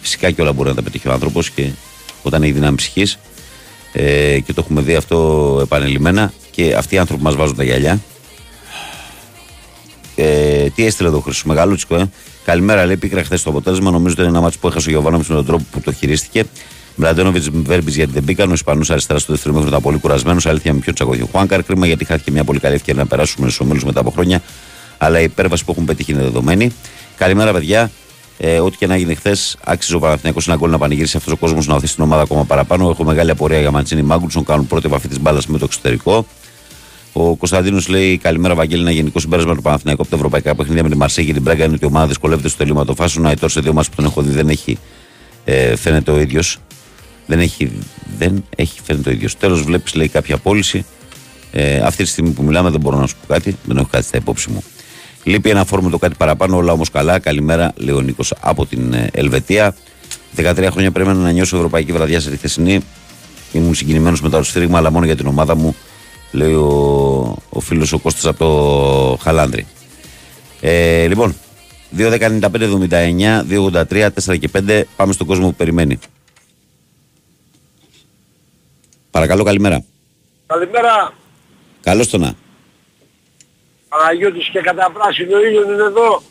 φυσικά 0.00 0.30
και 0.30 0.42
όλα 0.42 0.52
μπορεί 0.52 0.68
να 0.68 0.74
τα 0.74 0.82
πετύχει 0.82 1.08
ο 1.08 1.12
άνθρωπος 1.12 1.50
και 1.50 1.68
όταν 2.22 2.42
έχει 2.42 2.52
δύναμη 2.52 2.76
ψυχής. 2.76 3.18
Ε, 3.92 4.40
και 4.40 4.52
το 4.52 4.62
έχουμε 4.64 4.80
δει 4.80 4.94
αυτό 4.94 5.58
επανελειμμένα. 5.62 6.32
Και 6.52 6.74
αυτοί 6.74 6.94
οι 6.94 6.98
άνθρωποι 6.98 7.22
μας 7.22 7.34
βάζουν 7.34 7.56
τα 7.56 7.64
γυαλιά. 7.64 8.00
Ε, 10.16 10.68
τι 10.70 10.86
έστειλε 10.86 11.08
εδώ 11.08 11.18
ο 11.18 11.20
Χρυσός 11.20 11.44
Μεγαλούτσικο, 11.44 11.94
ε; 11.96 12.10
Καλημέρα, 12.44 12.86
λέει. 12.86 12.96
Πήκρα 12.96 13.24
χθες 13.24 13.42
το 13.42 13.50
αποτέλεσμα. 13.50 13.90
Νομίζω 13.90 14.12
ότι 14.12 14.20
είναι 14.20 14.30
ένα 14.30 14.40
μάτσο 14.40 14.58
που 14.58 14.68
έχασε 14.68 14.88
ο 14.88 14.90
Γιωβάνο 14.90 15.18
με 15.18 15.24
τον 15.24 15.46
τρόπο 15.46 15.64
που 15.70 15.80
το 15.80 15.92
χειρίστηκε. 15.92 16.44
Μπραντένοβιτ 16.96 17.44
Βέρμπις 17.52 17.94
γιατί 17.94 18.12
δεν 18.12 18.22
μπήκαν. 18.22 18.50
Ο 18.50 18.52
Ισπανός 18.52 18.90
αριστερά 18.90 19.18
στο 19.18 19.32
δεύτερο 19.32 19.54
μέρο 19.54 19.66
ήταν 19.66 19.82
πολύ 19.82 19.98
κουρασμένος. 19.98 20.46
Αλήθεια 20.46 20.72
με 20.72 20.78
πιο 20.78 20.92
τσακώδιο 20.92 21.28
Χουάνκαρ. 21.32 21.62
Κρίμα 21.62 21.86
γιατί 21.86 22.02
είχα 22.02 22.16
και 22.16 22.30
μια 22.30 22.44
πολύ 22.44 22.58
καλή 22.58 22.74
ευκαιρία 22.74 23.02
να 23.02 23.08
περάσουμε 23.08 23.46
στους 23.46 23.60
ομίλους 23.60 23.84
μετά 23.84 24.00
από 24.00 24.10
χρόνια. 24.10 24.42
Αλλά 24.98 25.20
η 25.20 25.24
υπέρβαση 25.24 25.64
που 25.64 25.70
έχουν 25.70 25.84
πετύχει 25.84 26.12
είναι 26.12 26.22
δεδομένη. 26.22 26.72
Καλημέρα, 27.16 27.52
παιδιά. 27.52 27.90
Ε, 28.38 28.58
ό,τι 28.58 28.76
και 28.76 28.86
να 28.86 28.96
γίνει 28.96 29.14
χθες, 29.14 29.56
άξιζε 29.64 29.96
ο 29.96 29.98
Παναθυνιακό 29.98 30.40
ένα 30.46 30.56
γκολ 30.56 30.70
να 30.70 30.78
πανηγυρίσει 30.78 31.16
αυτός 31.16 31.32
ο 31.32 31.36
κόσμος 31.36 31.66
να 31.66 31.74
οθεί 31.74 31.94
την 31.94 32.04
ομάδα 32.04 32.22
ακόμα 32.22 32.44
παραπάνω. 32.44 32.90
Έχω 32.90 33.04
μεγάλη 33.04 33.30
απορία 33.30 33.60
για 33.60 33.70
Μαντσίνη 33.70 34.02
Μάγκουλσον. 34.02 34.44
Κάνουν 34.44 34.66
πρώτη 34.66 34.88
βαφή 34.88 35.08
της 35.08 35.20
μπάλας 35.20 35.46
με 35.46 35.58
το 35.58 35.64
εξωτερικό. 35.64 36.26
Ο 37.12 37.36
Κωνσταντίνος 37.36 37.88
λέει: 37.88 38.18
Καλημέρα, 38.18 38.54
Βαγγέλη. 38.54 38.80
Ένα 38.80 38.90
γενικό 38.90 39.20
συμπέρασμα 39.20 39.54
του 39.54 39.62
Παναθηναϊκού 39.62 40.02
από 40.02 40.10
τα 40.10 40.16
ευρωπαϊκά 40.16 40.54
παιχνίδια 40.54 40.82
με 40.82 40.88
τη 40.88 40.96
Μαρσέγη 40.96 41.26
και 41.26 41.32
την 41.32 41.42
Πράγκα 41.42 41.64
είναι 41.64 41.74
ότι 41.74 41.84
η 41.84 41.86
ομάδα 41.86 42.06
δυσκολεύεται 42.06 42.48
στο 42.48 42.58
τελείωμα 42.58 42.84
το 42.84 42.94
φάσου. 42.94 43.20
Να 43.20 43.34
σε 43.46 43.60
δύο 43.60 43.72
μα 43.72 43.82
που 43.82 43.94
τον 43.96 44.04
έχω 44.04 44.22
δει 44.22 44.30
δεν 44.30 44.48
έχει 44.48 44.78
ε, 45.44 45.76
φαίνεται 45.76 46.10
ο 46.10 46.20
ίδιος. 46.20 46.58
Δεν 47.26 47.40
έχει, 47.40 47.72
δεν 48.18 48.44
έχει 48.56 48.80
φαίνεται 48.84 49.08
ο 49.08 49.12
ίδιος. 49.12 49.36
Τέλος, 49.36 49.62
βλέπεις 49.62 49.94
λέει 49.94 50.08
κάποια 50.08 50.38
πώληση. 50.38 50.84
Ε, 51.52 51.78
αυτή 51.78 52.02
τη 52.02 52.08
στιγμή 52.08 52.30
που 52.30 52.42
μιλάμε 52.42 52.70
δεν 52.70 52.80
μπορώ 52.80 52.98
να 52.98 53.06
σου 53.06 53.16
πω 53.20 53.32
κάτι. 53.32 53.56
Δεν 53.64 53.76
έχω 53.76 53.88
κάτι 53.90 54.04
στα 54.04 54.16
υπόψη 54.16 54.50
μου. 54.50 54.62
Λείπει 55.24 55.50
ένα 55.50 55.64
φόρμα 55.64 55.90
το 55.90 55.98
κάτι 55.98 56.14
παραπάνω, 56.18 56.56
όλα 56.56 56.72
όμως 56.72 56.90
καλά. 56.90 57.18
Καλημέρα, 57.18 57.72
λέει 57.76 57.94
ο 57.94 58.00
Νίκος 58.00 58.34
από 58.40 58.66
την 58.66 58.92
ε, 58.92 59.08
Ελβετία. 59.12 59.74
13 60.36 60.68
χρόνια 60.70 60.90
πρέπει 60.90 61.08
να 61.08 61.30
νιώσω 61.30 61.56
ευρωπαϊκή 61.56 61.92
βραδιά 61.92 62.20
σε 62.20 62.30
τη 62.30 62.36
χθεσινή. 62.36 62.80
Ήμουν 63.52 63.74
συγκινημένος 63.74 64.20
με 64.20 64.28
το 64.28 64.42
σφύριγμα, 64.42 64.78
αλλά 64.78 64.90
μόνο 64.90 65.04
για 65.04 65.16
την 65.16 65.26
ομάδα 65.26 65.56
μου, 65.56 65.76
λέει 66.32 66.54
ο, 66.54 66.68
ο 67.50 67.60
φίλος 67.60 67.92
ο 67.92 67.98
Κώστας 67.98 68.26
από 68.26 68.38
το 68.38 69.18
Χαλάνδρη. 69.22 69.66
Ε, 70.60 71.06
λοιπόν, 71.06 71.34
2.195.79, 71.96 73.42
2.83, 73.50 74.08
4 74.24 74.38
και 74.38 74.50
5. 74.52 74.82
Πάμε 74.96 75.12
στον 75.12 75.26
κόσμο 75.26 75.46
που 75.46 75.54
περιμένει. 75.54 75.98
Παρακαλώ, 79.10 79.42
καλημέρα. 79.42 79.84
Καλημέρα. 80.46 81.12
Καλώς 81.80 82.08
το 82.08 82.18
να. 82.18 82.34
Παναγιώτης 83.88 84.48
και 84.48 84.60
κατά 84.60 84.90
πράσινο 84.92 85.40
ήλιο 85.40 85.62
είναι 85.62 85.82
εδώ. 85.82 86.22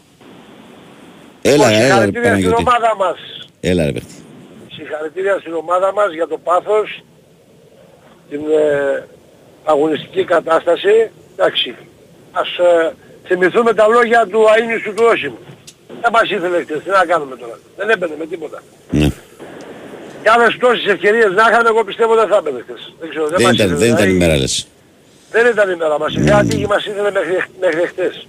Έλα, 1.41 1.69
έλα, 1.69 1.77
έλα, 1.77 1.93
Συγχαρητήρια 1.93 2.35
στην 2.35 2.53
ομάδα 2.53 2.95
μας. 2.97 3.17
Έλα, 3.59 3.85
ρε 3.85 3.91
παιδί. 3.91 4.05
Συγχαρητήρια 4.71 5.37
στην 5.39 5.53
ομάδα 5.53 5.93
μας 5.93 6.13
για 6.13 6.27
το 6.27 6.37
πάθος, 6.37 7.03
την 8.29 8.39
ε, 8.39 9.07
αγωνιστική 9.63 10.23
κατάσταση. 10.23 11.09
Εντάξει, 11.35 11.75
ας 12.31 12.57
ε, 12.57 12.93
θυμηθούμε 13.27 13.73
τα 13.73 13.87
λόγια 13.87 14.27
του 14.31 14.39
αΐνιστου 14.51 14.93
του 14.95 15.03
Όσιμου. 15.11 15.39
Δεν 16.01 16.11
μας 16.13 16.29
ήθελε 16.29 16.61
χτες, 16.61 16.83
τι 16.83 16.89
να 16.89 17.05
κάνουμε 17.05 17.35
τώρα. 17.35 17.59
Δεν 17.77 17.89
έμπαινε 17.89 18.15
με 18.19 18.25
τίποτα. 18.25 18.63
Ναι. 18.91 19.07
Κι 20.21 20.29
άλλες 20.29 20.57
τόσες 20.59 20.85
ευκαιρίες 20.93 21.31
να 21.31 21.43
είχαν, 21.49 21.65
εγώ 21.65 21.83
πιστεύω 21.83 22.15
δεν 22.15 22.27
θα 22.27 22.35
έμπαινε 22.37 22.59
χτες. 22.63 22.93
Δεν, 22.99 23.09
ξέρω, 23.09 23.27
δεν, 23.27 23.37
δεν, 23.39 23.53
ήταν, 23.53 23.77
δεν 23.77 23.91
ήταν 23.91 24.09
η 24.09 24.13
μέρα 24.13 24.35
λες. 24.37 24.67
Δεν 25.31 25.45
ήταν 25.45 25.69
η 25.71 25.75
μέρα 25.75 25.99
μας. 25.99 26.13
Η 26.13 26.23
mm. 26.25 26.45
τύχη 26.49 26.67
μας 26.67 26.85
ήθελε 26.85 27.11
μέχρι, 27.11 27.43
μέχρι 27.59 27.87
χτες. 27.87 28.27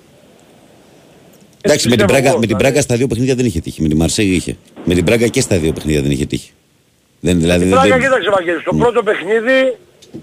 Εντάξει, 1.61 1.89
με 1.89 1.97
την, 1.97 2.07
Πράγκα, 2.07 2.39
με 2.39 2.47
την 2.47 2.57
Πράγκα 2.57 2.81
στα 2.81 2.97
δύο 2.97 3.07
παιχνίδια 3.07 3.35
δεν 3.35 3.47
είχε 3.47 3.61
τύχει. 3.61 3.83
Με 3.83 3.89
την 3.89 3.97
Μαρσέγη 3.97 4.35
είχε. 4.35 4.57
Με 4.85 4.95
την 4.95 5.05
Πράγκα 5.05 5.27
και 5.27 5.41
στα 5.41 5.59
δύο 5.59 5.73
παιχνίδια 5.73 6.03
δεν 6.03 6.11
είχε 6.11 6.27
τύχει. 6.27 6.53
Δεν, 7.21 7.41
δηλαδή, 7.41 7.65
την 7.65 7.71
Πράγκα 7.71 7.99
κοίταξε 7.99 8.31
Βαγγέλη. 8.31 8.61
Στο 8.61 8.75
πρώτο 8.75 9.03
παιχνίδι... 9.03 9.77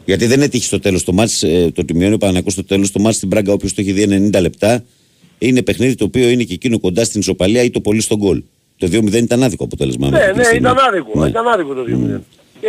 Γιατί 0.06 0.26
δεν 0.26 0.42
έτυχε 0.42 0.66
στο 0.66 0.80
τέλος 0.80 1.04
το 1.04 1.14
μάτς, 1.14 1.44
ε, 1.44 1.72
το 1.74 1.86
τιμιώνει 1.86 2.14
ο 2.14 2.18
Παναγιακός 2.18 2.54
στο 2.54 2.64
τέλος, 2.64 2.92
το 2.92 3.00
μάτς 3.00 3.16
στην 3.16 3.30
Πράγκα 3.30 3.54
όποιος 3.54 3.74
το 3.74 3.82
έχει 3.82 3.92
δει 3.92 4.30
90 4.34 4.42
λεπτά, 4.42 4.84
είναι 5.38 5.62
παιχνίδι 5.62 5.96
το 5.96 6.04
οποίο 6.04 6.30
είναι 6.30 6.44
και 6.44 6.54
εκείνο 6.54 6.80
κοντά 6.80 7.04
στην 7.04 7.20
ισοπαλία 7.20 7.64
ή 7.64 7.70
το 7.70 7.80
πολύ 7.82 8.02
στον 8.02 8.18
γκολ. 8.18 8.44
Το 8.78 8.88
2-0 8.92 9.14
ήταν 9.14 9.44
άδικο 9.44 9.64
αποτέλεσμα. 9.64 10.10
Ναι, 10.10 10.32
ναι, 10.36 10.58
ήταν 10.58 10.78
άδικο. 10.88 11.20
Ναι. 11.20 11.28
Ήταν 11.28 11.48
άδικο 11.48 11.74
το 11.74 11.84
2-0. 11.88 12.16
Mm. 12.16 12.20
Και 12.62 12.68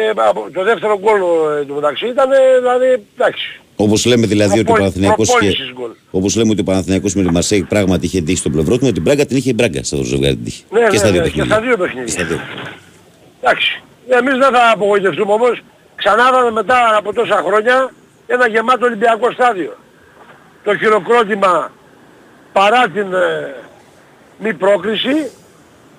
το 0.53 0.64
δεύτερο 0.64 0.99
γκολ 0.99 1.21
ε, 1.61 1.64
του 1.64 1.75
μεταξύ 1.75 2.07
ήταν, 2.07 2.29
δηλαδή, 2.59 3.03
εντάξει. 3.16 3.61
Όπως 3.77 4.05
λέμε 4.05 4.27
δηλαδή 4.27 4.59
ότι 4.59 4.71
ο 4.71 4.75
Παναθηναϊκός 4.75 5.29
είχε, 5.41 5.57
όπως 6.11 6.37
λέμε 6.37 6.51
ότι 6.51 6.61
ο 6.61 6.64
Παναθηναϊκός 6.64 7.14
με 7.14 7.23
τη 7.23 7.31
Μαρσέη 7.33 7.62
πράγματι 7.62 8.07
είχε 8.07 8.21
τύχει 8.21 8.37
στο 8.37 8.51
πλευρό 8.51 8.79
του, 8.79 8.85
με 8.85 8.93
την 8.93 9.03
Πράγκα 9.03 9.27
την 9.27 9.37
είχε 9.37 9.51
η 9.51 9.53
Μπράγκα 9.57 9.83
στο 9.83 10.03
ζευγάρι 10.03 10.35
την 10.35 10.45
τύχη. 10.45 10.64
Ναι, 10.71 10.81
και, 10.81 10.87
ναι, 10.91 10.97
στα 10.97 11.11
δύο 11.11 11.21
ναι, 11.21 11.29
και 11.29 11.43
στα 11.43 11.61
δύο 11.61 11.77
παιχνίδια. 11.77 12.25
Εντάξει. 13.41 13.83
Εμείς 14.09 14.33
δεν 14.33 14.51
θα 14.53 14.71
απογοητευτούμε 14.75 15.33
όμως. 15.33 15.62
Ξανά 16.03 16.51
μετά 16.51 16.96
από 16.96 17.12
τόσα 17.12 17.42
χρόνια 17.46 17.92
ένα 18.26 18.48
γεμάτο 18.48 18.86
Ολυμπιακό 18.86 19.32
στάδιο. 19.32 19.76
Το 20.64 20.76
χειροκρότημα 20.76 21.72
παρά 22.53 22.88
την 22.88 23.12
ε, 23.14 23.55
μη 24.38 24.55
πρόκριση, 24.55 25.30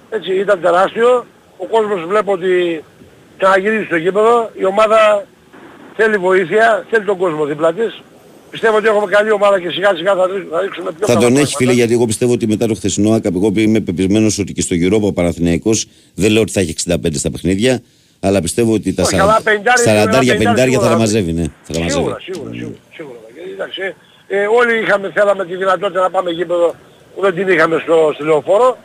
έτσι 0.10 0.32
ήταν 0.36 0.62
τεράστιο. 0.62 1.26
Ο 1.58 1.66
κόσμος 1.66 2.06
βλέπω 2.08 2.32
ότι 2.32 2.84
ξαναγυρίζει 3.38 3.86
στο 3.86 3.96
γήπεδο. 3.96 4.50
Η 4.54 4.66
ομάδα 4.66 5.26
θέλει 5.96 6.18
βοήθεια, 6.18 6.86
θέλει 6.90 7.06
τον 7.06 7.18
κόσμο 7.18 7.46
δίπλα 7.46 7.74
της. 7.74 8.02
Πιστεύω 8.50 8.78
ότι 8.78 8.88
έχουμε 8.88 9.12
καλή 9.12 9.32
ομάδα 9.32 9.60
και 9.60 9.70
σιγά 9.70 9.96
σιγά 9.96 10.16
θα, 10.16 10.28
ρίξουμε 10.62 10.92
πιο 10.92 11.08
Θα 11.08 11.18
τον 11.18 11.38
έχει 11.38 11.56
φίλε 11.56 11.74
γιατί 11.74 11.94
εγώ 11.94 12.06
πιστεύω 12.06 12.34
ότι 12.34 12.48
μετά 12.48 12.68
το 12.68 12.76
χθεσινό 12.76 13.12
ΑΚΑΠ 13.12 13.36
εγώ 13.36 13.52
είμαι 13.56 13.80
πεπισμένος 13.80 14.40
ότι 14.40 14.54
και 14.54 14.62
στο 14.62 14.76
Europa 14.80 15.02
ο 15.02 15.14
Παναθηναϊκός 15.14 15.86
δεν 16.16 16.32
λέω 16.32 16.42
ότι 16.42 16.52
θα 16.52 16.60
έχει 16.60 16.76
65 16.88 16.96
στα 17.14 17.32
παιχνίδια 17.32 17.82
αλλά 18.24 18.42
πιστεύω 18.42 18.74
ότι 18.74 18.94
τα 18.94 19.04
40-50 19.04 19.08
θα 20.80 20.90
τα 20.90 20.98
μαζεύει. 20.98 21.34
Ναι, 21.34 21.46
θα 21.64 21.74
τα 21.74 21.80
μαζεύει. 21.80 21.92
Σίγουρα, 21.92 22.18
σίγουρα, 22.20 22.52
σίγουρα. 22.54 22.76
σίγουρα. 22.94 23.18
Εντάξει, 23.54 23.96
ε, 24.28 24.46
όλοι 24.46 24.80
είχαμε, 24.82 25.12
θέλαμε 25.14 25.46
τη 25.46 25.56
δυνατότητα 25.56 26.02
να 26.02 26.10
πάμε 26.10 26.32
γήπεδο 26.32 26.76
που 27.16 27.22
δεν 27.22 27.34
την 27.36 27.48
είχαμε 27.48 27.80
στο, 27.84 28.12
στο 28.14 28.26
λεωφόρο. 28.26 28.78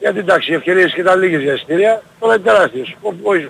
Γιατί 0.00 0.18
εντάξει, 0.18 0.52
οι 0.52 0.54
ευκαιρίες 0.54 0.94
ήταν 0.94 1.20
λίγες 1.20 1.42
για 1.42 1.52
εισιτήρια, 1.52 2.02
τώρα 2.20 2.34
είναι 2.34 2.42
τεράστιες. 2.42 2.96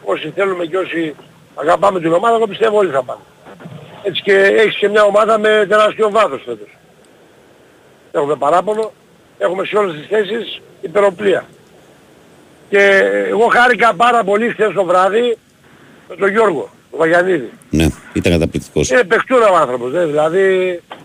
Όσοι 0.05 0.33
θέλουμε 0.35 0.65
και 0.65 0.77
όσοι 0.77 1.15
αγαπάμε 1.55 2.01
την 2.01 2.13
ομάδα, 2.13 2.35
εγώ 2.37 2.47
πιστεύω 2.47 2.79
όλοι 2.79 2.91
θα 2.91 3.03
πάνε. 3.03 3.21
Έτσι 4.03 4.23
και 4.23 4.33
έχεις 4.33 4.77
και 4.77 4.89
μια 4.89 5.03
ομάδα 5.03 5.39
με 5.39 5.67
τεράστιο 5.69 6.11
βάθος 6.11 6.43
φέτος. 6.45 6.77
Έχουμε 8.13 8.37
παράπονο, 8.37 8.93
έχουμε 9.39 9.65
σε 9.65 9.77
όλες 9.77 9.95
τις 9.97 10.07
θέσεις 10.07 10.61
υπεροπλία. 10.81 11.45
Και 12.73 13.03
εγώ 13.29 13.47
χάρηκα 13.47 13.95
πάρα 13.95 14.25
πολύ 14.25 14.49
χθες 14.49 14.73
το 14.75 14.85
βράδυ 14.85 15.37
με 16.09 16.16
τον 16.16 16.29
Γιώργο, 16.31 16.70
τον 16.91 16.99
Βαγιανίδη. 16.99 17.51
Ναι, 17.70 17.87
ήταν 18.12 18.33
καταπληκτικός. 18.33 18.91
Είναι 18.91 19.05
παιχτούρα 19.05 19.51
ο 19.51 19.57
άνθρωπος, 19.57 19.95
ε, 19.95 20.07
δηλαδή 20.07 20.41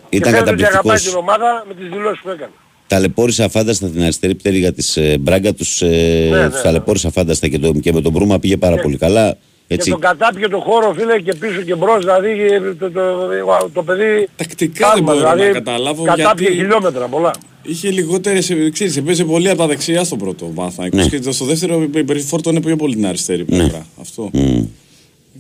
ήταν 0.09 0.31
και 0.31 0.37
καταπληκτικός. 0.37 0.57
Και 0.57 0.65
αγαπάει 0.65 0.97
την 0.97 1.15
ομάδα 1.15 1.65
με 1.67 1.73
τις 1.73 1.89
δηλώσεις 1.89 2.21
που 2.21 2.29
έκανε. 2.29 2.51
Ταλαιπώρησα 2.87 3.45
αφάνταστα 3.45 3.87
την 3.87 4.01
αριστερή 4.01 4.35
πτέρυγα 4.35 4.71
της 4.73 4.97
ε, 4.97 5.17
Μπράγκα 5.17 5.53
τους, 5.53 5.81
ε, 5.81 6.27
ναι, 6.31 6.41
ναι, 6.41 6.49
ταλαιπώρησα 6.49 7.07
αφάνταστα 7.07 7.47
και, 7.47 7.59
το, 7.59 7.71
και 7.71 7.93
με 7.93 8.01
τον 8.01 8.11
Μπρούμα 8.11 8.39
πήγε 8.39 8.57
πάρα 8.57 8.75
ναι. 8.75 8.81
πολύ 8.81 8.97
καλά. 8.97 9.37
Έτσι. 9.67 9.83
Και 9.83 9.91
τον 9.91 9.99
κατάπιε 9.99 10.47
το 10.47 10.59
χώρο 10.59 10.93
φίλε 10.97 11.19
και 11.19 11.33
πίσω 11.33 11.61
και 11.61 11.75
μπρος, 11.75 11.99
δηλαδή 11.99 12.61
το, 12.79 12.91
το, 12.91 12.91
το, 12.91 13.69
το 13.73 13.83
παιδί... 13.83 14.29
Τακτικά 14.35 14.91
δεν 14.93 15.03
μπορώ 15.03 15.17
δηλαδή, 15.17 15.41
να 15.41 15.51
καταλάβω 15.51 16.03
κατάπιε 16.03 16.47
γιατί... 16.47 16.61
χιλιόμετρα 16.61 17.07
πολλά. 17.07 17.31
Είχε 17.69 17.89
λιγότερες, 17.91 18.53
ξέρεις, 18.71 18.97
έπαιζε 18.97 19.23
πολύ 19.23 19.49
από 19.49 19.57
τα 19.57 19.67
δεξιά 19.67 20.03
στο 20.03 20.15
πρώτο 20.15 20.51
βάθα. 20.53 20.87
Ναι. 20.91 21.07
Και 21.07 21.31
στο 21.31 21.45
δεύτερο 21.45 21.89
φόρτωνε 22.25 22.61
πιο 22.61 22.75
πολύ 22.75 22.95
την 22.95 23.05
αριστερή 23.05 23.45
ναι. 23.47 23.57
πλευρά. 23.57 23.77
Ναι. 23.77 24.01
Αυτό. 24.01 24.29
Mm. 24.33 24.65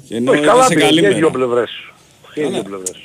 Και 0.07 0.15
ενώ 0.15 0.31
Όχι, 0.31 0.41
καλά 0.41 0.67
πήγε 0.67 1.01
και 1.01 1.09
δύο 1.09 1.31
πλευρές. 1.31 1.71
Και 2.33 2.47
δύο 2.47 2.63
πλευρές. 2.63 2.97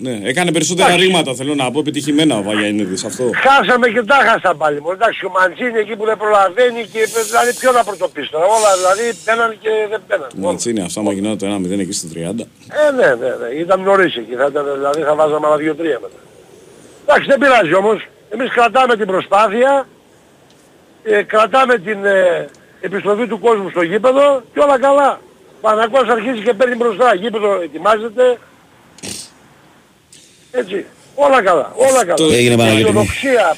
Ναι, 0.00 0.20
έκανε 0.22 0.52
περισσότερα 0.52 0.96
ρήματα 0.96 1.34
θέλω 1.34 1.54
να 1.54 1.70
πω, 1.70 1.78
επιτυχημένα 1.78 2.38
ο 2.38 2.42
Βαγιανίδης 2.42 3.04
αυτό. 3.04 3.30
Χάσαμε 3.34 3.88
και 3.88 4.02
τα 4.02 4.14
χάσα 4.14 4.54
πάλι 4.54 4.80
μου. 4.80 4.90
Εντάξει, 4.90 5.24
ο 5.26 5.30
Μαντζίνη 5.30 5.78
εκεί 5.78 5.96
που 5.96 6.04
δεν 6.04 6.16
προλαβαίνει 6.16 6.82
και 6.92 7.00
δηλαδή 7.28 7.54
ποιο 7.60 7.72
να 7.72 7.84
πρωτοποιήσει 7.84 8.30
τώρα. 8.30 8.44
Όλα 8.44 8.70
δηλαδή 8.78 9.04
πέναν 9.24 9.56
και 9.60 9.70
δεν 9.90 10.00
πέναν. 10.08 10.28
Μαντζίνη, 10.36 10.80
αυτά 10.80 11.02
μα 11.02 11.12
γινόταν 11.12 11.62
το 11.62 11.68
1-0 11.74 11.78
εκεί 11.78 11.92
στο 11.92 12.08
30. 12.14 12.18
Ε, 12.18 12.22
ναι, 12.98 13.08
ναι, 13.20 13.30
ναι. 13.40 13.48
Ήταν 13.64 13.80
νωρίς 13.80 14.16
εκεί. 14.16 14.34
Θα 14.34 14.46
ήταν, 14.50 14.64
δηλαδή 14.74 15.00
θα 15.02 15.14
βάζαμε 15.14 15.46
άλλα 15.46 15.56
2-3 15.56 15.62
μετά. 16.04 16.18
Εντάξει, 17.04 17.26
δεν 17.28 17.38
πειράζει 17.38 17.74
όμως. 17.74 17.98
Εμείς 18.34 18.50
κρατάμε 18.50 18.96
την 18.96 19.06
προσπάθεια, 19.06 19.88
ε, 21.02 21.22
κρατάμε 21.22 21.78
την 21.78 22.04
ε, 22.04 22.48
επιστροφή 22.80 23.26
του 23.26 23.38
κόσμου 23.38 23.70
στο 23.70 23.82
γήπεδο 23.82 24.42
και 24.52 24.60
όλα 24.60 24.78
καλά. 24.78 25.20
Πανακός 25.60 26.08
αρχίζει 26.08 26.42
και 26.42 26.52
παίρνει 26.52 26.74
μπροστά. 26.74 27.14
Γήπεδο 27.14 27.60
ετοιμάζεται, 27.60 28.38
έτσι. 30.50 30.84
Όλα 31.14 31.42
καλά. 31.42 31.72
Όλα 31.76 32.04
καλά. 32.04 32.34
Έγινε 32.34 32.56
Παναγιώτη 32.56 32.92
μου. 32.92 33.06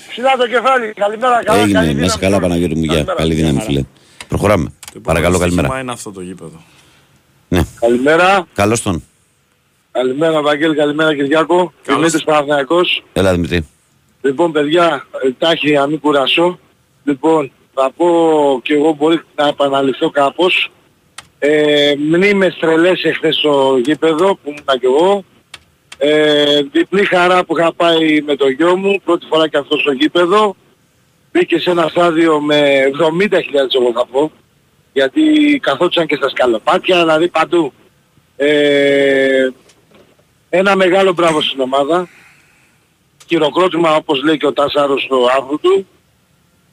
Ψηλά 0.09 0.37
το 0.39 0.49
κεφάλι. 0.49 0.93
Καλημέρα. 0.93 1.45
Καλά, 1.45 1.62
Έγινε. 1.62 1.79
Καλή 1.79 1.95
Μέσα 1.95 2.18
καλά 2.18 2.41
Παναγιώτη 2.41 2.74
μου. 2.74 2.85
Γεια. 2.85 3.05
Καλή 3.16 3.35
δύναμη 3.35 3.61
φίλε. 3.61 3.83
Προχωράμε. 4.29 4.72
Παρακαλώ 5.03 5.39
καλημέρα. 5.39 5.81
είναι 5.81 5.93
αυτό 5.93 6.12
το 6.12 6.20
γήπεδο. 6.20 6.62
Ναι. 7.49 7.62
Καλημέρα. 7.81 8.47
Καλώς 8.55 8.83
τον. 8.83 9.03
Καλημέρα 9.93 10.43
Βαγγέλη, 10.43 10.74
καλημέρα 10.74 11.14
Κυριάκο. 11.14 11.72
Δημήτρης 11.85 12.24
Παναθηναϊκός. 12.24 13.05
Έλα 13.12 13.33
Δημητρή. 13.33 13.66
Λοιπόν 14.27 14.53
παιδιά, 14.53 15.07
ε, 15.24 15.31
τάχει 15.39 15.72
να 15.72 15.87
μην 15.87 16.01
κουρασώ. 16.01 16.59
Λοιπόν, 17.05 17.53
θα 17.74 17.91
πω 17.97 18.61
και 18.62 18.74
εγώ 18.74 18.93
μπορεί 18.93 19.20
να 19.35 19.47
επαναληφθώ 19.49 20.11
κάπως. 20.11 20.70
Ε, 21.39 21.95
μνήμες 21.99 22.57
τρελές 22.61 23.05
εχθές 23.05 23.37
στο 23.37 23.81
γήπεδο 23.85 24.35
που 24.35 24.41
ήμουν 24.45 24.81
και 24.81 24.87
εγώ. 24.87 25.24
Ε, 25.99 26.62
διπλή 26.72 27.05
χαρά 27.05 27.45
που 27.45 27.59
είχα 27.59 27.72
πάει 27.72 28.20
με 28.20 28.37
το 28.37 28.49
γιο 28.49 28.77
μου, 28.77 29.01
πρώτη 29.05 29.27
φορά 29.27 29.49
και 29.49 29.57
αυτό 29.57 29.79
στο 29.79 29.93
γήπεδο. 29.93 30.57
Μπήκε 31.33 31.59
σε 31.59 31.70
ένα 31.70 31.89
στάδιο 31.89 32.41
με 32.41 32.91
70.000 33.31 33.39
εγώ 33.74 33.93
θα 33.95 34.07
πω, 34.07 34.33
γιατί 34.93 35.22
καθόντουσαν 35.62 36.07
και 36.07 36.16
στα 36.16 36.29
σκαλοπάτια, 36.29 36.99
δηλαδή 36.99 37.29
παντού. 37.29 37.72
Ε, 38.37 39.49
ένα 40.49 40.77
μεγάλο 40.77 41.12
μπράβο 41.12 41.41
στην 41.41 41.61
ομάδα. 41.61 42.09
Χειροκρότημα 43.27 43.95
όπως 43.95 44.22
λέει 44.22 44.37
και 44.37 44.47
ο 44.47 44.53
Τάσαρος 44.53 45.03
στο 45.03 45.27
άρθρο 45.37 45.57
του. 45.57 45.87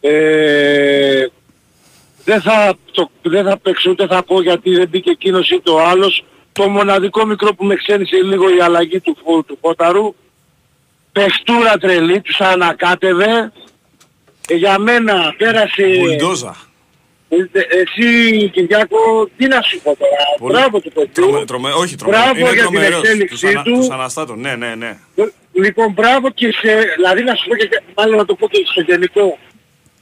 Ε, 0.02 1.26
δεν 2.26 2.42
θα, 2.42 2.76
το, 2.92 3.10
δεν 3.22 3.46
θα 3.46 3.58
παίξω 3.58 3.90
ούτε 3.90 4.08
θα 4.08 4.24
πω 4.24 4.42
γιατί 4.42 4.76
δεν 4.76 4.88
μπήκε 4.88 5.10
εκείνος 5.10 5.50
ή 5.50 5.62
το 5.64 5.80
άλλος 5.80 6.26
το 6.52 6.70
μοναδικό 6.70 7.26
μικρό 7.26 7.54
που 7.54 7.66
με 7.66 7.76
ξένησε 7.76 8.16
λίγο 8.16 8.56
η 8.56 8.62
αλλαγή 8.62 9.00
του, 9.00 9.18
του 9.48 9.58
Φώταρου. 9.62 10.16
Πεχτούρα 11.12 11.78
τρελή, 11.78 12.22
τους 12.22 12.42
ανακάτευε. 12.42 13.52
Ε, 14.48 14.56
για 14.56 14.80
μένα 14.80 15.36
πέρασε... 15.38 15.98
Μπουλντόζα. 16.00 16.56
Ε, 17.30 17.60
εσύ 17.60 18.50
Κυριάκο, 18.50 19.30
τι 19.38 19.48
να 19.48 19.62
σου 19.62 19.80
πω 19.84 19.96
τώρα; 19.96 20.12
Πολύ... 20.40 20.54
Μπράβο 20.54 20.80
του 20.80 20.92
παιδιού. 20.92 21.46
Τρομε, 21.46 21.72
όχι, 21.72 21.96
τρομε... 21.96 22.18
μπράβο 22.18 22.40
είναι 22.40 22.54
για 22.54 22.68
την 22.68 22.82
εξέλιξή 22.82 23.28
τους 23.28 23.44
ανα, 23.44 23.64
του. 23.64 23.74
Τους 23.74 23.90
αναστάτων, 23.90 24.40
ναι, 24.40 24.56
ναι, 24.56 24.76
ναι. 24.76 24.98
Λοιπόν, 25.54 25.92
μπράβο 25.92 26.30
και 26.30 26.52
σε, 26.52 26.94
δηλαδή 26.96 27.24
να 27.24 27.36
σου 27.36 27.48
πω 27.48 27.56
και 27.56 27.82
μάλλον 27.96 28.18
να 28.18 28.26
το 28.26 28.36
πω 28.36 28.48
και 28.48 28.64
στο 28.72 28.82
γενικό. 28.82 29.38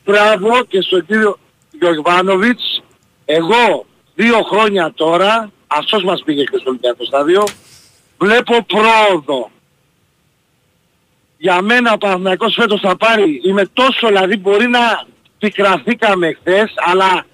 Μπράβο 0.05 0.63
και 0.67 0.81
στον 0.81 1.05
κύριο 1.05 1.37
Γιωργβάνοβιτς 1.71 2.83
Εγώ 3.25 3.85
δύο 4.15 4.41
χρόνια 4.41 4.93
τώρα, 4.95 5.51
αυτός 5.67 6.03
μας 6.03 6.23
πήγε 6.25 6.43
και 6.43 6.57
στο 6.57 6.69
Ολυμπιακό 6.69 7.05
στάδιο, 7.05 7.43
βλέπω 8.17 8.65
πρόοδο. 8.65 9.51
Για 11.37 11.61
μένα 11.61 11.93
ο 11.93 11.97
Παναθηναϊκός 11.97 12.53
φέτος 12.59 12.79
θα 12.79 12.97
πάρει, 12.97 13.41
είμαι 13.43 13.65
τόσο 13.73 14.07
δηλαδή 14.07 14.37
μπορεί 14.37 14.67
να 14.67 15.05
πικραθήκαμε 15.39 16.33
χθες, 16.39 16.73
αλλά 16.75 17.25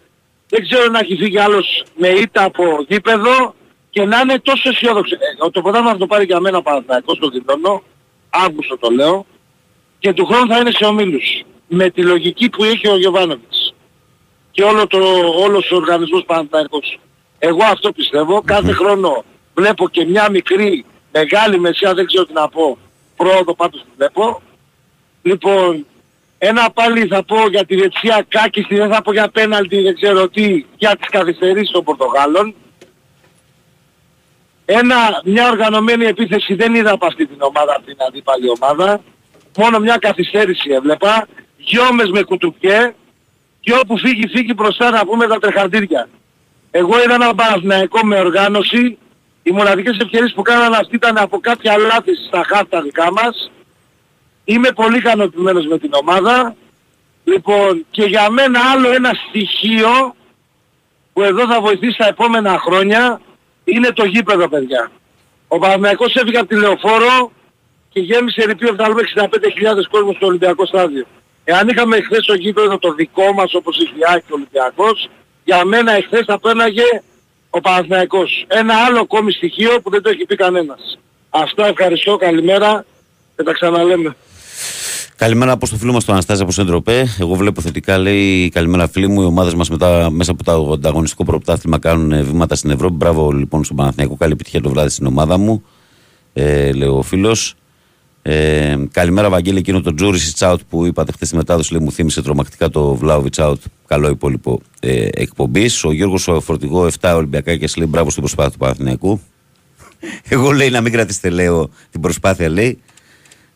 δεν 0.49 0.67
ξέρω 0.67 0.91
να 0.91 0.99
έχει 0.99 1.15
φύγει 1.15 1.39
άλλος 1.39 1.83
με 1.95 2.07
ήττα 2.07 2.43
από 2.43 2.85
γήπεδο 2.87 3.55
και 3.89 4.05
να 4.05 4.19
είναι 4.19 4.39
τόσο 4.39 4.69
αισιόδοξο. 4.69 5.15
Ε, 5.15 5.49
το 5.51 5.61
ποτάμι 5.61 5.87
θα 5.87 5.97
το 5.97 6.07
πάρει 6.07 6.25
για 6.25 6.39
μένα 6.39 6.57
ο 6.57 6.61
Παναθηναϊκός 6.61 7.19
το 7.19 7.29
δηλώνω, 7.29 7.83
Αύγουστο 8.29 8.77
το 8.77 8.89
λέω, 8.89 9.25
και 9.99 10.13
του 10.13 10.25
χρόνου 10.25 10.47
θα 10.47 10.57
είναι 10.59 10.71
σε 10.71 10.85
ομίλους. 10.85 11.41
Με 11.67 11.89
τη 11.89 12.03
λογική 12.03 12.49
που 12.49 12.63
έχει 12.63 12.87
ο 12.87 12.97
Γιωβάνοβιτς 12.97 13.73
και 14.51 14.63
όλο 14.63 14.87
το, 14.87 14.97
όλος 15.39 15.71
ο 15.71 15.75
οργανισμός 15.75 16.23
Παναθηναϊκός. 16.25 16.99
Εγώ 17.39 17.63
αυτό 17.63 17.91
πιστεύω. 17.91 18.41
Κάθε 18.41 18.71
χρόνο 18.71 19.23
βλέπω 19.55 19.89
και 19.89 20.05
μια 20.05 20.29
μικρή, 20.29 20.85
μεγάλη 21.11 21.59
μεσιά, 21.59 21.93
δεν 21.93 22.05
ξέρω 22.05 22.25
τι 22.25 22.33
να 22.33 22.49
πω, 22.49 22.77
πρόοδο 23.15 23.55
πάντως 23.55 23.81
την 23.81 23.91
βλέπω. 23.97 24.41
Λοιπόν, 25.21 25.85
ένα 26.37 26.71
πάλι 26.71 27.07
θα 27.07 27.23
πω 27.23 27.47
για 27.49 27.65
τη 27.65 27.75
δεξιά 27.75 28.25
κάκιστη, 28.27 28.75
δεν 28.75 28.89
θα 28.93 29.01
πω 29.01 29.11
για 29.11 29.29
πέναλτι, 29.29 29.81
δεν 29.81 29.95
ξέρω 29.95 30.29
τι, 30.29 30.65
για 30.77 30.95
τις 30.95 31.09
καθυστερήσεις 31.09 31.71
των 31.71 31.83
Πορτογάλων. 31.83 32.55
Ένα, 34.69 35.21
μια 35.23 35.49
οργανωμένη 35.49 36.05
επίθεση 36.05 36.53
δεν 36.53 36.75
είδα 36.75 36.91
από 36.91 37.05
αυτή 37.05 37.27
την 37.27 37.41
ομάδα, 37.41 37.73
από 37.75 37.85
την 37.85 37.97
αντίπαλη 38.07 38.49
ομάδα. 38.49 39.01
Μόνο 39.57 39.79
μια 39.79 39.97
καθυστέρηση 39.97 40.69
έβλεπα. 40.71 41.27
Γιόμες 41.57 42.09
με 42.09 42.21
κουτουπιέ 42.23 42.93
και 43.59 43.73
όπου 43.73 43.97
φύγει 43.97 44.27
φύγει 44.27 44.53
μπροστά 44.55 44.89
να 44.89 45.05
πούμε 45.05 45.27
τα 45.27 45.39
τρεχαντήρια. 45.39 46.09
Εγώ 46.71 47.03
είδα 47.03 47.13
ένα 47.13 47.35
Παναθηναϊκό 47.35 48.05
με 48.05 48.19
οργάνωση. 48.19 48.97
Οι 49.43 49.51
μοναδικές 49.51 49.97
ευκαιρίες 49.97 50.33
που 50.35 50.41
κάνανε 50.41 50.77
αυτοί 50.77 50.95
ήταν 50.95 51.17
από 51.17 51.39
κάποια 51.39 51.77
λάθη 51.77 52.11
στα 52.27 52.43
χάρτα 52.47 52.81
δικά 52.81 53.11
μας. 53.11 53.51
Είμαι 54.43 54.71
πολύ 54.71 54.97
ικανοποιημένος 54.97 55.65
με 55.65 55.77
την 55.77 55.93
ομάδα. 55.93 56.55
Λοιπόν, 57.23 57.85
και 57.91 58.03
για 58.03 58.29
μένα 58.29 58.59
άλλο 58.73 58.93
ένα 58.93 59.11
στοιχείο 59.27 60.15
που 61.13 61.21
εδώ 61.21 61.47
θα 61.47 61.61
βοηθήσει 61.61 61.97
τα 61.97 62.07
επόμενα 62.07 62.59
χρόνια 62.59 63.21
είναι 63.73 63.91
το 63.91 64.05
γήπεδο 64.05 64.49
παιδιά. 64.49 64.91
Ο 65.47 65.59
Παναθηναϊκός 65.59 66.15
έφυγε 66.15 66.37
από 66.37 66.47
τη 66.47 66.55
Λεωφόρο 66.55 67.31
και 67.89 67.99
γέμισε 67.99 68.45
ρηπείο 68.45 68.75
65.000 68.77 69.27
κόσμος 69.89 70.15
στο 70.15 70.25
Ολυμπιακό 70.25 70.65
στάδιο. 70.65 71.05
Εάν 71.43 71.67
είχαμε 71.67 72.01
χθες 72.01 72.25
το 72.25 72.33
γήπεδο 72.33 72.77
το 72.77 72.93
δικό 72.93 73.33
μας 73.33 73.53
όπως 73.53 73.79
έχει 73.79 73.93
ο 74.29 74.33
Ολυμπιακός, 74.33 75.09
για 75.43 75.65
μένα 75.65 75.91
εχθές 75.91 76.25
θα 76.25 76.39
πέναγε 76.39 77.01
ο 77.49 77.61
Παναθηναϊκός. 77.61 78.45
Ένα 78.47 78.73
άλλο 78.85 78.99
ακόμη 78.99 79.31
στοιχείο 79.31 79.81
που 79.81 79.89
δεν 79.89 80.01
το 80.01 80.09
έχει 80.09 80.25
πει 80.25 80.35
κανένας. 80.35 80.99
Αυτά 81.29 81.67
ευχαριστώ, 81.67 82.17
καλημέρα 82.17 82.85
και 83.35 83.43
τα 83.43 83.53
ξαναλέμε. 83.53 84.15
Καλημέρα 85.17 85.51
από 85.51 85.69
το 85.69 85.75
φίλο 85.75 85.91
μας 85.93 86.05
τον 86.05 86.13
Αναστάζη 86.13 86.41
από 86.41 86.51
Σεντροπέ. 86.51 87.05
Εγώ 87.19 87.35
βλέπω 87.35 87.61
θετικά, 87.61 87.97
λέει 87.97 88.49
καλημέρα 88.49 88.87
φίλοι 88.87 89.07
μου. 89.07 89.21
Οι 89.21 89.25
ομάδες 89.25 89.53
μας 89.53 89.69
μέσα 90.11 90.31
από 90.31 90.43
το 90.43 90.71
ανταγωνιστικό 90.71 91.23
προπτάθλημα 91.23 91.79
κάνουν 91.79 92.25
βήματα 92.25 92.55
στην 92.55 92.69
Ευρώπη. 92.69 92.95
Μπράβο 92.95 93.31
λοιπόν 93.31 93.63
στον 93.63 93.75
Παναθηναϊκό. 93.77 94.15
Καλή 94.15 94.31
επιτυχία 94.31 94.61
το 94.61 94.69
βράδυ 94.69 94.89
στην 94.89 95.05
ομάδα 95.05 95.37
μου. 95.37 95.63
Ε, 96.33 96.71
λέει 96.71 96.87
ο 96.87 97.01
φίλος. 97.01 97.55
Ε, 98.21 98.75
καλημέρα, 98.91 99.29
Βαγγέλη. 99.29 99.57
Εκείνο 99.57 99.81
το 99.81 99.93
Τζούρι 99.93 100.19
Τσάουτ 100.19 100.59
που 100.69 100.85
είπατε 100.85 101.11
χθες 101.11 101.27
στη 101.27 101.37
μετάδοση 101.37 101.73
λέει, 101.73 101.81
μου 101.83 101.91
θύμισε 101.91 102.21
τρομακτικά 102.21 102.69
το 102.69 102.95
Βλάουβιτ 102.95 103.39
Άουτ. 103.39 103.61
Καλό 103.87 104.09
υπόλοιπο 104.09 104.61
ε, 104.79 105.07
εκπομπής. 105.11 105.83
Ο 105.83 105.91
Γιώργος 105.91 106.29
Φορτηγό 106.41 106.87
7 106.99 107.13
Ολυμπιακά 107.15 107.55
και 107.55 107.69
λέει 107.77 107.87
μπράβο 107.89 108.09
στην 108.09 108.21
προσπάθεια 108.21 108.51
του 108.51 108.57
Παναθηναϊκού. 108.57 109.21
Εγώ 110.29 110.51
λέει 110.51 110.69
να 110.69 110.81
μην 110.81 110.91
κρατήσετε, 110.91 111.29
λέω 111.29 111.69
την 111.91 112.01
προσπάθεια, 112.01 112.49
λέει. 112.49 112.79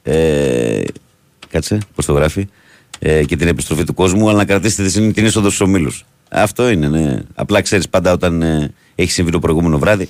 Ε, 0.03 0.81
κάτσε, 1.51 1.77
πώς 1.95 2.05
το 2.05 2.13
γράφει. 2.13 2.47
Ε, 2.99 3.23
και 3.23 3.35
την 3.35 3.47
επιστροφή 3.47 3.83
του 3.83 3.93
κόσμου, 3.93 4.29
αλλά 4.29 4.37
να 4.37 4.45
κρατήσετε 4.45 4.89
την, 4.89 5.13
την 5.13 5.25
είσοδο 5.25 5.47
στους 5.47 5.61
ομίλους. 5.61 6.05
Αυτό 6.29 6.69
είναι, 6.69 6.87
ναι. 6.87 7.17
Απλά 7.35 7.61
ξέρεις 7.61 7.89
πάντα 7.89 8.11
όταν 8.11 8.41
ε, 8.41 8.73
έχει 8.95 9.11
συμβεί 9.11 9.31
το 9.31 9.39
προηγούμενο 9.39 9.79
βράδυ, 9.79 10.09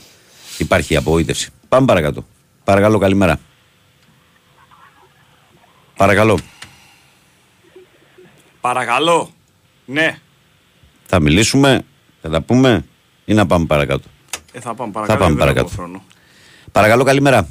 υπάρχει 0.58 0.96
απογοήτευση. 0.96 1.50
Πάμε 1.70 1.86
παρακάτω. 1.86 2.26
Παρακαλώ, 2.64 2.98
καλημέρα. 2.98 3.40
Παρακαλώ. 5.98 6.40
Παρακαλώ. 8.62 9.30
Ναι. 9.86 10.18
Θα 11.06 11.20
μιλήσουμε, 11.20 11.82
θα 12.22 12.30
τα 12.30 12.42
πούμε 12.42 12.86
ή 13.26 13.34
να 13.34 13.46
πάμε 13.46 13.66
παρακάτω; 13.66 14.08
Ε, 14.52 14.60
θα 14.60 14.74
πάμε 14.74 14.92
παρακάτω. 14.92 15.20
Θα 15.20 15.26
πάμε 15.26 15.40
παρακάτω. 15.40 16.02
Παρακαλώ, 16.72 17.04
καλημέρα. 17.04 17.48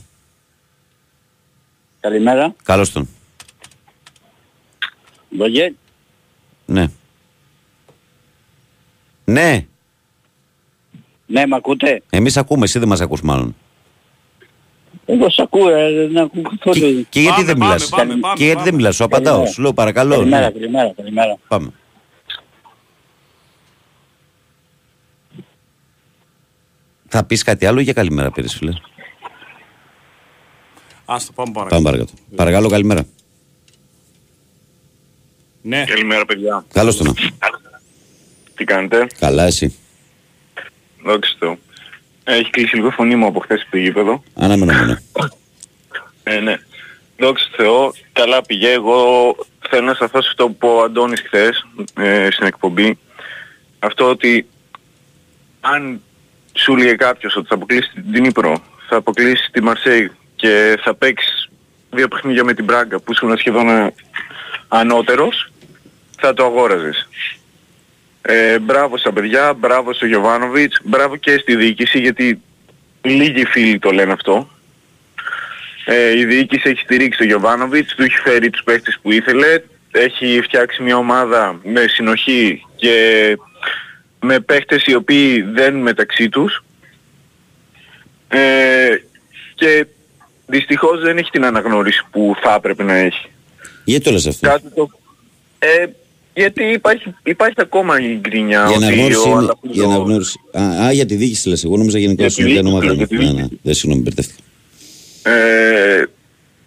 Καλημέρα. 2.00 2.54
Καλώς 2.62 2.92
τον. 2.92 3.08
Βογέ. 5.30 5.74
Ναι. 6.66 6.86
Ναι. 9.24 9.66
Ναι, 11.26 11.46
μ' 11.46 11.54
ακούτε; 11.54 12.02
Εμείς 12.10 12.36
ακούμε, 12.36 12.64
εσύ 12.64 12.78
δεν 12.78 12.88
μας 12.88 13.00
ακούς 13.00 13.20
μάλλον. 13.22 13.56
Εγώ 15.06 15.30
σ' 15.30 15.38
ακούω, 15.38 15.68
ε, 15.68 16.06
δεν 16.06 16.18
ακούω 16.18 16.42
καθόλου. 16.42 17.06
Και 17.08 17.20
γιατί 17.20 17.42
δεν 17.44 17.56
μιλάς, 17.58 17.90
και 18.34 18.44
γιατί 18.44 18.62
δεν 18.62 18.74
μιλάς, 18.74 18.96
σου 18.96 19.04
απαντάω, 19.04 19.46
σου 19.46 19.62
λέω 19.62 19.72
παρακαλώ. 19.72 20.14
Καλημέρα, 20.14 20.46
ναι. 20.46 20.50
καλημέρα, 20.52 20.92
καλημέρα. 20.96 21.38
Πάμε. 21.48 21.72
Θα 27.08 27.24
πεις 27.24 27.42
κάτι 27.42 27.66
άλλο 27.66 27.80
για 27.80 27.92
καλημέρα 27.92 28.30
πήρες 28.30 28.54
φίλε. 28.54 28.72
Άστο, 31.04 31.32
πάμε 31.32 31.52
παρακάτω. 31.52 31.82
Πάμε 31.82 31.90
παρακάτω. 31.90 32.22
Παρακαλώ, 32.36 32.68
καλημέρα. 32.68 33.04
Ναι. 35.62 35.84
Καλημέρα 35.84 36.24
παιδιά. 36.24 36.64
Καλώς 36.72 36.96
το 36.96 37.04
να. 37.04 37.12
Τι 38.54 38.64
κάνετε; 38.64 39.06
Καλά 39.18 39.44
εσύ. 39.44 39.78
Δόξα 41.04 41.34
τω. 41.38 41.58
Έχει 42.24 42.50
κλείσει 42.50 42.76
λίγο 42.76 42.90
φωνή 42.90 43.16
μου 43.16 43.26
από 43.26 43.40
χθες 43.40 43.64
στο 43.66 43.76
γήπεδο. 43.76 44.22
Αναμενόμενο. 44.34 44.98
Ε, 46.22 46.40
ναι. 46.40 46.58
Δόξα 47.18 47.46
Θεώ, 47.56 47.92
καλά 48.12 48.42
πήγε. 48.42 48.70
Εγώ 48.70 49.34
θέλω 49.68 49.86
να 49.86 49.94
σταθώ 49.94 50.22
σε 50.22 50.28
αυτό 50.28 50.46
που 50.46 50.52
είπε 50.54 50.66
ο 50.66 50.82
Αντώνης 50.82 51.20
χθες 51.20 51.66
ε, 51.96 52.28
στην 52.30 52.46
εκπομπή. 52.46 52.98
Αυτό 53.78 54.08
ότι 54.08 54.46
αν 55.60 56.00
σου 56.52 56.76
λέει 56.76 56.94
κάποιος 56.96 57.36
ότι 57.36 57.46
θα 57.48 57.54
αποκλείσει 57.54 57.90
την 58.12 58.24
Ήπρο, 58.24 58.62
θα 58.88 58.96
αποκλείσει 58.96 59.50
τη 59.52 59.62
Μαρσέη 59.62 60.10
και 60.36 60.78
θα 60.82 60.94
παίξεις 60.94 61.50
δύο 61.90 62.08
παιχνίδια 62.08 62.44
με 62.44 62.54
την 62.54 62.64
Μπράγκα 62.64 63.00
που 63.00 63.12
ήσουν 63.12 63.38
σχεδόν 63.38 63.92
ανώτερος, 64.68 65.49
θα 66.20 66.34
το 66.34 66.44
αγόραζες. 66.44 67.08
Ε, 68.22 68.58
μπράβο 68.58 68.98
στα 68.98 69.12
παιδιά, 69.12 69.54
μπράβο 69.54 69.92
στο 69.92 70.06
Γιωβάνοβιτς, 70.06 70.80
μπράβο 70.84 71.16
και 71.16 71.38
στη 71.38 71.56
διοίκηση 71.56 71.98
γιατί 71.98 72.40
λίγοι 73.02 73.44
φίλοι 73.44 73.78
το 73.78 73.90
λένε 73.90 74.12
αυτό. 74.12 74.50
Ε, 75.84 76.18
η 76.18 76.24
διοίκηση 76.24 76.68
έχει 76.68 76.80
στηρίξει 76.80 77.18
τον 77.18 77.26
Γιωβάνοβιτς, 77.26 77.94
του 77.94 78.02
έχει 78.02 78.16
φέρει 78.16 78.50
τους 78.50 78.62
παίχτες 78.62 78.98
που 79.02 79.12
ήθελε, 79.12 79.62
έχει 79.90 80.40
φτιάξει 80.42 80.82
μια 80.82 80.96
ομάδα 80.96 81.60
με 81.62 81.86
συνοχή 81.88 82.66
και 82.76 83.36
με 84.20 84.40
παίχτες 84.40 84.86
οι 84.86 84.94
οποίοι 84.94 85.42
δεν 85.42 85.74
μεταξύ 85.74 86.28
τους 86.28 86.64
ε, 88.28 89.02
και 89.54 89.86
δυστυχώς 90.46 91.00
δεν 91.00 91.18
έχει 91.18 91.30
την 91.30 91.44
αναγνώριση 91.44 92.02
που 92.10 92.34
θα 92.42 92.54
έπρεπε 92.54 92.82
να 92.82 92.94
έχει. 92.94 93.30
Γιατί 93.84 94.04
το 94.04 94.10
λες 94.10 94.26
αυτό; 94.26 94.48
Κάτι 94.48 94.70
το... 94.74 94.90
Ε, 95.58 95.86
γιατί 96.40 96.62
υπάρχει, 96.64 97.14
υπάρχει 97.24 97.54
ακόμα 97.56 98.00
η 98.00 98.18
γκρίνια. 98.20 98.64
Για 98.68 98.76
αναγνώριση, 98.76 99.28
ο 99.28 99.58
για 99.62 99.84
αναγνώριση. 99.84 100.38
Α, 100.52 100.62
α, 100.86 100.92
για 100.92 101.06
τη 101.06 101.14
διοίκηση 101.14 101.48
λες. 101.48 101.64
Εγώ 101.64 101.76
νόμιζα 101.76 101.98
γενικώ 101.98 102.22
Για 102.22 102.30
τη 102.30 102.52
στην 102.52 102.66
ομάδα. 102.66 102.92
διοίκηση, 102.94 103.14
Ναι, 103.14 103.24
για 103.24 103.32
τη 103.34 103.40
ναι, 103.40 103.46
δεν 103.62 103.74
συγγνώμη, 103.74 104.02
μπερδεύτηκα. 104.02 104.42
Ε, 105.22 106.04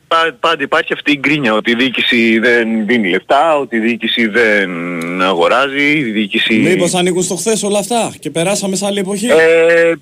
πά- 0.08 0.36
πάντα 0.40 0.64
υπάρχει 0.64 0.94
αυτή 0.94 1.12
η 1.12 1.18
γκρίνια 1.20 1.54
ότι 1.54 1.72
η 1.72 1.76
διοίκηση 1.76 2.40
δεν 2.40 2.86
δίνει 2.86 3.10
λεφτά, 3.10 3.58
ότι 3.58 3.76
η 3.76 3.80
διοίκηση 3.80 4.28
δεν 4.28 4.70
αγοράζει, 5.22 5.98
η 5.98 6.04
διοίκηση... 6.04 6.54
Μήπως 6.56 6.94
ανήκουν 6.94 7.24
στο 7.24 7.36
χθες 7.36 7.64
όλα 7.64 7.80
αυτά 7.80 8.14
και 8.20 8.30
περάσαμε 8.30 8.76
σε 8.76 8.86
άλλη 8.86 9.00
εποχή; 9.00 9.26
Ε, 9.28 9.94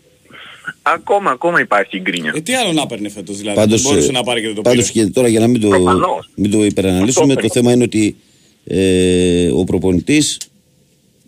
ακόμα, 0.81 1.31
ακόμα 1.31 1.59
υπάρχει 1.59 1.97
η 1.97 1.99
γκρίνια. 2.01 2.31
Ε, 2.35 2.41
τι 2.41 2.53
άλλο 2.55 2.71
να 2.71 2.87
παίρνει 2.87 3.09
φέτος 3.09 3.37
δηλαδή. 3.37 3.57
Πάντως, 3.57 3.81
Μπορούσε 3.81 4.07
ε, 4.09 4.11
να 4.11 4.23
πάρει 4.23 4.39
και 4.41 4.45
δεν 4.47 4.55
το 4.55 4.61
Πάντως 4.61 4.91
πήρε. 4.91 5.05
και 5.05 5.11
τώρα 5.11 5.27
για 5.27 5.39
να 5.39 5.47
μην 5.47 5.61
το, 5.61 5.67
Προφανώς. 5.67 6.29
μην 6.35 6.51
το 6.51 6.63
υπεραναλύσουμε, 6.65 7.33
Αυτό 7.33 7.47
το 7.47 7.53
θέμα 7.53 7.71
είναι 7.71 7.83
ότι 7.83 8.15
ε, 8.63 9.49
ο 9.51 9.63
προπονητής 9.63 10.37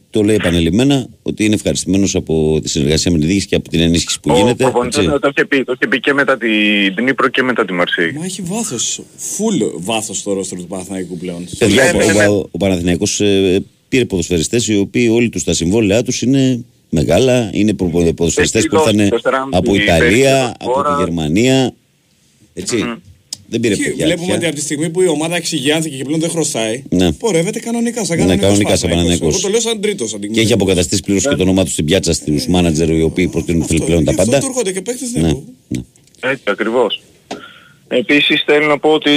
το 0.09 0.23
λέει 0.23 0.35
επανελειμμένα 0.35 1.07
ότι 1.21 1.45
είναι 1.45 1.53
ευχαριστημένος 1.53 2.15
από 2.15 2.59
τη 2.61 2.69
συνεργασία 2.69 3.11
με 3.11 3.19
τη 3.19 3.25
διοίκηση 3.25 3.47
και 3.47 3.55
από 3.55 3.69
την 3.69 3.79
ενίσχυση 3.79 4.19
που 4.19 4.31
Ο 4.33 4.37
γίνεται. 4.37 4.63
προπονητής 4.63 4.97
έτσι. 4.97 5.19
το 5.19 5.27
είχε 5.27 5.45
πει, 5.45 5.63
το 5.63 5.71
είχε 5.71 5.87
πει 5.87 5.99
και 5.99 6.13
μετά 6.13 6.37
την 6.37 6.95
την 6.95 7.03
Νύπρο 7.03 7.27
και 7.27 7.43
μετά 7.43 7.65
τη 7.65 7.73
Μαρσέη. 7.73 8.11
Μα 8.11 8.25
έχει 8.25 8.41
βάθος, 8.41 9.01
full 9.17 9.71
βάθος 9.75 10.17
στο 10.17 10.33
ρόστρο 10.33 10.57
του 10.59 10.67
Παναθηναϊκού 10.67 11.17
πλέον. 11.17 11.45
Παιδιά, 11.57 11.83
Ναι, 11.93 12.03
ο, 12.03 12.05
ναι, 12.05 12.13
ναι. 12.13 12.27
ο, 12.27 12.47
ο 12.51 12.57
Παναθηναϊκός 12.57 13.21
ε, 13.21 13.63
πήρε 13.89 14.05
ποδοσφαιριστές 14.05 14.67
οι 14.67 14.77
οποίοι 14.77 15.09
όλοι 15.11 15.29
τους 15.29 15.43
τα 15.43 15.53
συμβόλαιά 15.53 16.03
τους 16.03 16.21
είναι 16.21 16.63
μεγάλα. 16.89 17.49
Είναι 17.53 17.73
ποδοσφαιριστές 18.15 18.67
που 18.67 18.75
ήρθαν 18.75 19.19
από 19.51 19.75
Ιταλία, 19.75 20.55
από 20.59 20.83
τη 20.83 21.03
Γερμανία. 21.03 21.73
Έτσι. 22.53 22.77
Mm-hmm. 22.85 23.12
Δεν 23.53 23.61
πήρε 23.61 23.75
και 23.75 24.03
Βλέπουμε 24.03 24.33
ότι 24.33 24.45
από 24.45 24.55
τη 24.55 24.61
στιγμή 24.61 24.89
που 24.89 25.01
η 25.01 25.07
ομάδα 25.07 25.35
εξηγιάνθηκε 25.35 25.97
και 25.97 26.03
πλέον 26.03 26.19
δεν 26.19 26.29
χρωστάει, 26.29 26.83
ναι. 26.89 27.11
πορεύεται 27.13 27.59
κανονικά 27.59 28.05
σαν 28.05 28.17
κανονικά. 28.17 28.41
Ναι, 28.41 28.47
κανονικά 28.47 28.75
σαν 28.75 28.89
Παναναναϊκό. 28.89 29.27
Εγώ 29.27 29.39
το 29.39 29.49
λέω 29.49 29.59
σαν 29.59 29.81
τρίτος. 29.81 30.15
Και 30.31 30.39
έχει 30.39 30.53
αποκαταστήσει 30.53 31.01
πλήρως 31.01 31.27
και 31.27 31.35
το 31.35 31.41
όνομά 31.41 31.63
του 31.63 31.69
στην 31.69 31.85
πιάτσα 31.85 32.13
στους 32.13 32.47
μάνατζερ 32.47 32.89
οι 32.89 33.01
οποίοι 33.01 33.27
προτείνουν 33.27 33.67
πλέον 33.85 34.03
τα 34.03 34.13
πάντα. 34.13 34.37
Αυτό 34.37 34.47
έρχονται 34.47 34.71
και 34.71 34.81
παίχτε 34.81 35.05
ναι. 35.13 35.27
ναι. 35.67 35.81
Έτσι 36.19 36.43
ακριβώς. 36.45 37.01
Επίσης 37.87 38.43
θέλω 38.45 38.67
να 38.67 38.79
πω 38.79 38.89
ότι 38.89 39.11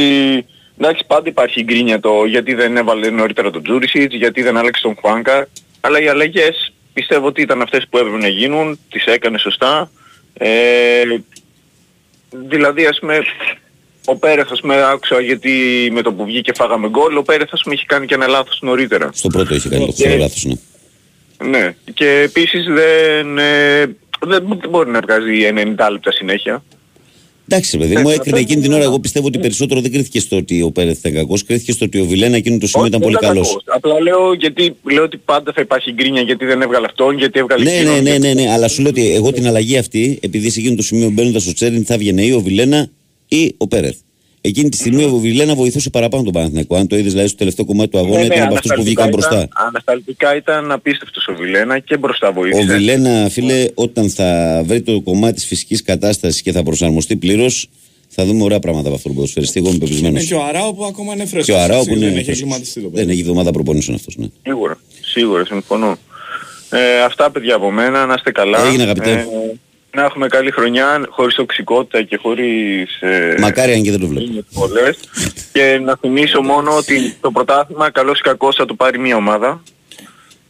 εντάξει 0.79 1.05
πάντα 1.07 1.29
υπάρχει 1.29 1.63
γκρίνια 1.63 2.01
το 2.01 2.25
γιατί 2.25 2.55
δεν 2.55 2.77
έβαλε 2.77 3.11
νωρίτερα 3.11 3.51
τον 3.51 3.63
Τζούρισιτς, 3.63 4.15
γιατί 4.15 4.43
δεν 4.43 4.57
άλλαξε 4.57 4.83
τον 4.83 4.97
Χουάνκα. 5.01 5.49
Αλλά 5.81 6.01
οι 6.03 6.09
αλλαγές 6.09 6.73
πιστεύω 6.93 7.27
ότι 7.27 7.43
ήταν 7.43 7.63
αυτές 7.63 7.87
που 7.91 7.99
έπρεπε 7.99 8.17
να 8.17 8.29
γίνουν, 8.29 8.79
τις 8.91 9.05
έκανε 9.05 9.39
σωστά. 9.39 9.91
Ε, 10.33 11.03
δηλαδή 12.31 12.87
ας 12.87 12.99
πούμε 12.99 13.23
ο 14.07 14.17
Πέρεθ 14.17 14.53
ας 14.53 14.61
πούμε 14.61 14.83
άκουσα 14.93 15.21
γιατί 15.21 15.51
με 15.93 16.03
το 16.03 16.13
που 16.13 16.25
βγήκε 16.25 16.53
φάγαμε 16.55 16.89
γκολ, 16.89 17.17
ο 17.17 17.23
Πέρεθ 17.23 17.49
ας 17.53 17.61
πούμε 17.63 17.75
είχε 17.75 17.85
κάνει 17.89 18.07
και 18.07 18.15
ένα 18.15 18.27
λάθος 18.27 18.59
νωρίτερα. 18.63 19.11
Στο 19.13 19.29
πρώτο 19.29 19.55
είχε 19.55 19.69
κάνει 19.69 19.87
το 19.87 19.93
και... 19.93 20.17
λάθος, 20.17 20.45
ναι. 20.45 20.55
Ναι, 21.45 21.75
και 21.95 22.09
επίσης 22.09 22.65
δεν, 22.65 23.39
ε, 23.39 23.97
δεν 24.27 24.59
μπορεί 24.71 24.91
να 24.91 25.01
βγάζει 25.01 25.49
90 25.79 25.89
λεπτά 25.91 26.13
συνέχεια. 26.13 26.63
Εντάξει, 27.49 27.79
παιδί 27.79 27.97
μου, 27.97 28.09
έκρινε 28.09 28.39
εκείνη 28.39 28.63
την 28.63 28.73
ώρα. 28.73 28.83
Εγώ 28.83 29.01
πιστεύω 29.01 29.27
ότι 29.27 29.39
περισσότερο 29.39 29.81
δεν 29.81 29.93
κρίθηκε 29.93 30.21
στο 30.21 30.37
ότι 30.37 30.63
ο 30.63 30.71
Πέρεθ 30.71 30.99
ήταν 30.99 31.13
κακός, 31.13 31.45
κρίθηκε 31.45 31.73
στο 31.73 31.85
ότι 31.85 32.01
ο 32.01 32.05
Βιλένα 32.05 32.37
εκείνο 32.37 32.59
το 32.59 32.67
σημείο 32.67 32.87
ήταν 32.87 33.01
πολύ 33.01 33.17
καλός. 33.17 33.59
Απλά 33.67 34.01
λέω, 34.01 34.33
γιατί, 34.33 34.77
λέω 34.83 35.03
ότι 35.03 35.17
πάντα 35.17 35.53
θα 35.55 35.61
υπάρχει 35.61 35.93
γκρίνια 35.93 36.23
γιατί 36.23 36.45
δεν 36.45 36.63
έβγαλε 36.63 36.87
αυτόν, 36.87 37.19
γιατί 37.19 37.39
έβγαλε 37.39 37.65
ναι, 37.65 37.91
ναι, 37.91 38.01
ναι, 38.01 38.19
ναι, 38.19 38.33
ναι, 38.33 38.51
αλλά 38.51 38.69
σου 38.69 38.83
λέω 38.83 38.91
ότι 38.91 39.15
εγώ 39.15 39.33
την 39.33 39.47
αλλαγή 39.47 39.79
αυτή, 39.79 40.19
επειδή 40.23 40.51
σε 40.51 40.61
εκείνο 40.61 40.75
το 40.75 40.83
σημείο 40.83 41.11
μπαίνοντας 41.11 41.43
στο 41.43 41.53
Τσέριν 41.53 41.85
θα 41.85 41.99
βγαίνει 41.99 42.27
ή 42.27 42.33
ο 42.33 42.41
Βιλένα 42.41 42.89
ή 43.29 43.55
ο 43.57 43.69
Πέρεθ. 43.69 43.97
Εκείνη 44.41 44.69
τη 44.69 44.77
στιγμή 44.77 45.05
ο 45.05 45.19
Βιλένα 45.19 45.55
βοηθούσε 45.55 45.91
παραπάνω 45.91 46.23
τον 46.23 46.33
Παναθηναϊκό. 46.33 46.77
Αν 46.77 46.87
το 46.87 46.97
είδες 46.97 47.11
δηλαδή 47.11 47.29
στο 47.29 47.37
τελευταίο 47.37 47.65
κομμάτι 47.65 47.91
του 47.91 47.99
αγώνα, 47.99 48.19
ναι, 48.19 48.25
ήταν 48.25 48.39
ναι, 48.39 48.45
από 48.45 48.55
αυτούς 48.55 48.73
που 48.75 48.83
βγήκαν 48.83 49.09
μπροστά. 49.09 49.49
Ανασταλτικά 49.53 50.37
ήταν 50.37 50.73
απίστευτος 50.73 51.29
ο 51.29 51.35
Βιλένα 51.35 51.79
και 51.79 51.97
μπροστά 51.97 52.33
βοήθησε. 52.33 52.63
Ο 52.63 52.67
Βιλένα, 52.67 53.29
φίλε, 53.29 53.65
όταν 53.75 54.11
θα 54.11 54.63
βρει 54.67 54.83
το 54.83 55.01
κομμάτι 55.01 55.35
της 55.35 55.47
φυσικής 55.47 55.83
κατάστασης 55.83 56.43
και 56.43 56.53
θα 56.53 56.63
προσαρμοστεί 56.63 57.17
πλήρως, 57.17 57.69
θα 58.09 58.25
δούμε 58.25 58.43
ωραία 58.43 58.59
πράγματα 58.59 58.87
από 58.87 58.97
αυτό 58.97 59.09
το 59.09 59.15
ποδοσφαιριστή. 59.15 59.59
Εγώ 59.59 59.69
είμαι 59.69 59.79
πεπισμένος. 59.79 60.25
Και 60.25 60.35
ο 60.35 60.45
Αράου 60.45 60.75
που 60.75 60.85
ακόμα 60.85 61.13
είναι 61.13 61.27
φρέσκος. 61.27 61.45
Και 61.45 61.53
ο 61.53 61.63
Αράου 61.63 61.85
που 61.85 61.95
είναι. 61.95 62.07
Δεν 62.07 62.17
έχει 62.17 62.45
Δεν 62.93 63.09
έχει 63.09 63.21
εβδομάδα 63.21 63.51
προπόνησεων 63.51 63.97
αυτός. 63.97 64.17
Ναι. 64.17 64.27
Σίγουρα, 64.43 64.79
σίγουρα, 65.01 65.45
συμφωνώ. 65.45 65.99
Ε, 66.71 67.01
αυτά 67.01 67.31
παιδιά 67.31 67.55
από 67.55 67.71
μένα, 67.71 68.07
να 68.07 68.15
είστε 68.15 68.33
καλά. 68.33 68.67
Έγινε 68.67 68.83
αγαπητέ. 68.83 69.13
Ε, 69.13 69.27
να 69.97 70.05
έχουμε 70.05 70.27
καλή 70.29 70.51
χρονιά, 70.51 71.07
χωρίς 71.09 71.35
τοξικότητα 71.35 72.03
και 72.03 72.17
χωρίς... 72.17 73.01
Ε, 73.01 73.35
Μακάρι 73.39 73.73
αν 73.73 73.83
και 73.83 73.91
δεν 73.91 74.01
το 74.01 74.07
βλέπω. 74.07 74.45
Πολλές. 74.55 74.99
και 75.53 75.81
να 75.85 75.97
θυμίσω 75.97 76.43
μόνο 76.43 76.77
ότι 76.77 77.17
το 77.21 77.31
πρωτάθλημα 77.31 77.91
καλώς 77.91 78.19
ή 78.19 78.23
κακώς 78.23 78.57
θα 78.57 78.65
το 78.65 78.75
πάρει 78.75 78.99
μία 78.99 79.17
ομάδα. 79.17 79.63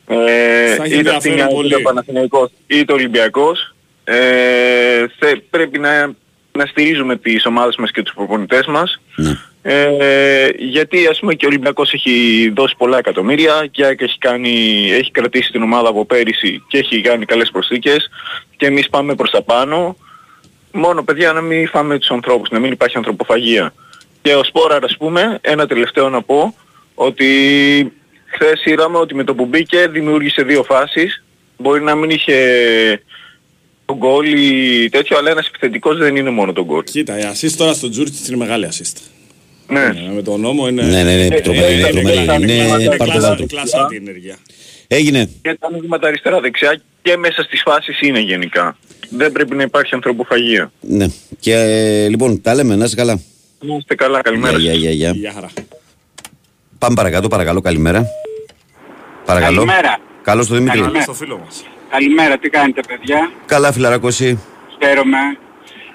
Ε, 0.07 0.99
είτε 0.99 1.15
αυτή 1.15 1.29
είτε 1.65 1.75
ο 1.77 1.83
Παναθηναϊκός 1.83 2.51
είτε 2.67 2.93
ο 2.93 2.95
Ολυμπιακός. 2.95 3.75
Ε, 4.05 5.07
θε, 5.19 5.37
πρέπει 5.51 5.79
να, 5.79 6.07
να 6.53 6.67
στηρίζουμε 6.67 7.17
τις 7.17 7.47
ομάδες 7.47 7.77
μας 7.77 7.91
και 7.91 8.03
τους 8.03 8.15
προπονητές 8.15 8.67
μας. 8.67 9.01
Ναι. 9.17 9.39
Ε, 9.69 10.49
γιατί 10.59 11.07
ας 11.07 11.19
πούμε 11.19 11.35
και 11.35 11.45
ο 11.45 11.49
Ολυμπιακός 11.49 11.93
έχει 11.93 12.49
δώσει 12.57 12.75
πολλά 12.77 12.99
εκατομμύρια 12.99 13.69
και 13.71 13.85
έχει, 13.99 14.19
κάνει, 14.19 14.51
έχει 14.93 15.11
κρατήσει 15.11 15.51
την 15.51 15.63
ομάδα 15.63 15.89
από 15.89 16.05
πέρυσι 16.05 16.63
και 16.69 16.79
έχει 16.79 17.01
κάνει 17.01 17.25
καλές 17.25 17.51
προσθήκες 17.51 18.11
και 18.57 18.67
εμείς 18.67 18.89
πάμε 18.89 19.15
προς 19.15 19.31
τα 19.31 19.43
πάνω. 19.43 19.97
Μόνο 20.73 21.03
παιδιά 21.03 21.33
να 21.33 21.41
μην 21.41 21.69
φάμε 21.69 21.99
τους 21.99 22.11
ανθρώπους, 22.11 22.49
να 22.51 22.59
μην 22.59 22.73
υπάρχει 22.73 22.97
ανθρωποφαγία. 22.97 23.75
Και 24.23 24.35
ο 24.35 24.45
Σπόρα 24.45 24.79
ας 24.83 24.97
πούμε, 24.97 25.39
ένα 25.41 25.67
τελευταίο 25.67 26.09
να 26.09 26.23
πω, 26.23 26.55
ότι 26.95 27.27
χθες 28.27 28.65
είδαμε 28.65 28.99
ότι 28.99 29.15
με 29.15 29.25
το 29.25 29.35
που 29.35 29.47
μπήκε 29.47 29.87
δημιούργησε 29.87 30.43
δύο 30.43 30.63
φάσεις. 30.63 31.25
Μπορεί 31.57 31.83
να 31.83 31.95
μην 31.95 32.11
είχε 32.11 32.37
τον 33.85 33.97
γκολ 33.97 34.27
ή 34.27 34.89
τέτοιο, 34.89 35.19
αλλά 35.19 35.31
ένας 35.31 35.47
επιθετικός 35.47 35.99
δεν 35.99 36.17
είναι 36.17 36.31
μόνο 36.31 36.53
τον 36.53 36.65
γκολ. 36.65 36.83
Κοίτα, 36.83 37.19
η 37.19 37.23
assist 37.33 37.53
τώρα 37.57 37.73
στο 37.73 37.89
Τζούρτς 37.89 38.29
είναι 38.29 38.37
μεγάλη 38.37 38.69
assist. 38.71 39.16
Ναι. 39.69 39.87
ναι. 39.87 40.13
Με 40.15 40.23
τον 40.23 40.41
νόμο 40.41 40.69
είναι... 40.69 40.83
Ναι, 40.83 41.03
ναι, 41.03 41.15
ναι, 41.17 41.41
τρομερή, 41.41 41.75
είναι 41.75 41.89
τρομερή. 41.89 42.23
Είναι 42.83 43.47
κλασσά 43.47 43.87
την 43.87 44.07
ενέργεια. 44.07 44.37
Έγινε. 44.89 45.31
Και 45.43 45.57
τα 45.61 45.73
μηνύματα 45.73 46.07
αριστερά-δεξιά 46.07 46.81
και 47.03 47.17
μέσα 47.17 47.43
στις 47.43 47.63
φάσεις 47.65 48.01
είναι 48.01 48.21
γενικά. 48.21 48.77
Δεν 49.11 49.33
πρέπει 49.33 49.55
να 49.55 49.63
υπάρχει 49.63 49.95
ανθρωποφαγία. 49.95 50.73
Ναι. 50.81 51.07
Και 51.41 51.55
ε, 51.55 52.09
λοιπόν, 52.09 52.41
τα 52.41 52.55
λέμε, 52.55 52.77
να 52.77 52.85
είστε 52.85 52.97
καλά. 52.97 53.21
Να 53.61 53.75
είστε 53.75 53.95
καλά, 53.95 54.21
καλημέρα. 54.21 54.59
Γεια, 54.59 54.73
γεια, 54.73 54.91
γεια. 54.91 55.11
Γεια 55.11 55.33
χαρά. 55.33 55.51
Πάμε 56.79 56.95
παρακάτω, 56.95 57.29
παρακαλώ, 57.29 57.61
καλημέρα. 57.61 58.07
Παρακαλώ. 59.25 59.57
Καλημέρα. 59.57 59.99
Καλώς 60.23 60.47
το 60.47 60.55
Δημήτρη. 60.55 60.79
Καλημέρα 60.79 61.03
στο 61.03 61.15
φίλο 61.15 61.41
μας. 61.45 61.65
Καλημέρα, 61.91 62.39
τι 62.39 62.49
κάνετε 62.49 62.81
παιδιά; 62.89 63.31
Καλά 63.47 63.73
φιλαράκο 63.73 64.07
εσύ. 64.07 64.39
Χαίρομαι. 64.83 65.19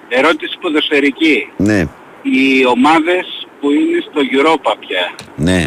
Ερώτηση 0.10 0.58
ποδοσφαιρική. 0.62 1.48
Ναι. 1.58 1.80
Οι 2.22 2.66
ομάδες 2.66 3.41
που 3.62 3.72
είναι 3.72 4.00
στο 4.10 4.22
Europa 4.34 4.74
πια. 4.80 5.16
Ναι. 5.36 5.66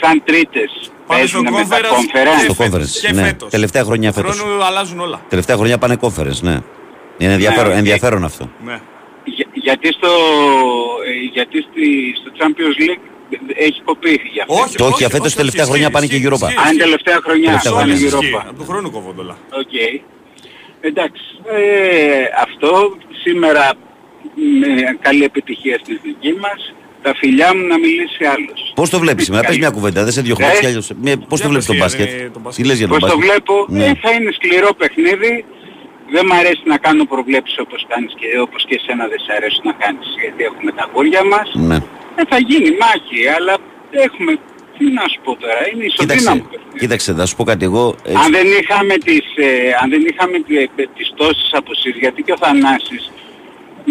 Σαν 0.00 0.22
τρίτες 0.24 0.90
Πάνε 1.06 1.26
στο 1.26 1.40
conference, 1.44 2.50
στο 2.50 2.64
conference. 2.64 2.98
Και 3.00 3.12
ναι. 3.12 3.22
φέτος. 3.22 3.50
Τελευταία 3.50 3.84
χρονιά 3.84 4.12
φέτος. 4.12 4.38
Χρόνου 4.38 4.64
αλλάζουν 4.64 5.00
όλα. 5.00 5.20
Τελευταία 5.28 5.56
χρονιά 5.56 5.78
πάνε 5.78 5.96
conference, 6.00 6.40
ναι. 6.40 6.58
Είναι 7.18 7.32
ενδιαφέρον, 7.32 7.72
ναι, 7.72 7.78
ενδιαφέρον 7.78 8.24
αυτό. 8.24 8.50
Ναι. 8.64 8.80
Για, 9.24 9.46
γιατί 9.52 9.92
στο, 9.92 10.08
ε, 11.06 11.10
γιατί 11.32 11.66
στη, 11.70 12.14
στο 12.20 12.30
Champions 12.38 12.80
League 12.82 13.04
έχει 13.54 13.82
κοπεί 13.84 14.20
για 14.32 14.42
αυτό. 14.48 14.62
Όχι, 14.62 14.82
όχι, 14.82 15.04
όχι 15.04 15.12
φέτος 15.12 15.34
τελευταία 15.34 15.64
χρονιά 15.64 15.90
πάνε 15.90 16.06
και 16.06 16.20
Europa. 16.24 16.48
Αν 16.68 16.78
τελευταία 16.78 17.20
χρονιά 17.22 17.48
τελευταία 17.48 17.72
πάνε 17.72 17.94
Europa. 17.94 18.46
Από 18.48 18.58
του 18.58 18.64
χρόνου 18.68 18.90
κόβονται 18.90 19.21
όλα. 19.21 19.36
OK. 19.52 19.68
Okay. 19.72 20.00
Εντάξει. 20.80 21.22
Ε, 21.52 22.24
αυτό 22.42 22.96
σήμερα 23.22 23.72
με 24.60 24.98
καλή 25.00 25.24
επιτυχία 25.24 25.78
στη 25.78 26.00
δική 26.02 26.32
μας 26.32 26.74
τα 27.02 27.14
φιλιά 27.16 27.56
μου 27.56 27.66
να 27.66 27.78
μιλήσει 27.78 28.24
άλλος. 28.24 28.72
Πώς 28.74 28.90
το 28.90 28.98
βλέπεις 28.98 29.24
σήμερα, 29.24 29.46
πες 29.46 29.58
μια 29.58 29.70
κουβέντα, 29.70 30.02
δεν 30.04 30.12
σε 30.12 30.20
διώχνω 30.20 30.46
κιόλας. 30.60 30.90
Πώς 31.28 31.40
το 31.40 31.48
βλέπεις 31.48 31.66
τον 31.66 31.76
μπάσκετ, 31.76 32.08
τι 32.54 32.64
λες 32.64 32.78
για 32.78 32.88
τον 32.88 32.98
μπάσκετ. 33.00 33.00
Πώς 33.00 33.10
το 33.10 33.18
βλέπω, 33.18 33.54
ναι. 33.68 33.84
ε, 33.84 33.92
θα 34.02 34.10
είναι 34.10 34.30
σκληρό 34.38 34.70
παιχνίδι. 34.80 35.44
Δεν 36.14 36.26
μ' 36.26 36.32
αρέσει 36.32 36.62
να 36.64 36.76
κάνω 36.86 37.04
προβλέψεις 37.04 37.58
όπως 37.64 37.80
κάνεις 37.88 38.12
και 38.20 38.26
όπως 38.46 38.64
και 38.68 38.74
εσένα 38.80 39.04
δεν 39.12 39.20
σε 39.24 39.32
αρέσει 39.38 39.60
να 39.68 39.72
κάνεις 39.82 40.06
γιατί 40.22 40.42
έχουμε 40.50 40.70
τα 40.78 40.84
γούρια 40.92 41.24
μας. 41.32 41.48
Ναι. 41.68 41.78
Ε, 42.18 42.22
θα 42.30 42.38
γίνει 42.48 42.70
μάχη, 42.82 43.20
αλλά 43.36 43.54
έχουμε 44.06 44.32
τι 44.78 44.84
να 44.98 45.04
σου 45.10 45.18
πω 45.24 45.32
τώρα, 45.42 45.60
είναι 45.70 45.84
ισοδύναμο. 45.90 46.42
Κοίταξε, 46.42 46.78
κοίταξε, 46.80 47.10
θα 47.18 47.26
σου 47.26 47.36
πω 47.36 47.44
κάτι 47.50 47.64
εγώ. 47.70 47.84
Έτσι. 48.04 48.20
Αν 48.24 48.28
δεν 48.36 48.46
είχαμε 48.60 48.94
τις, 49.06 49.26
ε, 49.46 49.48
αν 49.82 49.86
δεν 49.92 50.02
είχαμε 50.10 50.36
ε, 50.80 50.84
τις 50.96 51.08
τόσες 51.20 51.50
αποσύρες, 51.60 51.98
γιατί 52.04 52.22
και 52.22 52.32
ο 52.36 52.38
Θανάσης 52.44 53.04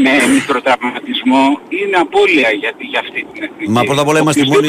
με 0.03 0.11
μικροτραυματισμό 0.33 1.59
είναι 1.69 1.97
απώλεια 1.97 2.49
για, 2.51 2.71
για 2.77 2.99
αυτή 2.99 3.25
την 3.33 3.43
εθνική. 3.43 3.71
Μα 3.71 3.83
πρώτα 3.83 4.01
απ' 4.01 4.07
όλα 4.07 4.19
είμαστε 4.19 4.45
μόνοι, 4.45 4.67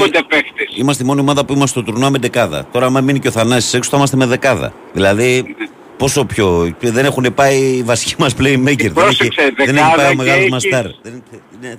είμαστε 0.74 1.02
η 1.02 1.06
μόνη 1.06 1.20
ομάδα 1.20 1.44
που 1.44 1.52
είμαστε 1.52 1.80
στο 1.80 1.90
τουρνουά 1.90 2.10
με 2.10 2.18
δεκάδα. 2.18 2.66
Τώρα 2.72 2.86
άμα 2.86 3.00
μείνει 3.00 3.18
και 3.18 3.28
ο 3.28 3.30
Θανάσης 3.30 3.74
έξω 3.74 3.90
θα 3.90 3.96
είμαστε 3.96 4.16
με 4.16 4.26
δεκάδα. 4.26 4.72
Δηλαδή 4.92 5.54
ναι. 5.58 5.66
πόσο 5.96 6.24
πιο... 6.24 6.74
Δεν 6.80 7.04
έχουν 7.04 7.34
πάει 7.34 7.56
οι 7.56 7.82
βασικοί 7.82 8.14
μας 8.18 8.34
playmaker. 8.40 8.90
δεν, 8.90 9.08
έχει, 9.08 9.30
δεν 9.56 9.76
έχει 9.76 9.94
πάει 9.96 10.12
ο 10.12 10.16
μεγάλος 10.16 10.48
μας 10.48 10.62
στάρ. 10.62 10.84
Ναι, 11.60 11.70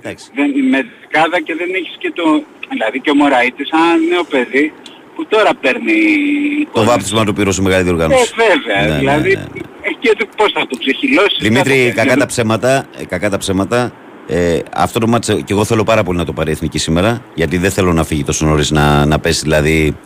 με 0.70 0.86
δεκάδα 1.00 1.40
και 1.40 1.54
δεν 1.54 1.68
έχεις 1.74 1.96
και 1.98 2.12
το... 2.14 2.42
Δηλαδή 2.70 3.00
και 3.00 3.10
ο 3.10 3.14
Μωραΐτης, 3.14 3.68
σαν 3.68 4.06
νέο 4.10 4.24
παιδί, 4.24 4.72
που 5.18 5.26
τώρα 5.28 5.50
παίρνει... 5.60 5.92
Το 6.72 6.84
βάπτισμα 6.84 7.24
του 7.24 7.32
πήρε 7.32 7.52
σε 7.52 7.62
μεγάλη 7.62 7.82
διοργάνωση. 7.82 8.32
Ε, 8.36 8.42
βέβαια. 8.48 8.82
Ναι, 8.82 8.92
ναι 8.92 8.98
δηλαδή, 8.98 9.28
ναι, 9.34 9.40
ναι. 9.40 9.90
και 10.00 10.26
πώς 10.36 10.52
θα 10.52 10.66
το 10.66 10.76
ψυχηλώσει. 10.78 11.36
Δημήτρη, 11.40 11.92
κακά 11.96 12.16
τα 12.16 12.26
ψέματα, 12.26 12.86
ε, 12.98 13.04
κακά 13.04 13.30
τα 13.30 13.38
ψέματα. 13.38 13.92
Ε, 14.26 14.58
αυτό 14.74 14.98
το 14.98 15.06
μάτσε 15.06 15.34
και 15.34 15.52
εγώ 15.52 15.64
θέλω 15.64 15.84
πάρα 15.84 16.02
πολύ 16.02 16.18
να 16.18 16.24
το 16.24 16.32
πάρει 16.32 16.50
η 16.50 16.52
Εθνική 16.52 16.78
σήμερα, 16.78 17.22
γιατί 17.34 17.56
δεν 17.56 17.70
θέλω 17.70 17.92
να 17.92 18.04
φύγει 18.04 18.24
τόσο 18.24 18.46
νωρίς 18.46 18.70
να, 18.70 19.06
να 19.06 19.18
πέσει 19.18 19.40
δηλαδή 19.42 19.96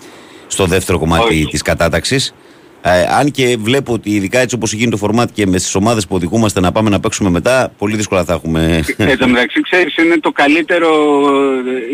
στο 0.47 0.67
δεύτερο 0.67 0.99
κομμάτι 0.99 1.47
της 1.51 1.63
κατάταξης. 1.63 2.35
Ε, 2.83 3.05
αν 3.19 3.31
και 3.31 3.57
βλέπω 3.61 3.93
ότι 3.93 4.11
ειδικά 4.11 4.39
έτσι 4.39 4.55
όπως 4.55 4.73
γίνει 4.73 4.91
το 4.91 4.97
φορμάτ 4.97 5.29
και 5.33 5.47
με 5.47 5.59
στις 5.59 5.75
ομάδες 5.75 6.07
που 6.07 6.15
οδηγούμαστε 6.15 6.61
να 6.61 6.73
πάμε 6.73 6.91
να 6.91 7.01
παίξουμε 7.01 7.31
μετά, 7.31 7.73
πολύ 7.79 7.97
δύσκολα 7.97 8.25
θα 8.25 8.33
έχουμε... 8.33 8.85
Εν 8.97 9.19
τω 9.19 9.29
μεταξύ 9.29 9.61
ξέρεις 9.61 9.97
είναι 9.97 10.19
το 10.21 10.31
καλύτερο, 10.31 10.89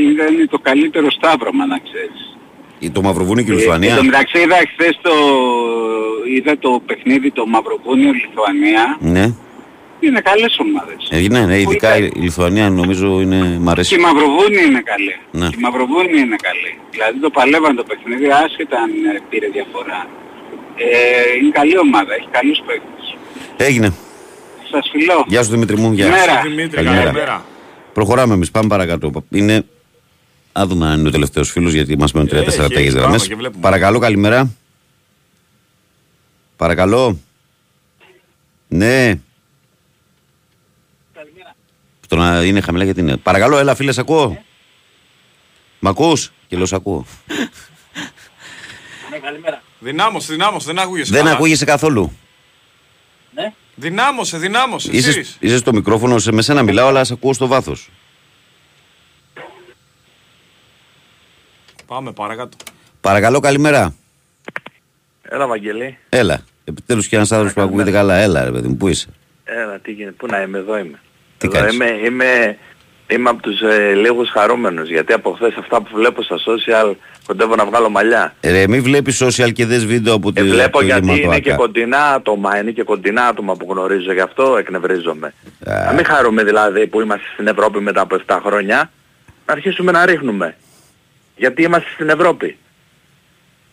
είναι 0.00 0.46
το 0.50 0.58
καλύτερο 0.58 1.10
σταύρωμα 1.10 1.66
να 1.66 1.78
ξέρεις. 1.78 2.37
Το 2.92 3.02
Μαυροβούνιο 3.02 3.44
και 3.44 3.52
η 3.52 3.54
Λιθουανία. 3.54 3.88
Ε, 3.88 3.92
εν 3.92 3.98
τω 3.98 4.04
μεταξύ 4.04 4.38
είδα 4.38 4.56
χθες 4.72 4.98
το, 5.02 5.14
είδα 6.36 6.58
το 6.58 6.82
παιχνίδι 6.86 7.30
το 7.30 7.46
Μαυροβούνιο-Λιθουανία. 7.46 8.96
Ναι. 9.00 9.34
Είναι 10.00 10.20
καλές 10.20 10.58
ομάδες. 10.58 11.08
Ε, 11.10 11.28
ναι, 11.28 11.46
ναι, 11.46 11.60
ειδικά 11.60 11.96
η 11.96 12.10
Λιθουανία 12.14 12.70
νομίζω 12.70 13.20
είναι, 13.20 13.58
μ' 13.60 13.68
αρέσει. 13.68 13.94
Και 13.94 14.00
η 14.00 14.04
Μαυροβούνη 14.04 14.62
είναι 14.68 14.82
καλή. 14.92 15.14
Ναι. 15.30 15.46
η 15.46 15.60
Μαυροβούνη 15.60 16.18
είναι 16.24 16.36
καλή. 16.48 16.72
Δηλαδή 16.90 17.18
το 17.18 17.30
παλεύαν 17.30 17.76
το 17.76 17.84
παιχνίδι 17.84 18.26
άσχετα 18.44 18.76
αν 18.76 18.90
ε, 18.90 19.20
πήρε 19.28 19.48
διαφορά. 19.48 20.06
Ε, 20.76 20.88
είναι 21.40 21.50
καλή 21.50 21.78
ομάδα, 21.78 22.14
έχει 22.14 22.28
καλούς 22.30 22.58
παίκτες. 22.66 23.16
Έγινε. 23.56 23.94
Σας 24.70 24.88
φιλώ. 24.92 25.24
Γεια 25.26 25.42
σου 25.42 25.50
Δημήτρη 25.50 25.76
μου. 25.76 25.92
Γεια 25.92 26.08
Μέρα. 26.08 26.40
Δημήτρη, 26.42 26.84
καλημέρα. 26.84 27.44
Προχωράμε 27.92 28.34
εμείς, 28.34 28.50
πάμε 28.50 28.68
παρακάτω. 28.68 29.10
Είναι... 29.30 29.64
Α 30.58 30.66
δούμε 30.66 30.86
αν 30.86 30.98
είναι 30.98 31.08
ο 31.08 31.10
τελευταίος 31.10 31.50
φίλος, 31.50 31.72
γιατί 31.72 31.98
μας 31.98 32.12
μένουν 32.12 32.28
34 32.28 32.46
Έχει, 32.46 32.56
ταγέ 32.56 32.74
έχει, 32.78 32.88
γραμμές. 32.88 33.16
πάμε 33.18 33.26
και 33.26 33.34
βλέπουμε. 33.34 33.62
Παρακαλώ, 33.62 33.98
καλημέρα. 33.98 34.50
Παρακαλώ. 36.56 37.18
Ναι. 38.68 39.14
Το 42.08 42.16
να 42.16 42.42
είναι 42.44 42.60
χαμηλά 42.60 42.84
γιατί 42.84 43.00
είναι. 43.00 43.16
Παρακαλώ, 43.16 43.58
έλα 43.58 43.74
φίλε, 43.74 43.92
σ' 43.92 43.98
ακούω. 43.98 44.42
Μ' 45.78 45.86
ακούς; 45.88 46.32
Και 46.48 46.56
λέω 46.56 46.66
σ' 46.66 46.72
ακούω. 46.72 47.06
Ναι, 49.10 49.18
καλημέρα. 49.18 49.62
Δυνάμωσε, 49.78 50.32
δυνάμωσε, 50.32 50.66
δεν 50.66 50.78
ακούγεσαι. 50.78 51.12
Δεν 51.12 51.22
καλά. 51.24 51.34
ακούγεσαι 51.34 51.64
καθόλου. 51.64 52.12
Ναι. 53.34 53.52
Δυνάμωσε, 53.74 54.38
δυνάμωσε. 54.38 54.90
Είσαι, 54.92 55.08
Εσείς. 55.08 55.36
είσαι 55.40 55.56
στο 55.56 55.72
μικρόφωνο, 55.72 56.18
σε 56.18 56.32
με 56.32 56.42
σένα 56.42 56.62
μιλάω, 56.62 56.88
αλλά 56.88 57.04
σε 57.04 57.12
ακούω 57.12 57.32
στο 57.32 57.46
βάθος. 57.46 57.88
Πάμε 61.88 62.12
παρακάτω. 62.12 62.56
Παρακαλώ, 63.00 63.40
καλημέρα. 63.40 63.94
Έλα, 65.22 65.46
Βαγγελή. 65.46 65.98
Έλα. 66.08 66.40
Επιτέλους 66.64 67.06
και 67.08 67.16
ένας 67.16 67.32
άνθρωπος 67.32 67.54
που 67.54 67.60
ακούγεται 67.60 67.90
καλά. 67.90 68.14
Έλα, 68.14 68.44
ρε 68.44 68.50
παιδί 68.50 68.68
μου, 68.68 68.76
πού 68.76 68.88
είσαι; 68.88 69.08
Έλα, 69.44 69.78
τι 69.78 69.92
γίνεται. 69.92 70.14
Πού 70.18 70.26
να 70.26 70.40
είμαι, 70.42 70.58
εδώ 70.58 70.78
είμαι. 70.78 70.98
Τι 71.38 71.46
εδώ 71.46 71.56
κάνεις; 71.58 71.74
είμαι, 71.74 71.86
είμαι, 72.04 72.56
είμαι 73.06 73.30
από 73.30 73.42
τους 73.42 73.60
ε, 73.60 73.92
λίγους 73.94 74.30
χαρούμενους, 74.30 74.88
γιατί 74.88 75.12
από 75.12 75.30
χθες 75.32 75.54
αυτά 75.58 75.82
που 75.82 75.88
βλέπω 75.94 76.22
στα 76.22 76.36
social 76.36 76.94
κοντεύω 77.26 77.54
να 77.54 77.64
βγάλω 77.64 77.88
μαλλιά. 77.90 78.34
Ρε, 78.44 78.68
μην 78.68 78.82
βλέπεις 78.82 79.22
social 79.24 79.52
και 79.52 79.66
δες 79.66 79.86
βίντεο 79.86 80.14
από 80.14 80.32
τη 80.32 80.40
Ε, 80.40 80.44
βλέπω 80.44 80.64
από 80.64 80.78
το 80.78 80.84
γιατί 80.84 81.06
είναι 81.06 81.14
Γεματοάκα. 81.14 81.50
και 81.50 81.56
κοντινά 81.56 82.12
άτομα, 82.12 82.58
είναι 82.58 82.70
και 82.70 82.82
κοντινά 82.82 83.26
άτομα 83.26 83.54
που 83.56 83.66
γνωρίζω, 83.70 84.12
γι' 84.12 84.20
αυτό 84.20 84.56
εκνευρίζομαι. 84.58 85.34
Α. 85.64 85.84
Να 85.84 85.92
μην 85.92 86.04
χαρούμε 86.04 86.44
δηλαδή 86.44 86.86
που 86.86 87.00
είμαστε 87.00 87.26
στην 87.32 87.46
Ευρώπη 87.46 87.80
μετά 87.80 88.00
από 88.00 88.16
7 88.26 88.38
χρόνια, 88.44 88.90
να 89.46 89.52
αρχίσουμε 89.52 89.92
να 89.92 90.06
ρίχνουμε. 90.06 90.56
Γιατί 91.38 91.62
είμαστε 91.62 91.88
στην 91.94 92.08
Ευρώπη. 92.08 92.56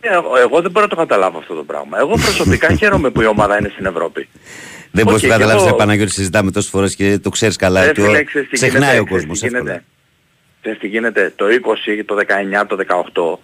Ε, 0.00 0.08
Εγώ, 0.14 0.36
εγώ 0.36 0.60
δεν 0.60 0.70
μπορώ 0.70 0.84
να 0.84 0.90
το 0.90 0.96
καταλάβω 0.96 1.38
αυτό 1.38 1.54
το 1.54 1.62
πράγμα. 1.64 1.98
Εγώ 1.98 2.12
προσωπικά 2.12 2.72
χαίρομαι 2.78 3.10
που 3.10 3.20
η 3.22 3.26
ομάδα 3.26 3.58
είναι 3.58 3.68
στην 3.72 3.86
Ευρώπη. 3.86 4.28
Δεν 4.90 5.04
μπορείς 5.04 5.22
Οκ, 5.22 5.28
να 5.28 5.34
και 5.34 5.40
καταλάβεις, 5.42 5.62
εγώ- 5.62 5.70
ρε 5.70 5.76
Παναγιώτη, 5.82 6.10
συζητάμε 6.10 6.50
τόσες 6.50 6.70
φορές 6.70 6.94
και 6.96 7.18
το 7.18 7.30
ξέρεις 7.30 7.56
καλά. 7.56 7.82
Ρε 7.84 7.88
ότι 7.90 8.00
φίλε, 8.00 8.18
ο- 8.18 8.24
ξέρεις 8.24 8.48
τι 8.48 8.54
Ξεχνάει 8.56 8.80
γίνεται, 8.80 9.00
ο 9.00 9.04
ξέρεις 9.04 9.22
κόσμος. 9.26 9.40
τι 9.40 9.46
γίνεται. 9.48 9.84
Ξέρεις 10.60 10.78
τι 10.78 10.86
γίνεται. 10.86 11.32
Το 11.36 11.46
20, 11.48 12.04
το 12.04 12.14
19, 12.14 12.66
το 12.66 12.76
18 12.76 13.38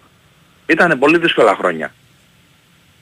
ήταν 0.65 0.99
πολύ 0.99 1.17
δύσκολα 1.17 1.55
χρόνια. 1.55 1.93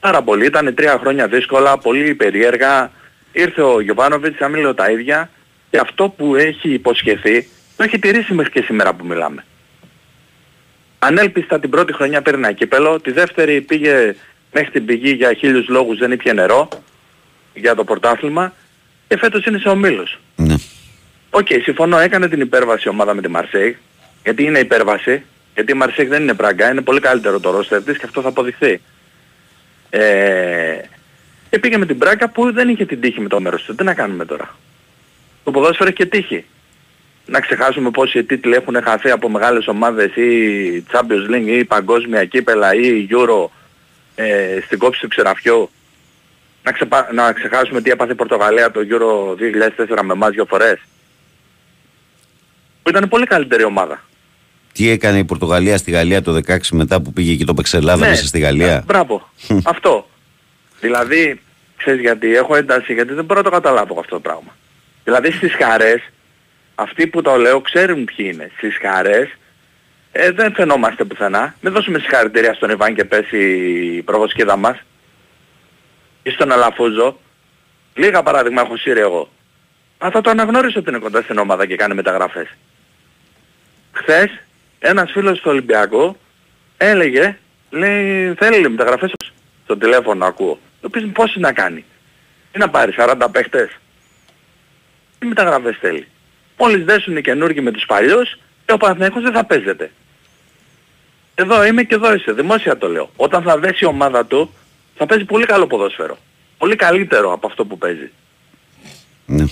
Πάρα 0.00 0.22
πολύ. 0.22 0.46
Ήταν 0.46 0.74
τρία 0.74 0.98
χρόνια 1.00 1.26
δύσκολα, 1.28 1.78
πολύ 1.78 2.14
περίεργα. 2.14 2.90
Ήρθε 3.32 3.62
ο 3.62 3.80
Γιωβάνοβιτς, 3.80 4.40
να 4.40 4.48
μην 4.48 4.60
λέω 4.60 4.74
τα 4.74 4.90
ίδια. 4.90 5.30
Και 5.70 5.78
αυτό 5.78 6.08
που 6.08 6.36
έχει 6.36 6.68
υποσχεθεί, 6.72 7.48
το 7.76 7.82
έχει 7.82 7.98
τηρήσει 7.98 8.34
μέχρι 8.34 8.52
και 8.52 8.62
σήμερα 8.62 8.94
που 8.94 9.06
μιλάμε. 9.06 9.44
Ανέλπιστα 11.04 11.60
την 11.60 11.70
πρώτη 11.70 11.92
χρονιά 11.92 12.22
πήρε 12.22 12.36
ένα 12.36 12.52
κύπελο, 12.52 13.00
τη 13.00 13.12
δεύτερη 13.12 13.60
πήγε 13.60 14.14
μέχρι 14.52 14.70
την 14.70 14.84
πηγή 14.84 15.10
για 15.10 15.32
χίλιους 15.32 15.68
λόγους 15.68 15.98
δεν 15.98 16.12
ήπια 16.12 16.32
νερό 16.32 16.68
για 17.54 17.74
το 17.74 17.84
πρωτάθλημα 17.84 18.52
και 19.08 19.18
φέτος 19.18 19.44
είναι 19.44 19.58
σε 19.58 19.68
ομίλους. 19.68 20.18
Ναι. 20.36 20.54
Οκ, 21.30 21.46
συμφωνώ, 21.62 21.98
έκανε 21.98 22.28
την 22.28 22.40
υπέρβαση 22.40 22.82
η 22.86 22.90
ομάδα 22.90 23.14
με 23.14 23.22
τη 23.22 23.28
Μαρσέη, 23.28 23.76
γιατί 24.22 24.44
είναι 24.44 24.58
υπέρβαση, 24.58 25.22
γιατί 25.54 25.72
η 25.72 25.74
Μαρσέη 25.74 26.06
δεν 26.06 26.22
είναι 26.22 26.34
Μπράγκα, 26.34 26.70
είναι 26.70 26.80
πολύ 26.80 27.00
καλύτερο 27.00 27.40
το 27.40 27.50
ρόστερ 27.50 27.82
της 27.82 27.98
και 27.98 28.06
αυτό 28.06 28.20
θα 28.20 28.28
αποδειχθεί. 28.28 28.80
Ε, 29.90 30.80
και 31.50 31.58
πήγε 31.58 31.76
με 31.78 31.86
την 31.86 31.96
Μπράγκα 31.96 32.28
που 32.28 32.52
δεν 32.52 32.68
είχε 32.68 32.84
την 32.84 33.00
τύχη 33.00 33.20
με 33.20 33.28
το 33.28 33.40
μέρος 33.40 33.62
του. 33.62 33.74
Τι 33.74 33.84
να 33.84 33.94
κάνουμε 33.94 34.24
τώρα; 34.24 34.56
Το 35.44 35.50
ποδόσφαιρο 35.50 35.88
έχει 35.88 35.96
και 35.96 36.06
τύχη. 36.06 36.44
Να 37.26 37.40
ξεχάσουμε 37.40 37.90
πόσοι 37.90 38.24
τίτλοι 38.24 38.54
έχουν 38.54 38.82
χαθεί 38.82 39.10
από 39.10 39.28
μεγάλες 39.28 39.66
ομάδες 39.66 40.16
ή 40.16 40.84
Champions 40.92 41.30
League 41.34 41.46
ή 41.46 41.64
παγκόσμια 41.64 42.24
κύπελα 42.24 42.74
ή 42.74 43.06
Euro 43.10 43.48
ε, 44.14 44.58
στην 44.64 44.78
κόψη 44.78 45.00
του 45.00 45.08
ξεραφιού. 45.08 45.70
Να, 46.62 46.72
ξεπα... 46.72 47.08
να 47.12 47.32
ξεχάσουμε 47.32 47.80
τι 47.80 47.90
έπαθε 47.90 48.12
η 48.12 48.14
Πορτογαλία 48.14 48.70
το 48.70 48.80
Euro 48.90 49.40
2004 49.96 50.02
με 50.02 50.12
εμάς 50.12 50.30
δύο 50.30 50.44
φορές. 50.44 50.78
Που 52.82 52.90
ήταν 52.90 53.08
πολύ 53.08 53.26
καλύτερη 53.26 53.64
ομάδα. 53.64 54.02
Τι 54.72 54.88
έκανε 54.90 55.18
η 55.18 55.24
Πορτογαλία 55.24 55.76
στη 55.76 55.90
Γαλλία 55.90 56.22
το 56.22 56.40
16 56.46 56.56
μετά 56.70 57.00
που 57.00 57.12
πήγε 57.12 57.34
και 57.34 57.44
το 57.44 57.54
παίξε 57.54 57.76
Ελλάδα 57.76 58.04
Ναι. 58.04 58.10
μέσα 58.10 58.26
στη 58.26 58.38
Γαλλία; 58.38 58.82
Μπράβο. 58.86 59.28
αυτό. 59.64 60.08
Δηλαδή, 60.80 61.40
ξέρεις 61.76 62.00
γιατί, 62.00 62.34
έχω 62.36 62.56
ένταση 62.56 62.92
γιατί 62.92 63.12
δεν 63.14 63.24
μπορώ 63.24 63.40
να 63.40 63.50
το 63.50 63.56
καταλάβω 63.56 64.00
αυτό 64.00 64.14
το 64.14 64.20
πράγμα. 64.20 64.56
Δηλαδή 65.04 65.32
στις 65.32 65.54
χαρές, 65.54 66.00
αυτοί 66.74 67.06
που 67.06 67.22
το 67.22 67.36
λέω 67.36 67.60
ξέρουν 67.60 68.04
ποιοι 68.04 68.30
είναι. 68.32 68.50
Στις 68.56 68.78
χαρές 68.82 69.28
ε, 70.12 70.30
δεν 70.30 70.54
φαινόμαστε 70.54 71.04
πουθενά. 71.04 71.54
Μην 71.60 71.72
δώσουμε 71.72 71.98
συγχαρητήρια 71.98 72.54
στον 72.54 72.70
Ιβάν 72.70 72.94
και 72.94 73.04
πέσει 73.04 73.38
η 73.96 74.02
προβοσκίδα 74.02 74.56
μας. 74.56 74.78
Ή 76.22 76.30
στον 76.30 76.52
Αλαφούζο. 76.52 77.18
Λίγα 77.94 78.22
παράδειγμα 78.22 78.60
έχω 78.60 78.76
σύρει 78.76 79.00
εγώ. 79.00 79.30
Αλλά 79.98 80.10
θα 80.10 80.20
το 80.20 80.30
αναγνώρισε 80.30 80.78
ότι 80.78 80.90
είναι 80.90 80.98
κοντά 80.98 81.22
στην 81.22 81.38
ομάδα 81.38 81.66
και 81.66 81.76
κάνει 81.76 81.94
μεταγραφές. 81.94 82.48
Χθες 83.92 84.30
ένας 84.78 85.10
φίλος 85.10 85.40
του 85.40 85.50
Ολυμπιακού 85.50 86.16
έλεγε, 86.76 87.38
λέει, 87.70 88.34
θέλει 88.34 88.68
μεταγραφές 88.68 89.12
στο 89.64 89.76
τηλέφωνο 89.76 90.24
ακούω. 90.24 90.58
Το 90.80 90.88
πεις 90.88 91.04
μου 91.04 91.12
πόσοι 91.12 91.38
να 91.38 91.52
κάνει. 91.52 91.84
Τι 92.52 92.58
να 92.58 92.70
πάρει, 92.70 92.94
40 92.96 93.28
παίχτες. 93.32 93.70
Τι 95.18 95.26
μεταγραφές 95.26 95.76
θέλει. 95.80 96.06
Μόλις 96.62 96.84
δέσουν 96.84 97.16
οι 97.16 97.20
καινούργοι 97.20 97.60
με 97.60 97.70
τους 97.70 97.84
παλιούς 97.86 98.38
και 98.64 98.72
ο 98.72 98.76
Παναθηναϊκός 98.76 99.22
δεν 99.22 99.32
θα 99.32 99.44
παίζεται. 99.44 99.90
Εδώ 101.34 101.64
είμαι 101.64 101.82
και 101.82 101.94
εδώ 101.94 102.14
είσαι, 102.14 102.32
δημόσια 102.32 102.78
το 102.78 102.88
λέω. 102.88 103.10
Όταν 103.16 103.42
θα 103.42 103.58
δέσει 103.58 103.84
η 103.84 103.86
ομάδα 103.86 104.26
του 104.26 104.54
θα 104.96 105.06
παίζει 105.06 105.24
πολύ 105.24 105.46
καλό 105.46 105.66
ποδόσφαιρο. 105.66 106.18
Πολύ 106.58 106.76
καλύτερο 106.76 107.32
από 107.32 107.46
αυτό 107.46 107.64
που 107.64 107.78
παίζει. 107.78 108.10
Ναι. 109.26 109.44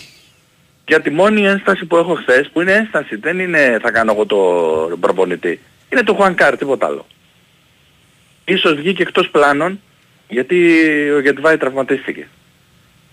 Γιατί 0.87 1.11
μόνη 1.11 1.41
η 1.41 1.47
ένσταση 1.47 1.85
που 1.85 1.97
έχω 1.97 2.15
χθες, 2.15 2.49
που 2.53 2.61
είναι 2.61 2.73
ένσταση, 2.73 3.16
δεν 3.16 3.39
είναι 3.39 3.78
θα 3.82 3.91
κάνω 3.91 4.12
εγώ 4.12 4.27
το 4.27 4.97
προπονητή, 5.01 5.61
είναι 5.89 6.03
το 6.03 6.15
Χουανκάρ, 6.15 6.57
τίποτα 6.57 6.87
άλλο. 6.87 7.07
Ίσως 8.45 8.74
βγήκε 8.74 9.03
εκτός 9.03 9.28
πλάνων, 9.28 9.81
γιατί 10.28 10.57
ο 11.11 11.20
Γετβάη 11.20 11.57
τραυματίστηκε. 11.57 12.28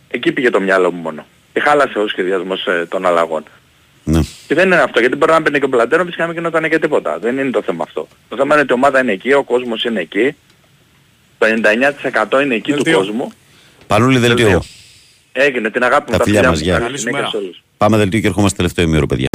Εκεί 0.10 0.32
πήγε 0.32 0.49
το 0.49 0.60
μυαλό 0.60 0.91
μου 0.91 1.02
μόνο. 1.02 1.26
Και 1.53 1.60
χάλασε 1.60 1.99
ο 1.99 2.07
σχεδιασμός 2.07 2.68
ε, 2.68 2.86
των 2.90 3.06
αλλαγών. 3.06 3.44
Ναι. 4.10 4.20
Και 4.48 4.56
δεν 4.56 4.66
είναι 4.66 4.76
αυτό, 4.76 5.00
γιατί 5.00 5.16
μπορεί 5.16 5.32
να 5.32 5.40
μπαίνει 5.40 5.60
και 5.60 5.66
ο 5.66 5.70
Πλατένο, 5.70 6.04
φυσικά 6.04 6.22
να 6.22 6.28
μην 6.28 6.38
γινόταν 6.38 6.70
και 6.70 6.80
τίποτα. 6.80 7.20
Δεν 7.20 7.38
είναι 7.38 7.50
το 7.50 7.62
θέμα 7.62 7.84
αυτό. 7.88 8.08
Το 8.30 8.36
θέμα 8.36 8.54
είναι 8.54 8.62
ότι 8.64 8.72
η 8.72 8.76
ομάδα 8.76 9.00
είναι 9.02 9.12
εκεί, 9.12 9.34
ο 9.34 9.44
κόσμος 9.44 9.84
είναι 9.84 10.00
εκεί, 10.00 10.36
το 11.38 11.46
99% 12.38 12.42
είναι 12.44 12.56
εκεί 12.56 12.72
του 12.72 12.84
Δελτίο. 12.84 12.98
κόσμου. 12.98 13.32
Πανούλη 13.88 14.18
δελτίο. 14.18 14.46
Δελτίο. 14.46 14.64
Έγινε, 15.32 15.70
την 15.70 15.84
αγάπη 15.84 16.12
μου, 16.12 16.18
Τα 16.18 16.24
φιλιά 16.24 16.44
μας, 16.50 16.58
μου. 16.60 16.64
γεια. 16.64 16.74
Καλή 16.74 16.86
Καλή 16.86 16.98
σου 16.98 17.04
συνέχεια 17.04 17.20
μέρα. 17.28 17.32
σε 17.32 17.38
όλους. 17.38 17.64
Πάμε 17.78 17.98
δελτίο 17.98 18.20
και 18.20 18.28
ερχόμαστε 18.28 18.58
τελευταίο 18.58 18.86
ημίωρο, 18.86 19.06
παιδιά. 19.06 19.28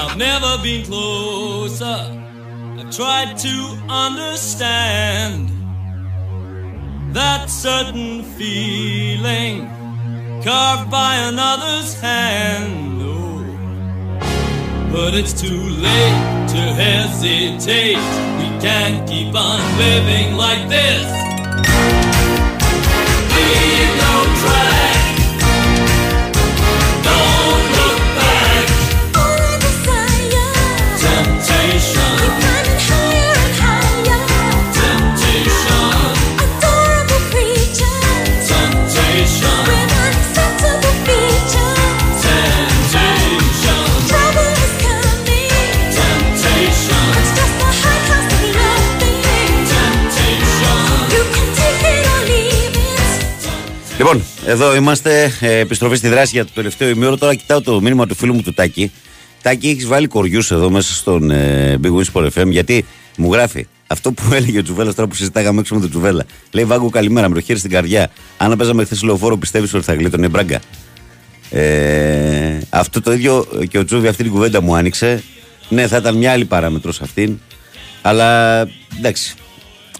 I've 0.00 0.16
never 0.16 0.52
been 0.62 0.84
closer. 0.84 1.98
I've 2.78 2.90
tried 2.90 3.36
to 3.38 3.54
understand 3.88 5.50
that 7.18 7.50
certain 7.50 8.22
feeling 8.22 9.66
carved 10.44 10.88
by 10.88 11.16
another's 11.16 12.00
hand. 12.00 13.02
Oh, 13.02 13.42
but 14.92 15.14
it's 15.14 15.32
too 15.32 15.62
late 15.88 16.48
to 16.54 16.62
hesitate. 16.84 17.96
We 18.38 18.48
can't 18.62 19.08
keep 19.08 19.34
on 19.34 19.60
living 19.78 20.36
like 20.36 20.68
this. 20.68 21.06
Leave 23.34 23.97
Λοιπόν, 53.98 54.22
εδώ 54.46 54.74
είμαστε. 54.74 55.32
Ε, 55.40 55.58
επιστροφή 55.58 55.96
στη 55.96 56.08
δράση 56.08 56.30
για 56.34 56.44
το 56.44 56.50
τελευταίο 56.54 56.88
ημίωρο. 56.88 57.16
Τώρα 57.16 57.34
κοιτάω 57.34 57.60
το 57.60 57.80
μήνυμα 57.80 58.06
του 58.06 58.14
φίλου 58.14 58.34
μου 58.34 58.42
του 58.42 58.54
Τάκη 58.54 58.92
Τάκη, 59.42 59.68
έχεις 59.68 59.86
βάλει 59.86 60.06
κοριούς 60.06 60.50
εδώ 60.50 60.70
μέσα 60.70 60.94
στον 60.94 61.30
ε, 61.30 61.78
Big 61.82 61.90
Wins 61.90 62.04
Sport 62.12 62.28
FM 62.34 62.48
γιατί 62.50 62.84
μου 63.16 63.32
γράφει 63.32 63.66
αυτό 63.86 64.12
που 64.12 64.22
έλεγε 64.34 64.58
ο 64.58 64.62
Τζουβέλας 64.62 64.94
τώρα 64.94 65.08
που 65.08 65.14
συζητάγαμε 65.14 65.60
έξω 65.60 65.74
με 65.74 65.80
τον 65.80 65.90
Τζουβέλα. 65.90 66.24
Λέει 66.50 66.64
Βάγκο, 66.64 66.90
καλημέρα, 66.90 67.28
με 67.28 67.34
το 67.34 67.40
χέρι 67.40 67.58
στην 67.58 67.70
καρδιά. 67.70 68.10
Αν 68.36 68.56
παίζαμε 68.56 68.84
χθες 68.84 69.02
λεωφόρο, 69.02 69.36
πιστεύεις 69.36 69.74
ότι 69.74 69.84
θα 69.84 69.94
γλίτωνε 69.94 70.26
η 70.26 70.28
μπράγκα. 70.32 70.60
Ε, 71.50 72.58
αυτό 72.70 73.00
το 73.00 73.12
ίδιο 73.12 73.46
και 73.68 73.78
ο 73.78 73.84
Τζούβι 73.84 74.08
αυτή 74.08 74.22
την 74.22 74.32
κουβέντα 74.32 74.62
μου 74.62 74.76
άνοιξε. 74.76 75.22
Ναι, 75.68 75.86
θα 75.86 75.96
ήταν 75.96 76.16
μια 76.16 76.32
άλλη 76.32 76.44
παράμετρος 76.44 77.00
αυτήν. 77.00 77.38
Αλλά 78.02 78.60
εντάξει. 78.98 79.34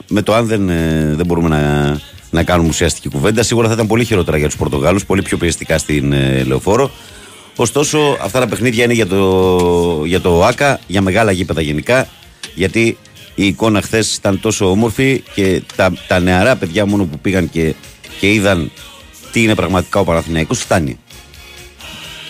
Με 0.09 0.23
το 0.23 0.35
αν 0.35 0.47
δεν, 0.47 0.69
ε, 0.69 1.13
δεν 1.17 1.27
μπορούμε 1.27 1.49
να, 1.49 2.01
να 2.31 2.43
κάνουμε 2.43 2.69
ουσιαστική 2.69 3.09
κουβέντα, 3.09 3.43
σίγουρα 3.43 3.69
θα 3.69 3.75
ήταν 3.75 3.87
πολύ 3.87 4.05
χειρότερα 4.05 4.37
για 4.37 4.47
τους 4.47 4.57
Πορτογάλους, 4.57 5.05
πολύ 5.05 5.23
πιο 5.23 5.37
πιεστικά 5.37 5.79
στην 5.79 6.13
ε, 6.13 6.43
λεωφόρο. 6.47 6.91
Ωστόσο, 7.57 8.17
αυτά 8.21 8.41
τα 8.41 8.47
παιχνίδια 8.47 8.85
είναι 8.85 8.93
για 8.93 9.07
το, 9.07 10.03
για 10.05 10.21
το 10.21 10.45
ΆΚΑ, 10.45 10.81
για 10.87 11.03
μεγάλα 11.03 11.33
γήπεδα 11.33 11.61
γενικά, 11.61 12.09
γιατί 12.55 12.99
η 13.35 13.47
εικόνα 13.47 13.83
χθες 13.83 14.15
ήταν 14.15 14.41
τόσο 14.41 14.71
όμορφη 14.71 15.23
και 15.35 15.63
τα, 15.77 15.93
τα 16.09 16.21
νεαρά 16.21 16.57
παιδιά 16.57 16.87
μόνο 16.87 17.05
που 17.05 17.19
πήγαν 17.19 17.51
και, 17.51 17.75
και 18.21 18.33
είδαν 18.33 18.71
τι 19.33 19.43
είναι 19.43 19.55
πραγματικά 19.55 20.01
ο 20.01 20.05
Παναθηναϊκός 20.05 20.59
φτάνει. 20.59 20.99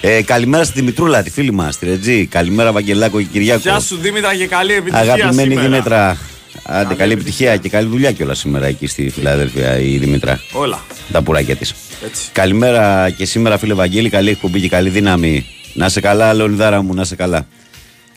Ε, 0.00 0.22
καλημέρα 0.22 0.64
στη 0.64 0.80
Δημητρούλα, 0.80 1.22
τη 1.22 1.30
φίλη 1.30 1.52
μας, 1.52 1.78
τη 1.78 1.86
Ρετζή. 1.86 2.26
Καλημέρα, 2.26 2.72
Βαγγελάκο 2.72 3.18
και 3.18 3.26
Κυριάκο. 3.32 3.60
Γεια 3.60 3.80
σου 3.80 3.96
Δήμητρα 3.96 4.34
και 4.34 4.46
καλή 4.46 4.72
επιτυχία. 4.72 5.00
Αγαπημένη 5.00 5.48
σήμερα. 5.48 5.68
Δήμητρα. 5.68 6.18
Άντε, 6.62 6.94
καλή 6.94 7.12
επιτυχία 7.12 7.56
και 7.56 7.68
καλή 7.68 7.88
δουλειά 7.88 8.12
κιόλας 8.12 8.38
σήμερα 8.38 8.66
εκεί 8.66 8.86
στη 8.86 9.10
Φιλαδέλφια 9.10 9.78
η 9.78 9.98
Δημητρά. 9.98 10.40
Όλα. 10.52 10.80
Τα 11.12 11.22
πουράκια 11.22 11.56
της. 11.56 11.74
Έτσι. 12.04 12.30
Καλημέρα 12.32 13.10
και 13.10 13.24
σήμερα, 13.24 13.58
φίλε 13.58 13.74
Βαγγέλη. 13.74 14.08
Καλή 14.08 14.30
εκπομπή 14.30 14.60
και 14.60 14.68
καλή 14.68 14.88
δύναμη. 14.88 15.46
Να 15.74 15.88
σε 15.88 16.00
καλά, 16.00 16.34
Λεωνιδάρα 16.34 16.82
μου, 16.82 16.94
να 16.94 17.04
σε 17.04 17.16
καλά. 17.16 17.46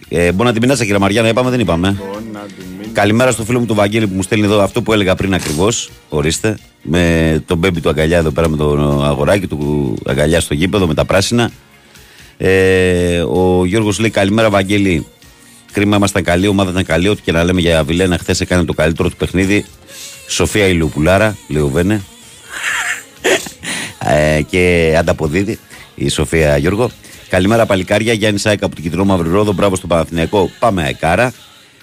Ε, 0.10 0.32
μπορεί 0.32 0.48
να 0.48 0.52
την 0.52 0.62
πεινάσαι, 0.62 0.84
κύριε 0.84 1.00
Μαριάννα, 1.00 1.30
είπαμε, 1.30 1.50
δεν 1.50 1.60
είπαμε. 1.60 2.02
Καλημέρα 2.94 3.32
στο 3.32 3.44
φίλο 3.44 3.60
μου 3.60 3.66
του 3.66 3.76
Βαγγέλη 3.76 4.08
που 4.08 4.16
μου 4.16 4.22
στέλνει 4.22 4.46
εδώ 4.46 4.62
αυτό 4.62 4.82
που 4.82 4.94
έλεγα 4.94 5.16
πριν 5.16 5.34
ακριβώς. 5.34 5.90
Ορίστε. 6.10 6.58
Με 6.82 7.44
τον 7.46 7.58
μπέμπι 7.58 7.82
του 7.82 7.90
αγκαλιά 7.90 8.18
εδώ 8.18 8.32
πέρα 8.32 8.50
με 8.50 8.58
το 8.58 8.66
αγοράκι 9.04 9.48
του 9.48 9.94
αγκαλιά 10.06 10.40
στο 10.40 10.54
γήπεδο 10.54 10.88
με 10.88 10.94
τα 10.94 11.06
πράσινα. 11.06 11.52
Ε, 12.38 13.20
ο 13.20 13.66
Γιώργος 13.66 14.00
λέει 14.00 14.10
καλημέρα 14.10 14.50
Βαγγέλη. 14.50 15.06
Κρίμα 15.72 15.96
ήμασταν 15.96 16.24
καλοί, 16.24 16.46
η 16.46 16.48
ομάδα 16.48 16.72
ήταν 16.72 16.86
καλή. 16.86 17.08
Ό,τι 17.08 17.22
και 17.22 17.32
να 17.32 17.44
λέμε 17.44 17.62
για 17.62 17.84
Βιλένα, 17.84 18.18
χθες 18.18 18.42
έκανε 18.42 18.64
το 18.66 18.74
καλύτερο 18.74 19.10
του 19.10 19.16
παιχνίδι. 19.16 19.66
Σοφία 20.28 20.68
Ηλιοπουλάρα, 20.68 21.38
λέει 21.48 21.62
ο 21.62 21.68
Βένε. 21.68 22.04
ε, 24.38 24.42
και 24.42 24.96
ανταποδίδει 25.00 25.60
η 25.96 26.10
Σοφία 26.10 26.58
Γιώργο. 26.58 26.92
Καλημέρα 27.30 27.66
παλικάρια, 27.66 28.14
Γιάννη 28.14 28.40
Σάικα 28.40 28.66
από 28.66 28.76
την 28.76 28.84
Κιτρινό 28.84 29.06
Μαυρορόδο. 29.06 29.54
Μπράβο 29.54 29.76
στο 29.76 29.88
Παναθηναϊκό. 29.88 30.52
Πάμε 30.60 30.84
αεκάρα. 30.84 31.34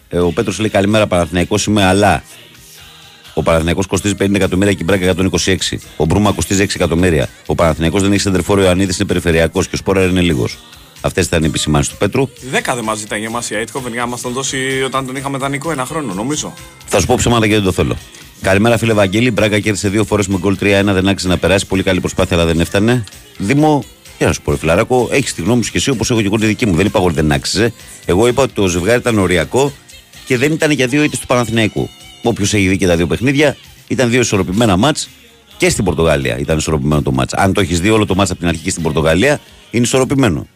Ε, 0.08 0.18
ο 0.18 0.32
Πέτρος 0.32 0.58
λέει 0.58 0.70
καλημέρα 0.70 1.06
Παναθηναϊκός 1.06 1.66
είμαι, 1.66 1.84
αλλά 1.84 2.22
ο 3.34 3.42
Παναθηναϊκός 3.42 3.86
κοστίζει 3.86 4.14
50 4.18 4.34
εκατομμύρια 4.34 4.72
και 4.72 4.82
η 4.82 4.84
Μπράγκα 4.86 5.14
126. 5.44 5.56
Ο 5.96 6.04
Μπρούμα 6.04 6.32
κοστίζει 6.32 6.64
6 6.64 6.74
εκατομμύρια. 6.74 7.28
Ο 7.46 7.54
Παναθηναϊκός 7.54 8.02
δεν 8.02 8.12
έχει 8.12 8.20
σεντερφόρο, 8.20 8.60
ο 8.60 8.64
Ιωαννίδης 8.64 8.98
είναι 8.98 9.08
περιφερειακός 9.08 9.68
και 9.68 9.74
ο 9.74 9.78
Σπόρα 9.78 10.04
είναι 10.04 10.20
λίγος. 10.20 10.58
Αυτές 11.00 11.26
ήταν 11.26 11.42
οι 11.42 11.46
επισημάνσεις 11.46 11.92
του 11.92 11.98
Πέτρου. 11.98 12.28
Δέκα 12.50 12.74
δεν 12.74 12.84
μας 12.84 12.98
ζητάει 12.98 13.18
για 13.18 13.28
εμά 13.28 13.42
η 13.50 13.54
Αίτκοβεν 13.54 13.92
για 13.92 14.00
να 14.00 14.06
μας 14.06 14.20
τον 14.20 14.32
δώσει 14.32 14.82
όταν 14.84 15.06
τον 15.06 15.16
είχαμε 15.16 15.38
δανεικό 15.38 15.70
ένα 15.70 15.84
χρόνο, 15.84 16.14
νομίζω. 16.14 16.54
Θα 16.86 17.00
σου 17.00 17.06
πω 17.06 17.14
ψέματα 17.14 17.46
γιατί 17.46 17.62
δεν 17.62 17.74
το 17.74 17.82
θέλω. 17.82 17.96
Καλημέρα, 18.40 18.78
φίλε 18.78 18.92
Βαγγέλη. 18.92 19.26
Η 19.26 19.30
Μπράγκα 19.34 19.58
κέρδισε 19.58 19.88
δύο 19.88 20.04
φορές 20.04 20.26
με 20.26 20.38
γκολ 20.38 20.56
3-1, 20.60 20.82
δεν 20.84 21.08
άξιζε 21.08 21.28
να 21.28 21.38
περάσει. 21.38 21.66
Πολύ 21.66 21.82
καλή 21.82 22.00
προσπάθεια, 22.00 22.36
αλλά 22.36 22.46
δεν 22.46 22.60
έφτανε. 22.60 23.04
Δήμο, 23.38 23.84
τι 24.18 24.24
να 24.24 24.32
σου 24.32 24.42
πω, 24.42 24.50
ρε 24.50 24.56
φιλαράκο, 24.56 25.08
έχεις 25.10 25.34
τη 25.34 25.42
γνώμη 25.42 25.64
σου 25.64 25.70
και 25.70 25.78
εσύ 25.78 25.90
όπως 25.90 26.10
έχω 26.10 26.20
και 26.20 26.26
εγώ 26.26 26.38
τη 26.38 26.46
δική 26.46 26.66
μου. 26.66 26.74
Δεν 26.74 26.86
είπα 26.86 27.00
ότι 27.00 27.14
δεν 27.14 27.32
άξιζε. 27.32 27.72
Εγώ 28.04 28.26
είπα 28.26 28.42
ότι 28.42 28.52
το 28.52 28.66
ζευγάρι 28.66 28.98
ήταν 28.98 29.18
οριακό 29.18 29.72
και 30.26 30.38
δεν 30.38 30.52
ήταν 30.52 30.70
για 30.70 30.86
δύο 30.86 31.02
ήττες 31.02 31.18
του 31.18 31.26
Παναθηναϊκού. 31.26 31.88
Όποιος 32.22 32.54
έχει 32.54 32.68
δει 32.68 32.76
και 32.76 32.86
τα 32.86 32.96
δύο 32.96 33.06
παιχνίδια, 33.06 33.56
ήταν 33.88 34.10
δύο 34.10 34.20
ισορροπημένα 34.20 34.76
μάτς 34.76 35.08
και 35.56 35.68
στην 35.68 35.84
Πορτογαλία 35.84 36.38
ήταν 36.38 36.58
ισορροπημένο 36.58 37.02
το 37.02 37.12
μάτς. 37.12 37.34
Αν 37.34 37.52
το 37.52 37.60
έχεις 37.60 37.80
δει 37.80 37.90
όλο 37.90 38.06
το 38.06 38.14
μάτς 38.14 38.30
από 38.30 38.38
την 38.38 38.48
αρχή 38.48 38.62
και 38.62 38.70
στην 38.70 38.82
Πορτογαλία, 38.82 39.40
είναι 39.70 39.84
ισορροπημένο. 39.84 40.46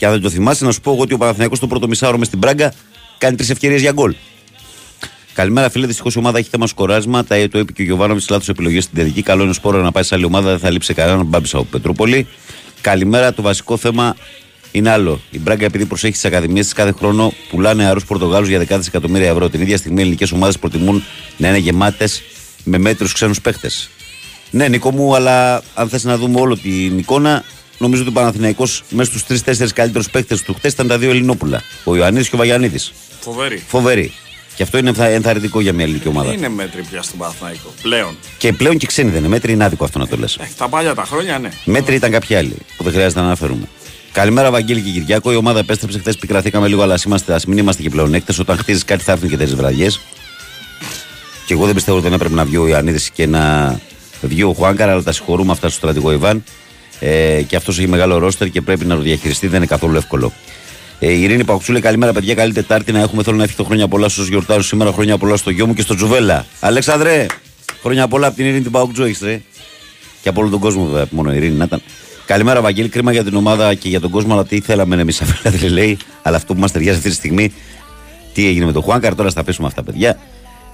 Και 0.00 0.06
αν 0.06 0.12
δεν 0.12 0.20
το 0.20 0.30
θυμάσαι, 0.30 0.64
να 0.64 0.72
σου 0.72 0.80
πω 0.80 0.92
εγώ 0.92 1.00
ότι 1.00 1.14
ο 1.14 1.18
Παναθηναϊκός 1.18 1.58
στο 1.58 1.66
πρώτο 1.66 1.88
μισάωρο 1.88 2.18
μες 2.18 2.26
στην 2.26 2.38
Πράγκα 2.38 2.72
κάνει 3.18 3.36
τρεις 3.36 3.50
ευκαιρίες 3.50 3.80
για 3.80 3.92
γκολ. 3.92 4.14
Καλημέρα, 5.32 5.70
φίλε. 5.70 5.86
Δυστυχώς 5.86 6.14
η 6.14 6.18
ομάδα 6.18 6.38
έχει 6.38 6.48
θέμα 6.50 6.66
σκοράσμα. 6.66 7.24
Τα 7.24 7.48
το 7.48 7.58
είπε 7.58 7.72
και 7.72 7.82
ο 7.82 7.84
Γιωβάνοβιτς 7.84 8.28
λάθος 8.28 8.48
επιλογές 8.48 8.84
στην 8.84 8.96
τελική. 8.96 9.22
Καλό 9.22 9.40
είναι 9.40 9.50
ο 9.50 9.54
σπόρο 9.54 9.82
να 9.82 9.92
πάει 9.92 10.02
σε 10.02 10.14
άλλη 10.14 10.24
ομάδα, 10.24 10.50
δεν 10.50 10.58
θα 10.58 10.70
λείψει 10.70 10.94
κανέναν. 10.94 11.26
Μπάμπησα 11.26 11.56
από 11.56 11.66
Πετρούπολη. 11.70 12.26
Καλημέρα. 12.80 13.34
Το 13.34 13.42
βασικό 13.42 13.76
θέμα 13.76 14.16
είναι 14.72 14.90
άλλο. 14.90 15.20
Η 15.30 15.38
Μπράγκα, 15.38 15.64
επειδή 15.64 15.84
προσέχει 15.84 16.12
τις 16.12 16.24
ακαδημίες 16.24 16.64
της 16.64 16.74
κάθε 16.74 16.92
χρόνο, 16.92 17.32
πουλά 17.50 17.74
νεαρού 17.74 18.00
Πορτογάλους 18.00 18.48
για 18.48 18.58
δεκάδες 18.58 18.86
εκατομμύρια 18.86 19.28
ευρώ. 19.28 19.48
Την 19.48 19.60
ίδια 19.60 19.76
στιγμή 19.76 19.98
οι 19.98 20.02
ελληνικές 20.02 20.32
ομάδες 20.32 20.58
προτιμούν 20.58 21.04
να 21.36 21.48
είναι 21.48 21.58
γεμάτες 21.58 22.22
με 22.64 22.78
μέτρου 22.78 23.08
ξένους 23.12 23.40
παίχτε. 23.40 23.70
Ναι, 24.50 24.68
Νίκο 24.68 24.90
μου, 24.90 25.14
αλλά 25.14 25.62
αν 25.74 25.88
θες 25.88 26.04
να 26.04 26.16
δούμε 26.16 26.40
όλη 26.40 26.58
την 26.58 26.98
εικόνα, 26.98 27.44
νομίζω 27.80 28.00
ότι 28.02 28.10
ο 28.10 28.12
Παναθηναϊκός 28.12 28.82
μέσα 28.90 29.10
στους 29.10 29.24
τρει-τέσσερι 29.24 29.72
καλύτερους 29.72 30.10
παίχτε 30.10 30.36
του 30.44 30.54
χτε 30.54 30.68
ήταν 30.68 30.86
τα 30.88 30.98
δύο 30.98 31.10
Ελληνόπουλα. 31.10 31.62
Ο 31.84 31.96
Ιωαννίδης 31.96 32.28
και 32.28 32.34
ο 32.34 32.38
Βαγιανίδης. 32.38 32.92
Φοβερή. 33.20 33.62
Φοβερή. 33.66 34.12
Και 34.54 34.62
αυτό 34.62 34.78
είναι 34.78 34.88
ενθα- 34.88 35.04
ενθαρρυντικό 35.08 35.60
για 35.60 35.72
μια 35.72 35.84
ελληνική 35.84 36.08
ομάδα. 36.08 36.32
Είναι 36.32 36.48
μέτρη 36.48 36.82
πια 36.90 37.02
στον 37.02 37.18
Παναθηναϊκό. 37.18 37.74
Πλέον. 37.82 38.16
Και 38.38 38.52
πλέον 38.52 38.76
και 38.78 38.86
ξένοι 38.86 39.10
δεν 39.10 39.18
είναι 39.18 39.28
μέτρη, 39.28 39.52
είναι 39.52 39.64
άδικο 39.64 39.84
αυτό 39.84 39.98
να 39.98 40.06
το 40.06 40.16
λες. 40.16 40.36
Ε, 40.40 40.48
τα 40.56 40.68
παλιά 40.68 40.94
τα 40.94 41.04
χρόνια, 41.04 41.38
ναι. 41.38 41.48
Μέτρη 41.64 41.94
ήταν 41.94 42.10
κάποιοι 42.10 42.36
άλλοι 42.36 42.54
που 42.76 42.84
δεν 42.84 42.92
χρειάζεται 42.92 43.20
να 43.20 43.26
αναφέρουμε. 43.26 43.64
Καλημέρα, 44.12 44.50
Βαγγέλη 44.50 44.80
και 44.80 44.90
Κυριακό. 44.90 45.32
Η 45.32 45.36
ομάδα 45.36 45.58
επέστρεψε 45.58 45.98
χθες, 45.98 46.16
πικραθήκαμε 46.16 46.68
λίγο, 46.68 46.82
αλλά 46.82 46.94
ας 46.94 47.02
είμαστε, 47.02 47.34
ας 47.34 47.44
μην 47.46 47.58
είμαστε 47.58 47.82
και 47.82 47.90
πλέον 47.90 48.14
έκτες. 48.14 48.38
Όταν 48.38 48.56
χτίζεις 48.58 48.84
κάτι, 48.84 49.02
θα 49.02 49.12
έρθουν 49.12 49.28
και 49.28 49.36
τέτοιε 49.36 49.54
βραδιές. 49.54 50.00
Και 51.46 51.52
εγώ 51.52 51.64
δεν 51.66 51.74
πιστεύω 51.74 51.96
ότι 51.96 52.06
δεν 52.06 52.14
έπρεπε 52.16 52.34
να 52.34 52.44
βγει 52.44 52.56
ο 52.56 52.66
Ιωαννίδης 52.68 53.10
και 53.10 53.26
να 53.26 53.80
βγει 54.22 54.42
ο 54.42 54.52
Χουάνκαρα, 54.52 54.92
αλλά 54.92 55.02
τα 55.02 55.12
συγχωρούμε 55.12 55.52
αυτά 55.52 55.68
στο 55.68 55.76
στρατηγό 55.76 56.12
Ιβάν. 56.12 56.44
Ε, 57.00 57.42
και 57.42 57.56
αυτός 57.56 57.78
έχει 57.78 57.88
μεγάλο 57.88 58.18
ρόστερ 58.18 58.48
και 58.48 58.60
πρέπει 58.60 58.84
να 58.84 58.94
το 58.94 59.00
διαχειριστεί, 59.00 59.46
δεν 59.46 59.56
είναι 59.56 59.66
καθόλου 59.66 59.96
εύκολο. 59.96 60.32
Ε, 60.98 61.12
η 61.12 61.22
Ειρήνη 61.22 61.44
Παουξούλη, 61.44 61.80
καλημέρα 61.80 62.12
παιδιά. 62.12 62.34
Καλή 62.34 62.52
Τετάρτη 62.52 62.92
να 62.92 63.00
έχουμε. 63.00 63.22
Θέλω 63.22 63.36
να 63.36 63.42
ευχηθώ 63.42 63.64
χρόνια 63.64 63.88
πολλά 63.88 64.08
στους 64.08 64.28
γιορτάζους 64.28 64.66
σήμερα. 64.66 64.92
Χρόνια 64.92 65.18
πολλά 65.18 65.36
στο 65.36 65.50
γιο 65.50 65.66
μου 65.66 65.74
και 65.74 65.82
στο 65.82 65.94
Τζουβέλα. 65.94 66.46
Αλέξανδρε, 66.60 67.26
χρόνια 67.82 68.08
πολλά 68.08 68.26
από 68.26 68.36
την 68.36 68.44
Ειρήνη 68.44 68.62
την 68.62 68.70
Παουκτζού, 68.70 69.02
έχεις, 69.02 69.20
ρε. 69.20 69.40
Και 70.22 70.28
από 70.28 70.40
όλο 70.40 70.50
τον 70.50 70.60
κόσμο, 70.60 70.84
βέβαια. 70.84 71.06
Μόνο 71.10 71.32
η 71.32 71.36
Ειρήνη 71.36 71.56
να 71.56 71.64
ήταν. 71.64 71.82
Καλημέρα, 72.26 72.60
Βαγγέλη. 72.60 72.88
Κρίμα 72.88 73.12
για 73.12 73.24
την 73.24 73.34
ομάδα 73.34 73.74
και 73.74 73.88
για 73.88 74.00
τον 74.00 74.10
κόσμο, 74.10 74.32
αλλά 74.32 74.44
τι 74.44 74.60
θέλαμε 74.60 75.00
εμείς, 75.00 75.22
δηλαδή 75.42 75.68
λέει. 75.68 75.98
Αλλά 76.22 76.36
αυτό 76.36 76.54
που 76.54 76.60
μας 76.60 76.72
ταιριάζει 76.72 76.96
αυτή 76.96 77.10
τη 77.10 77.14
στιγμή, 77.14 77.52
τι 78.34 78.46
έγινε 78.46 78.64
με 78.64 78.72
τον 78.72 78.82
Χουάνκαρ, 78.82 79.14
τώρα 79.14 79.30
στα 79.30 79.44
πέσουμε 79.44 79.66
αυτά, 79.66 79.82
παιδιά. 79.82 80.18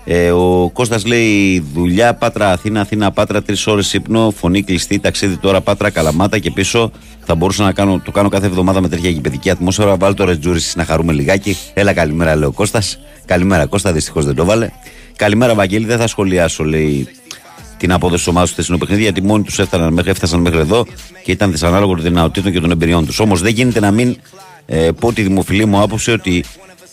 Ε, 0.09 0.31
ο 0.31 0.71
Κώστας 0.73 1.07
λέει 1.07 1.65
δουλειά 1.75 2.15
Πάτρα 2.15 2.51
Αθήνα, 2.51 2.81
Αθήνα 2.81 3.11
Πάτρα, 3.11 3.43
τρεις 3.43 3.67
ώρες 3.67 3.93
ύπνο, 3.93 4.33
φωνή 4.37 4.63
κλειστή, 4.63 4.99
ταξίδι 4.99 5.37
τώρα 5.37 5.61
Πάτρα, 5.61 5.91
Καλαμάτα 5.91 6.39
και 6.39 6.51
πίσω. 6.51 6.91
Θα 7.25 7.35
μπορούσα 7.35 7.65
να 7.65 7.73
κάνω, 7.73 8.01
το 8.05 8.11
κάνω 8.11 8.29
κάθε 8.29 8.47
εβδομάδα 8.47 8.81
με 8.81 8.89
τέτοια 8.89 9.11
γηπαιδική 9.11 9.51
ατμόσφαιρα. 9.51 9.97
Βάλω 9.97 10.15
το 10.15 10.25
ρετζούρι 10.25 10.61
να 10.75 10.85
χαρούμε 10.85 11.13
λιγάκι. 11.13 11.57
Έλα, 11.75 11.93
καλημέρα, 11.93 12.37
λέει 12.37 12.49
ο 12.49 12.53
Κώστας. 12.53 12.99
Καλημέρα, 13.25 13.67
Κώστα, 13.67 13.93
δυστυχώς 13.93 14.25
δεν 14.25 14.35
το 14.35 14.45
βάλε. 14.45 14.71
Καλημέρα, 15.17 15.55
Βαγγέλη, 15.55 15.87
δεν 15.87 15.99
θα 15.99 16.07
σχολιάσω, 16.07 16.65
λέει 16.65 17.09
την 17.77 17.93
απόδοση 17.93 18.19
της 18.19 18.27
ομάδας 18.27 18.49
του 18.49 18.55
χθεσινού 18.55 18.79
παιχνίδι, 18.79 19.03
γιατί 19.03 19.23
μόνοι 19.23 19.43
τους 19.43 19.59
έφτασαν 19.59 19.93
μέχρι, 19.93 20.11
έφτασαν 20.11 20.41
μέχρι 20.41 20.59
εδώ 20.59 20.87
και 21.25 21.33
ήταν 21.33 21.51
δυσανάλογο 21.51 21.95
των 21.95 22.03
δυνατοτήτων 22.03 22.53
και 22.53 22.61
των 22.61 22.71
εμπειριών 22.71 23.07
τους. 23.07 23.21
Όμως 23.21 23.41
δεν 23.41 23.53
γίνεται 23.53 23.81
να 23.81 23.91
μην 23.91 24.17
ε, 24.67 24.91
πω 25.01 25.13
τη 25.13 25.23
δημοφιλή 25.23 25.65
μου 25.65 25.81
άποψη 25.81 26.11
ότι 26.11 26.45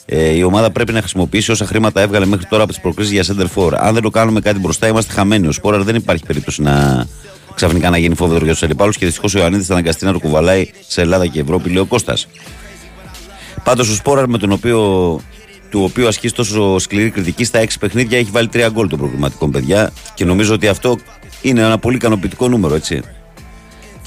ε, 0.06 0.30
η 0.30 0.44
ομάδα 0.44 0.72
πρέπει 0.72 0.92
να 0.92 1.00
χρησιμοποιήσει 1.00 1.52
όσα 1.52 1.66
χρήματα 1.66 2.02
έβγαλε 2.02 2.26
μέχρι 2.26 2.46
τώρα 2.46 2.64
από 2.64 2.72
τις 2.72 2.82
προκλήσεις 2.82 3.12
για 3.12 3.24
center 3.24 3.48
for. 3.56 3.74
Αν 3.78 3.94
δεν 3.94 4.04
το 4.04 4.10
κάνουμε 4.10 4.40
κάτι 4.40 4.60
μπροστά, 4.60 4.88
είμαστε 4.88 5.14
χαμένοι. 5.14 5.48
Ο 5.48 5.52
Σπόρα 5.52 5.78
δεν 5.78 5.96
υπάρχει 5.96 6.24
περίπτωση 6.26 6.62
να 6.62 7.06
ξαφνικά 7.56 7.90
να 7.90 7.98
γίνει 7.98 8.16
φόβο 8.16 8.38
για 8.38 8.52
τους 8.52 8.64
αντιπάλους 8.64 8.98
και 8.98 9.06
δυστυχώς 9.06 9.36
ο 9.36 9.40
Ιωαννίδης 9.40 9.68
θα 9.68 9.74
αναγκαστεί 9.74 10.06
να 10.06 10.12
το 10.12 10.20
κουβαλάει 10.20 10.70
σε 10.88 11.02
Ελλάδα 11.02 11.28
και 11.28 11.40
Ευρώπη, 11.40 11.70
λέει 11.70 11.82
ο 11.82 11.86
Κώστας. 11.86 12.28
Πάντως 13.64 13.90
ο 13.90 13.94
Σπόρα 13.94 14.28
με 14.28 14.38
τον 14.38 14.52
οποίο 14.52 14.80
του 15.70 15.84
οποίου 15.84 16.08
ασκείς 16.08 16.32
τόσο 16.32 16.80
σκληρή 16.80 17.10
κριτική 17.10 17.44
στα 17.44 17.60
έξι 17.60 17.80
παιχνίδια 17.80 18.18
έχει 18.18 18.30
βάλει 18.32 18.48
τρία 18.48 18.70
γκολ 18.70 18.88
των 18.88 19.00
προβληματικών 19.00 19.52
παιδιά 19.52 19.92
και 20.14 20.26
νομίζω 20.26 20.54
ότι 20.54 20.68
αυτό 20.68 20.98
είναι 21.42 21.62
ένα 21.62 21.78
πολύ 21.78 21.96
ικανοποιητικό 21.96 22.48
νούμερο, 22.48 22.76
έτσι. 22.76 23.02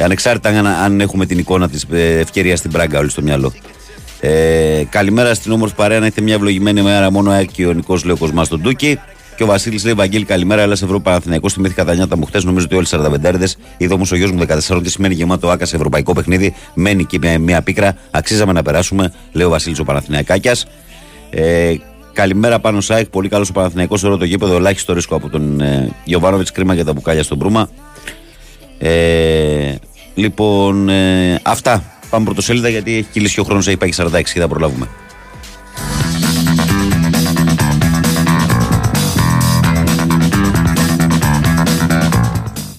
Ανεξάρτητα 0.01 0.48
αν, 0.48 0.66
αν 0.66 1.01
έχουμε 1.01 1.27
την 1.27 1.39
εικόνα 1.39 1.68
της 1.68 1.86
ευκαιρίας 1.90 2.59
στην 2.59 2.70
Πράγκα 2.70 2.98
όλοι 2.98 3.10
στο 3.10 3.23
μυαλό. 3.23 3.52
Ε, 4.20 4.82
καλημέρα 4.88 5.34
στην 5.34 5.52
όμορφη 5.52 5.74
παρέα. 5.74 5.98
Να 5.98 6.06
έχετε 6.06 6.20
μια 6.20 6.34
ευλογημένη 6.34 6.82
μέρα. 6.82 7.10
Μόνο 7.10 7.30
ΑΕΚ 7.30 7.51
και 7.52 7.66
ο 7.66 7.72
Νικός 7.72 8.05
λέει 8.05 8.14
ο 8.14 8.18
Κοσμάς 8.18 8.47
στον 8.47 8.62
Τούκι. 8.62 8.98
Και 9.36 9.43
ο 9.43 9.47
Βασίλης 9.47 9.84
λέει: 9.84 9.94
Βαγγέλη, 9.94 10.24
καλημέρα. 10.24 10.62
Έλα 10.62 10.74
σε 10.74 10.84
Ευρώπη 10.84 11.02
Παναθηναϊκός. 11.02 11.52
Θυμήθηκα 11.52 11.84
τα 11.84 11.94
νιάτα 11.94 12.16
μου 12.16 12.24
χθες. 12.24 12.44
Νομίζω 12.44 12.64
ότι 12.64 12.74
όλοι 12.74 12.86
οι 12.86 13.20
45 13.34 13.56
Είδε 13.76 13.94
όμως 13.94 14.12
ο 14.12 14.16
γιος 14.16 14.30
μου 14.30 14.40
14 14.68 14.80
τι 14.82 14.90
σημαίνει 14.90 15.14
γεμάτο 15.14 15.51
άκας 15.51 15.68
σε 15.68 15.76
ευρωπαϊκό 15.76 16.12
παιχνίδι. 16.12 16.55
Μένει 16.74 17.05
και 17.05 17.18
μια, 17.18 17.38
μια 17.38 17.62
πίκρα. 17.62 17.97
Αξίζαμε 18.10 18.52
να 18.52 18.62
περάσουμε, 18.62 19.12
λέει 19.32 19.47
ο 19.47 19.51
Βασίλης 19.51 19.78
ο 19.78 19.84
Παναθηναϊκάκιας. 19.84 20.66
Ε, 21.30 21.74
καλημέρα 22.12 22.59
πάνω 22.59 22.80
Σάικ. 22.80 23.09
Πολύ 23.09 23.28
καλός 23.28 23.48
ο 23.48 23.52
Παναθηναϊκός 23.52 24.01
σε 24.01 24.06
όλο 24.06 24.16
το 24.16 24.24
γήπεδο. 24.24 24.56
Ελάχιστο 24.56 24.93
ρίσκο 24.93 25.14
από 25.14 25.28
τον 25.28 25.60
ε, 25.60 25.93
Γιωβάνοβιτς. 26.05 26.52
Κρίμα 26.52 26.74
για 26.74 26.84
τα 26.84 26.93
μπουκάλια 26.93 27.22
στον 27.22 27.36
Μπρούμα. 27.36 27.68
Ε, 28.78 29.74
λοιπόν, 30.14 30.88
ε, 30.88 31.40
αυτά 31.43 31.95
Πάμε 32.10 32.24
πρωτοσέλιδα 32.24 32.68
γιατί 32.68 32.94
έχει 32.94 33.06
κυλήσει 33.12 33.40
ο 33.40 33.44
χρόνος, 33.44 33.66
έχει 33.66 33.76
πάει 33.76 33.90
46 33.96 34.32
και 34.32 34.40
θα 34.40 34.48
προλάβουμε. 34.48 34.88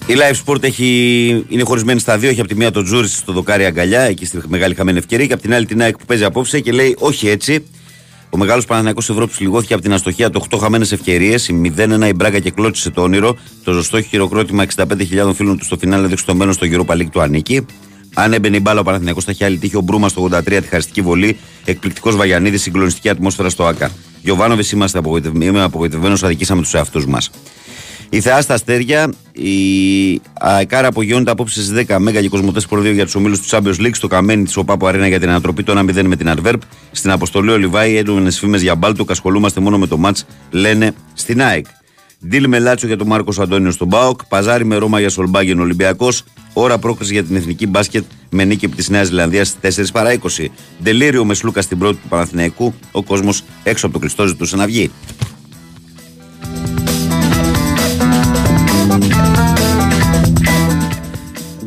Η 0.06 0.14
Live 0.14 0.44
Sport 0.44 0.62
έχει, 0.62 1.44
είναι 1.48 1.62
χωρισμένη 1.62 2.00
στα 2.00 2.18
δύο. 2.18 2.28
Έχει 2.28 2.40
από 2.40 2.48
τη 2.48 2.54
μία 2.54 2.70
το 2.70 2.82
Τζούρις 2.82 3.16
στο 3.16 3.32
δοκάρι 3.32 3.64
αγκαλιά, 3.64 4.00
εκεί 4.00 4.24
στη 4.24 4.38
μεγάλη 4.48 4.74
χαμένη 4.74 4.98
ευκαιρία, 4.98 5.26
και 5.26 5.32
από 5.32 5.42
την 5.42 5.54
άλλη 5.54 5.66
την 5.66 5.82
ΑΕΚ 5.82 5.96
που 5.96 6.04
παίζει 6.04 6.24
απόψε 6.24 6.60
και 6.60 6.72
λέει 6.72 6.96
όχι 6.98 7.28
έτσι. 7.28 7.64
Ο 8.30 8.36
μεγάλος 8.36 8.64
Παναθυνακό 8.64 9.00
Ευρώπης 9.08 9.40
λιγώθηκε 9.40 9.72
από 9.72 9.82
την 9.82 9.92
αστοχία 9.92 10.30
του 10.30 10.46
8 10.50 10.58
χαμένες 10.60 10.92
ευκαιρίες. 10.92 11.48
Η 11.48 11.72
0-1 11.76 12.06
η 12.08 12.12
Μπράγκα 12.14 12.38
και 12.38 12.50
κλώτσισε 12.50 12.90
το 12.90 13.02
όνειρο. 13.02 13.36
Το 13.64 13.72
ζωστό 13.72 14.02
χειροκρότημα 14.02 14.66
65.000 14.76 15.32
φίλων 15.34 15.58
του 15.58 15.64
στο 15.64 15.76
φινάλε 15.78 16.04
έδειξε 16.04 16.24
το 16.24 16.34
μέλλον 16.34 16.52
στο 16.52 16.66
Europa 16.70 16.92
League 16.92 17.10
του 17.10 17.20
ανήκει. 17.20 17.66
Αν 18.20 18.32
έμπαινε 18.32 18.56
η 18.56 18.60
μπάλα 18.62 18.80
ο 18.80 18.82
Παναθυνακό 18.82 19.20
θα 19.20 19.30
είχε 19.30 19.44
άλλη 19.44 19.58
τύχη. 19.58 19.76
Ο 19.76 19.80
Μπρούμα 19.80 20.08
στο 20.08 20.28
83 20.32 20.42
τη 20.44 20.68
χαριστική 20.68 21.00
βολή. 21.00 21.36
Εκπληκτικός 21.64 22.16
Βαγιανίδης, 22.16 22.62
συγκλονιστική 22.62 23.08
ατμόσφαιρα 23.08 23.48
στο 23.48 23.66
ΑΚΑ. 23.66 23.90
Γιωβάνοβες 24.22 24.72
είμαστε 24.72 24.98
απογοητευμένοι. 24.98 25.60
απογοητευμένος, 25.60 26.22
αδικήσαμε 26.22 26.62
τους 26.62 26.74
εαυτούς 26.74 27.06
μας. 27.06 27.30
Η 28.10 28.20
Θεά 28.20 28.40
στα 28.40 28.54
αστέρια, 28.54 29.12
η 29.32 29.50
ΑΕΚΑΡΑ 30.40 30.88
απογειώνεται 30.88 31.30
απόψε 31.30 31.62
στις 31.62 31.72
10 31.72 31.98
Μέγα 31.98 32.20
και 32.20 32.28
Κοσμοτές 32.28 32.66
Προ 32.66 32.86
για 32.86 33.04
τους 33.04 33.14
ομίλους 33.14 33.40
του 33.40 33.56
Champions 33.56 33.80
League 33.80 33.94
στο 33.94 34.06
καμένι 34.06 34.44
της 34.44 34.56
Οπάπου 34.56 34.86
Αρένα 34.86 35.08
για 35.08 35.20
την 35.20 35.28
ανατροπή 35.28 35.62
του 35.62 35.72
1-0 35.72 36.02
με 36.02 36.16
την 36.16 36.28
Αρβέρπ. 36.28 36.60
Στην 36.90 37.10
αποστολή 37.10 37.50
Ολιβάη 37.50 37.96
έντονε 37.96 38.30
φήμε 38.30 38.58
για 38.58 38.74
Μπάλτοκ. 38.74 39.10
Ασχολούμαστε 39.10 39.60
μόνο 39.60 39.78
με 39.78 39.86
το 39.86 39.96
ματ, 39.96 40.18
λένε 40.50 40.92
στην 41.14 41.42
ΑΕΚ. 41.42 41.66
Deal 42.26 42.48
με 42.48 42.58
Λάτσιο 42.58 42.86
για 42.86 42.96
τον 42.96 43.06
Μάρκος 43.06 43.38
Αντόνιο 43.38 43.74
στον 43.74 43.88
ΠΑΟΚ. 43.88 44.24
Παζάρι 44.24 44.64
με 44.64 44.76
Ρώμα 44.76 45.00
για 45.00 45.08
Σολμπάγεν 45.08 45.60
Ολυμπιακός. 45.60 46.24
Ώρα 46.52 46.78
πρόκριση 46.78 47.12
για 47.12 47.24
την 47.24 47.36
εθνική 47.36 47.66
μπάσκετ 47.66 48.04
με 48.30 48.44
νίκη 48.44 48.64
από 48.64 48.76
τη 48.76 48.90
Νέα 48.90 49.04
Ζηλανδία 49.04 49.44
στις 49.44 49.78
4 49.78 49.92
παρά 49.92 50.12
20. 50.12 50.46
Ντελίριο 50.82 51.24
με 51.24 51.34
Σλούκα 51.34 51.62
στην 51.62 51.78
πρώτη 51.78 51.96
του 51.96 52.08
Παναθηναϊκού. 52.08 52.74
Ο 52.92 53.02
κόσμος 53.02 53.42
έξω 53.62 53.86
από 53.86 53.94
το 53.94 54.00
κλειστό 54.00 54.26
ζητούσε 54.26 54.56
να 54.56 54.66
βγει. 54.66 54.90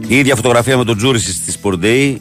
Η 0.07 0.18
ίδια 0.18 0.36
φωτογραφία 0.36 0.78
με 0.78 0.86
τον 0.86 0.98
Τζούριτσιτς 0.97 1.34
στη 1.34 1.53
Sport 1.61 1.84
Day, 1.84 2.15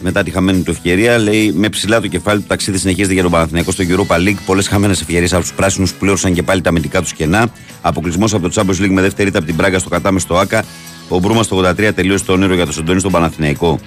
μετά 0.00 0.22
τη 0.22 0.30
χαμένη 0.30 0.62
του 0.62 0.70
ευκαιρία, 0.70 1.18
λέει 1.18 1.52
με 1.52 1.68
ψηλά 1.68 2.00
το 2.00 2.06
κεφάλι 2.06 2.40
του 2.40 2.46
ταξίδι 2.46 2.78
συνεχίζεται 2.78 3.12
για 3.12 3.22
τον 3.22 3.30
Παναθηναϊκό 3.30 3.72
στο 3.72 3.84
Europa 3.88 4.16
League. 4.16 4.36
Πολλές 4.46 4.68
χαμένες 4.68 5.00
ευκαιρίες 5.00 5.32
από 5.32 5.42
τους 5.42 5.52
πράσινους 5.52 5.92
που 5.92 5.98
πλήρωσαν 5.98 6.34
και 6.34 6.42
πάλι 6.42 6.60
τα 6.60 6.68
αμυντικά 6.68 7.00
τους 7.00 7.12
κενά. 7.12 7.48
Αποκλεισμός 7.80 8.34
από 8.34 8.48
το 8.48 8.54
Champions 8.62 8.84
League 8.84 8.90
με 8.90 9.00
δεύτερη 9.00 9.28
ήττα 9.28 9.38
από 9.38 9.46
την 9.46 9.56
Πράγκα 9.56 9.78
στο 9.78 9.88
Κατάμε 9.88 10.20
στο 10.20 10.36
Άκα. 10.36 10.64
Ο 11.08 11.18
Μπρούμα 11.18 11.42
στο 11.42 11.56
83 11.56 11.90
τελείωσε 11.94 12.24
το 12.24 12.32
όνειρο 12.32 12.54
για 12.54 12.64
τον 12.64 12.72
Σοντόνι 12.72 13.00
στον 13.00 13.12
Παναθηναϊκό. 13.12 13.80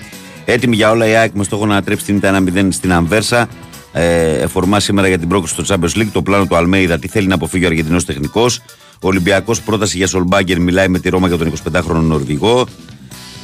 Έτοιμη 0.46 0.76
για 0.76 0.92
όλα 0.92 1.08
η 1.08 1.16
ΑΕΚ 1.16 1.32
με 1.34 1.44
στόχο 1.44 1.66
να 1.66 1.82
τρέψει 1.82 2.06
την 2.06 2.16
ήττα 2.16 2.44
1-0 2.54 2.68
στην 2.70 2.92
Αμβέρσα. 2.94 3.48
Ε, 3.94 4.32
εφορμά 4.42 4.80
σήμερα 4.80 5.08
για 5.08 5.18
την 5.18 5.28
πρόκληση 5.28 5.54
στο 5.54 5.76
Champions 5.76 6.00
League. 6.00 6.10
Το 6.12 6.22
πλάνο 6.22 6.46
του 6.46 6.56
Αλμέιδα 6.56 7.00
τι 7.00 7.08
θέλει 7.08 7.28
να 7.28 7.36
αποφύγει 7.36 7.64
ο 7.64 7.68
Αργεντινός 7.68 8.06
τεχνικός. 8.06 8.62
Ο 8.94 9.08
Ολυμπιακός 9.08 9.62
πρόταση 9.62 9.98
για 9.98 10.08
Σολμπάγκερ 10.08 10.60
μιλάει 10.60 10.88
με 10.88 11.00
τη 11.00 11.10
Ρώμα 11.10 11.28
για 11.28 11.38
τον 11.38 11.54
25χρονο 11.74 12.02
Νορβηγό. 12.02 12.66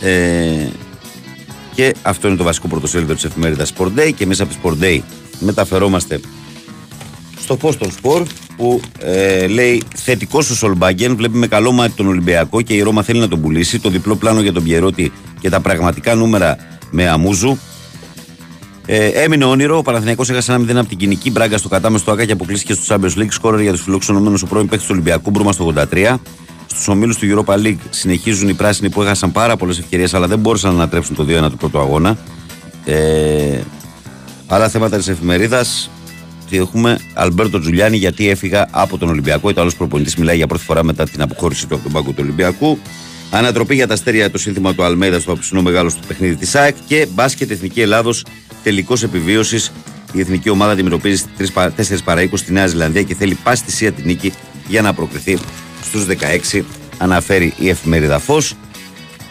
Ε, 0.01 0.67
και 1.77 1.95
αυτό 2.01 2.27
είναι 2.27 2.37
το 2.37 2.43
βασικό 2.43 2.67
πρωτοσέλιδο 2.67 3.13
της 3.13 3.23
εφημερίδας 3.23 3.73
Sport 3.77 3.99
Day. 3.99 4.11
Και 4.15 4.25
μέσα 4.25 4.43
από 4.43 4.53
τη 4.53 4.59
Sport 4.63 4.83
Day 4.83 4.99
μεταφερόμαστε 5.39 6.19
στο 7.39 7.57
Postal 7.61 7.87
Sport 8.01 8.25
που 8.57 8.81
ε, 8.99 9.47
λέει 9.47 9.83
θετικός 9.95 10.45
στο 10.45 10.55
Σολμπάγκεν. 10.55 11.15
Βλέπει 11.15 11.37
με 11.37 11.47
καλό 11.47 11.71
μάτι 11.71 11.93
τον 11.95 12.07
Ολυμπιακό 12.07 12.61
και 12.61 12.73
η 12.73 12.81
Ρώμα 12.81 13.03
θέλει 13.03 13.19
να 13.19 13.27
τον 13.27 13.41
πουλήσει. 13.41 13.79
Το 13.79 13.89
διπλό 13.89 14.15
πλάνο 14.15 14.41
για 14.41 14.53
τον 14.53 14.63
Πιερότη 14.63 15.11
και 15.39 15.49
τα 15.49 15.59
πραγματικά 15.59 16.15
νούμερα 16.15 16.57
με 16.91 17.09
Αμούζου. 17.09 17.57
Ε, 18.85 19.07
έμεινε 19.07 19.45
όνειρο. 19.45 19.77
Ο 19.77 19.81
Παναθηναϊκός 19.81 20.29
έχασε 20.29 20.53
ένα 20.53 20.73
0 20.73 20.75
από 20.75 20.87
την 20.87 20.97
κοινική 20.97 21.31
μπράγκα 21.31 21.57
στο 21.57 21.69
κατάμε 21.69 21.97
στο 21.97 22.11
ΑΚΑ 22.11 22.25
και 22.25 22.31
αποκλείστηκε 22.31 22.73
στο 22.73 22.95
Champions 22.95 23.19
League. 23.19 23.29
Σκόρερ 23.29 23.61
για 23.61 23.71
τους 23.71 23.81
φιλοξενωμένου 23.81 24.37
ο 24.43 24.47
πρώην 24.47 24.67
παίκτης 24.67 24.87
του 24.87 24.93
Ολυμπιακού 24.95 25.29
Μπρούμα 25.29 25.51
στο 25.51 25.73
83. 25.91 26.15
Στους 26.77 26.89
ομίλους 26.89 27.17
του 27.17 27.43
Europa 27.45 27.53
League 27.53 27.77
συνεχίζουν 27.89 28.49
οι 28.49 28.53
πράσινοι 28.53 28.89
που 28.89 29.01
έχασαν 29.01 29.31
πάρα 29.31 29.55
πολλές 29.55 29.79
ευκαιρίες 29.79 30.13
αλλά 30.13 30.27
δεν 30.27 30.39
μπόρεσαν 30.39 30.71
να 30.71 30.77
ανατρέψουν 30.77 31.15
το 31.15 31.25
2-1 31.29 31.49
του 31.49 31.57
πρώτου 31.57 31.79
αγώνα. 31.79 32.17
Ε, 32.85 33.59
άλλα 34.47 34.69
θέματα 34.69 34.97
της 34.97 35.07
εφημερίδας. 35.07 35.89
Τι 36.49 36.57
έχουμε, 36.57 36.99
Αλμπέρτο 37.13 37.59
Τζουλιάνι, 37.59 37.97
γιατί 37.97 38.29
έφυγα 38.29 38.67
από 38.71 38.97
τον 38.97 39.09
Ολυμπιακό. 39.09 39.49
Ιταλός 39.49 39.75
προπονητής 39.75 40.15
μιλάει 40.15 40.35
για 40.35 40.47
πρώτη 40.47 40.63
φορά 40.63 40.83
μετά 40.83 41.03
την 41.03 41.21
αποχώρηση 41.21 41.67
του 41.67 41.73
από 41.75 41.83
τον 41.83 41.91
πάγκο 41.91 42.09
του 42.09 42.19
Ολυμπιακού. 42.19 42.77
Ανατροπή 43.31 43.75
για 43.75 43.87
τα 43.87 43.93
αστέρια 43.93 44.31
το 44.31 44.37
σύνθημα 44.37 44.73
του 44.73 44.83
Αλμέδα 44.83 45.19
στο 45.19 45.31
απόψινό 45.31 45.61
μεγάλο 45.61 45.89
στο 45.89 45.99
παιχνίδι 46.07 46.35
της 46.35 46.55
ΑΕΚ 46.55 46.75
και 46.87 47.07
μπάσκετ 47.13 47.51
Εθνική 47.51 47.81
Ελλάδος 47.81 48.25
τελικός 48.63 49.03
επιβίωσης. 49.03 49.71
Η 50.13 50.19
εθνική 50.19 50.49
ομάδα 50.49 50.71
αντιμετωπίζει 50.71 51.23
4 51.37 51.43
παρα 52.03 52.21
20 52.21 52.27
στη 52.33 52.51
Νέα 52.51 52.67
Ζηλανδία 52.67 53.03
και 53.03 53.15
θέλει 53.15 53.37
πάση 53.43 53.63
θυσία 53.63 53.91
την 53.91 54.05
νίκη 54.05 54.33
για 54.67 54.81
να 54.81 54.93
προκριθεί 54.93 55.37
στους 55.87 56.05
16. 56.53 56.63
Αναφέρει 56.97 57.53
η 57.57 57.69
εφημερίδα 57.69 58.19
Φως. 58.19 58.55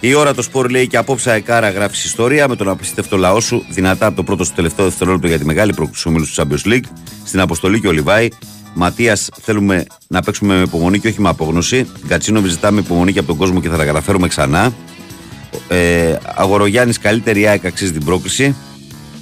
Η 0.00 0.14
Ώρα 0.14 0.34
των 0.34 0.42
Σπορ 0.42 0.70
λέει 0.70 0.86
και 0.86 0.96
απόψε 0.96 1.30
αεκάρα 1.30 1.70
γράφεις 1.70 2.04
ιστορία 2.04 2.48
με 2.48 2.56
τον 2.56 2.68
απίστευτο 2.68 3.16
λαό 3.16 3.40
σου 3.40 3.64
δυνατά 3.68 4.06
από 4.06 4.16
το 4.16 4.22
πρώτο 4.22 4.44
στο 4.44 4.54
τελευταίο 4.54 4.84
δευτερόλεπτο 4.84 5.26
για 5.26 5.38
τη 5.38 5.44
μεγάλη 5.44 5.74
πρόκριση 5.74 6.08
ομίλου 6.08 6.24
του 6.24 6.42
Champions 6.42 6.72
League. 6.72 6.84
Στην 7.24 7.40
αποστολή 7.40 7.80
και 7.80 7.88
ο 7.88 7.92
Λιβάη. 7.92 8.28
Ματίας, 8.74 9.28
θέλουμε 9.40 9.84
να 10.08 10.22
παίξουμε 10.22 10.54
με 10.54 10.62
υπομονή 10.62 10.98
και 10.98 11.08
όχι 11.08 11.20
με 11.20 11.28
απόγνωση. 11.28 11.86
Γκατσίνο, 12.08 12.40
ζητάμε 12.44 12.80
υπομονή 12.80 13.12
και 13.12 13.18
από 13.18 13.28
τον 13.28 13.36
κόσμο 13.36 13.60
και 13.60 13.68
θα 13.68 13.76
τα 13.76 13.84
καταφέρουμε 13.84 14.28
ξανά. 14.28 14.72
Ε, 15.68 16.16
Αγορογιάννης, 16.34 16.98
καλύτερη 16.98 17.46
ΑΕΚ 17.46 17.66
αξίζει 17.66 17.92
την 17.92 18.04
πρόκριση. 18.04 18.54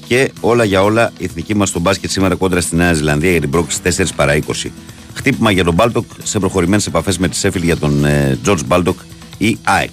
Και 0.06 0.32
όλα 0.40 0.64
για 0.64 0.82
όλα, 0.82 1.12
η 1.18 1.24
εθνική 1.24 1.54
μας 1.54 1.68
στον 1.68 1.82
μπάσκετ 1.82 2.10
σήμερα 2.10 2.34
κόντρα 2.34 2.60
στη 2.60 2.76
Νέα 2.76 2.92
Ζηλανδία 2.92 3.30
για 3.30 3.40
την 3.40 3.50
πρόκριση 3.50 3.80
4 3.82 4.04
παρά 4.16 4.38
20. 4.46 4.70
Χτύπημα 5.14 5.50
για 5.50 5.64
τον 5.64 5.74
Μπάλντοκ 5.74 6.04
σε 6.22 6.38
προχωρημένες 6.38 6.86
επαφές 6.86 7.18
με 7.18 7.28
τη 7.28 7.36
Σέφιλντ 7.36 7.62
για 7.62 7.76
τον 7.76 8.06
Τζορτζ 8.42 8.62
ε, 8.62 8.64
Μπάλτοκ 8.64 8.98
ή 9.38 9.58
ΑΕΚ. 9.62 9.90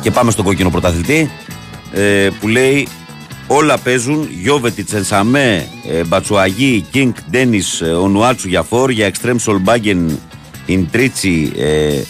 Και 0.00 0.10
πάμε 0.10 0.30
στον 0.30 0.44
κόκκινο 0.44 0.70
πρωταθλητή 0.70 1.30
ε, 1.92 2.28
που 2.40 2.48
λέει 2.48 2.88
όλα 3.46 3.78
παίζουν 3.78 4.28
Γιώβετη, 4.42 4.84
Τσενσαμέ, 4.84 5.68
ε, 5.88 6.04
Μπατσουαγί, 6.04 6.84
Κίνγκ, 6.90 7.12
Ντένις, 7.30 7.80
ε, 7.80 7.84
Ονουάτσου, 7.84 8.48
Γιαφόρ 8.48 8.90
για 8.90 9.06
Εξτρέμ 9.06 9.36
Σολμπάγκεν, 9.38 10.18
Ιντρίτσι, 10.66 11.52
ε, 11.56 12.02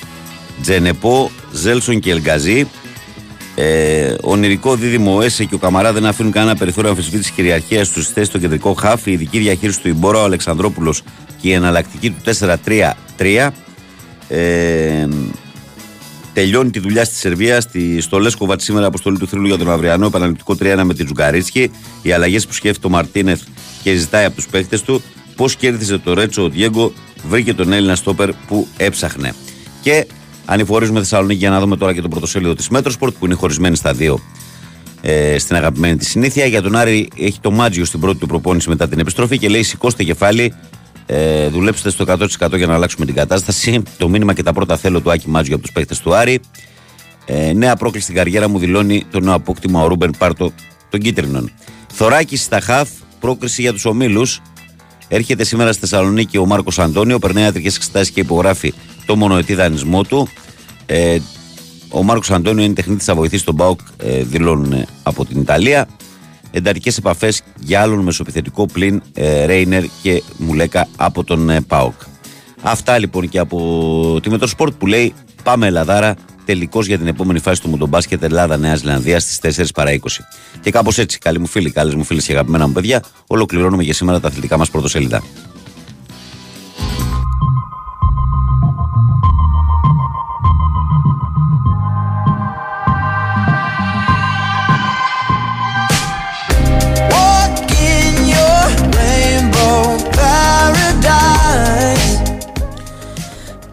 Τζενεπό, 0.62 1.31
Ζέλσον 1.52 2.01
και 2.01 2.10
Ελγκαζί. 2.10 2.66
Ε, 3.56 4.14
ονειρικό 4.20 4.76
δίδυμο 4.76 5.18
Έσε 5.22 5.44
και 5.44 5.55
ο 5.55 5.59
Καμαρά 5.59 5.93
δεν 5.93 6.06
αφήνουν 6.06 6.32
κανένα 6.32 6.56
περιθώριο 6.56 6.90
αμφισβήτησης 6.90 7.32
κυριαρχίας 7.32 7.86
στου 7.86 8.02
θέσει 8.02 8.26
στο 8.26 8.39
κεντρικό 8.39 8.72
χάφ. 8.72 9.06
Η 9.06 9.12
ειδική 9.12 9.39
διαχείριση 9.39 9.81
του 9.81 9.89
Ιμπόρα, 9.89 10.20
ο 10.20 10.24
Αλεξανδρόπουλος 10.24 11.02
και 11.40 11.48
η 11.48 11.52
εναλλακτική 11.52 12.10
του 12.10 12.20
4-3-3. 13.18 13.51
Ε, 14.28 15.09
τελειώνει 16.32 16.70
τη 16.70 16.78
δουλειά 16.78 17.05
στη 17.05 17.14
Σερβία. 17.14 17.60
Στη, 17.60 18.01
στο 18.01 18.18
Λέσκοβατ 18.18 18.60
σήμερα 18.60 18.86
αποστολή 18.86 19.18
του 19.18 19.28
θρύλου 19.28 19.47
για 19.47 19.59
τον 19.59 19.70
αυριανό 19.70 20.06
επαναληπτικό 20.06 20.56
3-1 20.60 20.81
με 20.85 20.94
την 20.94 21.05
Τσουκαρίτσκι. 21.05 21.70
Οι 22.02 22.12
αλλαγές 22.12 22.47
που 22.47 22.52
σκέφτεται 22.52 22.86
ο 22.86 22.90
Μαρτίνεθ 22.90 23.43
και 23.82 23.94
ζητάει 23.94 24.24
από 24.24 24.35
τους 24.35 24.47
παίχτε 24.47 24.78
του. 24.78 25.02
Πώς 25.36 25.56
κέρδισε 25.56 25.98
το 25.98 26.14
Ρέτσο 26.14 26.43
ο 26.43 26.48
Διέγκο, 26.48 26.93
βρήκε 27.28 27.55
τον 27.55 27.72
Έλληνα 27.72 27.94
στόπερ 27.94 28.32
που 28.32 28.66
έψαχνε. 28.76 29.35
Και 29.82 30.06
Ανηφορίζουμε 30.44 30.98
Θεσσαλονίκη 30.98 31.38
για 31.38 31.50
να 31.50 31.60
δούμε 31.60 31.76
τώρα 31.76 31.94
και 31.94 32.00
το 32.00 32.08
πρωτοσέλιδο 32.08 32.54
της 32.54 32.68
Metrosport 32.68 33.14
που 33.18 33.24
είναι 33.24 33.34
χωρισμένη 33.34 33.76
στα 33.76 33.92
δύο 33.92 34.20
ε, 35.00 35.38
στην 35.38 35.56
αγαπημένη 35.56 35.96
της 35.96 36.08
συνήθεια. 36.08 36.46
Για 36.46 36.62
τον 36.62 36.76
Άρη 36.76 37.08
έχει 37.18 37.38
το 37.40 37.50
Μάτζιο 37.50 37.84
στην 37.84 38.00
πρώτη 38.00 38.18
του 38.18 38.26
προπόνηση 38.26 38.68
μετά 38.68 38.88
την 38.88 38.98
επιστροφή 38.98 39.38
και 39.38 39.48
λέει: 39.48 39.62
Σηκώστε 39.62 40.04
κεφάλι, 40.04 40.54
ε, 41.06 41.48
δουλέψτε 41.48 41.90
στο 41.90 42.04
100% 42.08 42.56
για 42.56 42.66
να 42.66 42.74
αλλάξουμε 42.74 43.06
την 43.06 43.14
κατάσταση. 43.14 43.82
Το 43.98 44.08
μήνυμα 44.08 44.32
και 44.32 44.42
τα 44.42 44.52
πρώτα 44.52 44.76
θέλω 44.76 45.00
του 45.00 45.10
Άκη 45.10 45.28
Μάτζιο 45.28 45.54
από 45.54 45.64
τους 45.64 45.72
παίχτε 45.72 45.94
του 46.02 46.14
Άρη. 46.14 46.40
Ε, 47.26 47.52
νέα 47.52 47.76
πρόκληση 47.76 48.04
στην 48.04 48.16
καριέρα 48.16 48.48
μου 48.48 48.58
δηλώνει 48.58 49.04
το 49.10 49.20
νέο 49.20 49.34
απόκτημα 49.34 49.82
ο 49.82 49.86
Ρούμπεν 49.86 50.10
Πάρτο 50.18 50.52
των 50.90 51.00
Κίτρινων. 51.00 51.50
Θωράκι 51.92 52.36
στα 52.36 52.60
χαφ, 52.60 52.88
πρόκριση 53.20 53.62
για 53.62 53.72
τους 53.72 53.84
ομίλους. 53.84 54.42
Έρχεται 55.08 55.44
σήμερα 55.44 55.72
στη 55.72 55.80
Θεσσαλονίκη 55.80 56.38
ο 56.38 56.46
Μάρκος 56.46 56.78
Αντώνιο, 56.78 57.18
περνάει 57.18 57.44
ιατρικέ 57.44 57.68
εξετάσεις 57.68 58.10
και 58.10 58.20
υπογράφει 58.20 58.74
το 59.06 59.16
μονοετή 59.16 59.55
δανεισμό 59.55 60.02
του. 60.02 60.28
Ε, 60.86 61.18
ο 61.89 62.02
Μάρκος 62.02 62.31
Αντώνιο 62.31 62.64
είναι 62.64 62.74
τεχνίτης 62.74 63.05
θα 63.05 63.14
βοηθήσει 63.14 63.44
τον 63.44 63.55
Μπάουκ, 63.55 63.81
ε, 63.97 64.22
δηλώνουν 64.22 64.85
από 65.02 65.24
την 65.24 65.40
Ιταλία. 65.40 65.89
Εντατικέ 66.51 66.90
επαφές 66.98 67.43
για 67.60 67.81
άλλον 67.81 67.98
μεσοπιθετικό 67.98 68.66
πλην 68.66 69.02
ε, 69.14 69.44
Ρέινερ 69.44 69.85
και 70.02 70.22
Μουλέκα 70.36 70.89
από 70.97 71.24
τον 71.24 71.51
ε, 71.51 71.60
Πάοκ. 71.60 71.94
Αυτά 72.62 72.98
λοιπόν 72.98 73.28
και 73.28 73.39
από 73.39 74.18
τη 74.22 74.31
Μετροσπορτ 74.31 74.74
που 74.78 74.86
λέει 74.86 75.14
Πάμε 75.43 75.66
Ελλαδάρα, 75.66 76.16
τελικώ 76.44 76.81
για 76.81 76.98
την 76.98 77.06
επόμενη 77.06 77.39
φάση 77.39 77.62
του 77.62 77.68
Μοντομπάσκετ 77.68 78.22
Ελλάδα-Νέα 78.22 78.74
Ζηλανδία 78.74 79.20
στις 79.20 79.59
4 79.60 79.64
παρα 79.74 79.90
20. 79.90 79.97
Και 80.60 80.70
κάπως 80.70 80.98
έτσι, 80.98 81.18
καλοί 81.18 81.39
μου 81.39 81.47
φίλοι, 81.47 81.70
καλές 81.70 81.94
μου 81.94 82.05
φίλες 82.05 82.26
και 82.26 82.32
αγαπημένα 82.32 82.66
μου 82.66 82.72
παιδιά, 82.72 83.02
ολοκληρώνουμε 83.26 83.82
για 83.82 83.94
σήμερα 83.94 84.20
τα 84.20 84.28
αθλητικά 84.28 84.56
μας 84.56 84.70
πρωτοσέλιδα. 84.70 85.22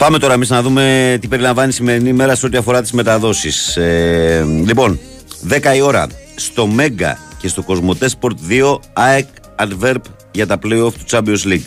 Πάμε 0.01 0.19
τώρα 0.19 0.33
εμείς 0.33 0.49
να 0.49 0.61
δούμε 0.61 1.17
τι 1.21 1.27
περιλαμβάνει 1.27 1.69
η 1.69 1.71
σημερινή 1.71 2.09
ημέρα 2.09 2.35
σε 2.35 2.45
ό,τι 2.45 2.57
αφορά 2.57 2.81
τις 2.81 2.91
μεταδόσεις. 2.91 3.77
Ε, 3.77 4.43
λοιπόν, 4.65 4.99
10 5.49 5.75
η 5.75 5.81
ώρα 5.81 6.07
στο 6.35 6.67
Μέγκα 6.67 7.17
και 7.37 7.47
στο 7.47 7.61
Κοσμοτέ 7.61 8.09
Sport 8.19 8.33
2 8.49 8.79
ΑΕΚ 8.93 9.27
Adverb 9.55 10.01
για 10.31 10.47
τα 10.47 10.59
playoff 10.63 10.91
του 10.93 11.05
Champions 11.09 11.43
League. 11.45 11.65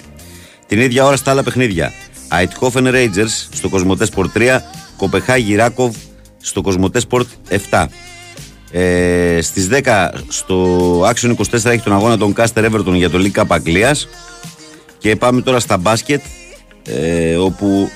Την 0.67 0.81
ίδια 0.81 1.05
ώρα 1.05 1.17
στα 1.17 1.31
άλλα 1.31 1.43
παιχνίδια. 1.43 1.93
Αιτχόφεν 2.41 2.87
Rangers 2.93 3.47
στο 3.53 3.69
Κοσμοτέ 3.69 4.07
Sport 4.15 4.39
3, 4.39 4.59
Κοπεχάγη 4.97 5.55
Ράκοβ 5.55 5.97
στο 6.41 6.61
Κοσμοτέ 6.61 7.01
Sport 7.11 7.27
7. 7.71 7.85
Ε, 8.71 9.39
Στις 9.43 9.69
10 9.85 10.09
στο 10.29 11.01
Action 11.01 11.35
24 11.35 11.65
έχει 11.65 11.83
τον 11.83 11.93
αγώνα 11.93 12.19
των 12.19 12.35
Caster 12.37 12.71
Everton 12.71 12.95
για 12.95 13.11
το 13.11 13.19
League 13.21 13.41
Cup 13.41 13.47
Αγγλίας. 13.49 14.09
Και 14.99 15.17
πάμε 15.17 15.41
τώρα 15.41 15.61
στα 15.61 15.77
μπάσκετ, 15.77 16.21
ε, 16.87 17.37
όπου 17.37 17.91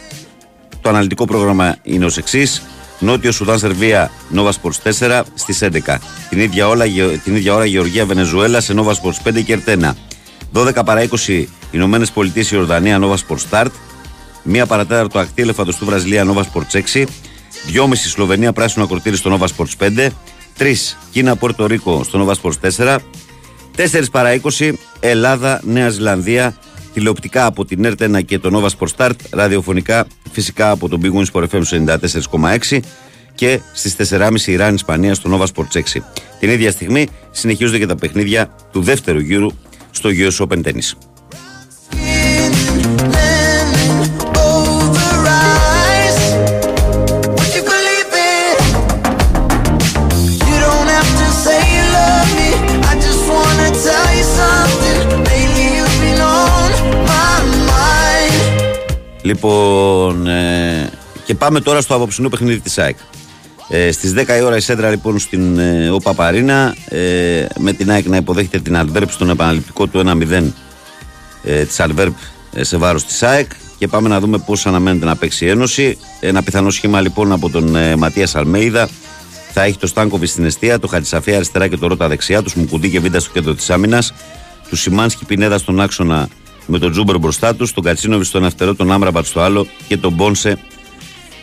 το 0.80 0.88
αναλυτικό 0.88 1.24
πρόγραμμα 1.24 1.76
είναι 1.82 2.04
ως 2.04 2.16
εξής. 2.16 2.62
Νότιο 2.98 3.32
Σουδάν 3.32 3.58
Σερβία, 3.58 4.10
Nova 4.34 4.50
Sports 4.50 4.92
4 4.98 5.22
στις 5.34 5.62
11. 5.62 5.98
Την 6.28 6.40
ίδια, 6.40 6.68
ώρα, 6.68 6.84
την 7.24 7.36
ίδια 7.36 7.54
ώρα 7.54 7.64
Γεωργία 7.64 8.06
Βενεζουέλα 8.06 8.60
σε 8.60 8.74
Nova 8.76 8.90
Sports 8.90 9.28
5 9.28 9.42
και 9.44 9.52
Ερτένα. 9.52 9.96
12 10.52 10.84
παρά 10.84 11.08
20 11.26 11.44
Ηνωμένες 11.70 12.10
Πολιτείες 12.10 12.50
Ιορδανία 12.50 12.98
Nova 13.02 13.14
Sports 13.14 13.42
Start. 13.50 13.68
1 14.52 14.62
παρατέταρτο 14.68 15.18
Ακτή 15.18 15.42
Ελεφαντοστού 15.42 15.84
Βραζιλία 15.84 16.24
Nova 16.26 16.42
Sports 16.42 16.80
6. 16.94 17.04
2,5 17.72 17.94
Σλοβενία 17.94 18.52
Πράσινο 18.52 18.84
Ακροτήρι 18.84 19.16
στο 19.16 19.38
Nova 19.38 19.46
Sports 19.56 19.88
5. 19.96 20.08
3 20.58 20.74
Κίνα 21.12 21.36
Πόρτο 21.36 21.66
Ρίκο 21.66 22.04
στο 22.04 22.26
Nova 22.26 22.42
Sports 22.42 22.70
4. 22.76 22.96
4 23.76 24.04
παρά 24.12 24.40
20 24.58 24.72
Ελλάδα 25.00 25.60
Νέα 25.64 25.88
Ζηλανδία 25.88 26.56
τηλεοπτικά 26.98 27.46
από 27.46 27.64
την 27.64 27.84
ΕΡΤ1 27.84 28.24
και 28.24 28.38
το 28.38 28.50
Nova 28.52 28.68
Sport 28.78 28.96
Start, 28.96 29.14
ραδιοφωνικά 29.30 30.06
φυσικά 30.32 30.70
από 30.70 30.88
τον 30.88 31.00
Big 31.02 31.12
Wings 31.12 31.32
Sport 31.32 31.48
FM 31.48 31.62
94,6 32.70 32.80
και 33.34 33.60
στις 33.72 33.96
4.30 34.10 34.40
Ιράν 34.46 34.74
Ισπανία 34.74 35.14
στο 35.14 35.38
Nova 35.38 35.46
Sports 35.54 35.78
6. 35.78 35.82
Την 36.40 36.50
ίδια 36.50 36.70
στιγμή 36.70 37.08
συνεχίζονται 37.30 37.78
και 37.78 37.86
τα 37.86 37.96
παιχνίδια 37.96 38.54
του 38.72 38.82
δεύτερου 38.82 39.18
γύρου 39.18 39.50
στο 39.90 40.10
US 40.12 40.46
Open 40.46 40.62
Tennis. 40.62 41.07
Λοιπόν, 59.28 60.26
ε, 60.26 60.90
και 61.24 61.34
πάμε 61.34 61.60
τώρα 61.60 61.80
στο 61.80 61.94
απόψινό 61.94 62.28
παιχνίδι 62.28 62.60
της 62.60 62.78
ΑΕΚ. 62.78 62.96
Ε, 63.68 63.92
Στις 63.92 64.12
10 64.12 64.38
η 64.38 64.42
ώρα 64.42 64.56
η 64.56 64.60
Σέντρα 64.60 64.90
λοιπόν 64.90 65.18
στην 65.18 65.58
ε, 65.58 65.90
ΟΠΑ 65.90 66.14
Παρίνα 66.14 66.74
ε, 66.88 67.46
με 67.58 67.72
την 67.72 67.90
ΑΕΚ 67.90 68.06
να 68.06 68.16
υποδέχεται 68.16 68.58
την 68.58 68.76
Αλβέρπ 68.76 69.10
στον 69.10 69.30
επαναληπτικό 69.30 69.86
του 69.86 70.02
1-0 70.06 70.42
ε, 71.42 71.64
της 71.64 71.80
Αλβέρπ 71.80 72.14
ε, 72.52 72.64
σε 72.64 72.76
βάρος 72.76 73.04
της 73.04 73.22
ΑΕΚ 73.22 73.50
και 73.78 73.88
πάμε 73.88 74.08
να 74.08 74.20
δούμε 74.20 74.38
πώς 74.38 74.66
αναμένεται 74.66 75.04
να 75.04 75.16
παίξει 75.16 75.44
η 75.44 75.48
Ένωση. 75.48 75.98
Ένα 76.20 76.42
πιθανό 76.42 76.70
σχήμα 76.70 77.00
λοιπόν 77.00 77.32
από 77.32 77.50
τον 77.50 77.76
ε, 77.76 77.96
Ματίας 77.96 78.34
Αλμέιδα 78.34 78.88
θα 79.52 79.62
έχει 79.62 79.78
το 79.78 79.86
Στάνκοβι 79.86 80.26
στην 80.26 80.44
αιστεία, 80.44 80.78
το 80.78 80.86
Χατζησαφία 80.86 81.34
αριστερά 81.36 81.68
και 81.68 81.76
το 81.76 81.86
Ρότα 81.86 82.08
δεξιά, 82.08 82.42
τους 82.42 82.54
Μουκουντή 82.54 82.90
και 82.90 83.00
Βίντα 83.00 83.20
στο 83.20 83.30
κέντρο 83.32 83.54
της 83.54 83.70
άμυνας, 83.70 84.12
τους 84.68 84.80
Σιμάνσκι 84.80 85.24
Πινέδα 85.24 85.58
στον 85.58 85.80
άξονα 85.80 86.28
με 86.68 86.78
τον 86.78 86.90
Τζούμπερ 86.90 87.18
μπροστά 87.18 87.54
τους, 87.54 87.72
τον 87.72 87.84
Κατσίνοβι 87.84 88.24
στον 88.24 88.42
αριστερό, 88.42 88.74
τον 88.74 88.92
Άμραμπατ 88.92 89.26
στο 89.26 89.40
άλλο 89.40 89.66
και 89.88 89.96
τον 89.96 90.12
Μπόνσε 90.12 90.58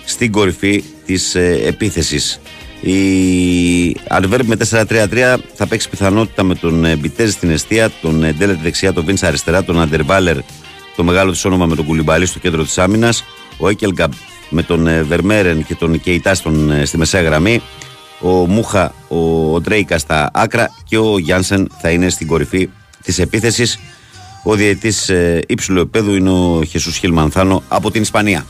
στην 0.06 0.32
κορυφή 0.32 0.84
της 1.06 1.36
ε, 1.36 1.62
επίθεσης. 1.66 2.40
Η 2.82 3.98
Αλβέρμπ 4.08 4.48
με 4.48 4.58
4-3-3 4.70 5.38
θα 5.54 5.68
παίξει 5.68 5.90
πιθανότητα 5.90 6.44
με 6.44 6.56
τον 6.56 6.86
ε, 6.86 6.96
Μπιτέζ 6.96 7.32
στην 7.32 7.50
αιστεία, 7.50 7.92
τον 8.02 8.24
ε, 8.24 8.32
Ντέλετ 8.32 8.60
δεξιά, 8.62 8.94
τον 8.94 9.06
Βίντσα 9.06 9.28
αριστερά, 9.28 9.64
τον 9.64 9.80
Αντερβάλερ, 9.80 10.38
το 10.96 11.04
μεγάλο 11.04 11.32
της 11.32 11.46
όνομα 11.46 11.66
με 11.66 11.76
τον 11.76 11.86
Κουλιμπαλί 11.86 12.26
στο 12.26 12.40
κέντρο 12.40 12.64
της 12.64 12.78
άμυνας, 12.78 13.24
ο 13.58 13.70
Έκελγκαμπ 13.70 14.12
με 14.50 14.64
τον 14.64 14.88
ε, 14.88 15.04
Βερμέρεν 15.04 15.66
και 15.66 15.76
τον 15.76 16.02
Κεϊτά 16.02 16.34
στη 16.84 16.98
μεσαία 16.98 17.22
γραμμή, 17.22 17.62
ο 18.20 18.30
Μούχα, 18.30 18.94
ο 19.08 19.62
Ντρέικα 19.62 19.98
στα 19.98 20.30
άκρα 20.34 20.70
και 20.84 20.98
ο 20.98 21.20
Γιάνσεν 21.20 21.72
θα 21.82 21.90
είναι 21.90 22.10
στην 22.10 22.28
κορυφή 22.28 22.70
της 23.04 23.20
επίθεσης. 23.20 23.80
Ο 24.48 24.56
διαιτή 24.56 24.94
ε, 25.08 25.40
ύψηλου 25.48 25.80
επίπεδου 25.80 26.16
είναι 26.16 26.30
ο 26.30 26.64
Χεσούς 26.64 26.98
Χιλμανθάνο 26.98 27.64
από 27.68 27.92
την 27.92 28.02
Ισπανία. 28.02 28.46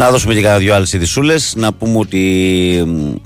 Να 0.00 0.10
δώσουμε 0.10 0.34
και 0.34 0.40
κάνα 0.40 0.58
δυο 0.58 0.74
άλλες 0.74 0.92
ειδισούλε. 0.92 1.34
Να 1.54 1.72
πούμε 1.72 1.98
ότι 1.98 2.22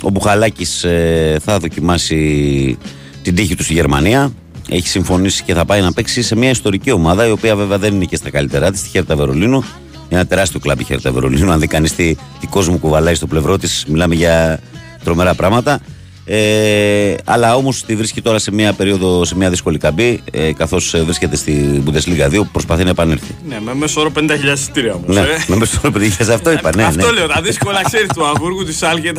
ο 0.03 0.11
Μπουχαλάκης 0.11 0.85
ε, 0.85 1.39
θα 1.45 1.59
δοκιμάσει 1.59 2.79
την 3.23 3.35
τύχη 3.35 3.55
του 3.55 3.63
στη 3.63 3.73
Γερμανία. 3.73 4.33
Έχει 4.69 4.89
συμφωνήσει 4.89 5.43
και 5.43 5.55
θα 5.55 5.65
πάει 5.65 5.81
να 5.81 5.93
παίξει 5.93 6.23
σε 6.23 6.37
μια 6.37 6.51
ιστορική 6.51 6.91
ομάδα, 6.91 7.27
η 7.27 7.31
οποία 7.31 7.57
βέβαια 7.57 7.79
δεν 7.79 7.95
είναι 7.95 8.05
και 8.05 8.17
στα 8.17 8.31
καλύτερά 8.31 8.71
της, 8.71 8.83
τη 8.83 8.89
Χέρτα 8.89 9.17
Βερολίνου. 9.17 9.65
Ένα 10.09 10.27
τεράστιο 10.27 10.61
κλαμπ 10.61 10.81
Χέρτα 10.81 11.13
Βερολίνου. 11.13 11.53
Αν 11.53 11.61
δει 11.61 11.67
κανείς 11.67 11.95
τι, 11.95 12.17
τι 12.41 12.47
κόσμο 12.47 12.79
κουβαλάει 12.79 13.15
στο 13.15 13.27
πλευρό 13.27 13.59
της, 13.59 13.85
μιλάμε 13.89 14.15
για 14.15 14.61
τρομερά 15.05 15.35
πράγματα. 15.35 15.81
Ε, 16.27 17.15
αλλά 17.25 17.57
όμως 17.57 17.85
τη 17.85 17.97
βρίσκει 17.97 18.23
τώρα 18.23 18.39
σε 18.39 18.53
μια 18.53 18.73
περίοδο, 18.73 19.25
σε 19.25 19.37
μια 19.37 19.51
δύσκολη 19.51 19.79
καμπή, 19.79 20.23
ε, 20.33 20.53
καθώς 20.53 20.95
βρίσκεται 21.05 21.37
στη 21.37 21.83
Bundesliga 21.87 22.27
2 22.27 22.31
που 22.31 22.49
προσπαθεί 22.53 22.85
να 22.85 22.91
επανέλθει. 22.91 23.35
Ναι, 23.49 23.61
με 23.61 23.75
μέσο 23.75 24.01
όρο 24.01 24.11
50.000 24.17 24.53
εισιτήρια 24.55 24.95
όμως. 24.95 25.17
Ναι, 25.17 25.21
ε. 25.21 25.45
με 25.47 25.57
μέσο 25.57 25.81
όρο 25.85 25.95
50.000, 25.99 26.29
αυτό 26.35 26.53
είπα. 26.53 26.75
Ναι, 26.77 26.85
αυτό 26.85 27.07
ναι. 27.07 27.13
λέω, 27.13 27.27
τα 27.27 27.41
δύσκολα 27.41 27.83
ξέρεις 27.83 28.09
του 28.15 28.27
Αμβούργου, 28.27 28.65
της 28.65 28.83
Άλγε. 28.83 29.13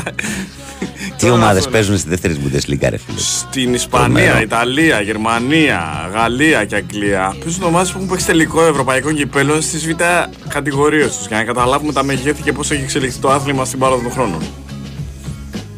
Τι 1.17 1.29
ομάδες 1.29 1.67
παίζουν 1.67 1.97
στη 1.97 2.09
δεύτερη 2.09 2.37
Bundesliga, 2.43 2.87
ρε 2.89 2.97
φίλε; 2.97 3.17
Στην 3.17 3.73
Ισπανία, 3.73 4.41
Ιταλία, 4.41 5.01
Γερμανία, 5.01 6.09
Γαλλία 6.13 6.65
και 6.65 6.75
Αγγλία 6.75 7.35
παίζουν 7.43 7.63
ομάδες 7.63 7.91
που 7.91 7.97
έχουν 7.97 8.09
παίξει 8.09 8.25
τελικό 8.25 8.65
ευρωπαϊκό 8.65 9.11
κυπέλο 9.11 9.61
στις 9.61 9.87
β' 9.87 10.01
κατηγορίες 10.47 11.17
τους 11.17 11.27
για 11.27 11.37
να 11.37 11.43
καταλάβουμε 11.43 11.93
τα 11.93 12.03
μεγέθη 12.03 12.41
και 12.41 12.51
πώς 12.51 12.71
έχει 12.71 12.81
εξελιχθεί 12.81 13.19
το 13.19 13.29
άθλημα 13.29 13.65
στην 13.65 13.79
πάροδο 13.79 14.01
των 14.01 14.11
χρόνων. 14.11 14.41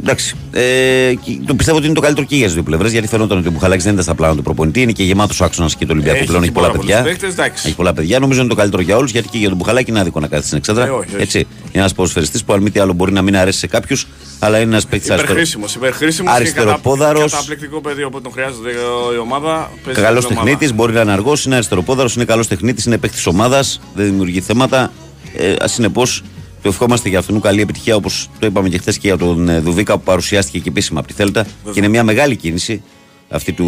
Εντάξει. 0.07 0.35
Ε, 0.51 1.13
το 1.45 1.55
πιστεύω 1.55 1.77
ότι 1.77 1.85
είναι 1.85 1.95
το 1.95 2.01
καλύτερο 2.01 2.27
και 2.27 2.35
για 2.35 2.45
τις 2.45 2.53
δύο 2.53 2.63
πλευρές. 2.63 2.91
Γιατί 2.91 3.07
φαίνονταν 3.07 3.37
ότι 3.37 3.47
ο 3.47 3.51
Μπουχαλάκης 3.51 3.83
δεν 3.83 3.91
ήταν 3.93 4.03
στα 4.03 4.15
πλάνα 4.15 4.35
του 4.35 4.41
προπονητή. 4.41 4.81
Είναι 4.81 4.91
και 4.91 5.03
γεμάτος 5.03 5.41
άξονας 5.41 5.75
και 5.75 5.85
το 5.85 5.93
Ολυμπιακό 5.93 6.25
πλέον. 6.25 6.43
Έχει 6.43 6.51
πολλά 6.51 6.71
παιδιά. 6.71 7.01
Παίκτες, 7.01 7.35
έχει 7.37 7.75
πολλά 7.75 7.93
παιδιά. 7.93 8.19
Νομίζω 8.19 8.39
είναι 8.39 8.49
το 8.49 8.55
καλύτερο 8.55 8.81
για 8.81 8.97
όλους. 8.97 9.11
Γιατί 9.11 9.27
και 9.27 9.37
για 9.37 9.47
τον 9.47 9.57
Μπουχαλάκη 9.57 9.89
είναι 9.89 9.99
άδικο 9.99 10.19
να 10.19 10.27
κάθεται 10.27 10.45
στην 10.45 10.57
εξέδρα. 10.57 10.85
Ε, 10.85 10.89
όχι, 10.89 11.09
όχι. 11.13 11.21
Έτσι. 11.21 11.37
Είναι 11.37 11.47
ένας 11.71 11.93
ποδοσφαιριστής 11.93 12.43
που 12.43 12.53
αν 12.53 12.61
μη 12.61 12.71
τι 12.71 12.79
άλλο 12.79 12.93
μπορεί 12.93 13.11
να 13.11 13.21
μην 13.21 13.37
αρέσει 13.37 13.59
σε 13.59 13.67
κάποιους, 13.67 14.07
αλλά 14.39 14.57
είναι 14.59 14.69
ένας 14.69 14.85
παίκτης 14.85 15.09
Υπερχρήσιμος. 15.09 15.75
Υπερχρήσιμος. 15.75 16.33
Αριστεροπόδαρος. 16.33 17.31
Καταπληκτικό 17.31 17.81
παιδί 17.81 18.03
όποτε 18.03 18.23
τον 18.23 18.31
χρειάζεται 18.31 18.69
η 19.15 19.17
ομάδα. 19.17 19.71
Καλός 19.93 20.27
τεχνίτης. 20.27 20.73
Μπορεί 20.73 20.93
να 20.93 21.01
είναι 21.01 21.11
αργός, 21.11 21.45
είναι 21.45 21.55
αριστεροπόδαρος, 21.55 22.15
είναι 22.15 22.25
καλός 22.25 22.47
τεχνίτης, 22.47 22.85
είναι 22.85 22.97
παίκτης 22.97 23.25
ομάδας. 23.27 23.79
Δεν 23.95 24.05
δημιουργεί 24.05 24.41
θέματα. 24.41 24.91
Ε, 25.37 25.53
Συνεπώς 25.67 26.23
του 26.67 26.73
ευχόμαστε 26.73 27.09
για 27.09 27.19
αυτόν 27.19 27.41
καλή 27.41 27.61
επιτυχία 27.61 27.95
όπως 27.95 28.29
το 28.39 28.45
είπαμε 28.45 28.69
και 28.69 28.77
χθες 28.77 28.97
και 28.97 29.07
για 29.07 29.17
τον 29.17 29.49
ε, 29.49 29.59
Δουβίκα 29.59 29.97
που 29.97 30.03
παρουσιάστηκε 30.03 30.59
και 30.59 30.69
επίσημα 30.69 30.99
από 30.99 31.07
τη 31.07 31.13
Θέλτα. 31.13 31.43
Βέβαια. 31.43 31.73
Και 31.73 31.79
είναι 31.79 31.87
μια 31.87 32.03
μεγάλη 32.03 32.35
κίνηση 32.35 32.83
αυτή 33.29 33.53
του 33.53 33.65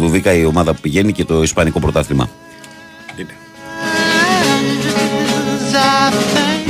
Δουβίκα 0.00 0.32
η 0.32 0.44
ομάδα 0.44 0.74
που 0.74 0.80
πηγαίνει 0.80 1.12
και 1.12 1.24
το 1.24 1.42
Ισπανικό 1.42 1.80
πρωτάθλημα. 1.80 2.28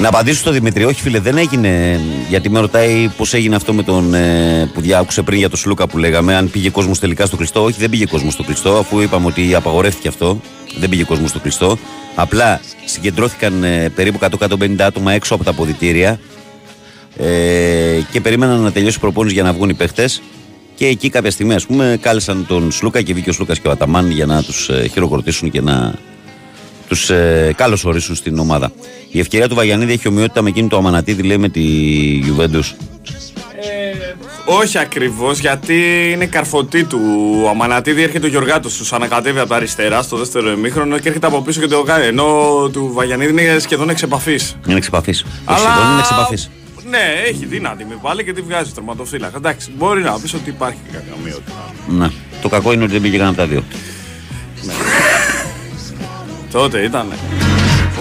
Να 0.07 0.13
απαντήσω 0.13 0.39
στο 0.39 0.51
Δημητρή, 0.51 0.85
όχι 0.85 1.01
φίλε, 1.01 1.21
δεν 1.21 1.37
έγινε. 1.37 2.01
Γιατί 2.29 2.51
με 2.51 2.61
ρωτάει 2.61 3.09
πώς 3.17 3.35
έγινε 3.35 3.57
αυτό 3.57 3.73
με 3.73 3.83
τον 3.83 4.15
ε, 4.15 4.71
που 4.75 4.81
διάκουσε 4.81 5.23
πριν 5.23 5.39
για 5.39 5.49
τον 5.49 5.59
Σλούκα 5.59 5.87
που 5.87 5.99
λέγαμε, 5.99 6.37
αν 6.37 6.51
πήγε 6.51 6.71
κόσμος 6.71 6.99
τελικά 6.99 7.27
στο 7.27 7.37
κλειστό. 7.37 7.65
Όχι, 7.65 7.81
δεν 7.81 7.91
πήγε 7.91 8.07
κόσμος 8.07 8.33
στο 8.33 8.43
κλειστό, 8.43 8.77
αφού 8.77 9.01
είπαμε 9.01 9.27
ότι 9.27 9.55
απαγορεύτηκε 9.55 10.09
αυτό. 10.09 10.41
Δεν 10.79 10.89
πήγε 10.89 11.05
κόσμος 11.05 11.31
στο 11.31 11.39
κλειστό. 11.39 11.79
Απλά 12.15 12.61
συγκεντρώθηκαν 12.85 13.65
ε, 13.65 13.89
περίπου 13.89 14.19
150 14.49 14.77
άτομα 14.79 15.13
έξω 15.13 15.35
από 15.35 15.45
τα 15.45 15.51
αποδητήρια 15.51 16.21
ε, 17.17 18.01
και 18.13 18.21
περίμεναν 18.21 18.61
να 18.61 18.73
τελειώσει 18.73 18.97
η 18.97 19.01
προπόνηση 19.01 19.35
για 19.35 19.43
να 19.43 19.53
βγουν 19.53 19.69
οι 19.69 19.75
παίχτες. 19.75 20.23
Και 20.75 20.87
εκεί 20.87 21.11
κάποια 21.11 21.31
στιγμή, 21.31 21.55
ας 21.55 21.67
πούμε, 21.67 21.99
κάλεσαν 22.01 22.47
τον 22.47 22.73
Σλούκα 22.73 23.03
και 23.03 23.13
βγήκε 23.13 23.31
ο 23.31 23.33
Σλούκας 23.33 23.59
και 23.59 23.69
ο 23.69 23.71
Αταμάν 23.71 24.11
για 24.11 24.27
να 24.27 24.43
τους 24.43 24.69
ε, 24.69 24.89
χειροκροτήσουν 24.93 25.51
και 25.51 25.61
να 25.61 25.95
τους 26.89 27.11
ε, 27.11 27.53
καλωσορίσουν 27.57 28.15
στην 28.15 28.39
ομάδα. 28.39 28.73
Η 29.11 29.19
ευκαιρία 29.21 29.49
του 29.49 29.55
Βαγιανίδη 29.55 29.93
έχει 29.93 30.09
ομοιότητα 30.09 30.43
με 30.43 30.49
εκείνη 30.49 30.69
του 30.69 30.77
Αμανατίδη, 30.77 31.23
λέει 31.23 31.39
με 31.39 31.49
τη 31.49 31.61
Γιουβέντους. 32.23 32.75
Όχι 34.49 34.79
ακριβώς, 34.79 35.39
γιατί 35.39 36.11
είναι 36.13 36.27
καρφωτή 36.27 36.85
του. 36.85 37.01
Ο 37.45 37.49
Αμανατίδη 37.49 38.03
έρχεται 38.03 38.27
ο 38.27 38.29
Γιωργάτος, 38.29 38.77
τους 38.77 38.93
ανακατεύει 38.93 39.39
από 39.39 39.49
τα 39.49 39.57
αριστερά 39.57 40.03
στο 40.03 40.17
δεύτερο 40.17 40.51
ημίχρονο 40.51 40.99
και 40.99 41.09
έρχεται 41.09 41.27
από 41.27 41.43
πίσω 41.43 41.61
και 41.61 41.67
το 41.67 41.83
κάνει. 41.83 42.07
Ενώ 42.07 42.25
του 42.73 42.91
Βαγιανίδη 42.93 43.31
είναι 43.31 43.59
σχεδόν 43.59 43.89
εξ 43.91 44.03
επαφή. 44.03 44.39
Είναι 44.67 44.77
εξ 44.77 44.87
επαφή. 44.87 45.15
Αλλά- 45.45 45.59
Σχεδόν 45.59 45.91
είναι 45.91 45.99
εξ 46.01 46.11
επαφής. 46.11 46.51
Ναι, 46.91 47.13
έχει 47.27 47.47
δύνατη 47.47 47.85
με 47.85 47.99
πάλι 48.03 48.25
και 48.25 48.33
τη 48.33 48.41
βγάζει 48.41 48.71
τερματοφύλακα. 48.73 49.37
Εντάξει, 49.37 49.71
μπορεί 49.77 50.03
να 50.03 50.19
πεις 50.21 50.35
ότι 50.35 50.49
υπάρχει 50.51 50.79
και 50.87 50.97
κάποια 50.97 51.13
ομοιότητα. 51.21 51.53
Ναι. 51.89 52.09
Το 52.43 52.49
κακό 52.49 52.73
είναι 52.73 52.83
ότι 52.83 52.93
δεν 52.93 53.01
πήγε 53.03 53.17
κανένα 53.19 53.31
από 53.31 53.39
τα 53.41 53.47
δύο. 53.47 53.63
Τότε 56.57 56.79
ήταν. 56.83 57.13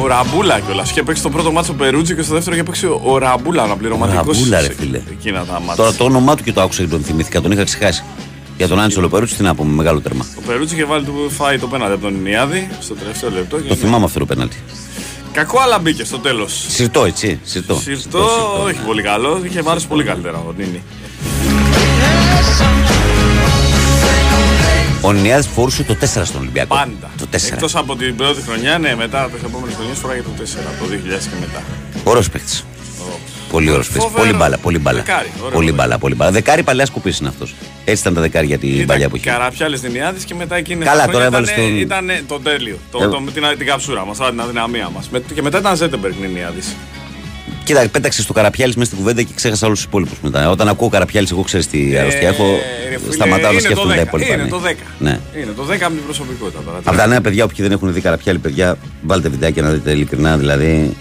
Ο 0.02 0.08
Ραμπούλα 0.08 0.60
κιόλα. 0.60 0.84
Είχε 0.86 1.04
παίξει 1.04 1.22
το 1.22 1.30
πρώτο 1.30 1.52
ματς 1.52 1.69
ο 1.69 1.74
Περούτζι 1.74 2.16
και 2.16 2.22
στο 2.22 2.34
δεύτερο 2.34 2.56
είχε 2.56 2.66
παίξει 2.66 2.86
ο 3.04 3.18
Ραμπούλα, 3.18 3.64
αναπληρωματικό. 3.64 4.18
Ραμπούλα, 4.32 4.62
ρε 4.62 4.74
φίλε. 4.74 5.02
Εκείνα 5.12 5.40
τα 5.46 5.54
μάτια. 5.60 5.76
Τώρα 5.76 5.94
το 5.94 6.04
όνομά 6.04 6.36
του 6.36 6.44
και 6.44 6.52
το 6.52 6.62
άκουσα 6.62 6.82
και 6.82 6.88
τον 6.90 7.04
θυμήθηκα, 7.04 7.42
τον 7.42 7.52
είχα 7.52 7.64
ξεχάσει. 7.64 8.04
Για 8.58 8.68
τον 8.68 8.80
Άντσελο 8.80 9.10
Περούτσι, 9.10 9.36
τι 9.36 9.44
να 9.44 9.56
πούμε, 9.56 9.74
μεγάλο 9.74 10.00
τέρμα. 10.00 10.26
Ο 10.38 10.42
Περούτζι 10.48 10.74
είχε 10.76 10.84
βάλει 10.86 11.06
του 11.06 11.30
φάει 11.38 11.58
το 11.60 11.68
πέναλτι 11.68 11.94
από 11.94 12.04
τον 12.04 12.16
Ινιάδη 12.16 12.68
στο 12.80 12.94
τελευταίο 12.94 13.30
λεπτό. 13.30 13.60
και- 13.60 13.68
Το 13.70 13.76
θυμάμαι 13.76 14.06
αυτό 14.06 14.20
το 14.20 14.26
πέναλτι. 14.26 14.58
Κακό, 15.32 15.60
αλλά 15.60 15.80
μπήκε 15.80 16.04
στο 16.04 16.18
τέλος. 16.20 16.48
Συρτό, 16.68 17.06
έτσι. 17.06 17.40
Συρτό. 17.44 17.76
Συρτό, 17.76 18.26
όχι 18.66 18.80
πολύ 18.86 19.02
καλό. 19.02 19.42
Είχε 19.44 19.62
βάλει 19.62 19.82
πολύ 19.88 20.04
καλύτερα 20.04 20.38
ο 20.38 20.54
Νίνη. 20.58 20.82
Ο 25.06 25.14
Νιάδη 25.14 25.48
φορούσε 25.48 25.84
το 25.84 25.96
4 26.02 26.06
στον 26.06 26.42
Ολυμπιακό. 26.42 26.76
Πάντα. 26.76 27.12
Το 27.18 27.26
4. 27.32 27.36
Εκτός 27.54 27.76
από 27.76 27.96
την 27.96 28.16
πρώτη 28.16 28.42
χρονιά, 28.42 28.78
ναι, 28.78 28.96
μετά 28.96 29.30
τις 29.34 29.44
επόμενες 29.44 29.76
χρονιές 29.76 29.98
φοράγε 29.98 30.22
το 30.22 30.30
4, 30.38 30.44
από 30.44 30.84
το 30.84 30.90
2000 30.90 31.28
και 31.30 31.36
μετά. 31.40 31.64
Ωραίος 32.04 32.30
παίχτη. 32.30 32.58
Πολύ 33.52 33.70
ωραίος 33.70 33.88
παίχτη. 33.88 34.00
Φοβερός. 34.00 34.26
Πολύ 34.26 34.38
μπάλα, 34.38 34.58
πολύ 34.58 34.80
μπάλα. 34.80 34.98
Δεκάρι, 35.04 35.28
ωραίος 35.38 35.54
Πολύ 35.54 35.66
παίχτη. 35.66 35.72
μπάλα, 35.82 35.98
πολύ 35.98 36.16
μπάλα. 36.16 36.32
Δεκάρι 36.32 36.64
παλιά 36.64 36.88
κουπί 36.92 37.14
είναι 37.20 37.30
αυτός. 37.30 37.56
Έτσι 37.86 38.02
ήταν 38.02 38.14
τα 38.14 38.22
δεκάρια 38.22 38.48
για 38.48 38.58
την 38.58 38.86
παλιά 38.86 39.06
εποχή. 39.06 39.24
Καραπιάλη 39.24 39.80
Νινιάδη 39.82 40.26
και 40.26 40.36
μετά 40.36 40.56
εκείνη 40.56 40.86
Καλά, 40.86 41.06
τα 41.06 41.12
τώρα 41.12 41.26
χρόνια 41.26 41.28
έβαλες 41.28 41.50
ήταν, 41.80 41.98
τον- 42.00 42.10
ήταν 42.10 42.26
το 42.28 42.40
τέλειο. 42.40 42.78
Το, 42.92 43.04
Ε. 43.04 43.08
το, 43.08 43.20
με 43.20 43.32
την, 43.32 43.44
την 43.58 43.68
καψούρα 43.68 44.06
μας, 44.06 44.18
την 44.18 44.40
αδυναμία 44.42 44.90
μας. 44.96 45.10
Και 45.34 45.42
μετά 45.42 45.58
ήταν 45.58 45.76
Ζέτεμπεργκ 45.76 46.14
Νινιάδη. 46.22 46.60
Κοίτα, 47.66 47.88
πέταξες 47.92 48.26
το 48.26 48.34
καραπιάλι 48.34 48.74
μέσα 48.76 48.86
στην 48.86 48.98
κουβέντα 48.98 49.22
και 49.22 49.32
ξέχασα 49.36 49.66
όλους 49.66 49.78
τους 49.78 49.88
υπόλοιπους 49.88 50.18
μετά. 50.22 50.50
Όταν 50.50 50.68
ακούω 50.68 50.90
καραπιάλι, 50.90 51.28
εγώ 51.32 51.42
ξέρεις 51.42 51.68
τι 51.68 51.98
αρρώστια 51.98 52.28
έχω. 52.28 52.44
Ε, 52.44 52.90
ρε 52.90 52.98
φίλε, 53.00 53.14
Σταματάω 53.14 53.42
να 53.42 53.50
είναι 53.52 53.60
σκέφτομαι 53.60 53.94
το 53.94 54.00
τα 54.00 54.04
10, 54.04 54.08
υπόλοιπα. 54.08 54.34
Είναι 54.34 54.44
ναι. 54.44 54.50
το 54.50 54.62
10. 54.66 54.74
Ναι. 55.00 55.20
Είναι 55.36 55.52
το 55.56 55.64
10 55.64 55.78
από 55.82 55.94
την 55.94 56.04
προσωπικότητα 56.04 56.60
τώρα. 56.66 56.78
Από 56.84 56.98
τα 56.98 57.08
νέα 57.08 57.22
παιδιά, 57.22 57.44
όποιοι 57.44 57.58
δεν 57.62 57.72
έχουν 57.72 57.94
δει 57.94 58.02
καραπιάλι, 58.02 58.40
παιδιά, 58.40 58.78
βάλτε 59.02 59.30
βιντεάκια 59.30 59.62
να 59.62 59.70
δείτε 59.70 59.92
ειλικρινά. 59.92 60.38
Δηλαδή, 60.38 60.96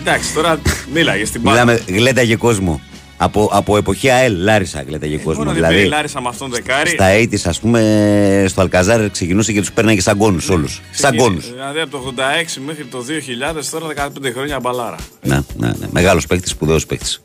Εντάξει, 0.00 0.32
τώρα 0.34 0.58
μίλαγες 0.92 1.28
στην 1.28 1.40
μπάλα. 1.40 1.64
μιλάμε 1.64 1.82
γλένταγε 1.88 2.36
κόσμο. 2.36 2.80
Από, 3.22 3.48
από 3.52 3.76
εποχή 3.76 4.10
ΑΕΛ, 4.10 4.36
Λάρισα 4.42 4.84
γλένταγε 4.86 5.16
κόσμο. 5.16 5.42
Μόνο 5.42 5.52
Δηλαδή, 5.54 5.74
δηλαδή, 5.74 5.90
Λάρισα 5.90 6.20
με 6.20 6.28
αυτόν 6.28 6.50
δεκάρι. 6.50 6.90
στα 6.90 7.06
80 7.16 7.34
ας 7.44 7.60
πούμε, 7.60 8.44
στο 8.48 8.60
Αλκαζάρ 8.60 9.10
ξεκινούσε 9.10 9.52
και 9.52 9.60
τους 9.60 9.72
πέρναγε 9.72 10.00
σαν 10.00 10.16
κόνου 10.16 10.38
όλους. 10.50 10.80
Σαν 10.92 11.16
κόνου. 11.16 11.38
Δηλαδή 11.40 11.80
από 11.80 11.90
το 11.90 11.98
86 11.98 12.60
μέχρι 12.66 12.84
το 12.84 13.04
2000, 13.08 13.64
τώρα 13.70 13.86
15 13.86 14.32
χρόνια 14.32 14.60
μπαλάρα. 14.60 14.96
Ναι, 15.22 15.40
ναι, 15.56 15.66
ναι. 15.78 15.86
Μεγάλος 15.90 16.26
παίκτης, 16.26 16.50
σπουδαίος 16.50 16.86
παίκτης. 16.86 17.20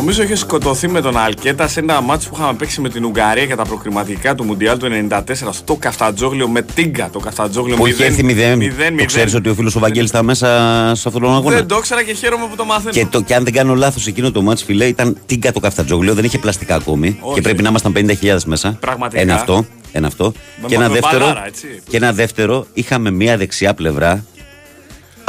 Νομίζω 0.00 0.22
είχε 0.22 0.34
σκοτωθεί 0.34 0.88
με 0.88 1.00
τον 1.00 1.16
Αλκέτα 1.16 1.68
σε 1.68 1.80
ένα 1.80 2.00
μάτσο 2.00 2.28
που 2.28 2.36
είχαμε 2.38 2.54
παίξει 2.54 2.80
με 2.80 2.88
την 2.88 3.04
Ουγγαρία 3.04 3.44
για 3.44 3.56
τα 3.56 3.64
προκριματικά 3.64 4.34
του 4.34 4.44
Μουντιάλ 4.44 4.78
του 4.78 4.88
94 5.10 5.22
στο 5.50 5.76
Καφτατζόγλιο 5.76 6.48
με 6.48 6.62
τίγκα. 6.62 7.08
Το 7.12 7.18
Καφτατζόγλιο 7.18 7.76
Που 7.76 7.86
είχε 7.86 8.04
έρθει 8.04 8.24
0. 8.28 8.56
0-0. 8.58 8.94
Το 8.98 9.04
ξέρεις 9.04 9.34
ότι 9.34 9.48
ο 9.48 9.54
φίλος 9.54 9.76
ο 9.76 9.78
Βαγγέλης 9.78 10.10
ήταν 10.10 10.24
μέσα 10.24 10.46
σε 10.94 11.08
αυτόν 11.08 11.22
τον 11.22 11.34
αγώνα. 11.34 11.56
Δεν 11.56 11.66
το 11.66 11.76
ήξερα 11.76 12.02
και 12.02 12.12
χαίρομαι 12.12 12.46
που 12.50 12.56
το 12.56 12.64
μαθαίνω. 12.64 12.90
Και, 12.90 13.06
το, 13.10 13.20
και 13.20 13.34
αν 13.34 13.44
δεν 13.44 13.52
κάνω 13.52 13.74
λάθος, 13.74 14.06
εκείνο 14.06 14.30
το 14.30 14.42
μάτς 14.42 14.62
φιλέ 14.62 14.84
ήταν 14.84 15.16
τίγκα 15.26 15.52
το 15.52 15.60
καφτατζόγλιο, 15.60 16.14
δεν 16.14 16.24
είχε 16.24 16.38
πλαστικά 16.38 16.74
ακόμη. 16.74 17.18
Όχι. 17.20 17.34
Και 17.34 17.40
πρέπει 17.40 17.62
να 17.62 17.68
ήμασταν 17.68 17.92
50.000 17.96 18.38
μέσα. 18.44 18.76
Πραγματικά. 18.80 19.22
Ένα 19.22 19.34
αυτό. 19.34 19.66
Ένα 19.92 20.06
αυτό. 20.06 20.32
Με 20.62 20.68
και, 20.68 20.74
ένα 20.74 20.88
μακροπαλάρα, 20.88 21.24
δεύτερο, 21.24 21.46
έτσι. 21.46 21.82
και 21.88 21.96
ένα 21.96 22.12
δεύτερο, 22.12 22.66
είχαμε 22.72 23.10
μία 23.10 23.36
δεξιά 23.36 23.74
πλευρά. 23.74 24.24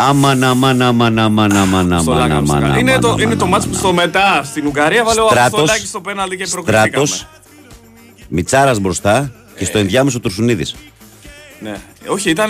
Άμαν, 0.08 0.44
άμαν, 0.44 0.82
άμαν, 0.82 1.20
άμαν, 1.20 1.56
άμαν, 1.56 2.00
Στο 2.02 2.12
άμαν, 2.12 2.30
Λάγκαρντ. 2.30 2.50
άμαν, 2.52 2.80
Είναι 2.80 3.00
το, 3.00 3.08
άμαν, 3.08 3.20
είναι 3.20 3.36
το 3.36 3.46
άμαν, 3.46 3.50
μάτς 3.50 3.68
που 3.68 3.74
στο 3.74 3.94
μετά 3.94 4.42
στην 4.44 4.66
Ουγγαρία 4.66 5.04
βάλε 5.04 5.22
ο 5.22 5.28
Στράτος, 5.28 5.48
Αποστολάκης 5.48 5.90
στο 5.90 6.02
πέναλτι 6.02 6.38
και 6.38 6.48
προκριθήκαμε. 6.52 7.06
Στράτος, 7.06 7.28
Μιτσάρας 8.28 8.80
μπροστά 8.80 9.32
και 9.58 9.66
στο 9.66 9.78
ενδιάμεσο 9.78 10.20
Τουρσουνίδης. 10.20 10.76
Ναι. 11.60 11.76
Όχι, 12.08 12.30
ήταν 12.30 12.50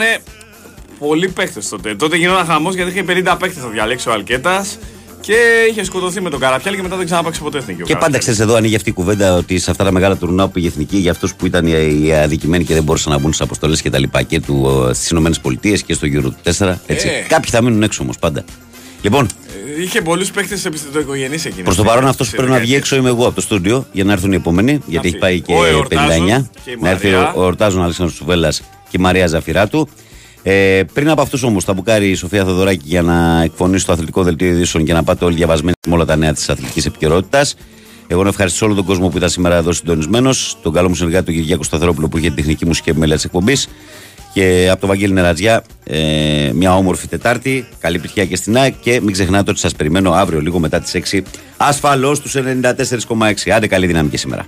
πολλοί 1.00 1.30
παίχτες 1.30 1.70
τότε. 1.70 1.96
Τότε 1.96 2.18
γινόταν 2.18 2.46
χαμός 2.46 2.76
γιατί 2.76 2.92
είχε 2.92 3.04
50 3.04 3.36
παίχτες 3.40 3.64
να 3.64 3.70
διαλέξει 3.70 4.10
ο 4.10 4.12
Αλκέτας 4.12 4.78
και 5.22 5.36
είχε 5.70 5.84
σκοτωθεί 5.84 6.22
με 6.22 6.30
τον 6.30 6.40
Καραπιάλη 6.40 6.78
και 6.78 6.84
μετά 6.84 6.96
δεν 6.96 7.06
ξανάπαξε 7.06 7.42
ποτέ 7.42 7.58
εθνική. 7.58 7.82
ο 7.82 7.86
Και 7.86 7.94
πάντα 7.94 8.00
Καραπιάλης. 8.06 8.20
ξέρεις 8.26 8.40
εδώ 8.40 8.56
ανοίγει 8.56 8.76
αυτή 8.76 8.90
η 8.90 8.94
κουβέντα 8.94 9.36
ότι 9.36 9.60
σε 9.60 9.72
αυτά 9.72 9.84
τα 9.84 9.92
μεγάλα 9.92 10.16
τουρνουά 10.18 10.46
που 10.46 10.52
πήγε 10.52 10.66
η 10.66 10.70
εθνική 10.70 10.98
για 10.98 11.12
αυτούς 11.12 11.34
που 11.36 11.46
ήταν 11.46 11.66
οι, 11.68 12.02
οι 12.04 12.14
αδικημένοι 12.14 12.64
και 12.64 12.74
δεν 12.74 12.84
μπορούσαν 12.84 13.12
να 13.12 13.18
μπουν 13.20 13.34
στις 13.34 13.46
αποστολές 13.46 13.82
και 13.82 13.90
τα 13.90 14.00
λοιπά 14.00 14.22
και 14.22 14.42
στις 14.94 15.10
ΗΠΑ 15.10 15.76
και 15.86 15.94
στο 15.94 16.08
Euro 16.08 16.22
του 16.24 16.36
4. 16.58 16.76
Έτσι. 16.86 17.08
Ε. 17.08 17.26
Κάποιοι 17.28 17.50
θα 17.50 17.62
μείνουν 17.64 17.84
έξω 17.84 18.04
όμως 18.04 18.18
πάντα. 18.20 18.44
Λοιπόν, 19.02 19.28
Ε, 19.78 19.82
Είχε 19.82 20.02
πολλούς 20.02 20.32
παίχτες 20.32 20.66
επιστημονικογενείς 20.66 21.46
εκείνη. 21.46 21.64
προς 21.64 21.76
το 21.76 21.84
παρόν 21.84 22.08
αυτός 22.08 22.30
που 22.30 22.36
πρέπει 22.36 22.52
να 22.52 22.60
βγει 22.60 22.76
έξω 22.76 22.96
είμαι 22.96 23.10
εγώ 23.10 23.26
από 23.26 23.36
το 23.36 23.42
στούντιο 23.42 23.86
για 23.92 24.04
να 24.04 24.12
έρθουν 24.12 24.32
οι 24.32 24.36
επόμενοι, 24.36 24.80
γιατί 24.86 25.08
έχει 25.08 25.18
πάει 25.18 25.40
και 25.42 25.54
Ο 25.54 25.66
Εορτάζων 25.66 26.26
59. 26.28 26.50
και 26.66 26.72
η 26.72 26.78
Να 26.82 26.90
έρθει 26.90 27.06
Μαρία. 27.10 27.34
ο, 27.36 27.42
ο 27.42 27.46
Ορτάζων 27.46 27.84
Αλέξανδρος 27.84 28.18
Σουβέλλας 28.18 28.60
και 28.60 28.98
η 29.00 29.02
Μαρία 29.02 29.28
Ζαφυράτου. 29.28 29.88
Ε, 30.44 30.82
πριν 30.94 31.10
από 31.10 31.22
αυτούς 31.22 31.44
όμως, 31.44 31.64
θα 31.64 31.74
μπουκάρει 31.74 32.10
η 32.10 32.16
Σοφία 32.16 32.46
Θοδωράκη 32.46 32.84
για 32.86 33.02
να 33.02 33.42
εκφωνήσει 33.44 33.86
το 33.86 33.92
αθλητικό 33.92 34.24
δελτίο 34.24 34.48
ειδήσεων 34.48 34.86
και 34.86 34.94
να 34.94 35.04
πάτε 35.04 35.26
όλοι 35.26 35.36
διαβασμένοι 35.36 35.76
με 35.88 35.94
όλα 35.94 36.06
τα 36.06 36.16
νέα 36.16 36.34
της 36.34 36.50
αθλητικής 36.50 36.86
επικαιρότητας. 36.86 37.56
Εγώ 38.08 38.24
να 38.24 38.30
ευχαριστήσω 38.30 38.66
όλο 38.66 38.76
τον 38.76 38.86
κόσμο 38.86 39.10
που 39.10 39.18
ήταν 39.18 39.30
σήμερα 39.30 39.56
εδώ 39.56 39.72
συντονισμένος, 39.72 40.58
τον 40.62 40.74
καλό 40.74 40.90
μου 40.90 40.96
συνεργάτη 40.96 41.26
τον 41.26 41.34
Κυριάκο 41.34 41.64
Σταθερόπουλο 41.64 42.08
που 42.08 42.18
είχε 42.18 42.28
την 42.28 42.36
τεχνική 42.36 42.66
μουσική 42.66 42.90
επιμέλεια 42.90 43.16
τη 43.18 43.22
εκπομπής 43.26 43.68
και 44.34 44.68
από 44.72 44.80
τον 44.80 44.90
Βαγγέλη 44.90 45.14
Νερατζιά 45.14 45.64
ε, 45.84 46.52
μια 46.54 46.76
όμορφη 46.76 47.08
Τετάρτη. 47.08 47.68
Καλή 47.80 47.96
επιτυχία 47.96 48.26
και 48.26 48.36
στην 48.36 48.58
ΑΕΚ 48.58 48.74
και 48.80 49.02
μην 49.02 49.12
ξεχνάτε 49.12 49.52
ότι 49.52 49.60
σας 49.60 49.76
περιμένω 49.76 50.12
αύριο 50.12 50.42
λίγο 50.42 50.60
μετά 50.60 50.80
τις 50.80 51.12
6 51.12 51.22
ασφαλώς 51.58 52.18
στου 52.18 52.30
94,6. 52.30 53.50
Άντε 53.56 53.68
καλή 53.68 53.86
δύναμη 53.88 54.10
και 54.10 54.18
σήμερα. 54.18 54.46